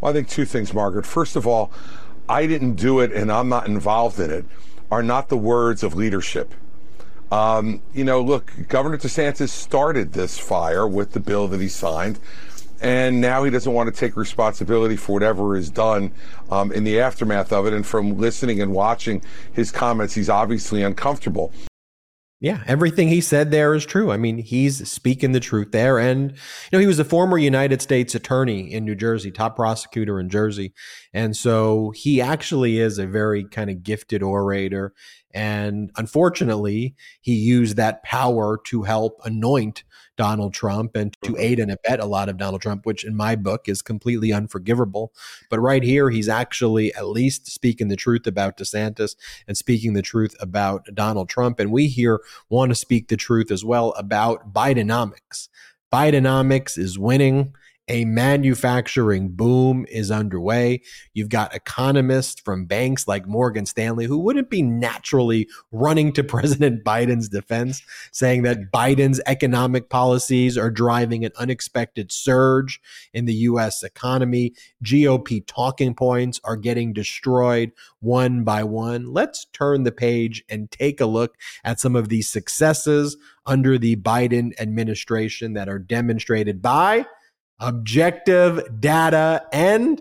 Well, 0.00 0.10
I 0.10 0.12
think 0.12 0.28
two 0.28 0.44
things, 0.44 0.74
Margaret. 0.74 1.06
First 1.06 1.36
of 1.36 1.46
all, 1.46 1.72
I 2.28 2.46
didn't 2.46 2.74
do 2.74 3.00
it 3.00 3.12
and 3.12 3.32
I'm 3.32 3.48
not 3.48 3.66
involved 3.66 4.20
in 4.20 4.30
it 4.30 4.44
are 4.90 5.02
not 5.02 5.28
the 5.28 5.36
words 5.36 5.82
of 5.82 5.94
leadership. 5.94 6.54
Um, 7.30 7.82
you 7.92 8.04
know, 8.04 8.22
look, 8.22 8.52
Governor 8.68 8.96
DeSantis 8.96 9.50
started 9.50 10.12
this 10.12 10.38
fire 10.38 10.86
with 10.86 11.12
the 11.12 11.20
bill 11.20 11.46
that 11.48 11.60
he 11.60 11.68
signed, 11.68 12.18
and 12.80 13.20
now 13.20 13.44
he 13.44 13.50
doesn't 13.50 13.72
want 13.72 13.92
to 13.92 13.98
take 13.98 14.16
responsibility 14.16 14.96
for 14.96 15.12
whatever 15.12 15.56
is 15.56 15.68
done 15.68 16.10
um, 16.50 16.72
in 16.72 16.84
the 16.84 17.00
aftermath 17.00 17.52
of 17.52 17.66
it. 17.66 17.74
And 17.74 17.86
from 17.86 18.18
listening 18.18 18.62
and 18.62 18.72
watching 18.72 19.20
his 19.52 19.70
comments, 19.70 20.14
he's 20.14 20.30
obviously 20.30 20.82
uncomfortable. 20.82 21.52
Yeah, 22.40 22.62
everything 22.68 23.08
he 23.08 23.20
said 23.20 23.50
there 23.50 23.74
is 23.74 23.84
true. 23.84 24.12
I 24.12 24.16
mean, 24.16 24.38
he's 24.38 24.88
speaking 24.88 25.32
the 25.32 25.40
truth 25.40 25.72
there. 25.72 25.98
And, 25.98 26.30
you 26.30 26.36
know, 26.72 26.78
he 26.78 26.86
was 26.86 27.00
a 27.00 27.04
former 27.04 27.36
United 27.36 27.82
States 27.82 28.14
attorney 28.14 28.72
in 28.72 28.84
New 28.84 28.94
Jersey, 28.94 29.32
top 29.32 29.56
prosecutor 29.56 30.20
in 30.20 30.28
Jersey. 30.28 30.72
And 31.12 31.36
so 31.36 31.90
he 31.96 32.20
actually 32.20 32.78
is 32.78 32.98
a 32.98 33.08
very 33.08 33.42
kind 33.42 33.70
of 33.70 33.82
gifted 33.82 34.22
orator. 34.22 34.94
And 35.38 35.92
unfortunately, 35.96 36.96
he 37.20 37.32
used 37.32 37.76
that 37.76 38.02
power 38.02 38.58
to 38.64 38.82
help 38.82 39.20
anoint 39.24 39.84
Donald 40.16 40.52
Trump 40.52 40.96
and 40.96 41.16
to 41.22 41.30
mm-hmm. 41.30 41.40
aid 41.40 41.60
and 41.60 41.70
abet 41.70 42.00
a 42.00 42.06
lot 42.06 42.28
of 42.28 42.38
Donald 42.38 42.60
Trump, 42.60 42.84
which 42.84 43.04
in 43.04 43.14
my 43.14 43.36
book 43.36 43.68
is 43.68 43.80
completely 43.80 44.32
unforgivable. 44.32 45.12
But 45.48 45.60
right 45.60 45.84
here, 45.84 46.10
he's 46.10 46.28
actually 46.28 46.92
at 46.94 47.06
least 47.06 47.46
speaking 47.46 47.86
the 47.86 47.94
truth 47.94 48.26
about 48.26 48.56
DeSantis 48.56 49.14
and 49.46 49.56
speaking 49.56 49.92
the 49.92 50.02
truth 50.02 50.34
about 50.40 50.88
Donald 50.92 51.28
Trump. 51.28 51.60
And 51.60 51.70
we 51.70 51.86
here 51.86 52.18
want 52.48 52.72
to 52.72 52.74
speak 52.74 53.06
the 53.06 53.16
truth 53.16 53.52
as 53.52 53.64
well 53.64 53.92
about 53.92 54.52
Bidenomics. 54.52 55.46
Bidenomics 55.92 56.76
is 56.76 56.98
winning 56.98 57.54
a 57.88 58.04
manufacturing 58.04 59.28
boom 59.30 59.86
is 59.88 60.10
underway. 60.10 60.82
You've 61.14 61.28
got 61.28 61.54
economists 61.54 62.40
from 62.40 62.66
banks 62.66 63.08
like 63.08 63.26
Morgan 63.26 63.66
Stanley 63.66 64.06
who 64.06 64.18
wouldn't 64.18 64.50
be 64.50 64.62
naturally 64.62 65.48
running 65.72 66.12
to 66.12 66.24
President 66.38 66.84
Biden's 66.84 67.28
defense, 67.28 67.82
saying 68.12 68.42
that 68.42 68.70
Biden's 68.70 69.20
economic 69.26 69.88
policies 69.88 70.56
are 70.58 70.70
driving 70.70 71.24
an 71.24 71.32
unexpected 71.36 72.12
surge 72.12 72.80
in 73.12 73.24
the 73.24 73.34
U.S. 73.34 73.82
economy. 73.82 74.54
GOP 74.84 75.42
talking 75.46 75.94
points 75.94 76.40
are 76.44 76.56
getting 76.56 76.92
destroyed 76.92 77.72
one 78.00 78.44
by 78.44 78.62
one. 78.64 79.12
Let's 79.12 79.46
turn 79.46 79.82
the 79.82 79.92
page 79.92 80.44
and 80.48 80.70
take 80.70 81.00
a 81.00 81.06
look 81.06 81.36
at 81.64 81.80
some 81.80 81.96
of 81.96 82.08
these 82.08 82.28
successes 82.28 83.16
under 83.46 83.78
the 83.78 83.96
Biden 83.96 84.52
administration 84.60 85.54
that 85.54 85.68
are 85.68 85.78
demonstrated 85.78 86.60
by 86.60 87.06
objective 87.60 88.80
data 88.80 89.44
and 89.52 90.00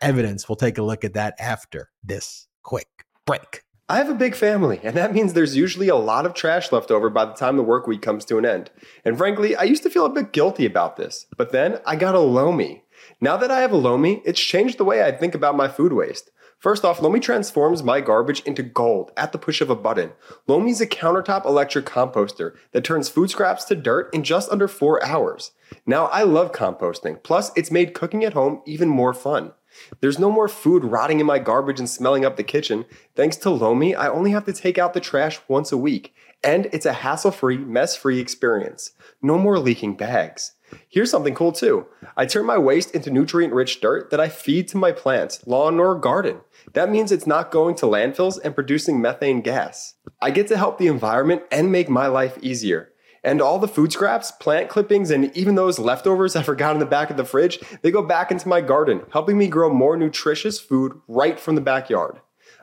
evidence. 0.00 0.48
We'll 0.48 0.56
take 0.56 0.78
a 0.78 0.82
look 0.82 1.04
at 1.04 1.14
that 1.14 1.34
after 1.38 1.90
this 2.02 2.48
quick 2.62 2.88
break. 3.26 3.62
I 3.88 3.98
have 3.98 4.08
a 4.08 4.14
big 4.14 4.34
family, 4.34 4.80
and 4.82 4.96
that 4.96 5.14
means 5.14 5.32
there's 5.32 5.54
usually 5.54 5.88
a 5.88 5.94
lot 5.94 6.26
of 6.26 6.34
trash 6.34 6.72
left 6.72 6.90
over 6.90 7.08
by 7.08 7.24
the 7.24 7.34
time 7.34 7.56
the 7.56 7.62
work 7.62 7.86
week 7.86 8.02
comes 8.02 8.24
to 8.24 8.36
an 8.36 8.44
end. 8.44 8.70
And 9.04 9.16
frankly, 9.16 9.54
I 9.54 9.62
used 9.62 9.84
to 9.84 9.90
feel 9.90 10.04
a 10.04 10.10
bit 10.10 10.32
guilty 10.32 10.66
about 10.66 10.96
this, 10.96 11.26
but 11.36 11.52
then 11.52 11.78
I 11.86 11.94
got 11.94 12.16
a 12.16 12.20
Lomi. 12.20 12.82
Now 13.20 13.36
that 13.36 13.52
I 13.52 13.60
have 13.60 13.70
a 13.70 13.76
Lomi, 13.76 14.22
it's 14.24 14.40
changed 14.40 14.78
the 14.78 14.84
way 14.84 15.04
I 15.04 15.12
think 15.12 15.36
about 15.36 15.56
my 15.56 15.68
food 15.68 15.92
waste. 15.92 16.32
First 16.58 16.84
off, 16.84 17.02
Lomi 17.02 17.20
transforms 17.20 17.82
my 17.82 18.00
garbage 18.00 18.40
into 18.40 18.62
gold 18.62 19.12
at 19.16 19.32
the 19.32 19.38
push 19.38 19.60
of 19.60 19.68
a 19.68 19.76
button. 19.76 20.12
Lomi's 20.46 20.80
a 20.80 20.86
countertop 20.86 21.44
electric 21.44 21.84
composter 21.84 22.56
that 22.72 22.82
turns 22.82 23.10
food 23.10 23.30
scraps 23.30 23.64
to 23.64 23.74
dirt 23.74 24.12
in 24.14 24.24
just 24.24 24.50
under 24.50 24.66
four 24.66 25.04
hours. 25.04 25.52
Now, 25.84 26.06
I 26.06 26.22
love 26.22 26.52
composting, 26.52 27.22
plus, 27.22 27.52
it's 27.56 27.70
made 27.70 27.94
cooking 27.94 28.24
at 28.24 28.32
home 28.32 28.62
even 28.64 28.88
more 28.88 29.12
fun. 29.12 29.52
There's 30.00 30.18
no 30.18 30.30
more 30.30 30.48
food 30.48 30.84
rotting 30.84 31.20
in 31.20 31.26
my 31.26 31.38
garbage 31.38 31.78
and 31.78 31.90
smelling 31.90 32.24
up 32.24 32.36
the 32.36 32.42
kitchen. 32.42 32.86
Thanks 33.14 33.36
to 33.38 33.50
Lomi, 33.50 33.94
I 33.94 34.08
only 34.08 34.30
have 34.30 34.46
to 34.46 34.52
take 34.52 34.78
out 34.78 34.94
the 34.94 35.00
trash 35.00 35.38
once 35.48 35.70
a 35.72 35.76
week, 35.76 36.14
and 36.42 36.66
it's 36.72 36.86
a 36.86 36.94
hassle 36.94 37.30
free, 37.30 37.58
mess 37.58 37.96
free 37.96 38.18
experience. 38.18 38.92
No 39.20 39.36
more 39.38 39.58
leaking 39.58 39.96
bags. 39.96 40.52
Here's 40.88 41.10
something 41.10 41.34
cool 41.34 41.52
too. 41.52 41.86
I 42.16 42.26
turn 42.26 42.44
my 42.44 42.58
waste 42.58 42.94
into 42.94 43.10
nutrient 43.10 43.52
rich 43.52 43.80
dirt 43.80 44.10
that 44.10 44.20
I 44.20 44.28
feed 44.28 44.68
to 44.68 44.76
my 44.76 44.92
plants, 44.92 45.46
lawn, 45.46 45.78
or 45.78 45.94
garden. 45.94 46.40
That 46.76 46.90
means 46.90 47.10
it's 47.10 47.26
not 47.26 47.50
going 47.50 47.74
to 47.76 47.86
landfills 47.86 48.38
and 48.44 48.54
producing 48.54 49.00
methane 49.00 49.40
gas. 49.40 49.94
I 50.20 50.30
get 50.30 50.46
to 50.48 50.58
help 50.58 50.76
the 50.76 50.88
environment 50.88 51.44
and 51.50 51.72
make 51.72 51.88
my 51.88 52.06
life 52.06 52.36
easier. 52.42 52.90
And 53.24 53.40
all 53.40 53.58
the 53.58 53.66
food 53.66 53.94
scraps, 53.94 54.30
plant 54.30 54.68
clippings, 54.68 55.10
and 55.10 55.34
even 55.34 55.54
those 55.54 55.78
leftovers 55.78 56.36
I 56.36 56.42
forgot 56.42 56.74
in 56.74 56.78
the 56.78 56.84
back 56.84 57.08
of 57.08 57.16
the 57.16 57.24
fridge, 57.24 57.60
they 57.80 57.90
go 57.90 58.02
back 58.02 58.30
into 58.30 58.46
my 58.46 58.60
garden, 58.60 59.00
helping 59.10 59.38
me 59.38 59.46
grow 59.48 59.72
more 59.72 59.96
nutritious 59.96 60.60
food 60.60 61.00
right 61.08 61.40
from 61.40 61.54
the 61.54 61.62
backyard. 61.62 62.20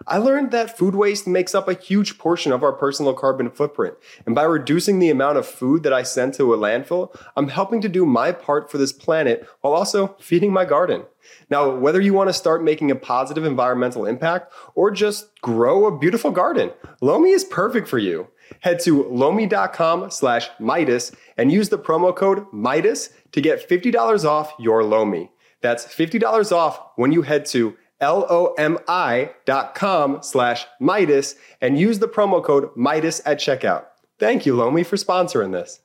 I 0.07 0.17
learned 0.17 0.51
that 0.51 0.77
food 0.77 0.95
waste 0.95 1.27
makes 1.27 1.55
up 1.55 1.67
a 1.67 1.73
huge 1.73 2.17
portion 2.17 2.51
of 2.51 2.63
our 2.63 2.73
personal 2.73 3.13
carbon 3.13 3.49
footprint. 3.49 3.95
And 4.25 4.35
by 4.35 4.43
reducing 4.43 4.99
the 4.99 5.09
amount 5.09 5.37
of 5.37 5.47
food 5.47 5.83
that 5.83 5.93
I 5.93 6.03
send 6.03 6.33
to 6.35 6.53
a 6.53 6.57
landfill, 6.57 7.15
I'm 7.35 7.49
helping 7.49 7.81
to 7.81 7.89
do 7.89 8.05
my 8.05 8.31
part 8.31 8.71
for 8.71 8.77
this 8.77 8.91
planet 8.91 9.47
while 9.61 9.73
also 9.73 10.15
feeding 10.19 10.51
my 10.51 10.65
garden. 10.65 11.03
Now, 11.49 11.73
whether 11.75 12.01
you 12.01 12.13
want 12.13 12.29
to 12.29 12.33
start 12.33 12.63
making 12.63 12.91
a 12.91 12.95
positive 12.95 13.45
environmental 13.45 14.05
impact 14.05 14.51
or 14.75 14.91
just 14.91 15.29
grow 15.41 15.85
a 15.85 15.97
beautiful 15.97 16.31
garden, 16.31 16.71
Lomi 17.01 17.31
is 17.31 17.43
perfect 17.43 17.87
for 17.87 17.97
you. 17.97 18.27
Head 18.59 18.79
to 18.81 19.03
lomi.com 19.09 20.11
slash 20.11 20.49
MEIDAS 20.59 21.13
and 21.37 21.51
use 21.51 21.69
the 21.69 21.77
promo 21.77 22.15
code 22.15 22.45
MEIDAS 22.51 23.09
to 23.31 23.41
get 23.41 23.67
$50 23.67 24.25
off 24.25 24.53
your 24.59 24.83
Lomi. 24.83 25.31
That's 25.61 25.85
$50 25.85 26.51
off 26.51 26.79
when 26.97 27.13
you 27.13 27.21
head 27.21 27.45
to 27.47 27.77
L-O-M-I 28.03 29.31
dot 29.45 29.75
com 29.75 30.21
slash 30.21 30.65
MEIDAS 30.81 31.35
and 31.61 31.79
use 31.79 31.99
the 31.99 32.07
promo 32.07 32.43
code 32.43 32.69
MEIDAS 32.75 33.21
at 33.25 33.39
checkout. 33.39 33.85
Thank 34.19 34.45
you, 34.45 34.55
Lomi, 34.55 34.83
for 34.83 34.97
sponsoring 34.97 35.53
this. 35.53 35.79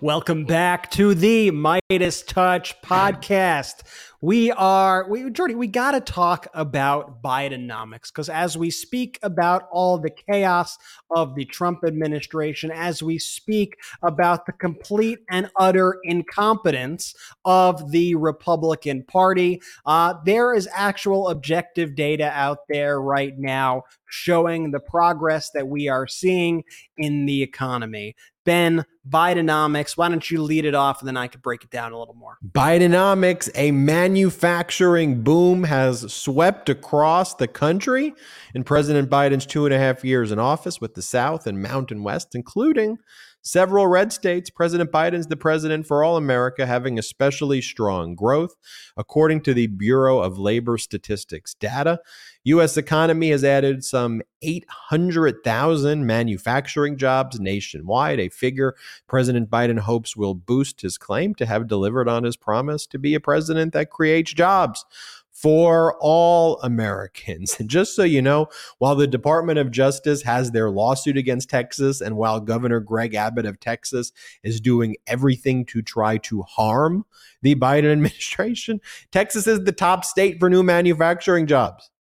Welcome 0.00 0.44
back 0.44 0.90
to 0.92 1.14
the 1.14 1.52
Meidas 1.52 2.26
Touch 2.26 2.80
podcast. 2.82 3.82
We 4.24 4.52
are, 4.52 5.04
we, 5.08 5.28
Jordy, 5.30 5.56
we 5.56 5.66
got 5.66 5.90
to 5.92 6.00
talk 6.00 6.46
about 6.54 7.24
Bidenomics 7.24 8.06
because 8.12 8.28
as 8.28 8.56
we 8.56 8.70
speak 8.70 9.18
about 9.20 9.68
all 9.72 9.98
the 9.98 10.10
chaos 10.10 10.78
of 11.10 11.34
the 11.34 11.44
Trump 11.44 11.80
administration, 11.84 12.70
as 12.70 13.02
we 13.02 13.18
speak 13.18 13.78
about 14.00 14.46
the 14.46 14.52
complete 14.52 15.18
and 15.28 15.50
utter 15.58 15.98
incompetence 16.04 17.16
of 17.44 17.90
the 17.90 18.14
Republican 18.14 19.02
Party, 19.02 19.60
uh, 19.86 20.14
there 20.24 20.54
is 20.54 20.68
actual 20.72 21.28
objective 21.28 21.96
data 21.96 22.30
out 22.32 22.58
there 22.68 23.00
right 23.00 23.36
now 23.36 23.82
showing 24.08 24.70
the 24.70 24.78
progress 24.78 25.50
that 25.50 25.66
we 25.66 25.88
are 25.88 26.06
seeing 26.06 26.62
in 26.96 27.26
the 27.26 27.42
economy. 27.42 28.14
Ben, 28.44 28.84
Bidenomics, 29.08 29.96
why 29.96 30.08
don't 30.08 30.30
you 30.30 30.42
lead 30.42 30.64
it 30.64 30.74
off 30.74 31.00
and 31.00 31.08
then 31.08 31.16
I 31.16 31.26
could 31.26 31.42
break 31.42 31.64
it 31.64 31.70
down 31.70 31.92
a 31.92 31.98
little 31.98 32.14
more. 32.14 32.38
Bidenomics, 32.46 33.50
a 33.54 33.70
manufacturing 33.72 35.22
boom 35.22 35.64
has 35.64 36.12
swept 36.12 36.68
across 36.68 37.34
the 37.34 37.48
country 37.48 38.14
in 38.54 38.64
President 38.64 39.10
Biden's 39.10 39.46
two 39.46 39.64
and 39.64 39.74
a 39.74 39.78
half 39.78 40.04
years 40.04 40.30
in 40.30 40.38
office 40.38 40.80
with 40.80 40.94
the 40.94 41.02
South 41.02 41.46
and 41.46 41.62
Mountain 41.62 42.02
West, 42.02 42.34
including 42.34 42.98
several 43.42 43.88
red 43.88 44.12
states. 44.12 44.50
President 44.50 44.90
Biden's 44.90 45.26
the 45.26 45.36
president 45.36 45.86
for 45.86 46.02
all 46.02 46.16
America, 46.16 46.64
having 46.64 46.98
especially 46.98 47.60
strong 47.60 48.14
growth. 48.14 48.54
According 48.96 49.42
to 49.42 49.54
the 49.54 49.66
Bureau 49.66 50.20
of 50.20 50.38
Labor 50.38 50.78
Statistics 50.78 51.54
data, 51.54 52.00
U.S. 52.44 52.76
economy 52.76 53.30
has 53.30 53.44
added 53.44 53.84
some 53.84 54.22
800,000 54.42 56.04
manufacturing 56.04 56.96
jobs 56.96 57.38
nationwide, 57.38 58.18
a 58.18 58.28
figure 58.28 58.74
President 59.06 59.48
Biden 59.48 59.78
hopes 59.78 60.16
will 60.16 60.34
boost 60.34 60.80
his 60.80 60.98
claim 60.98 61.34
to 61.36 61.46
have 61.46 61.68
delivered 61.68 62.08
on 62.08 62.24
his 62.24 62.36
promise 62.36 62.86
to 62.88 62.98
be 62.98 63.14
a 63.14 63.20
president 63.20 63.72
that 63.72 63.90
creates 63.90 64.32
jobs 64.32 64.84
for 65.30 65.96
all 66.00 66.60
Americans. 66.62 67.56
And 67.62 67.70
just 67.70 67.94
so 67.94 68.02
you 68.02 68.20
know, 68.20 68.48
while 68.78 68.96
the 68.96 69.06
Department 69.06 69.58
of 69.58 69.70
Justice 69.70 70.22
has 70.22 70.50
their 70.50 70.68
lawsuit 70.68 71.16
against 71.16 71.48
Texas, 71.48 72.00
and 72.00 72.16
while 72.16 72.40
Governor 72.40 72.80
Greg 72.80 73.14
Abbott 73.14 73.46
of 73.46 73.60
Texas 73.60 74.10
is 74.42 74.60
doing 74.60 74.96
everything 75.06 75.64
to 75.66 75.80
try 75.80 76.18
to 76.18 76.42
harm 76.42 77.04
the 77.40 77.54
Biden 77.54 77.92
administration, 77.92 78.80
Texas 79.12 79.46
is 79.46 79.64
the 79.64 79.72
top 79.72 80.04
state 80.04 80.40
for 80.40 80.50
new 80.50 80.64
manufacturing 80.64 81.46
jobs 81.46 81.91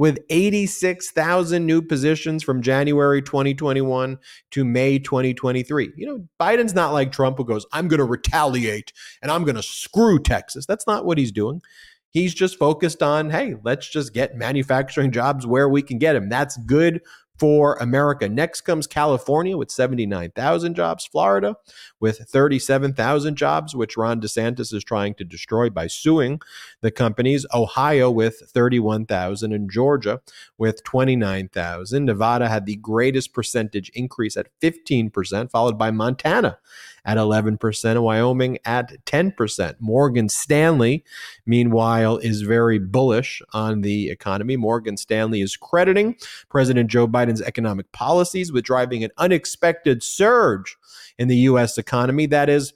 with 0.00 0.18
86,000 0.30 1.66
new 1.66 1.82
positions 1.82 2.42
from 2.42 2.62
January 2.62 3.20
2021 3.20 4.16
to 4.50 4.64
May 4.64 4.98
2023. 4.98 5.92
You 5.94 6.06
know, 6.06 6.26
Biden's 6.40 6.72
not 6.72 6.94
like 6.94 7.12
Trump 7.12 7.36
who 7.36 7.44
goes, 7.44 7.66
I'm 7.74 7.86
going 7.86 7.98
to 7.98 8.04
retaliate 8.04 8.94
and 9.20 9.30
I'm 9.30 9.44
going 9.44 9.56
to 9.56 9.62
screw 9.62 10.18
Texas. 10.18 10.64
That's 10.64 10.86
not 10.86 11.04
what 11.04 11.18
he's 11.18 11.32
doing. 11.32 11.60
He's 12.08 12.32
just 12.32 12.58
focused 12.58 13.02
on, 13.02 13.28
hey, 13.28 13.56
let's 13.62 13.90
just 13.90 14.14
get 14.14 14.36
manufacturing 14.36 15.12
jobs 15.12 15.46
where 15.46 15.68
we 15.68 15.82
can 15.82 15.98
get 15.98 16.14
them. 16.14 16.30
That's 16.30 16.56
good 16.56 17.02
for 17.40 17.78
America. 17.80 18.28
Next 18.28 18.60
comes 18.60 18.86
California 18.86 19.56
with 19.56 19.70
79,000 19.70 20.74
jobs, 20.74 21.06
Florida 21.06 21.56
with 21.98 22.18
37,000 22.18 23.34
jobs, 23.34 23.74
which 23.74 23.96
Ron 23.96 24.20
DeSantis 24.20 24.74
is 24.74 24.84
trying 24.84 25.14
to 25.14 25.24
destroy 25.24 25.70
by 25.70 25.86
suing 25.86 26.42
the 26.82 26.90
companies, 26.90 27.46
Ohio 27.54 28.10
with 28.10 28.42
31,000, 28.50 29.54
and 29.54 29.70
Georgia 29.70 30.20
with 30.58 30.84
29,000. 30.84 32.04
Nevada 32.04 32.46
had 32.50 32.66
the 32.66 32.76
greatest 32.76 33.32
percentage 33.32 33.90
increase 33.94 34.36
at 34.36 34.48
15%, 34.60 35.50
followed 35.50 35.78
by 35.78 35.90
Montana 35.90 36.58
at 37.04 37.16
11%, 37.16 37.84
and 37.84 38.02
Wyoming 38.02 38.58
at 38.64 39.04
10%. 39.06 39.74
Morgan 39.80 40.28
Stanley, 40.28 41.04
meanwhile, 41.46 42.18
is 42.18 42.42
very 42.42 42.78
bullish 42.78 43.42
on 43.52 43.80
the 43.82 44.10
economy. 44.10 44.56
Morgan 44.56 44.96
Stanley 44.96 45.40
is 45.40 45.56
crediting 45.56 46.16
President 46.48 46.90
Joe 46.90 47.06
Biden's 47.08 47.42
economic 47.42 47.90
policies 47.92 48.52
with 48.52 48.64
driving 48.64 49.04
an 49.04 49.10
unexpected 49.18 50.02
surge 50.02 50.76
in 51.18 51.28
the 51.28 51.36
U.S. 51.36 51.78
economy 51.78 52.26
that 52.26 52.48
is 52.48 52.72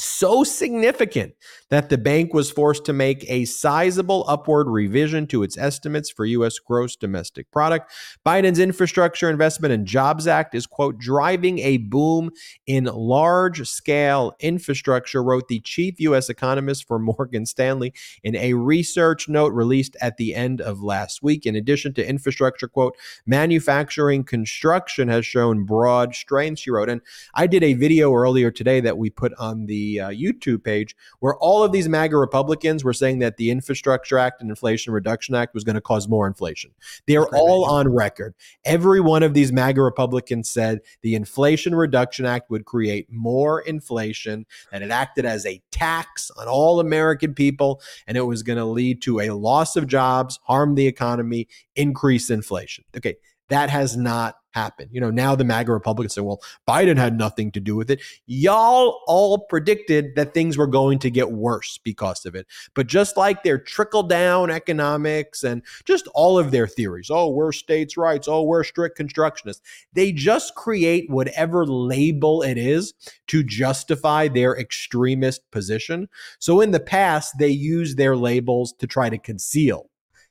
so 0.00 0.44
significant 0.44 1.34
that 1.70 1.88
the 1.88 1.98
bank 1.98 2.32
was 2.32 2.50
forced 2.50 2.84
to 2.84 2.92
make 2.92 3.28
a 3.28 3.44
sizable 3.44 4.24
upward 4.26 4.68
revision 4.68 5.26
to 5.26 5.42
its 5.42 5.58
estimates 5.58 6.10
for 6.10 6.24
U.S. 6.24 6.58
gross 6.58 6.96
domestic 6.96 7.50
product. 7.50 7.92
Biden's 8.24 8.58
Infrastructure 8.58 9.28
Investment 9.28 9.72
and 9.72 9.86
Jobs 9.86 10.26
Act 10.26 10.54
is, 10.54 10.66
quote, 10.66 10.98
driving 10.98 11.58
a 11.58 11.78
boom 11.78 12.30
in 12.66 12.84
large 12.84 13.68
scale 13.68 14.34
infrastructure, 14.40 15.22
wrote 15.22 15.48
the 15.48 15.60
chief 15.60 16.00
U.S. 16.00 16.28
economist 16.30 16.86
for 16.86 16.98
Morgan 17.18 17.44
Stanley 17.44 17.92
in 18.22 18.36
a 18.36 18.54
research 18.54 19.28
note 19.28 19.52
released 19.52 19.96
at 20.00 20.16
the 20.16 20.34
end 20.34 20.60
of 20.60 20.82
last 20.82 21.22
week. 21.22 21.44
In 21.44 21.56
addition 21.56 21.92
to 21.94 22.08
infrastructure, 22.08 22.68
quote, 22.68 22.96
manufacturing 23.26 24.24
construction 24.24 25.08
has 25.08 25.26
shown 25.26 25.64
broad 25.64 26.14
strength, 26.14 26.60
she 26.60 26.70
wrote. 26.70 26.88
And 26.88 27.00
I 27.34 27.46
did 27.46 27.62
a 27.62 27.74
video 27.74 28.12
earlier 28.14 28.50
today 28.50 28.80
that 28.80 28.96
we 28.96 29.10
put 29.10 29.32
on 29.38 29.66
the 29.66 29.87
uh, 29.96 30.10
YouTube 30.10 30.62
page 30.62 30.94
where 31.20 31.36
all 31.36 31.62
of 31.62 31.72
these 31.72 31.88
MAGA 31.88 32.16
Republicans 32.16 32.84
were 32.84 32.92
saying 32.92 33.18
that 33.20 33.36
the 33.36 33.50
Infrastructure 33.50 34.18
Act 34.18 34.40
and 34.40 34.50
Inflation 34.50 34.92
Reduction 34.92 35.34
Act 35.34 35.54
was 35.54 35.64
going 35.64 35.74
to 35.74 35.80
cause 35.80 36.08
more 36.08 36.26
inflation. 36.26 36.70
They're 37.06 37.26
all 37.34 37.64
on 37.64 37.88
record. 37.88 38.34
Every 38.64 39.00
one 39.00 39.22
of 39.22 39.34
these 39.34 39.52
MAGA 39.52 39.80
Republicans 39.80 40.50
said 40.50 40.80
the 41.02 41.14
Inflation 41.14 41.74
Reduction 41.74 42.26
Act 42.26 42.50
would 42.50 42.64
create 42.64 43.06
more 43.10 43.60
inflation, 43.60 44.46
and 44.72 44.84
it 44.84 44.90
acted 44.90 45.24
as 45.24 45.46
a 45.46 45.62
tax 45.70 46.30
on 46.36 46.48
all 46.48 46.80
American 46.80 47.34
people, 47.34 47.80
and 48.06 48.16
it 48.16 48.22
was 48.22 48.42
going 48.42 48.58
to 48.58 48.64
lead 48.64 49.02
to 49.02 49.20
a 49.20 49.30
loss 49.30 49.76
of 49.76 49.86
jobs, 49.86 50.38
harm 50.44 50.74
the 50.74 50.86
economy, 50.86 51.48
increase 51.76 52.30
inflation. 52.30 52.84
Okay, 52.96 53.16
that 53.48 53.70
has 53.70 53.96
not 53.96 54.36
happened. 54.58 54.90
You 54.92 55.00
know, 55.00 55.10
now 55.10 55.36
the 55.36 55.44
MAGA 55.44 55.72
Republicans 55.72 56.14
say, 56.14 56.20
well, 56.20 56.42
Biden 56.66 56.96
had 56.96 57.16
nothing 57.16 57.52
to 57.52 57.60
do 57.60 57.76
with 57.76 57.90
it. 57.90 58.00
Y'all 58.26 59.00
all 59.06 59.38
predicted 59.38 60.16
that 60.16 60.34
things 60.34 60.58
were 60.58 60.66
going 60.66 60.98
to 61.00 61.10
get 61.10 61.30
worse 61.30 61.78
because 61.78 62.26
of 62.26 62.34
it. 62.34 62.46
But 62.74 62.88
just 62.88 63.16
like 63.16 63.42
their 63.42 63.58
trickle 63.58 64.02
down 64.02 64.50
economics 64.50 65.44
and 65.44 65.62
just 65.84 66.08
all 66.08 66.38
of 66.38 66.50
their 66.50 66.66
theories, 66.66 67.08
oh, 67.10 67.28
we're 67.30 67.52
states' 67.52 67.96
rights, 67.96 68.26
oh, 68.26 68.42
we're 68.42 68.64
strict 68.64 68.98
constructionists, 68.98 69.60
they 69.92 70.10
just 70.10 70.54
create 70.56 71.08
whatever 71.08 71.64
label 71.64 72.42
it 72.42 72.58
is 72.58 72.94
to 73.28 73.44
justify 73.44 74.26
their 74.26 74.58
extremist 74.58 75.48
position. 75.52 76.08
So 76.40 76.60
in 76.60 76.72
the 76.72 76.80
past, 76.80 77.38
they 77.38 77.48
use 77.48 77.94
their 77.94 78.16
labels 78.16 78.72
to 78.80 78.86
try 78.86 79.08
to 79.08 79.18
conceal 79.18 79.88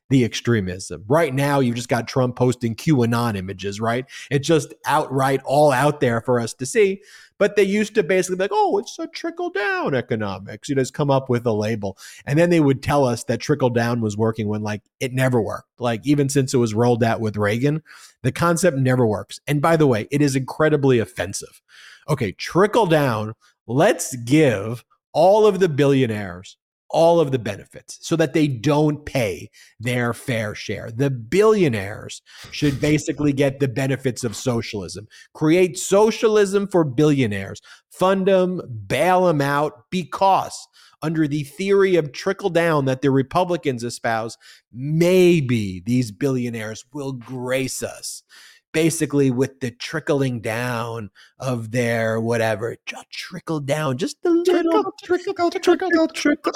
the 0.10 0.24
extremism. 0.24 1.04
Right 1.08 1.34
now, 1.34 1.60
you've 1.60 1.76
just 1.76 1.90
got 1.90 2.08
Trump 2.08 2.36
posting 2.36 2.76
QAnon 2.76 3.36
images, 3.36 3.82
right? 3.82 4.06
It's 4.32 4.48
just 4.48 4.74
outright 4.86 5.42
all 5.46 5.72
out 5.72 6.00
there 6.00 6.22
for 6.22 6.40
us 6.40 6.54
to 6.56 6.66
see. 6.66 7.02
But 7.40 7.56
they 7.56 7.64
used 7.64 7.94
to 7.96 8.04
basically 8.04 8.38
be 8.38 8.46
like, 8.46 8.52
oh, 8.54 8.80
it's 8.80 8.98
a 8.98 9.08
trickle 9.08 9.52
down 9.52 9.94
economics. 9.94 10.70
You 10.70 10.76
just 10.76 10.94
come 10.94 11.12
up 11.12 11.30
with 11.30 11.46
a 11.46 11.52
label. 11.52 11.98
And 12.26 12.40
then 12.40 12.50
they 12.50 12.60
would 12.60 12.82
tell 12.82 13.06
us 13.06 13.24
that 13.26 13.40
trickle 13.40 13.70
down 13.70 14.02
was 14.02 14.18
working 14.18 14.48
when 14.48 14.64
like 14.64 14.82
it 15.00 15.14
never 15.14 15.40
worked. 15.42 15.70
Like 15.80 16.02
even 16.06 16.30
since 16.30 16.54
it 16.54 16.58
was 16.58 16.74
rolled 16.74 17.04
out 17.04 17.20
with 17.20 17.38
Reagan, 17.38 17.84
the 18.24 18.32
concept 18.32 18.78
never 18.78 19.06
works. 19.06 19.40
And 19.46 19.62
by 19.62 19.78
the 19.78 19.88
way, 19.88 20.08
it 20.10 20.22
is 20.22 20.36
incredibly 20.36 20.98
offensive. 21.00 21.62
Okay, 22.10 22.32
trickle 22.32 22.88
down. 22.88 23.34
Let's 23.68 24.16
give 24.16 24.84
all 25.14 25.46
of 25.46 25.60
the 25.60 25.70
billionaires 25.70 26.58
all 26.90 27.20
of 27.20 27.32
the 27.32 27.40
benefits 27.40 27.98
so 28.02 28.16
that 28.16 28.34
they 28.34 28.48
don't 28.48 29.06
pay 29.06 29.50
their 29.80 30.14
fair 30.14 30.56
share. 30.56 30.90
The 30.92 31.10
billionaires 31.10 32.22
should 32.52 32.80
basically 32.80 33.34
get 33.34 33.60
the 33.60 33.68
benefits 33.68 34.24
of 34.24 34.36
socialism. 34.36 35.08
Create 35.34 35.78
socialism 35.78 36.68
for 36.68 36.84
billionaires, 36.84 37.62
fund 37.90 38.28
them, 38.28 38.62
bail 38.88 39.26
them 39.26 39.42
out, 39.42 39.90
because 39.90 40.68
under 41.02 41.28
the 41.28 41.44
theory 41.44 41.96
of 41.96 42.12
trickle 42.12 42.50
down 42.50 42.86
that 42.86 43.02
the 43.02 43.12
Republicans 43.12 43.84
espouse, 43.84 44.38
maybe 44.74 45.82
these 45.86 46.12
billionaires 46.12 46.86
will 46.94 47.14
grace 47.14 47.84
us 47.84 48.24
basically 48.72 49.32
with 49.32 49.60
the 49.60 49.72
trickling 49.72 50.42
down 50.42 51.10
of 51.40 51.72
their 51.72 52.20
whatever, 52.20 52.78
just 52.86 53.10
trickle 53.10 53.60
down, 53.60 53.98
just 53.98 54.18
a 54.26 54.30
little 54.30 54.94
trickle, 55.04 55.50
trickle, 55.50 55.50
trickle, 55.50 56.08
trickle. 56.08 56.54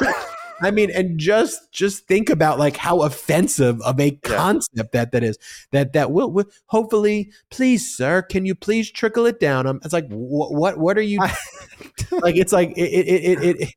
I 0.61 0.69
mean, 0.69 0.91
and 0.91 1.19
just 1.19 1.71
just 1.71 2.07
think 2.07 2.29
about 2.29 2.59
like 2.59 2.77
how 2.77 3.01
offensive 3.01 3.81
of 3.81 3.99
a 3.99 4.11
concept 4.11 4.91
that 4.91 5.11
that 5.11 5.23
is. 5.23 5.37
That 5.71 5.93
that 5.93 6.11
will, 6.11 6.31
will 6.31 6.45
hopefully, 6.67 7.31
please, 7.49 7.95
sir, 7.95 8.21
can 8.21 8.45
you 8.45 8.53
please 8.53 8.91
trickle 8.91 9.25
it 9.25 9.39
down? 9.39 9.65
Um, 9.65 9.79
it's 9.83 9.93
like 9.93 10.07
what 10.09 10.53
what 10.53 10.77
what 10.77 10.97
are 10.97 11.01
you 11.01 11.19
like? 12.11 12.35
It's 12.35 12.53
like 12.53 12.71
it 12.77 12.81
it 12.81 13.07
it. 13.07 13.43
it, 13.43 13.61
it 13.61 13.73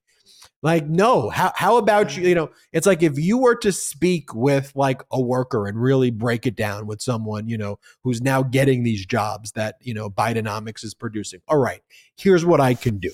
like, 0.64 0.88
no, 0.88 1.28
how, 1.28 1.52
how 1.54 1.76
about 1.76 2.16
you? 2.16 2.26
You 2.26 2.34
know, 2.34 2.50
it's 2.72 2.86
like 2.86 3.02
if 3.02 3.18
you 3.18 3.36
were 3.36 3.54
to 3.56 3.70
speak 3.70 4.34
with 4.34 4.72
like 4.74 5.02
a 5.12 5.20
worker 5.20 5.66
and 5.66 5.80
really 5.80 6.10
break 6.10 6.46
it 6.46 6.56
down 6.56 6.86
with 6.86 7.02
someone, 7.02 7.48
you 7.48 7.58
know, 7.58 7.78
who's 8.02 8.22
now 8.22 8.42
getting 8.42 8.82
these 8.82 9.04
jobs 9.04 9.52
that, 9.52 9.76
you 9.82 9.92
know, 9.92 10.08
Bidenomics 10.08 10.82
is 10.82 10.94
producing. 10.94 11.40
All 11.48 11.58
right, 11.58 11.82
here's 12.16 12.46
what 12.46 12.62
I 12.62 12.72
can 12.72 12.98
do 12.98 13.10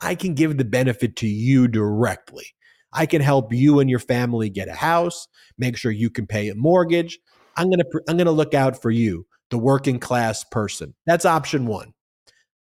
I 0.00 0.14
can 0.14 0.34
give 0.34 0.58
the 0.58 0.66
benefit 0.66 1.16
to 1.16 1.26
you 1.26 1.66
directly. 1.66 2.48
I 2.92 3.06
can 3.06 3.22
help 3.22 3.54
you 3.54 3.80
and 3.80 3.88
your 3.88 3.98
family 3.98 4.50
get 4.50 4.68
a 4.68 4.74
house, 4.74 5.28
make 5.56 5.78
sure 5.78 5.90
you 5.90 6.10
can 6.10 6.26
pay 6.26 6.50
a 6.50 6.54
mortgage. 6.54 7.18
I'm 7.56 7.70
going 7.70 7.78
to 7.78 8.00
I'm 8.06 8.18
going 8.18 8.26
to 8.26 8.32
look 8.32 8.52
out 8.52 8.80
for 8.80 8.90
you, 8.90 9.26
the 9.48 9.58
working 9.58 9.98
class 9.98 10.44
person. 10.44 10.94
That's 11.06 11.24
option 11.24 11.66
1. 11.66 11.94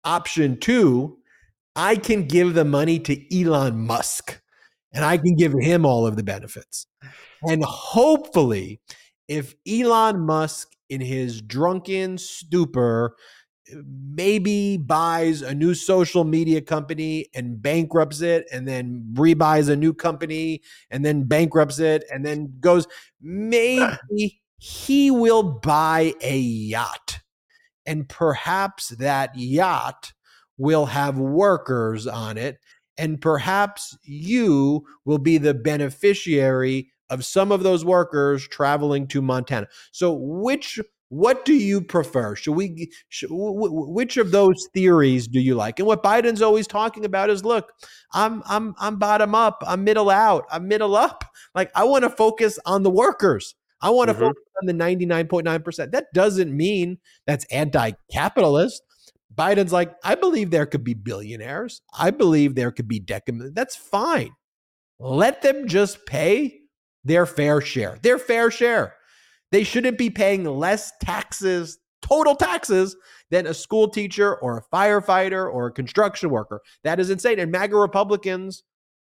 Option 0.06 0.60
2 0.60 1.19
I 1.80 1.96
can 1.96 2.26
give 2.26 2.56
the 2.56 2.66
money 2.66 3.00
to 3.00 3.42
Elon 3.42 3.88
Musk 3.88 4.42
and 4.92 5.06
I 5.06 5.18
can 5.18 5.36
give 5.38 5.54
him 5.54 5.86
all 5.86 6.06
of 6.06 6.18
the 6.18 6.24
benefits. 6.24 6.88
And 7.44 7.64
hopefully, 7.64 8.82
if 9.30 9.56
Elon 9.66 10.20
Musk, 10.20 10.76
in 10.90 11.00
his 11.00 11.42
drunken 11.42 12.18
stupor, 12.18 13.16
maybe 14.12 14.76
buys 14.76 15.42
a 15.42 15.54
new 15.54 15.74
social 15.74 16.26
media 16.26 16.60
company 16.60 17.28
and 17.34 17.62
bankrupts 17.62 18.20
it 18.20 18.46
and 18.52 18.68
then 18.68 19.06
rebuys 19.14 19.70
a 19.70 19.76
new 19.76 19.94
company 19.94 20.62
and 20.90 21.06
then 21.06 21.24
bankrupts 21.24 21.80
it 21.80 22.04
and 22.12 22.26
then 22.26 22.56
goes, 22.60 22.88
maybe 23.22 24.42
he 24.58 25.12
will 25.12 25.44
buy 25.44 26.14
a 26.22 26.38
yacht. 26.38 27.20
And 27.86 28.10
perhaps 28.10 28.90
that 28.90 29.38
yacht 29.38 30.12
will 30.60 30.86
have 30.86 31.18
workers 31.18 32.06
on 32.06 32.38
it. 32.38 32.60
And 33.00 33.20
perhaps 33.20 33.98
you 34.04 34.86
will 35.06 35.18
be 35.18 35.40
the 35.40 35.56
beneficiary 35.56 36.92
of 37.10 37.26
some 37.26 37.52
of 37.52 37.64
those 37.64 37.84
workers 37.84 38.48
traveling 38.48 39.08
to 39.08 39.22
Montana. 39.22 39.68
So, 39.92 40.14
which 40.14 40.80
what 41.08 41.44
do 41.44 41.54
you 41.54 41.82
prefer? 41.82 42.36
Should 42.36 42.54
we? 42.54 42.92
Should, 43.08 43.30
which 43.32 44.18
of 44.18 44.32
those 44.32 44.68
theories 44.76 45.28
do 45.28 45.40
you 45.40 45.56
like? 45.56 45.80
And 45.80 45.88
what 45.88 46.04
Biden's 46.04 46.42
always 46.42 46.68
talking 46.68 47.04
about 47.04 47.32
is, 47.32 47.44
look, 47.44 47.72
I'm 48.14 48.44
I'm 48.46 48.76
I'm 48.78 48.98
bottom 48.98 49.34
up, 49.34 49.64
I'm 49.66 49.84
middle 49.84 50.10
out, 50.10 50.46
I'm 50.52 50.68
middle 50.68 50.96
up. 50.96 51.24
Like 51.56 51.72
I 51.74 51.86
want 51.86 52.04
to 52.04 52.12
focus 52.12 52.60
on 52.66 52.84
the 52.84 52.92
workers. 52.92 53.56
I 53.82 53.90
want 53.90 54.10
to 54.10 54.14
mm-hmm. 54.14 54.24
focus 54.24 54.44
on 54.62 54.68
the 54.68 54.74
99.9%. 54.74 55.92
That 55.92 56.08
doesn't 56.14 56.56
mean 56.56 56.98
that's 57.26 57.46
anti-capitalist. 57.46 58.84
Biden's 59.34 59.72
like, 59.72 59.96
I 60.04 60.16
believe 60.16 60.52
there 60.52 60.66
could 60.66 60.84
be 60.84 60.94
billionaires. 60.94 61.82
I 61.98 62.12
believe 62.12 62.56
there 62.56 62.72
could 62.72 62.88
be 62.88 63.00
decam. 63.00 63.54
That's 63.54 63.76
fine. 63.76 64.32
Let 65.00 65.42
them 65.42 65.68
just 65.68 66.06
pay 66.06 66.60
their 67.04 67.26
fair 67.26 67.62
share. 67.62 67.98
Their 68.02 68.18
fair 68.18 68.52
share. 68.52 68.96
They 69.52 69.64
shouldn't 69.64 69.98
be 69.98 70.10
paying 70.10 70.44
less 70.44 70.92
taxes, 71.02 71.80
total 72.02 72.36
taxes, 72.36 72.96
than 73.32 73.48
a 73.48 73.54
school 73.54 73.88
teacher 73.88 74.36
or 74.36 74.58
a 74.58 74.76
firefighter 74.76 75.52
or 75.52 75.68
a 75.68 75.72
construction 75.72 76.30
worker. 76.30 76.62
That 76.84 77.00
is 77.00 77.10
insane. 77.10 77.40
And 77.40 77.52
MAGA 77.52 77.76
Republicans, 77.76 78.64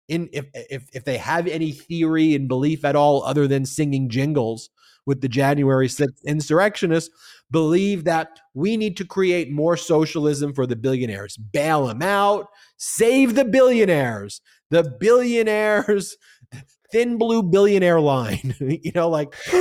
in 0.09 0.29
if 0.33 0.45
if 0.53 0.89
if 0.93 1.05
they 1.05 1.17
have 1.17 1.47
any 1.47 1.71
theory 1.71 2.35
and 2.35 2.47
belief 2.47 2.83
at 2.83 2.95
all 2.95 3.23
other 3.23 3.47
than 3.47 3.65
singing 3.65 4.09
jingles 4.09 4.69
with 5.05 5.21
the 5.21 5.27
January 5.27 5.87
6th 5.87 6.23
insurrectionists, 6.25 7.13
believe 7.51 8.03
that 8.05 8.39
we 8.53 8.77
need 8.77 8.97
to 8.97 9.05
create 9.05 9.51
more 9.51 9.77
socialism 9.77 10.53
for 10.53 10.65
the 10.65 10.75
billionaires, 10.75 11.37
bail 11.37 11.87
them 11.87 12.01
out, 12.01 12.47
save 12.77 13.35
the 13.35 13.45
billionaires, 13.45 14.41
the 14.69 14.83
billionaires, 14.83 16.17
thin 16.91 17.17
blue 17.17 17.43
billionaire 17.43 17.99
line, 17.99 18.55
you 18.59 18.91
know, 18.93 19.09
like, 19.09 19.33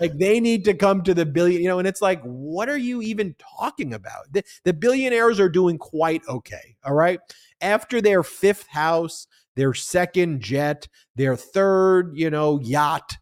like 0.00 0.16
they 0.18 0.40
need 0.40 0.64
to 0.64 0.74
come 0.74 1.02
to 1.02 1.14
the 1.14 1.26
billion, 1.26 1.62
you 1.62 1.68
know, 1.68 1.78
and 1.78 1.88
it's 1.88 2.02
like, 2.02 2.20
what 2.22 2.68
are 2.68 2.78
you 2.78 3.02
even 3.02 3.34
talking 3.58 3.94
about? 3.94 4.32
The, 4.32 4.42
the 4.64 4.72
billionaires 4.72 5.40
are 5.40 5.48
doing 5.48 5.78
quite 5.78 6.22
okay. 6.28 6.76
All 6.84 6.94
right. 6.94 7.20
After 7.60 8.00
their 8.00 8.22
fifth 8.22 8.66
house, 8.68 9.26
their 9.56 9.74
second 9.74 10.40
jet, 10.40 10.86
their 11.16 11.36
third, 11.36 12.12
you 12.14 12.30
know, 12.30 12.60
yacht, 12.60 13.16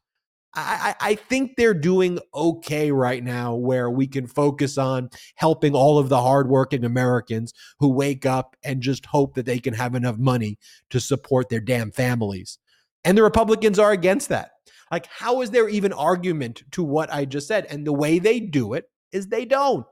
I, 0.58 0.94
I, 1.00 1.14
think 1.14 1.56
they're 1.56 1.74
doing 1.74 2.18
okay 2.34 2.90
right 2.90 3.22
now 3.22 3.54
where 3.54 3.90
we 3.90 4.06
can 4.06 4.26
focus 4.26 4.76
on 4.78 5.10
helping 5.36 5.74
all 5.74 5.98
of 5.98 6.08
the 6.08 6.20
hardworking 6.20 6.84
Americans 6.84 7.52
who 7.78 7.88
wake 7.88 8.26
up 8.26 8.56
and 8.64 8.82
just 8.82 9.06
hope 9.06 9.34
that 9.34 9.46
they 9.46 9.58
can 9.58 9.74
have 9.74 9.94
enough 9.94 10.18
money 10.18 10.58
to 10.90 11.00
support 11.00 11.48
their 11.48 11.60
damn 11.60 11.90
families. 11.90 12.58
And 13.04 13.16
the 13.16 13.22
Republicans 13.22 13.78
are 13.78 13.92
against 13.92 14.28
that. 14.30 14.50
Like, 14.90 15.06
how 15.06 15.42
is 15.42 15.50
there 15.50 15.68
even 15.68 15.92
argument 15.92 16.62
to 16.72 16.82
what 16.82 17.12
I 17.12 17.24
just 17.24 17.48
said? 17.48 17.66
And 17.70 17.86
the 17.86 17.92
way 17.92 18.18
they 18.18 18.40
do 18.40 18.74
it 18.74 18.84
is 19.12 19.28
they 19.28 19.44
don't. 19.44 19.86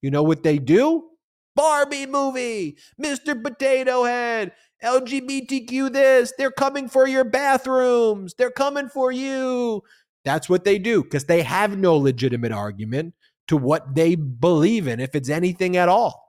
You 0.00 0.10
know 0.10 0.22
what 0.22 0.42
they 0.42 0.58
do? 0.58 1.04
Barbie 1.56 2.06
movie, 2.06 2.78
Mr. 3.02 3.42
Potato 3.42 4.04
Head, 4.04 4.52
LGBTQ 4.84 5.92
this, 5.92 6.32
they're 6.38 6.50
coming 6.50 6.88
for 6.88 7.06
your 7.06 7.24
bathrooms, 7.24 8.34
they're 8.34 8.50
coming 8.50 8.88
for 8.88 9.10
you. 9.12 9.82
That's 10.24 10.48
what 10.48 10.64
they 10.64 10.78
do 10.78 11.02
because 11.02 11.24
they 11.24 11.42
have 11.42 11.78
no 11.78 11.96
legitimate 11.96 12.52
argument 12.52 13.14
to 13.48 13.56
what 13.56 13.94
they 13.94 14.14
believe 14.14 14.86
in, 14.86 15.00
if 15.00 15.14
it's 15.14 15.30
anything 15.30 15.76
at 15.76 15.88
all. 15.88 16.28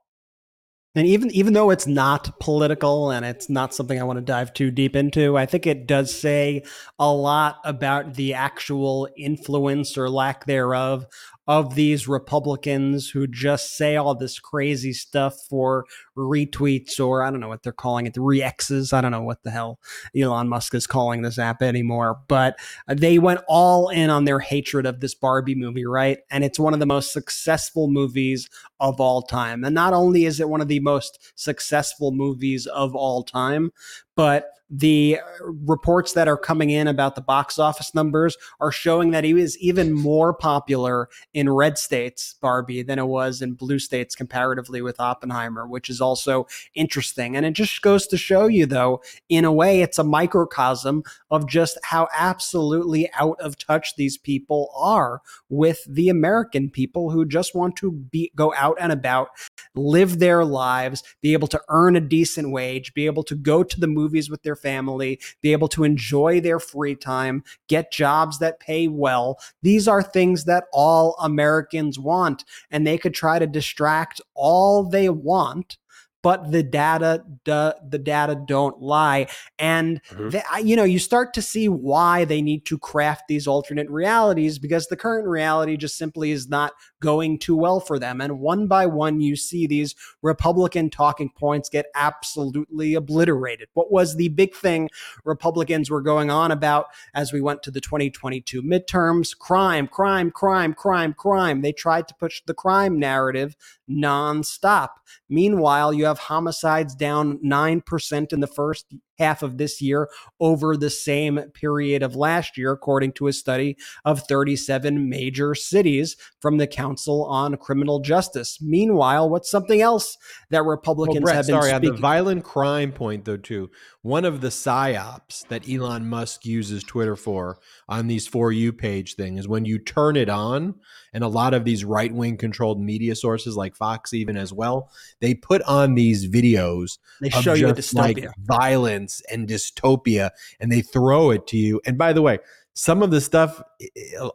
And 0.96 1.06
even 1.06 1.30
even 1.32 1.54
though 1.54 1.70
it's 1.70 1.86
not 1.86 2.40
political 2.40 3.12
and 3.12 3.24
it's 3.24 3.50
not 3.50 3.76
something 3.76 4.00
I 4.00 4.04
want 4.04 4.18
to 4.18 4.26
dive 4.26 4.54
too 4.54 4.72
deep 4.72 4.96
into, 4.96 5.38
I 5.38 5.46
think 5.46 5.68
it 5.68 5.86
does 5.86 6.14
say 6.14 6.64
a 6.98 7.14
lot 7.14 7.58
about 7.64 8.16
the 8.16 8.34
actual 8.34 9.08
influence 9.16 9.98
or 9.98 10.10
lack 10.10 10.46
thereof 10.46 11.06
of 11.50 11.74
these 11.74 12.08
Republicans 12.08 13.10
who 13.10 13.26
just 13.26 13.76
say 13.76 13.96
all 13.96 14.14
this 14.14 14.38
crazy 14.38 14.94
stuff 14.94 15.36
for 15.50 15.84
retweets 16.16 17.04
or 17.04 17.24
I 17.24 17.32
don't 17.32 17.40
know 17.40 17.48
what 17.48 17.64
they're 17.64 17.74
calling 17.74 18.06
it, 18.06 18.14
the 18.14 18.22
reexes. 18.22 18.94
I 18.94 19.02
don't 19.02 19.10
know 19.10 19.24
what 19.24 19.42
the 19.42 19.50
hell 19.50 19.80
Elon 20.16 20.48
Musk 20.48 20.76
is 20.76 20.86
calling 20.86 21.24
this 21.24 21.40
app 21.40 21.64
anymore, 21.64 22.20
but 22.28 22.60
they 22.88 23.18
went 23.18 23.42
all 23.48 23.90
in 23.90 24.12
on 24.12 24.26
their 24.26 24.40
hatred 24.40 24.86
of 24.86 25.00
this 25.00 25.16
Barbie 25.16 25.56
movie, 25.56 25.88
right? 25.88 26.20
And 26.30 26.44
it's 26.44 26.60
one 26.60 26.76
of 26.76 26.80
the 26.80 26.86
most 26.86 27.12
successful 27.12 27.90
movies 27.90 28.48
of 28.80 29.02
all 29.02 29.24
time. 29.24 29.64
And 29.64 29.74
not 29.74 29.94
only 29.94 30.26
is 30.26 30.40
it 30.40 30.50
one 30.50 30.62
of 30.62 30.68
the 30.68 30.82
most 30.82 31.34
successful 31.34 32.12
movies 32.12 32.68
of 32.68 32.96
all 32.96 33.24
time, 33.24 33.72
but 34.16 34.52
the 34.70 35.20
uh, 35.20 35.46
reports 35.66 36.14
that 36.14 36.28
are 36.28 36.38
coming 36.38 36.70
in 36.70 36.88
about 36.88 37.16
the 37.16 37.22
box 37.22 37.58
office 37.58 37.96
numbers 37.96 38.38
are 38.60 38.72
showing 38.72 39.12
that 39.12 39.24
he 39.24 39.34
was 39.34 39.58
even 39.58 39.94
more 39.94 40.34
popular 40.34 41.10
in 41.34 41.50
red 41.50 41.78
states, 41.78 42.36
Barbie, 42.42 42.84
than 42.84 43.00
it 43.00 43.08
was 43.08 43.42
in 43.42 43.54
blue 43.54 43.80
states 43.80 44.16
comparatively 44.16 44.82
with 44.82 45.00
Oppenheimer, 45.00 45.68
which 45.68 45.90
is 45.90 46.00
also 46.00 46.48
interesting. 46.76 47.36
And 47.36 47.46
it 47.46 47.54
just 47.54 47.82
goes 47.82 48.06
to 48.08 48.18
show 48.18 48.48
you, 48.48 48.66
though, 48.66 49.02
in 49.28 49.44
a 49.44 49.52
way, 49.52 49.82
it's 49.82 49.98
a 49.98 50.04
microcosm 50.04 51.04
of 51.32 51.48
just 51.48 51.78
how 51.84 52.08
absolutely 52.18 53.10
out 53.14 53.40
of 53.40 53.58
touch 53.58 53.96
these 53.96 54.18
people 54.18 54.72
are 54.76 55.22
with 55.50 55.84
the 55.88 56.10
American 56.10 56.70
people 56.70 57.10
who 57.10 57.26
just 57.26 57.56
want 57.56 57.76
to 57.78 57.92
be 57.92 58.32
go 58.36 58.54
out 58.56 58.78
and 58.80 58.92
about, 58.92 59.30
live 59.74 60.20
their 60.20 60.46
lives, 60.46 61.04
be 61.22 61.34
able 61.34 61.48
to 61.48 61.62
earn 61.70 61.96
a 61.96 62.02
decent 62.02 62.52
wage, 62.52 62.94
be 62.94 63.06
able 63.06 63.24
to 63.24 63.36
go 63.36 63.64
to 63.64 63.80
the 63.80 63.88
movies 63.88 64.30
with 64.30 64.44
their 64.44 64.56
family, 64.60 65.20
be 65.42 65.52
able 65.52 65.68
to 65.70 65.84
enjoy 65.84 66.40
their 66.42 66.60
free 66.60 66.96
time, 66.96 67.44
get 67.68 67.92
jobs 67.92 68.40
that 68.40 68.60
pay 68.60 68.88
well. 68.88 69.40
These 69.62 69.88
are 69.88 70.04
things 70.04 70.46
that 70.46 70.66
all 70.74 71.16
Americans 71.20 71.98
want, 72.00 72.46
and 72.72 72.86
they 72.86 72.98
could 72.98 73.14
try 73.14 73.40
to 73.40 73.48
distract 73.48 74.22
all 74.36 74.84
they 74.84 75.10
want 75.10 75.78
but 76.22 76.52
the 76.52 76.64
data 76.64 77.24
the 77.46 78.02
data 78.04 78.36
don't 78.46 78.82
lie 78.82 79.28
and 79.58 80.02
Mhm. 80.10 80.32
they, 80.32 80.44
you 80.62 80.76
know 80.76 80.84
you 80.84 81.00
start 81.00 81.34
to 81.34 81.42
see 81.42 81.70
why 81.70 82.26
they 82.26 82.42
need 82.42 82.66
to 82.66 82.78
craft 82.78 83.24
these 83.30 83.48
alternate 83.48 83.90
realities 83.90 84.60
because 84.60 84.88
the 84.88 84.98
current 84.98 85.28
reality 85.28 85.78
just 85.78 85.98
simply 85.98 86.32
is 86.32 86.50
not 86.50 86.74
going 87.02 87.40
too 87.40 87.56
well 87.56 87.80
for 87.80 88.00
them. 88.00 88.22
And 88.22 88.40
one 88.40 88.68
by 88.68 88.86
one 88.86 89.22
you 89.22 89.36
see 89.36 89.68
these 89.68 89.96
republican 90.22 90.90
talking 90.90 91.30
points 91.30 91.70
get 91.70 91.88
absolutely 91.96 92.94
obliterated. 92.94 93.70
What 93.74 93.92
was 93.92 94.16
the 94.16 94.30
big 94.30 94.56
thing 94.56 94.90
republicans 95.24 95.90
were 95.90 96.02
going 96.02 96.30
on 96.30 96.52
about 96.52 96.88
as 97.14 97.34
we 97.34 97.42
went 97.42 97.64
to 97.64 97.72
the 97.72 97.82
2022 97.82 98.62
midterms? 98.62 99.38
Crime 99.38 99.88
crime 99.88 100.32
crime 100.32 100.74
crime 100.74 101.14
crime. 101.14 101.62
They 101.62 101.72
tried 101.72 102.08
to 102.08 102.16
push 102.16 102.42
the 102.46 102.54
crime 102.54 103.00
narrative 103.00 103.56
nonstop. 103.90 104.90
Meanwhile, 105.30 105.94
you 105.94 106.06
have 106.06 106.20
homicides 106.20 106.96
down 106.96 107.40
9% 107.40 108.34
in 108.34 108.40
the 108.40 108.48
first 108.48 108.94
half 109.20 109.44
of 109.44 109.58
this 109.58 109.82
year 109.82 110.10
over 110.40 110.76
the 110.76 110.90
same 110.90 111.40
period 111.54 112.02
of 112.02 112.16
last 112.16 112.58
year, 112.58 112.72
according 112.72 113.12
to 113.12 113.28
a 113.28 113.34
study 113.34 113.78
of 114.06 114.24
37 114.24 115.10
major 115.10 115.54
cities 115.54 116.16
from 116.40 116.58
the 116.58 116.68
Council 116.68 117.26
on 117.26 117.58
Criminal 117.58 118.00
Justice. 118.00 118.60
Meanwhile, 118.62 119.30
what's 119.30 119.52
something 119.52 119.82
else 119.82 120.18
that 120.50 120.66
Well, 120.66 120.72
Republicans 120.72 121.24
Brett, 121.24 121.36
have 121.36 121.48
been 121.48 121.62
sorry, 121.62 121.72
on 121.72 121.82
the 121.82 121.92
violent 121.92 122.44
crime 122.44 122.92
point, 122.92 123.26
though, 123.26 123.38
too, 123.38 123.70
one 124.02 124.24
of 124.24 124.40
the 124.40 124.48
psyops 124.48 125.46
that 125.50 125.70
Elon 125.70 126.08
Musk 126.08 126.46
uses 126.46 126.84
Twitter 126.84 127.16
for 127.16 127.60
on 127.90 128.08
these 128.08 128.28
For 128.28 128.52
You 128.52 128.72
page 128.72 129.16
thing 129.16 129.38
is 129.38 129.48
when 129.48 129.66
you 129.66 129.78
turn 129.78 130.16
it 130.16 130.30
on, 130.30 130.76
and 131.14 131.24
a 131.24 131.28
lot 131.28 131.54
of 131.54 131.66
these 131.66 131.84
right 131.84 132.14
wing 132.14 132.38
controlled 132.38 132.80
media 132.80 133.16
sources, 133.16 133.58
like 133.58 133.76
Fox, 133.76 134.14
even 134.14 134.38
as 134.38 134.54
well, 134.54 134.90
they 135.20 135.34
put 135.34 135.62
on 135.64 135.96
these 135.96 136.28
videos 136.30 136.98
They 137.20 137.30
show 137.30 137.54
you 137.54 137.74
like 137.94 138.26
violence 138.40 139.22
and 139.32 139.48
dystopia, 139.48 140.30
and 140.60 140.72
they 140.72 140.82
throw 140.82 141.32
it 141.32 141.46
to 141.48 141.58
you. 141.58 141.82
And 141.86 141.98
by 141.98 142.14
the 142.14 142.22
way, 142.22 142.40
some 142.74 143.04
of 143.04 143.12
the 143.12 143.20
stuff, 143.20 143.62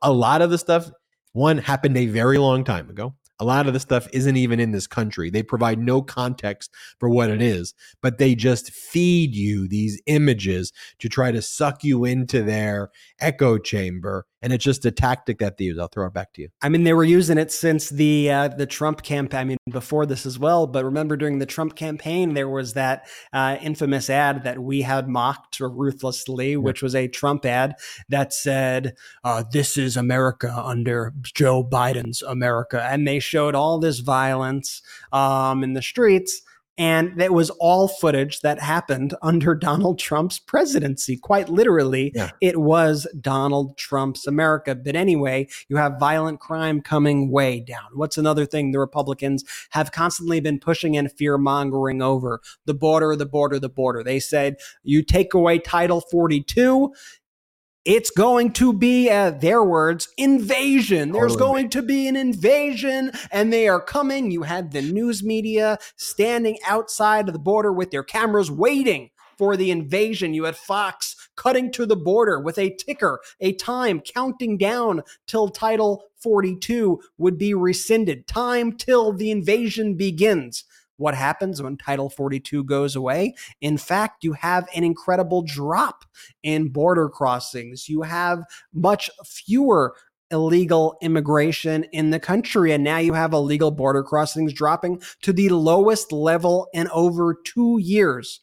a 0.02 0.12
lot 0.12 0.42
of 0.42 0.50
the 0.50 0.58
stuff, 0.58 0.90
one 1.32 1.58
happened 1.58 1.96
a 1.96 2.06
very 2.06 2.38
long 2.38 2.64
time 2.64 2.90
ago. 2.90 3.14
A 3.44 3.52
lot 3.54 3.66
of 3.66 3.74
the 3.74 3.80
stuff 3.80 4.08
isn't 4.10 4.38
even 4.38 4.58
in 4.58 4.72
this 4.72 4.86
country. 4.86 5.28
They 5.28 5.42
provide 5.42 5.78
no 5.78 6.00
context 6.00 6.70
for 6.98 7.10
what 7.10 7.28
it 7.28 7.42
is, 7.42 7.74
but 8.00 8.16
they 8.16 8.34
just 8.34 8.70
feed 8.70 9.34
you 9.34 9.68
these 9.68 10.00
images 10.06 10.72
to 11.00 11.10
try 11.10 11.30
to 11.30 11.42
suck 11.42 11.84
you 11.84 12.06
into 12.06 12.42
their 12.42 12.88
echo 13.20 13.58
chamber. 13.58 14.24
And 14.44 14.52
it's 14.52 14.62
just 14.62 14.84
a 14.84 14.90
tactic 14.90 15.38
that 15.38 15.56
they 15.56 15.64
use. 15.64 15.78
I'll 15.78 15.88
throw 15.88 16.06
it 16.06 16.12
back 16.12 16.34
to 16.34 16.42
you. 16.42 16.50
I 16.60 16.68
mean, 16.68 16.84
they 16.84 16.92
were 16.92 17.02
using 17.02 17.38
it 17.38 17.50
since 17.50 17.88
the 17.88 18.30
uh, 18.30 18.48
the 18.48 18.66
Trump 18.66 19.02
campaign. 19.02 19.40
I 19.40 19.44
mean, 19.44 19.56
before 19.70 20.04
this 20.04 20.26
as 20.26 20.38
well. 20.38 20.66
But 20.66 20.84
remember, 20.84 21.16
during 21.16 21.38
the 21.38 21.46
Trump 21.46 21.76
campaign, 21.76 22.34
there 22.34 22.48
was 22.48 22.74
that 22.74 23.08
uh, 23.32 23.56
infamous 23.62 24.10
ad 24.10 24.44
that 24.44 24.58
we 24.58 24.82
had 24.82 25.08
mocked 25.08 25.60
ruthlessly, 25.60 26.58
which 26.58 26.82
was 26.82 26.94
a 26.94 27.08
Trump 27.08 27.46
ad 27.46 27.76
that 28.10 28.34
said, 28.34 28.96
uh, 29.24 29.44
"This 29.50 29.78
is 29.78 29.96
America 29.96 30.52
under 30.54 31.14
Joe 31.22 31.64
Biden's 31.64 32.20
America," 32.20 32.82
and 32.82 33.08
they 33.08 33.20
showed 33.20 33.54
all 33.54 33.78
this 33.78 34.00
violence 34.00 34.82
um, 35.10 35.64
in 35.64 35.72
the 35.72 35.80
streets. 35.80 36.42
And 36.76 37.20
that 37.20 37.32
was 37.32 37.50
all 37.60 37.86
footage 37.86 38.40
that 38.40 38.58
happened 38.60 39.14
under 39.22 39.54
Donald 39.54 39.98
Trump's 39.98 40.38
presidency. 40.38 41.16
Quite 41.16 41.48
literally, 41.48 42.10
Yeah. 42.14 42.30
it 42.40 42.60
was 42.60 43.06
Donald 43.20 43.76
Trump's 43.76 44.26
America. 44.26 44.74
But 44.74 44.96
anyway, 44.96 45.48
you 45.68 45.76
have 45.76 46.00
violent 46.00 46.40
crime 46.40 46.80
coming 46.80 47.30
way 47.30 47.60
down. 47.60 47.84
What's 47.94 48.18
another 48.18 48.44
thing 48.46 48.72
the 48.72 48.80
Republicans 48.80 49.44
have 49.70 49.92
constantly 49.92 50.40
been 50.40 50.58
pushing 50.58 50.96
and 50.96 51.12
fear 51.12 51.38
mongering 51.38 52.02
over? 52.02 52.40
The 52.66 52.74
border, 52.74 53.14
the 53.14 53.26
border, 53.26 53.58
the 53.60 53.68
border. 53.68 54.02
They 54.02 54.18
said, 54.18 54.56
you 54.82 55.02
take 55.02 55.32
away 55.34 55.58
Title 55.60 56.00
42. 56.00 56.92
It's 57.84 58.10
going 58.10 58.52
to 58.54 58.72
be, 58.72 59.10
uh, 59.10 59.30
their 59.30 59.62
words, 59.62 60.08
invasion. 60.16 61.12
There's 61.12 61.32
Total 61.32 61.48
going 61.48 61.70
to 61.70 61.82
be 61.82 62.08
an 62.08 62.16
invasion, 62.16 63.12
and 63.30 63.52
they 63.52 63.68
are 63.68 63.80
coming. 63.80 64.30
You 64.30 64.42
had 64.42 64.72
the 64.72 64.80
news 64.80 65.22
media 65.22 65.78
standing 65.96 66.58
outside 66.66 67.28
of 67.28 67.34
the 67.34 67.38
border 67.38 67.72
with 67.72 67.90
their 67.90 68.02
cameras 68.02 68.50
waiting 68.50 69.10
for 69.36 69.56
the 69.56 69.70
invasion. 69.70 70.32
You 70.32 70.44
had 70.44 70.56
Fox 70.56 71.14
cutting 71.36 71.70
to 71.72 71.84
the 71.84 71.96
border 71.96 72.40
with 72.40 72.58
a 72.58 72.74
ticker, 72.74 73.20
a 73.40 73.52
time 73.52 74.00
counting 74.00 74.56
down 74.56 75.02
till 75.26 75.48
Title 75.48 76.04
42 76.22 77.00
would 77.18 77.36
be 77.36 77.52
rescinded. 77.52 78.26
Time 78.26 78.72
till 78.72 79.12
the 79.12 79.30
invasion 79.30 79.94
begins. 79.94 80.64
What 80.96 81.14
happens 81.14 81.62
when 81.62 81.76
Title 81.76 82.08
42 82.08 82.64
goes 82.64 82.94
away? 82.96 83.34
In 83.60 83.76
fact, 83.78 84.24
you 84.24 84.32
have 84.34 84.68
an 84.74 84.84
incredible 84.84 85.42
drop 85.42 86.04
in 86.42 86.68
border 86.68 87.08
crossings. 87.08 87.88
You 87.88 88.02
have 88.02 88.44
much 88.72 89.10
fewer 89.24 89.94
illegal 90.30 90.96
immigration 91.00 91.84
in 91.92 92.10
the 92.10 92.20
country. 92.20 92.72
And 92.72 92.82
now 92.82 92.98
you 92.98 93.12
have 93.12 93.32
illegal 93.32 93.70
border 93.70 94.02
crossings 94.02 94.52
dropping 94.52 95.02
to 95.22 95.32
the 95.32 95.48
lowest 95.50 96.12
level 96.12 96.68
in 96.72 96.88
over 96.88 97.36
two 97.44 97.78
years 97.80 98.40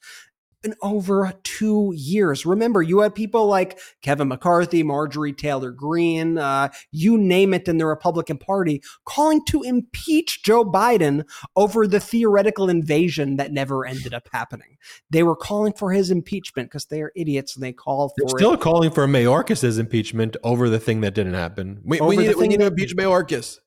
in 0.64 0.76
over 0.82 1.34
two 1.44 1.94
years. 1.96 2.46
Remember, 2.46 2.82
you 2.82 3.00
had 3.00 3.16
people 3.16 3.48
like 3.48 3.80
Kevin 4.02 4.28
McCarthy, 4.28 4.84
Marjorie 4.84 5.34
Taylor 5.34 5.72
Greene, 5.72 6.38
uh, 6.38 6.70
you 6.92 7.18
name 7.18 7.54
it 7.54 7.68
in 7.68 7.78
the 7.78 7.86
Republican 7.86 8.38
Party, 8.38 8.82
calling 9.06 9.44
to 9.46 9.64
impeach 9.64 10.44
Joe 10.44 10.64
Biden 10.64 11.26
over 11.56 11.88
the 11.88 12.00
theoretical 12.00 12.70
invasion 12.70 13.38
that 13.38 13.52
never 13.52 13.86
ended 13.86 14.14
up 14.14 14.28
happening. 14.32 14.78
They 15.10 15.24
were 15.24 15.36
calling 15.36 15.74
for 15.74 15.92
his 15.92 16.12
impeachment 16.12 16.70
because 16.70 16.86
they 16.86 17.02
are 17.02 17.12
idiots 17.16 17.56
and 17.56 17.64
they 17.64 17.74
call 17.74 18.14
They're 18.18 18.30
for 18.30 18.40
still 18.40 18.54
it. 18.54 18.62
calling 18.62 18.92
for 18.92 19.08
Mayorkas's 19.08 19.78
impeachment 19.78 20.38
over 20.44 20.70
the 20.70 20.80
thing 20.80 21.02
that 21.02 21.14
didn't 21.14 21.34
happen. 21.34 21.82
We, 21.84 22.00
we 22.02 22.18
need, 22.18 22.36
we 22.36 22.48
need 22.48 22.60
to 22.60 22.68
impeach 22.68 22.96
Mayorkas. 22.96 23.60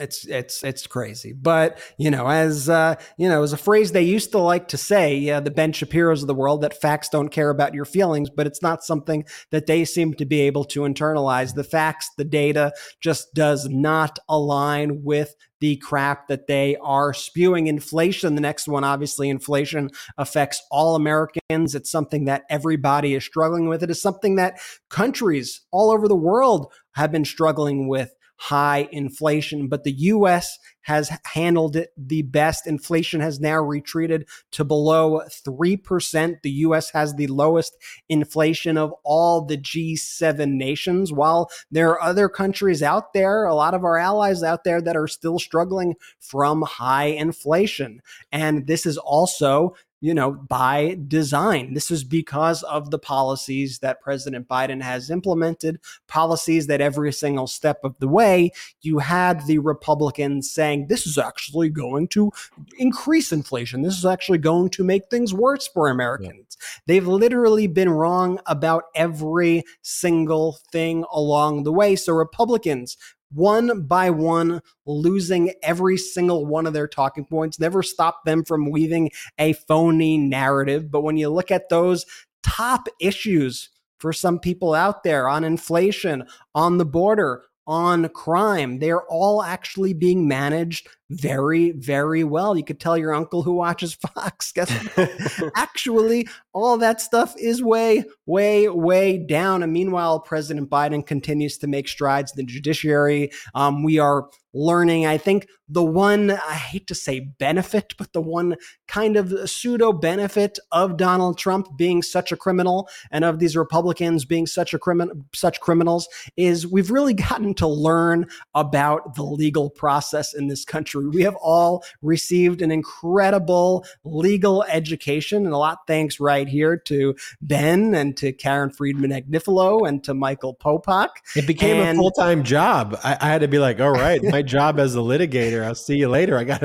It's 0.00 0.24
it's 0.26 0.62
it's 0.62 0.86
crazy, 0.86 1.32
but 1.32 1.78
you 1.98 2.10
know, 2.10 2.28
as 2.28 2.68
uh, 2.68 2.94
you 3.16 3.28
know, 3.28 3.42
as 3.42 3.52
a 3.52 3.56
phrase 3.56 3.92
they 3.92 4.02
used 4.02 4.30
to 4.32 4.38
like 4.38 4.68
to 4.68 4.76
say, 4.76 5.16
yeah, 5.16 5.40
the 5.40 5.50
Ben 5.50 5.72
Shapiro's 5.72 6.22
of 6.22 6.28
the 6.28 6.34
world, 6.34 6.62
that 6.62 6.80
facts 6.80 7.08
don't 7.08 7.30
care 7.30 7.50
about 7.50 7.74
your 7.74 7.84
feelings, 7.84 8.30
but 8.30 8.46
it's 8.46 8.62
not 8.62 8.84
something 8.84 9.24
that 9.50 9.66
they 9.66 9.84
seem 9.84 10.14
to 10.14 10.24
be 10.24 10.40
able 10.42 10.64
to 10.66 10.80
internalize. 10.80 11.54
The 11.54 11.64
facts, 11.64 12.10
the 12.16 12.24
data, 12.24 12.72
just 13.00 13.34
does 13.34 13.68
not 13.68 14.18
align 14.28 15.02
with 15.02 15.34
the 15.60 15.76
crap 15.76 16.28
that 16.28 16.46
they 16.46 16.76
are 16.76 17.12
spewing. 17.12 17.66
Inflation, 17.66 18.34
the 18.34 18.40
next 18.40 18.68
one, 18.68 18.84
obviously, 18.84 19.28
inflation 19.28 19.90
affects 20.16 20.62
all 20.70 20.94
Americans. 20.94 21.74
It's 21.74 21.90
something 21.90 22.26
that 22.26 22.44
everybody 22.48 23.14
is 23.14 23.24
struggling 23.24 23.68
with. 23.68 23.82
It 23.82 23.90
is 23.90 24.00
something 24.00 24.36
that 24.36 24.60
countries 24.88 25.62
all 25.70 25.90
over 25.90 26.06
the 26.08 26.14
world 26.16 26.72
have 26.94 27.10
been 27.10 27.24
struggling 27.24 27.88
with 27.88 28.14
high 28.38 28.88
inflation, 28.92 29.68
but 29.68 29.84
the 29.84 29.92
US 29.92 30.58
has 30.82 31.10
handled 31.34 31.76
it 31.76 31.90
the 31.98 32.22
best. 32.22 32.66
Inflation 32.66 33.20
has 33.20 33.40
now 33.40 33.58
retreated 33.58 34.26
to 34.52 34.64
below 34.64 35.20
3%. 35.46 36.42
The 36.42 36.50
US 36.50 36.90
has 36.90 37.14
the 37.14 37.26
lowest 37.26 37.76
inflation 38.08 38.78
of 38.78 38.94
all 39.04 39.44
the 39.44 39.58
G7 39.58 40.52
nations, 40.52 41.12
while 41.12 41.50
there 41.70 41.90
are 41.90 42.00
other 42.00 42.28
countries 42.28 42.82
out 42.82 43.12
there, 43.12 43.44
a 43.44 43.54
lot 43.54 43.74
of 43.74 43.84
our 43.84 43.98
allies 43.98 44.42
out 44.42 44.64
there 44.64 44.80
that 44.80 44.96
are 44.96 45.08
still 45.08 45.38
struggling 45.38 45.96
from 46.18 46.62
high 46.62 47.06
inflation. 47.06 48.00
And 48.32 48.66
this 48.66 48.86
is 48.86 48.96
also 48.96 49.74
you 50.00 50.14
know, 50.14 50.32
by 50.32 50.96
design. 51.08 51.74
This 51.74 51.90
is 51.90 52.04
because 52.04 52.62
of 52.62 52.90
the 52.90 52.98
policies 52.98 53.80
that 53.80 54.00
President 54.00 54.46
Biden 54.46 54.82
has 54.82 55.10
implemented, 55.10 55.80
policies 56.06 56.66
that 56.68 56.80
every 56.80 57.12
single 57.12 57.46
step 57.46 57.80
of 57.82 57.96
the 57.98 58.08
way, 58.08 58.52
you 58.80 58.98
had 58.98 59.46
the 59.46 59.58
Republicans 59.58 60.50
saying, 60.50 60.86
this 60.86 61.06
is 61.06 61.18
actually 61.18 61.68
going 61.68 62.08
to 62.08 62.30
increase 62.78 63.32
inflation. 63.32 63.82
This 63.82 63.98
is 63.98 64.06
actually 64.06 64.38
going 64.38 64.70
to 64.70 64.84
make 64.84 65.10
things 65.10 65.34
worse 65.34 65.66
for 65.66 65.88
Americans. 65.88 66.56
They've 66.86 67.06
literally 67.06 67.66
been 67.66 67.90
wrong 67.90 68.38
about 68.46 68.84
every 68.94 69.64
single 69.82 70.58
thing 70.72 71.04
along 71.12 71.64
the 71.64 71.72
way. 71.72 71.96
So, 71.96 72.12
Republicans, 72.12 72.96
one 73.32 73.82
by 73.82 74.10
one, 74.10 74.60
losing 74.86 75.52
every 75.62 75.96
single 75.96 76.46
one 76.46 76.66
of 76.66 76.72
their 76.72 76.88
talking 76.88 77.24
points, 77.24 77.60
never 77.60 77.82
stopped 77.82 78.24
them 78.24 78.44
from 78.44 78.70
weaving 78.70 79.10
a 79.38 79.52
phony 79.52 80.18
narrative. 80.18 80.90
But 80.90 81.02
when 81.02 81.16
you 81.16 81.28
look 81.28 81.50
at 81.50 81.68
those 81.68 82.06
top 82.42 82.88
issues 83.00 83.70
for 83.98 84.12
some 84.12 84.38
people 84.38 84.74
out 84.74 85.02
there 85.02 85.28
on 85.28 85.44
inflation, 85.44 86.24
on 86.54 86.78
the 86.78 86.86
border, 86.86 87.42
on 87.66 88.08
crime, 88.08 88.78
they're 88.78 89.04
all 89.04 89.42
actually 89.42 89.92
being 89.92 90.26
managed 90.26 90.88
very, 91.10 91.70
very 91.70 92.22
well. 92.24 92.56
You 92.56 92.64
could 92.64 92.80
tell 92.80 92.96
your 92.96 93.14
uncle 93.14 93.42
who 93.42 93.52
watches 93.52 93.94
Fox. 94.14 94.52
Guess 94.52 94.70
actually, 95.56 96.28
all 96.52 96.78
that 96.78 97.00
stuff 97.00 97.34
is 97.38 97.62
way, 97.62 98.04
way, 98.26 98.68
way 98.68 99.18
down. 99.18 99.62
And 99.62 99.72
meanwhile, 99.72 100.20
President 100.20 100.68
Biden 100.68 101.06
continues 101.06 101.58
to 101.58 101.66
make 101.66 101.88
strides 101.88 102.32
in 102.32 102.36
the 102.36 102.44
judiciary. 102.44 103.30
Um, 103.54 103.82
we 103.82 103.98
are 103.98 104.28
learning. 104.54 105.06
I 105.06 105.18
think 105.18 105.46
the 105.68 105.84
one, 105.84 106.30
I 106.30 106.54
hate 106.54 106.86
to 106.88 106.94
say 106.94 107.20
benefit, 107.20 107.94
but 107.98 108.12
the 108.12 108.20
one 108.20 108.56
kind 108.86 109.16
of 109.16 109.48
pseudo 109.48 109.92
benefit 109.92 110.58
of 110.72 110.96
Donald 110.96 111.38
Trump 111.38 111.76
being 111.76 112.02
such 112.02 112.32
a 112.32 112.36
criminal 112.36 112.88
and 113.10 113.24
of 113.24 113.38
these 113.38 113.56
Republicans 113.56 114.24
being 114.24 114.46
such 114.46 114.72
a 114.72 114.78
criminal, 114.78 115.14
such 115.34 115.60
criminals 115.60 116.08
is 116.36 116.66
we've 116.66 116.90
really 116.90 117.14
gotten 117.14 117.54
to 117.54 117.68
learn 117.68 118.26
about 118.54 119.14
the 119.14 119.22
legal 119.22 119.68
process 119.70 120.32
in 120.32 120.48
this 120.48 120.64
country. 120.64 120.97
We 121.06 121.22
have 121.22 121.36
all 121.36 121.84
received 122.02 122.62
an 122.62 122.70
incredible 122.70 123.84
legal 124.04 124.64
education 124.64 125.44
and 125.44 125.54
a 125.54 125.58
lot 125.58 125.86
thanks 125.86 126.20
right 126.20 126.48
here 126.48 126.76
to 126.76 127.14
Ben 127.40 127.94
and 127.94 128.16
to 128.16 128.32
Karen 128.32 128.70
Friedman 128.70 129.10
Agnifilo 129.10 129.86
and 129.88 130.02
to 130.04 130.14
Michael 130.14 130.54
Popak. 130.54 131.08
It 131.36 131.46
became 131.46 131.76
And- 131.82 131.98
a 131.98 132.00
full 132.02 132.10
time 132.10 132.42
job. 132.42 132.98
I, 133.04 133.16
I 133.20 133.28
had 133.28 133.40
to 133.42 133.48
be 133.48 133.58
like, 133.58 133.80
all 133.80 133.92
right, 133.92 134.22
my 134.22 134.42
job 134.58 134.78
as 134.78 134.94
a 134.94 134.98
litigator. 134.98 135.64
I'll 135.64 135.74
see 135.74 135.96
you 135.96 136.08
later. 136.08 136.36
I 136.38 136.44
got. 136.44 136.62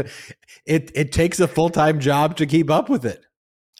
It 0.65 0.91
it 0.95 1.11
takes 1.11 1.39
a 1.39 1.47
full 1.47 1.69
time 1.69 1.99
job 1.99 2.37
to 2.37 2.45
keep 2.45 2.69
up 2.69 2.89
with 2.89 3.05
it. 3.05 3.25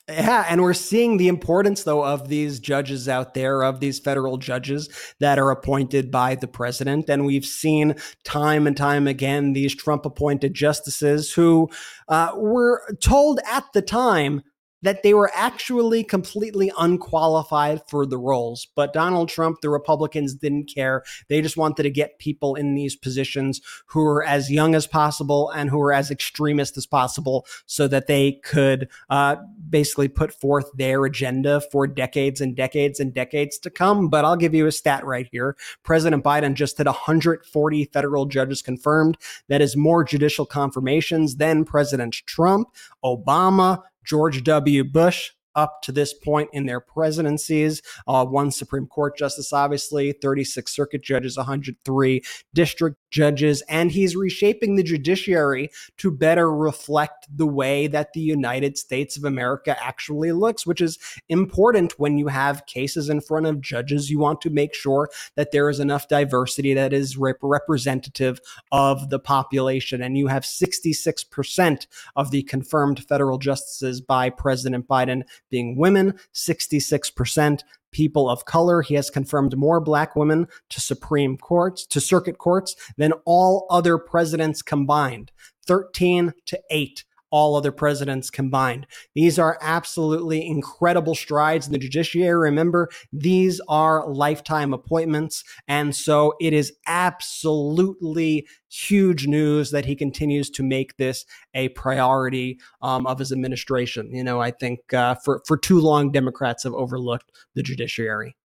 Yeah, 0.06 0.44
and 0.50 0.60
we're 0.60 0.74
seeing 0.74 1.16
the 1.16 1.28
importance, 1.28 1.84
though, 1.84 2.04
of 2.04 2.28
these 2.28 2.60
judges 2.60 3.08
out 3.08 3.32
there, 3.32 3.62
of 3.62 3.80
these 3.80 3.98
federal 3.98 4.36
judges 4.36 4.90
that 5.18 5.38
are 5.38 5.50
appointed 5.50 6.10
by 6.10 6.34
the 6.34 6.46
president. 6.46 7.08
And 7.08 7.24
we've 7.24 7.46
seen 7.46 7.94
time 8.22 8.66
and 8.66 8.76
time 8.76 9.06
again 9.06 9.54
these 9.54 9.74
Trump 9.74 10.04
appointed 10.04 10.52
justices 10.52 11.32
who 11.32 11.70
uh, 12.08 12.32
were 12.36 12.82
told 13.00 13.40
at 13.50 13.64
the 13.72 13.80
time 13.80 14.42
that 14.84 15.02
they 15.02 15.14
were 15.14 15.30
actually 15.34 16.04
completely 16.04 16.70
unqualified 16.78 17.80
for 17.88 18.04
the 18.04 18.18
roles. 18.18 18.66
But 18.76 18.92
Donald 18.92 19.30
Trump, 19.30 19.62
the 19.62 19.70
Republicans 19.70 20.34
didn't 20.34 20.66
care. 20.72 21.02
They 21.28 21.40
just 21.40 21.56
wanted 21.56 21.84
to 21.84 21.90
get 21.90 22.18
people 22.18 22.54
in 22.54 22.74
these 22.74 22.94
positions 22.94 23.62
who 23.86 24.04
were 24.04 24.22
as 24.22 24.50
young 24.50 24.74
as 24.74 24.86
possible 24.86 25.48
and 25.50 25.70
who 25.70 25.78
were 25.78 25.94
as 25.94 26.10
extremist 26.10 26.76
as 26.76 26.84
possible 26.84 27.46
so 27.64 27.88
that 27.88 28.08
they 28.08 28.32
could 28.44 28.88
uh, 29.08 29.36
basically 29.70 30.08
put 30.08 30.34
forth 30.34 30.70
their 30.74 31.06
agenda 31.06 31.62
for 31.72 31.86
decades 31.86 32.42
and 32.42 32.54
decades 32.54 33.00
and 33.00 33.14
decades 33.14 33.58
to 33.60 33.70
come. 33.70 34.08
But 34.08 34.26
I'll 34.26 34.36
give 34.36 34.54
you 34.54 34.66
a 34.66 34.72
stat 34.72 35.06
right 35.06 35.26
here. 35.32 35.56
President 35.82 36.22
Biden 36.22 36.52
just 36.52 36.76
had 36.76 36.86
140 36.86 37.84
federal 37.86 38.26
judges 38.26 38.60
confirmed. 38.60 39.16
That 39.48 39.62
is 39.62 39.78
more 39.78 40.04
judicial 40.04 40.44
confirmations 40.44 41.36
than 41.36 41.64
President 41.64 42.12
Trump, 42.26 42.68
Obama, 43.02 43.82
George 44.06 44.42
W. 44.42 44.84
Bush, 44.84 45.32
up 45.54 45.82
to 45.82 45.92
this 45.92 46.12
point 46.12 46.50
in 46.52 46.66
their 46.66 46.80
presidencies. 46.80 47.82
Uh, 48.06 48.24
one 48.24 48.50
Supreme 48.50 48.86
Court 48.86 49.16
justice, 49.16 49.52
obviously, 49.52 50.12
36 50.12 50.74
circuit 50.74 51.02
judges, 51.02 51.36
103 51.36 52.22
district 52.52 52.96
judges, 53.10 53.62
and 53.68 53.92
he's 53.92 54.16
reshaping 54.16 54.76
the 54.76 54.82
judiciary 54.82 55.70
to 55.98 56.10
better 56.10 56.52
reflect 56.52 57.26
the 57.34 57.46
way 57.46 57.86
that 57.86 58.12
the 58.12 58.20
United 58.20 58.76
States 58.76 59.16
of 59.16 59.24
America 59.24 59.76
actually 59.82 60.32
looks, 60.32 60.66
which 60.66 60.80
is 60.80 60.98
important 61.28 61.98
when 61.98 62.18
you 62.18 62.28
have 62.28 62.66
cases 62.66 63.08
in 63.08 63.20
front 63.20 63.46
of 63.46 63.60
judges. 63.60 64.10
You 64.10 64.18
want 64.18 64.40
to 64.42 64.50
make 64.50 64.74
sure 64.74 65.08
that 65.36 65.52
there 65.52 65.70
is 65.70 65.80
enough 65.80 66.08
diversity 66.08 66.74
that 66.74 66.92
is 66.92 67.16
rep- 67.16 67.36
representative 67.42 68.40
of 68.72 69.10
the 69.10 69.18
population. 69.18 70.02
And 70.02 70.18
you 70.18 70.26
have 70.26 70.42
66% 70.42 71.86
of 72.16 72.30
the 72.30 72.42
confirmed 72.42 73.04
federal 73.04 73.38
justices 73.38 74.00
by 74.00 74.30
President 74.30 74.88
Biden 74.88 75.22
being 75.54 75.76
women, 75.76 76.18
66% 76.34 77.62
people 77.92 78.28
of 78.28 78.44
color. 78.44 78.82
He 78.82 78.94
has 78.94 79.08
confirmed 79.08 79.56
more 79.56 79.80
black 79.80 80.16
women 80.16 80.48
to 80.70 80.80
Supreme 80.80 81.38
Courts, 81.38 81.86
to 81.86 82.00
circuit 82.00 82.38
courts 82.38 82.74
than 82.96 83.12
all 83.24 83.68
other 83.70 83.96
presidents 83.96 84.62
combined. 84.62 85.30
13 85.68 86.32
to 86.46 86.60
8 86.70 87.04
all 87.34 87.56
other 87.56 87.72
presidents 87.72 88.30
combined. 88.30 88.86
These 89.16 89.40
are 89.40 89.58
absolutely 89.60 90.46
incredible 90.46 91.16
strides 91.16 91.66
in 91.66 91.72
the 91.72 91.80
judiciary. 91.80 92.38
Remember, 92.38 92.88
these 93.12 93.60
are 93.66 94.08
lifetime 94.08 94.72
appointments. 94.72 95.42
And 95.66 95.96
so 95.96 96.34
it 96.40 96.52
is 96.52 96.72
absolutely 96.86 98.46
huge 98.70 99.26
news 99.26 99.72
that 99.72 99.84
he 99.84 99.96
continues 99.96 100.48
to 100.50 100.62
make 100.62 100.96
this 100.96 101.26
a 101.54 101.70
priority 101.70 102.60
um, 102.82 103.04
of 103.04 103.18
his 103.18 103.32
administration. 103.32 104.14
You 104.14 104.22
know, 104.22 104.40
I 104.40 104.52
think 104.52 104.94
uh, 104.94 105.16
for, 105.16 105.42
for 105.44 105.56
too 105.56 105.80
long, 105.80 106.12
Democrats 106.12 106.62
have 106.62 106.74
overlooked 106.74 107.32
the 107.56 107.64
judiciary. 107.64 108.36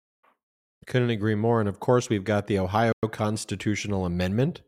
Couldn't 0.88 1.12
agree 1.12 1.36
more. 1.36 1.60
And 1.60 1.70
of 1.70 1.80
course, 1.80 2.10
we've 2.10 2.24
got 2.24 2.48
the 2.48 2.58
Ohio 2.58 2.94
Constitutional 3.12 4.08
Amendment 4.08 4.62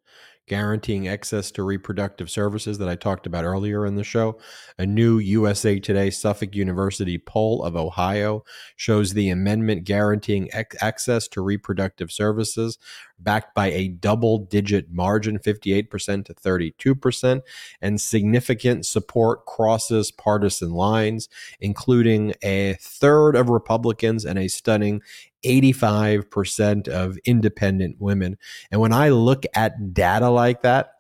guaranteeing 0.48 1.08
access 1.08 1.52
to 1.52 1.64
reproductive 1.64 2.30
services 2.30 2.78
that 2.78 2.90
I 2.90 2.96
talked 2.96 3.26
about 3.26 3.46
earlier 3.46 3.86
in 3.86 3.96
the 3.96 4.04
show. 4.04 4.38
A 4.78 4.86
new 4.86 5.18
USA 5.18 5.80
Today 5.80 6.10
Suffolk 6.10 6.56
University 6.56 7.18
poll 7.18 7.64
of 7.64 7.76
Ohio 7.76 8.44
shows 8.76 9.14
the 9.14 9.30
amendment 9.30 9.84
guaranteeing 9.84 10.50
ac- 10.54 10.78
access 10.82 11.28
to 11.30 11.42
reproductive 11.42 12.12
services 12.12 12.78
backed 13.24 13.56
by 13.56 13.68
a 13.72 13.88
double 13.90 14.40
digit 14.40 14.92
margin 14.92 15.40
58% 15.40 16.26
to 16.26 16.34
32% 16.34 17.42
and 17.82 18.02
significant 18.02 18.86
support 18.86 19.46
crosses 19.46 20.12
partisan 20.12 20.72
lines 20.72 21.30
including 21.60 22.34
a 22.44 22.78
third 22.82 23.36
of 23.36 23.50
Republicans 23.50 24.26
and 24.26 24.38
a 24.38 24.48
stunning 24.48 25.02
85% 25.44 26.88
of 26.88 27.18
independent 27.26 27.98
women. 28.00 28.38
And 28.72 28.80
when 28.80 28.94
I 28.94 29.10
look 29.10 29.44
at 29.56 29.94
data 29.94 30.30
like 30.30 30.62
that, 30.62 30.94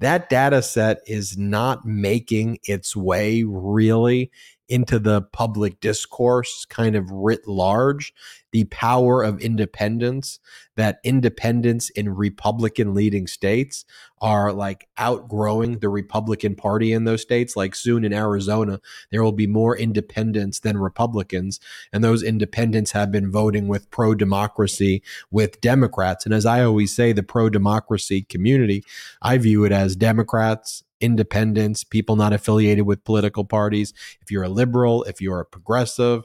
that 0.00 0.28
data 0.28 0.62
set 0.62 1.00
is 1.06 1.36
not 1.36 1.84
making 1.84 2.58
its 2.62 2.94
way 2.94 3.42
really 3.42 4.30
into 4.68 4.98
the 4.98 5.22
public 5.22 5.80
discourse, 5.80 6.66
kind 6.66 6.94
of 6.94 7.10
writ 7.10 7.48
large. 7.48 8.12
The 8.52 8.64
power 8.64 9.22
of 9.22 9.40
independence, 9.40 10.38
that 10.76 11.00
independence 11.04 11.90
in 11.90 12.14
Republican 12.14 12.94
leading 12.94 13.26
states 13.26 13.84
are 14.20 14.52
like 14.52 14.88
outgrowing 14.96 15.78
the 15.78 15.88
Republican 15.88 16.54
Party 16.54 16.92
in 16.92 17.04
those 17.04 17.22
states. 17.22 17.56
Like 17.56 17.74
soon 17.74 18.04
in 18.04 18.12
Arizona, 18.12 18.80
there 19.10 19.22
will 19.22 19.32
be 19.32 19.46
more 19.46 19.76
independents 19.76 20.60
than 20.60 20.78
Republicans. 20.78 21.60
And 21.92 22.02
those 22.02 22.22
independents 22.22 22.92
have 22.92 23.12
been 23.12 23.30
voting 23.30 23.68
with 23.68 23.90
pro 23.90 24.14
democracy 24.14 25.02
with 25.30 25.60
Democrats. 25.60 26.24
And 26.24 26.34
as 26.34 26.46
I 26.46 26.62
always 26.62 26.94
say, 26.94 27.12
the 27.12 27.22
pro 27.22 27.50
democracy 27.50 28.22
community, 28.22 28.82
I 29.20 29.38
view 29.38 29.64
it 29.64 29.72
as 29.72 29.96
Democrats, 29.96 30.84
independents, 31.00 31.84
people 31.84 32.16
not 32.16 32.32
affiliated 32.32 32.86
with 32.86 33.04
political 33.04 33.44
parties. 33.44 33.92
If 34.20 34.30
you're 34.30 34.44
a 34.44 34.48
liberal, 34.48 35.04
if 35.04 35.20
you're 35.20 35.40
a 35.40 35.46
progressive, 35.46 36.24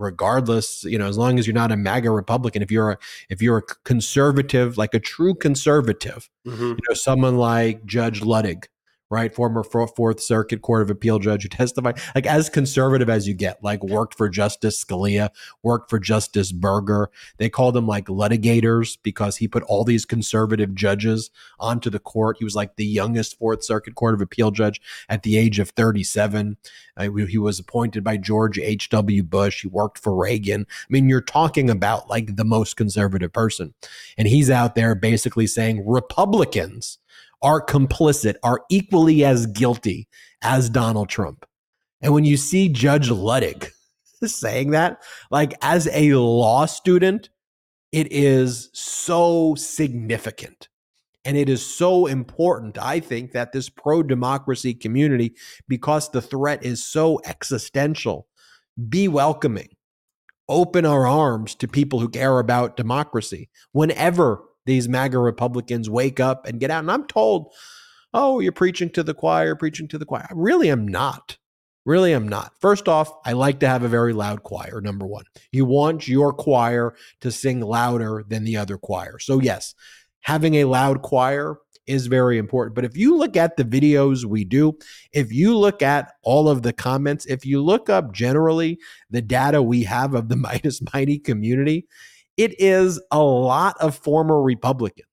regardless, 0.00 0.82
you 0.84 0.98
know, 0.98 1.06
as 1.06 1.16
long 1.18 1.38
as 1.38 1.46
you're 1.46 1.54
not 1.54 1.70
a 1.70 1.76
MAGA 1.76 2.10
Republican, 2.10 2.62
if 2.62 2.70
you're 2.70 2.92
a 2.92 2.98
if 3.28 3.40
you're 3.42 3.58
a 3.58 3.62
conservative, 3.84 4.76
like 4.78 4.94
a 4.94 5.00
true 5.00 5.34
conservative, 5.34 6.28
Mhm. 6.46 6.70
you 6.70 6.78
know, 6.88 6.94
someone 6.94 7.36
like 7.36 7.84
Judge 7.84 8.22
Luttig, 8.22 8.64
right, 9.10 9.34
former 9.34 9.64
Fourth 9.64 10.20
Circuit 10.20 10.62
Court 10.62 10.82
of 10.82 10.90
Appeal 10.90 11.18
judge 11.18 11.42
who 11.42 11.48
testified, 11.48 12.00
like 12.14 12.26
as 12.26 12.48
conservative 12.48 13.10
as 13.10 13.26
you 13.26 13.34
get, 13.34 13.62
like 13.62 13.82
worked 13.82 14.14
for 14.14 14.28
Justice 14.28 14.82
Scalia, 14.82 15.30
worked 15.62 15.90
for 15.90 15.98
Justice 15.98 16.52
Burger. 16.52 17.10
They 17.38 17.50
called 17.50 17.76
him 17.76 17.88
like 17.88 18.06
Luttigators 18.06 18.96
because 19.02 19.38
he 19.38 19.48
put 19.48 19.64
all 19.64 19.84
these 19.84 20.04
conservative 20.04 20.74
judges 20.74 21.30
onto 21.58 21.90
the 21.90 21.98
court. 21.98 22.36
He 22.38 22.44
was 22.44 22.54
like 22.54 22.76
the 22.76 22.86
youngest 22.86 23.36
Fourth 23.36 23.64
Circuit 23.64 23.96
Court 23.96 24.14
of 24.14 24.20
Appeal 24.20 24.52
judge 24.52 24.80
at 25.08 25.24
the 25.24 25.36
age 25.36 25.58
of 25.58 25.70
37. 25.70 26.56
Uh, 26.96 27.10
he 27.10 27.38
was 27.38 27.58
appointed 27.58 28.04
by 28.04 28.16
George 28.16 28.58
H.W. 28.58 29.24
Bush. 29.24 29.62
He 29.62 29.68
worked 29.68 29.98
for 29.98 30.14
Reagan. 30.14 30.66
I 30.70 30.86
mean, 30.88 31.08
you're 31.08 31.20
talking 31.20 31.68
about 31.68 32.08
like 32.08 32.36
the 32.36 32.44
most 32.44 32.76
conservative 32.76 33.32
person. 33.32 33.74
And 34.16 34.28
he's 34.28 34.50
out 34.50 34.74
there 34.76 34.94
basically 34.94 35.46
saying 35.46 35.84
Republicans 35.86 36.98
are 37.42 37.64
complicit, 37.64 38.34
are 38.42 38.62
equally 38.70 39.24
as 39.24 39.46
guilty 39.46 40.08
as 40.42 40.70
Donald 40.70 41.08
Trump. 41.08 41.46
And 42.02 42.14
when 42.14 42.24
you 42.24 42.36
see 42.36 42.68
Judge 42.68 43.08
Luttig 43.08 43.70
saying 44.24 44.70
that, 44.70 45.02
like 45.30 45.54
as 45.62 45.88
a 45.92 46.14
law 46.14 46.66
student, 46.66 47.30
it 47.92 48.10
is 48.12 48.70
so 48.72 49.54
significant. 49.56 50.68
And 51.24 51.36
it 51.36 51.50
is 51.50 51.64
so 51.64 52.06
important, 52.06 52.78
I 52.78 53.00
think, 53.00 53.32
that 53.32 53.52
this 53.52 53.68
pro 53.68 54.02
democracy 54.02 54.72
community, 54.72 55.34
because 55.68 56.10
the 56.10 56.22
threat 56.22 56.64
is 56.64 56.82
so 56.82 57.20
existential, 57.26 58.26
be 58.88 59.06
welcoming, 59.06 59.68
open 60.48 60.86
our 60.86 61.06
arms 61.06 61.54
to 61.56 61.68
people 61.68 62.00
who 62.00 62.08
care 62.08 62.38
about 62.38 62.76
democracy 62.76 63.50
whenever 63.72 64.42
these 64.66 64.88
MAGA 64.88 65.18
Republicans 65.18 65.88
wake 65.90 66.20
up 66.20 66.46
and 66.46 66.60
get 66.60 66.70
out. 66.70 66.80
And 66.80 66.90
I'm 66.90 67.06
told 67.06 67.52
oh, 68.12 68.40
you're 68.40 68.52
preaching 68.52 68.90
to 68.90 69.02
the 69.02 69.14
choir, 69.14 69.54
preaching 69.54 69.88
to 69.88 69.98
the 69.98 70.04
choir. 70.04 70.26
I 70.28 70.32
really 70.34 70.70
am 70.70 70.86
not. 70.86 71.38
Really 71.86 72.12
am 72.12 72.28
not. 72.28 72.52
First 72.60 72.88
off, 72.88 73.10
I 73.24 73.32
like 73.32 73.60
to 73.60 73.68
have 73.68 73.82
a 73.82 73.88
very 73.88 74.12
loud 74.12 74.42
choir, 74.42 74.80
number 74.82 75.06
one. 75.06 75.24
You 75.50 75.64
want 75.64 76.06
your 76.06 76.32
choir 76.32 76.94
to 77.20 77.32
sing 77.32 77.60
louder 77.60 78.22
than 78.26 78.44
the 78.44 78.56
other 78.56 78.76
choir. 78.76 79.18
So, 79.18 79.40
yes, 79.40 79.74
having 80.20 80.56
a 80.56 80.64
loud 80.64 81.02
choir 81.02 81.56
is 81.86 82.06
very 82.06 82.36
important. 82.36 82.74
But 82.74 82.84
if 82.84 82.96
you 82.96 83.16
look 83.16 83.36
at 83.36 83.56
the 83.56 83.64
videos 83.64 84.24
we 84.24 84.44
do, 84.44 84.78
if 85.12 85.32
you 85.32 85.56
look 85.56 85.80
at 85.80 86.12
all 86.22 86.48
of 86.48 86.62
the 86.62 86.72
comments, 86.72 87.24
if 87.26 87.46
you 87.46 87.62
look 87.62 87.88
up 87.88 88.12
generally 88.12 88.78
the 89.08 89.22
data 89.22 89.62
we 89.62 89.84
have 89.84 90.14
of 90.14 90.28
the 90.28 90.34
Meidas 90.36 90.82
Mighty 90.92 91.18
community, 91.18 91.86
it 92.36 92.58
is 92.60 93.00
a 93.10 93.22
lot 93.22 93.76
of 93.80 93.96
former 93.96 94.42
Republicans. 94.42 95.06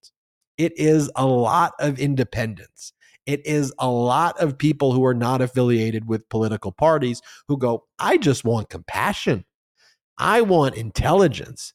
It 0.57 0.77
is 0.77 1.11
a 1.15 1.25
lot 1.25 1.73
of 1.79 1.99
independents. 1.99 2.93
It 3.25 3.45
is 3.45 3.73
a 3.77 3.89
lot 3.89 4.39
of 4.39 4.57
people 4.57 4.93
who 4.93 5.05
are 5.05 5.13
not 5.13 5.41
affiliated 5.41 6.07
with 6.07 6.29
political 6.29 6.71
parties 6.71 7.21
who 7.47 7.57
go, 7.57 7.85
I 7.99 8.17
just 8.17 8.45
want 8.45 8.69
compassion. 8.69 9.43
I 10.17 10.41
want 10.41 10.75
intelligence. 10.75 11.73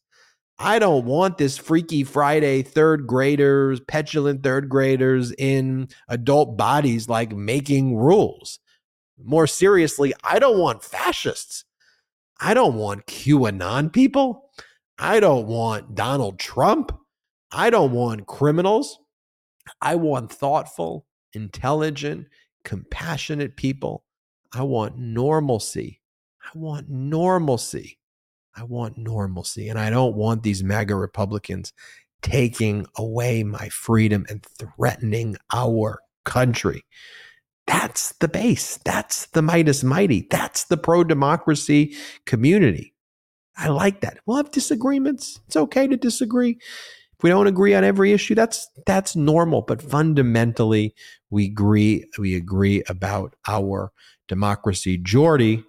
I 0.59 0.78
don't 0.78 1.05
want 1.05 1.39
this 1.39 1.59
Freaky 1.59 2.05
Friday 2.05 2.62
third 2.62 3.06
graders, 3.06 3.81
petulant 3.81 4.43
third 4.43 4.69
graders 4.69 5.32
in 5.36 5.89
adult 6.09 6.56
bodies 6.56 7.09
like 7.09 7.32
making 7.32 7.97
rules. 7.97 8.59
More 9.23 9.47
seriously, 9.47 10.14
I 10.24 10.39
don't 10.39 10.59
want 10.59 10.82
fascists. 10.82 11.64
I 12.40 12.55
don't 12.55 12.74
want 12.74 13.06
QAnon 13.06 13.93
people. 13.93 14.51
I 14.98 15.20
don't 15.20 15.47
want 15.47 15.94
Donald 15.94 16.39
Trump. 16.39 16.93
I 17.51 17.70
don't 17.70 17.93
want 17.93 18.27
criminals. 18.27 18.98
I 19.81 19.97
want 19.97 20.32
thoughtful, 20.32 21.06
intelligent, 21.32 22.27
compassionate 22.64 23.56
people. 23.56 24.05
I 24.52 24.62
want 24.62 24.98
normalcy. 24.98 26.01
I 26.43 26.59
want 26.59 26.89
normalcy. 26.89 27.98
I 28.55 28.64
want 28.64 28.98
normalcy. 28.98 29.69
And 29.69 29.78
I 29.78 29.90
don't 29.90 30.16
want 30.16 30.43
these 30.43 30.62
MAGA 30.62 30.94
Republicans 30.94 31.73
taking 32.23 32.86
away 32.97 33.43
my 33.43 33.69
freedom 33.69 34.27
and 34.28 34.44
threatening 34.44 35.36
our 35.52 36.01
country. 36.24 36.85
That's 37.66 38.12
the 38.14 38.28
base. 38.28 38.78
That's 38.85 39.27
the 39.27 39.40
Meidas 39.40 39.85
Mighty. 39.85 40.27
That's 40.31 40.64
the 40.64 40.77
pro 40.77 41.05
democracy 41.05 41.97
community. 42.27 42.91
I 43.57 43.69
like 43.69 44.01
that. 44.01 44.19
We'll 44.27 44.39
have 44.39 44.51
disagreements. 44.51 45.41
It's 45.47 45.57
okay 45.57 45.87
to 45.87 45.97
disagree. 45.97 46.59
If 46.61 47.23
we 47.23 47.31
don't 47.31 47.47
agree 47.47 47.74
on 47.74 47.85
every 47.85 48.12
issue, 48.12 48.35
that's 48.35 48.69
that's 48.87 49.15
normal. 49.15 49.62
But 49.62 49.83
fundamentally, 49.83 50.95
we 51.31 51.47
agree. 51.47 52.07
We 52.19 52.35
agree 52.35 52.83
about 52.89 53.35
our 53.47 53.93
democracy. 54.27 54.99
Jordy, 54.99 55.62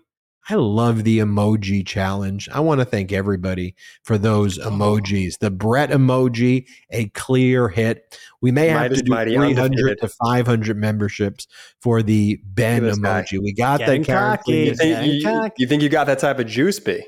I 0.49 0.55
love 0.55 1.03
the 1.03 1.19
emoji 1.19 1.85
challenge. 1.85 2.49
I 2.49 2.59
want 2.59 2.81
to 2.81 2.85
thank 2.85 3.13
everybody 3.13 3.75
for 4.03 4.17
those 4.17 4.57
emojis. 4.57 5.39
The 5.39 5.51
Brett 5.51 5.89
emoji, 5.89 6.67
a 6.89 7.07
clear 7.09 7.69
hit. 7.69 8.19
We 8.41 8.51
may 8.51 8.67
have 8.67 8.91
to 8.91 9.01
do 9.01 9.13
300 9.13 9.99
to 9.99 10.07
500 10.07 10.77
memberships 10.77 11.47
for 11.81 12.03
the 12.03 12.41
Ben 12.43 12.81
emoji. 12.81 13.39
We 13.41 13.53
got 13.53 13.79
Getting 13.79 14.01
the 14.01 14.07
character. 14.07 14.51
You 14.51 14.75
think 14.75 15.23
you, 15.23 15.51
you 15.57 15.67
think 15.67 15.81
you 15.81 15.89
got 15.89 16.07
that 16.07 16.19
type 16.19 16.39
of 16.39 16.47
juice, 16.47 16.79
B? 16.79 17.03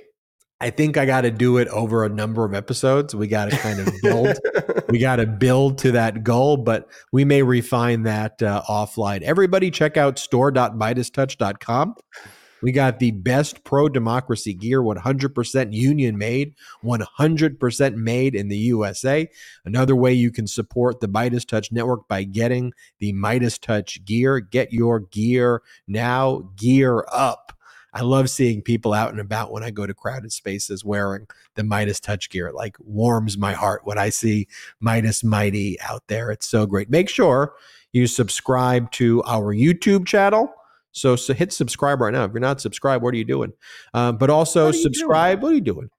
I 0.61 0.69
think 0.69 0.95
I 0.95 1.05
got 1.05 1.21
to 1.21 1.31
do 1.31 1.57
it 1.57 1.67
over 1.67 2.05
a 2.05 2.09
number 2.09 2.45
of 2.45 2.53
episodes. 2.53 3.13
We 3.13 3.27
got 3.27 3.51
to 3.51 3.57
kind 3.57 3.79
of 3.79 3.93
build. 4.01 4.37
we 4.89 4.99
got 4.99 5.17
to 5.17 5.25
build 5.25 5.77
to 5.79 5.91
that 5.91 6.23
goal, 6.23 6.57
but 6.57 6.87
we 7.11 7.25
may 7.25 7.43
refine 7.43 8.03
that 8.03 8.41
uh, 8.41 8.61
offline. 8.69 9.21
Everybody, 9.21 9.69
check 9.69 9.97
out 9.97 10.17
store.meidastouch.com. 10.17 11.95
We 12.61 12.71
got 12.71 12.99
the 12.99 13.11
best 13.11 13.63
pro 13.63 13.89
democracy 13.89 14.53
gear, 14.53 14.81
100% 14.81 15.73
union 15.73 16.17
made, 16.17 16.55
100% 16.83 17.95
made 17.95 18.33
in 18.33 18.47
the 18.47 18.57
USA. 18.57 19.29
Another 19.65 19.95
way 19.95 20.13
you 20.13 20.31
can 20.31 20.47
support 20.47 20.99
the 20.99 21.07
Meidas 21.07 21.45
Touch 21.45 21.71
Network 21.71 22.07
by 22.07 22.23
getting 22.23 22.73
the 22.99 23.13
Meidas 23.13 23.59
Touch 23.59 24.03
gear. 24.05 24.39
Get 24.39 24.73
your 24.73 25.01
gear 25.01 25.61
now, 25.87 26.49
gear 26.55 27.05
up. 27.11 27.54
I 27.95 28.01
love 28.01 28.29
seeing 28.29 28.61
people 28.61 28.93
out 28.93 29.09
and 29.09 29.19
about 29.19 29.51
when 29.51 29.63
I 29.63 29.71
go 29.71 29.87
to 29.87 29.93
crowded 29.93 30.31
spaces 30.31 30.85
wearing 30.85 31.27
the 31.55 31.63
Meidas 31.63 31.99
Touch 31.99 32.29
gear. 32.29 32.47
It 32.47 32.55
like 32.55 32.75
warms 32.79 33.37
my 33.37 33.53
heart 33.53 33.81
when 33.85 33.97
I 33.97 34.09
see 34.09 34.47
Meidas 34.83 35.23
Mighty 35.23 35.79
out 35.81 36.03
there. 36.07 36.29
It's 36.29 36.47
so 36.47 36.67
great. 36.67 36.89
Make 36.89 37.09
sure 37.09 37.53
you 37.93 38.05
subscribe 38.05 38.91
to 38.91 39.23
our 39.23 39.55
YouTube 39.55 40.05
channel 40.05 40.53
so, 40.95 41.17
so 41.17 41.33
hit 41.33 41.51
subscribe 41.51 41.99
right 41.99 42.13
now. 42.13 42.23
If 42.23 42.31
you're 42.31 42.39
not 42.39 42.61
subscribed, 42.61 43.03
what 43.03 43.13
are 43.13 43.17
you 43.17 43.25
doing? 43.25 43.51
Um, 43.93 44.17
but 44.17 44.29
also 44.29 44.67
what 44.67 44.75
subscribe. 44.75 45.41
Doing? 45.41 45.43
What 45.43 45.51
are 45.51 45.55
you 45.55 45.61
doing? 45.61 45.89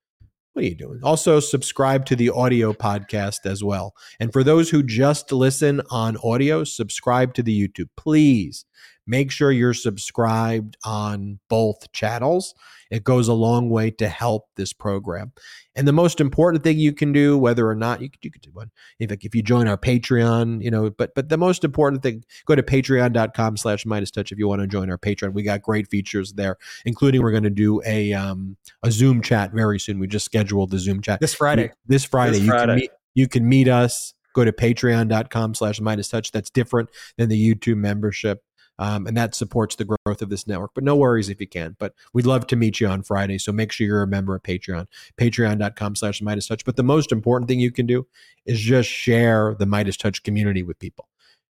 What 0.54 0.64
are 0.64 0.68
you 0.68 0.74
doing? 0.74 1.00
Also, 1.02 1.38
subscribe 1.38 2.06
to 2.06 2.16
the 2.16 2.30
audio 2.30 2.72
podcast 2.72 3.44
as 3.44 3.62
well. 3.62 3.94
And 4.20 4.32
for 4.32 4.42
those 4.42 4.70
who 4.70 4.82
just 4.82 5.30
listen 5.32 5.82
on 5.90 6.16
audio, 6.24 6.64
subscribe 6.64 7.34
to 7.34 7.42
the 7.42 7.68
YouTube. 7.68 7.90
Please 7.98 8.64
make 9.06 9.30
sure 9.30 9.52
you're 9.52 9.74
subscribed 9.74 10.76
on 10.84 11.38
both 11.48 11.90
channels. 11.92 12.54
It 12.90 13.04
goes 13.04 13.28
a 13.28 13.32
long 13.32 13.68
way 13.68 13.90
to 13.92 14.08
help 14.08 14.48
this 14.56 14.72
program. 14.72 15.32
And 15.74 15.88
the 15.88 15.92
most 15.92 16.20
important 16.20 16.64
thing 16.64 16.78
you 16.78 16.92
can 16.92 17.12
do, 17.12 17.36
whether 17.36 17.68
or 17.68 17.74
not 17.74 18.00
you 18.00 18.08
could, 18.08 18.24
you 18.24 18.30
could 18.30 18.42
do 18.42 18.50
one, 18.52 18.70
if, 18.98 19.10
if 19.10 19.34
you 19.34 19.42
join 19.42 19.66
our 19.68 19.76
Patreon, 19.76 20.62
you 20.62 20.70
know, 20.70 20.90
but 20.90 21.14
but 21.14 21.28
the 21.28 21.36
most 21.36 21.64
important 21.64 22.02
thing, 22.02 22.24
go 22.46 22.54
to 22.54 22.62
patreon.com 22.62 23.56
slash 23.56 23.84
Meidas 23.84 24.12
Touch 24.12 24.32
if 24.32 24.38
you 24.38 24.48
want 24.48 24.62
to 24.62 24.66
join 24.66 24.90
our 24.90 24.98
Patreon. 24.98 25.32
We 25.32 25.42
got 25.42 25.62
great 25.62 25.88
features 25.88 26.32
there, 26.34 26.56
including 26.84 27.22
we're 27.22 27.32
going 27.32 27.42
to 27.42 27.50
do 27.50 27.82
a 27.84 28.12
um 28.12 28.56
a 28.82 28.90
Zoom 28.90 29.20
chat 29.20 29.52
very 29.52 29.80
soon. 29.80 29.98
We 29.98 30.06
just 30.06 30.24
scheduled 30.24 30.70
the 30.70 30.78
Zoom 30.78 31.02
chat 31.02 31.20
this 31.20 31.34
Friday. 31.34 31.72
This 31.86 32.04
Friday. 32.04 32.38
This 32.38 32.48
Friday. 32.48 32.62
You 32.62 32.68
can 32.68 32.76
meet 32.76 32.90
you 33.14 33.28
can 33.28 33.48
meet 33.48 33.68
us 33.68 34.14
go 34.34 34.44
to 34.44 34.52
patreon.com 34.52 35.54
slash 35.54 35.80
Meidas 35.80 36.10
touch 36.10 36.30
that's 36.30 36.50
different 36.50 36.90
than 37.16 37.30
the 37.30 37.54
youtube 37.54 37.78
membership 37.78 38.44
um, 38.78 39.06
and 39.06 39.16
that 39.16 39.34
supports 39.34 39.76
the 39.76 39.84
growth 39.84 40.22
of 40.22 40.28
this 40.28 40.46
network. 40.46 40.72
But 40.74 40.84
no 40.84 40.96
worries 40.96 41.28
if 41.28 41.40
you 41.40 41.46
can. 41.46 41.76
But 41.78 41.94
we'd 42.12 42.26
love 42.26 42.46
to 42.48 42.56
meet 42.56 42.80
you 42.80 42.88
on 42.88 43.02
Friday. 43.02 43.38
So 43.38 43.52
make 43.52 43.72
sure 43.72 43.86
you're 43.86 44.02
a 44.02 44.06
member 44.06 44.34
of 44.34 44.42
Patreon, 44.42 44.86
patreon.com 45.18 45.96
slash 45.96 46.20
Meidas 46.20 46.48
Touch. 46.48 46.64
But 46.64 46.76
the 46.76 46.82
most 46.82 47.12
important 47.12 47.48
thing 47.48 47.60
you 47.60 47.72
can 47.72 47.86
do 47.86 48.06
is 48.44 48.60
just 48.60 48.88
share 48.88 49.54
the 49.58 49.66
Meidas 49.66 49.98
Touch 49.98 50.22
community 50.22 50.62
with 50.62 50.78
people. 50.78 51.08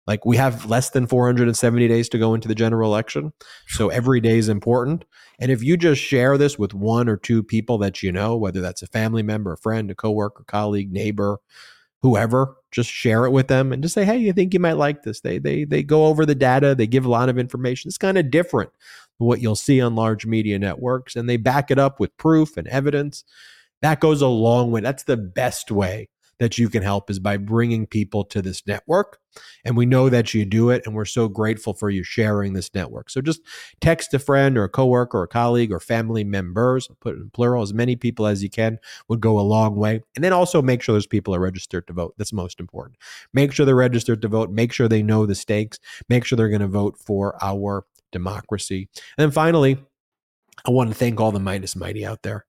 Like 0.07 0.27
we 0.27 0.36
have 0.36 0.66
less 0.66 0.90
than 0.90 1.07
470 1.07 1.86
days 1.86 2.09
to 2.09 2.19
go 2.19 2.35
into 2.35 2.49
the 2.49 2.55
general 2.55 2.90
election. 2.90 3.32
So 3.69 3.89
every 3.89 4.20
day 4.20 4.39
is 4.39 4.49
important. 4.49 5.05
And 5.39 5.51
if 5.53 5.62
you 5.62 5.77
just 5.77 6.01
share 6.01 6.36
this 6.36 6.59
with 6.59 6.74
one 6.74 7.09
or 7.09 7.16
two 7.16 7.43
people 7.43 7.78
that 7.78 8.03
you 8.03 8.11
know, 8.11 8.36
whether 8.36 8.61
that's 8.61 8.82
a 8.82 8.89
family 8.89 9.23
member, 9.23 9.53
a 9.53 9.59
friend, 9.59 9.90
a 9.90 9.94
coworker, 9.94 10.44
colleague, 10.44 10.93
neighbor, 10.93 11.39
whoever 12.03 12.57
just 12.70 12.91
share 12.91 13.24
it 13.27 13.31
with 13.31 13.49
them 13.49 13.73
and 13.73 13.83
just 13.83 13.95
say 13.95 14.05
hey 14.05 14.16
you 14.16 14.33
think 14.33 14.55
you 14.55 14.61
might 14.61 14.77
like 14.77 15.03
this? 15.03 15.20
They 15.20 15.39
they 15.39 15.65
they 15.65 15.83
go 15.83 16.07
over 16.07 16.27
the 16.27 16.35
data 16.35 16.74
they 16.74 16.87
give 16.87 17.05
a 17.05 17.11
lot 17.11 17.29
of 17.29 17.39
information. 17.39 17.89
It's 17.89 17.99
kind 17.99 18.19
of 18.19 18.31
different 18.31 18.70
than 19.19 19.27
what 19.29 19.41
you'll 19.41 19.57
see 19.57 19.81
on 19.81 19.95
large 19.95 20.27
media 20.27 20.59
networks 20.59 21.16
and 21.16 21.29
they 21.29 21.37
back 21.37 21.70
it 21.70 21.79
up 21.79 22.01
with 22.01 22.16
proof 22.16 22.57
and 22.57 22.69
evidence. 22.69 23.24
That 23.83 24.01
goes 24.01 24.23
a 24.23 24.29
long 24.29 24.70
way. 24.70 24.81
That's 24.81 25.05
the 25.05 25.16
best 25.16 25.70
way 25.70 26.09
that 26.38 26.59
you 26.59 26.68
can 26.68 26.82
help 26.82 27.10
is 27.10 27.18
by 27.18 27.36
bringing 27.36 27.86
people 27.86 28.24
to 28.24 28.42
this 28.42 28.66
network. 28.66 29.18
And 29.64 29.76
we 29.76 29.86
know 29.86 30.09
that 30.09 30.34
you 30.34 30.44
do 30.44 30.70
it. 30.70 30.82
And 30.84 30.94
we're 30.94 31.04
so 31.04 31.28
grateful 31.28 31.72
for 31.72 31.88
you 31.88 32.02
sharing 32.02 32.52
this 32.52 32.74
network. 32.74 33.10
So 33.10 33.20
just 33.20 33.40
text 33.80 34.12
a 34.14 34.18
friend 34.18 34.59
or 34.59 34.64
a 34.64 34.68
coworker 34.68 35.18
or 35.18 35.24
a 35.24 35.28
colleague 35.28 35.72
or 35.72 35.80
family 35.80 36.24
members, 36.24 36.88
put 37.00 37.14
it 37.14 37.20
in 37.20 37.30
plural, 37.30 37.62
as 37.62 37.72
many 37.72 37.96
people 37.96 38.26
as 38.26 38.42
you 38.42 38.50
can 38.50 38.78
would 39.09 39.20
go 39.20 39.38
a 39.38 39.42
long 39.42 39.76
way. 39.76 40.02
And 40.14 40.24
then 40.24 40.32
also 40.32 40.60
make 40.60 40.82
sure 40.82 40.94
those 40.94 41.06
people 41.06 41.34
are 41.34 41.40
registered 41.40 41.86
to 41.86 41.92
vote. 41.92 42.14
That's 42.18 42.32
most 42.32 42.60
important. 42.60 42.98
Make 43.32 43.52
sure 43.52 43.64
they're 43.64 43.74
registered 43.74 44.22
to 44.22 44.28
vote. 44.28 44.50
Make 44.50 44.72
sure 44.72 44.88
they 44.88 45.02
know 45.02 45.26
the 45.26 45.34
stakes. 45.34 45.78
Make 46.09 46.24
sure 46.24 46.36
they're 46.36 46.48
going 46.48 46.60
to 46.60 46.68
vote 46.68 46.98
for 46.98 47.36
our 47.42 47.86
democracy. 48.10 48.88
And 49.16 49.24
then 49.24 49.30
finally, 49.30 49.78
I 50.66 50.70
want 50.70 50.90
to 50.90 50.94
thank 50.94 51.20
all 51.20 51.32
the 51.32 51.40
Meidas 51.40 51.74
Mighty 51.76 52.04
out 52.04 52.22
there. 52.22 52.44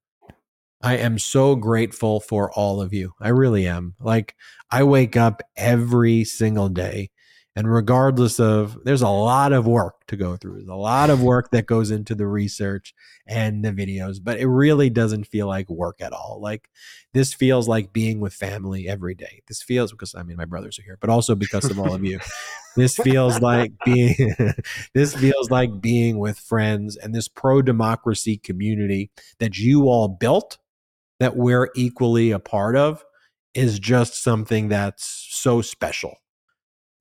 I 0.83 0.97
am 0.97 1.17
so 1.17 1.55
grateful 1.55 2.19
for 2.19 2.51
all 2.51 2.81
of 2.81 2.93
you. 2.93 3.13
I 3.21 3.29
really 3.29 3.65
am. 3.67 3.95
Like, 4.01 4.35
I 4.69 4.83
wake 4.83 5.15
up 5.15 5.41
every 5.55 6.25
single 6.25 6.67
day, 6.67 7.09
and 7.55 7.71
regardless 7.71 8.37
of, 8.37 8.77
there's 8.83 9.01
a 9.01 9.07
lot 9.07 9.53
of 9.53 9.65
work 9.65 10.05
to 10.07 10.17
go 10.17 10.35
through. 10.35 10.55
There's 10.55 10.67
a 10.67 10.75
lot 10.75 11.09
of 11.09 11.23
work 11.23 11.51
that 11.51 11.67
goes 11.67 11.89
into 11.89 12.15
the 12.15 12.27
research 12.27 12.93
and 13.25 13.63
the 13.63 13.71
videos, 13.71 14.17
but 14.21 14.39
it 14.39 14.47
really 14.47 14.89
doesn't 14.89 15.27
feel 15.27 15.47
like 15.47 15.69
work 15.69 16.01
at 16.01 16.11
all. 16.11 16.39
Like, 16.41 16.69
this 17.13 17.33
feels 17.33 17.65
like 17.65 17.93
being 17.93 18.19
with 18.19 18.33
family 18.33 18.89
every 18.89 19.15
day. 19.15 19.41
This 19.47 19.63
feels 19.63 19.91
because, 19.91 20.13
I 20.15 20.23
mean, 20.23 20.35
my 20.35 20.45
brothers 20.45 20.77
are 20.79 20.83
here, 20.83 20.97
but 20.99 21.09
also 21.09 21.33
because 21.33 21.71
of 21.71 21.79
all 21.79 21.95
of 21.95 22.03
you. 22.03 22.19
This 22.75 22.97
feels 22.97 23.39
like 23.39 23.71
being, 23.85 24.35
this 24.93 25.15
feels 25.15 25.49
like 25.49 25.79
being 25.79 26.19
with 26.19 26.37
friends 26.37 26.97
and 26.97 27.15
this 27.15 27.29
pro 27.29 27.61
democracy 27.61 28.35
community 28.35 29.11
that 29.39 29.57
you 29.57 29.83
all 29.83 30.09
built 30.09 30.57
that 31.23 31.35
we're 31.35 31.69
equally 31.75 32.31
a 32.31 32.39
part 32.39 32.75
of 32.75 33.03
is 33.53 33.79
just 33.79 34.21
something 34.21 34.69
that's 34.69 35.27
so 35.31 35.61
special. 35.61 36.15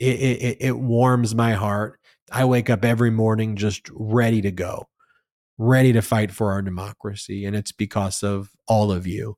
it, 0.03 0.19
it, 0.43 0.57
it 0.61 0.79
warms 0.79 1.35
my 1.35 1.53
heart. 1.53 1.99
I 2.31 2.45
wake 2.45 2.69
up 2.71 2.85
every 2.85 3.11
morning 3.11 3.57
just 3.57 3.89
ready 3.93 4.41
to 4.43 4.51
go, 4.51 4.89
ready 5.59 5.93
to 5.93 6.03
fight 6.03 6.33
for 6.33 6.51
our 6.51 6.63
democracy. 6.63 7.45
And 7.45 7.55
it's 7.55 7.73
because 7.73 8.23
of 8.23 8.51
all 8.67 8.91
of 8.91 9.07
you. 9.07 9.37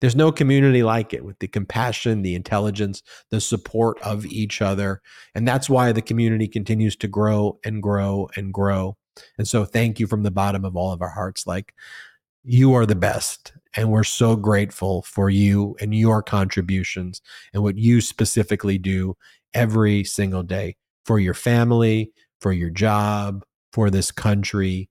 There's 0.00 0.14
no 0.14 0.30
community 0.30 0.82
like 0.82 1.14
it 1.14 1.24
with 1.24 1.38
the 1.38 1.48
compassion, 1.48 2.22
the 2.22 2.34
intelligence, 2.34 3.02
the 3.30 3.40
support 3.40 4.00
of 4.02 4.26
each 4.26 4.60
other. 4.60 5.00
And 5.34 5.48
that's 5.48 5.70
why 5.70 5.92
the 5.92 6.02
community 6.02 6.46
continues 6.46 6.96
to 6.96 7.08
grow 7.08 7.58
and 7.64 7.82
grow 7.82 8.28
and 8.36 8.52
grow. 8.52 8.96
And 9.38 9.48
so 9.48 9.64
thank 9.64 9.98
you 9.98 10.06
from 10.06 10.22
the 10.22 10.30
bottom 10.30 10.64
of 10.64 10.76
all 10.76 10.92
of 10.92 11.00
our 11.00 11.10
hearts. 11.10 11.46
Like, 11.46 11.72
you 12.44 12.74
are 12.74 12.86
the 12.86 12.94
best. 12.94 13.52
And 13.76 13.90
we're 13.90 14.04
so 14.04 14.36
grateful 14.36 15.02
for 15.02 15.30
you 15.30 15.74
and 15.80 15.94
your 15.94 16.22
contributions 16.22 17.20
and 17.52 17.62
what 17.62 17.76
you 17.76 18.00
specifically 18.00 18.78
do 18.78 19.16
every 19.52 20.04
single 20.04 20.42
day 20.44 20.76
for 21.04 21.18
your 21.18 21.34
family, 21.34 22.12
for 22.40 22.52
your 22.52 22.70
job, 22.70 23.44
for 23.72 23.90
this 23.90 24.12
country. 24.12 24.88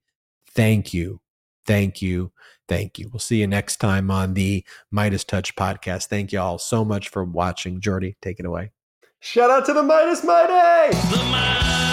Thank 0.49 0.93
you. 0.93 1.21
Thank 1.65 2.01
you. 2.01 2.33
Thank 2.67 2.99
you. 2.99 3.09
We'll 3.11 3.19
see 3.19 3.39
you 3.41 3.47
next 3.47 3.77
time 3.77 4.11
on 4.11 4.33
the 4.33 4.65
Meidas 4.93 5.25
Touch 5.25 5.55
podcast. 5.55 6.07
Thank 6.07 6.33
you 6.33 6.39
all 6.39 6.57
so 6.57 6.83
much 6.83 7.09
for 7.09 7.23
watching. 7.23 7.79
Jordy, 7.79 8.17
take 8.21 8.39
it 8.39 8.45
away. 8.45 8.71
Shout 9.19 9.49
out 9.49 9.65
to 9.67 9.73
the 9.73 9.83
Meidas 9.83 10.25
Mighty! 10.25 10.97
The 11.09 11.23
Meidas 11.31 11.92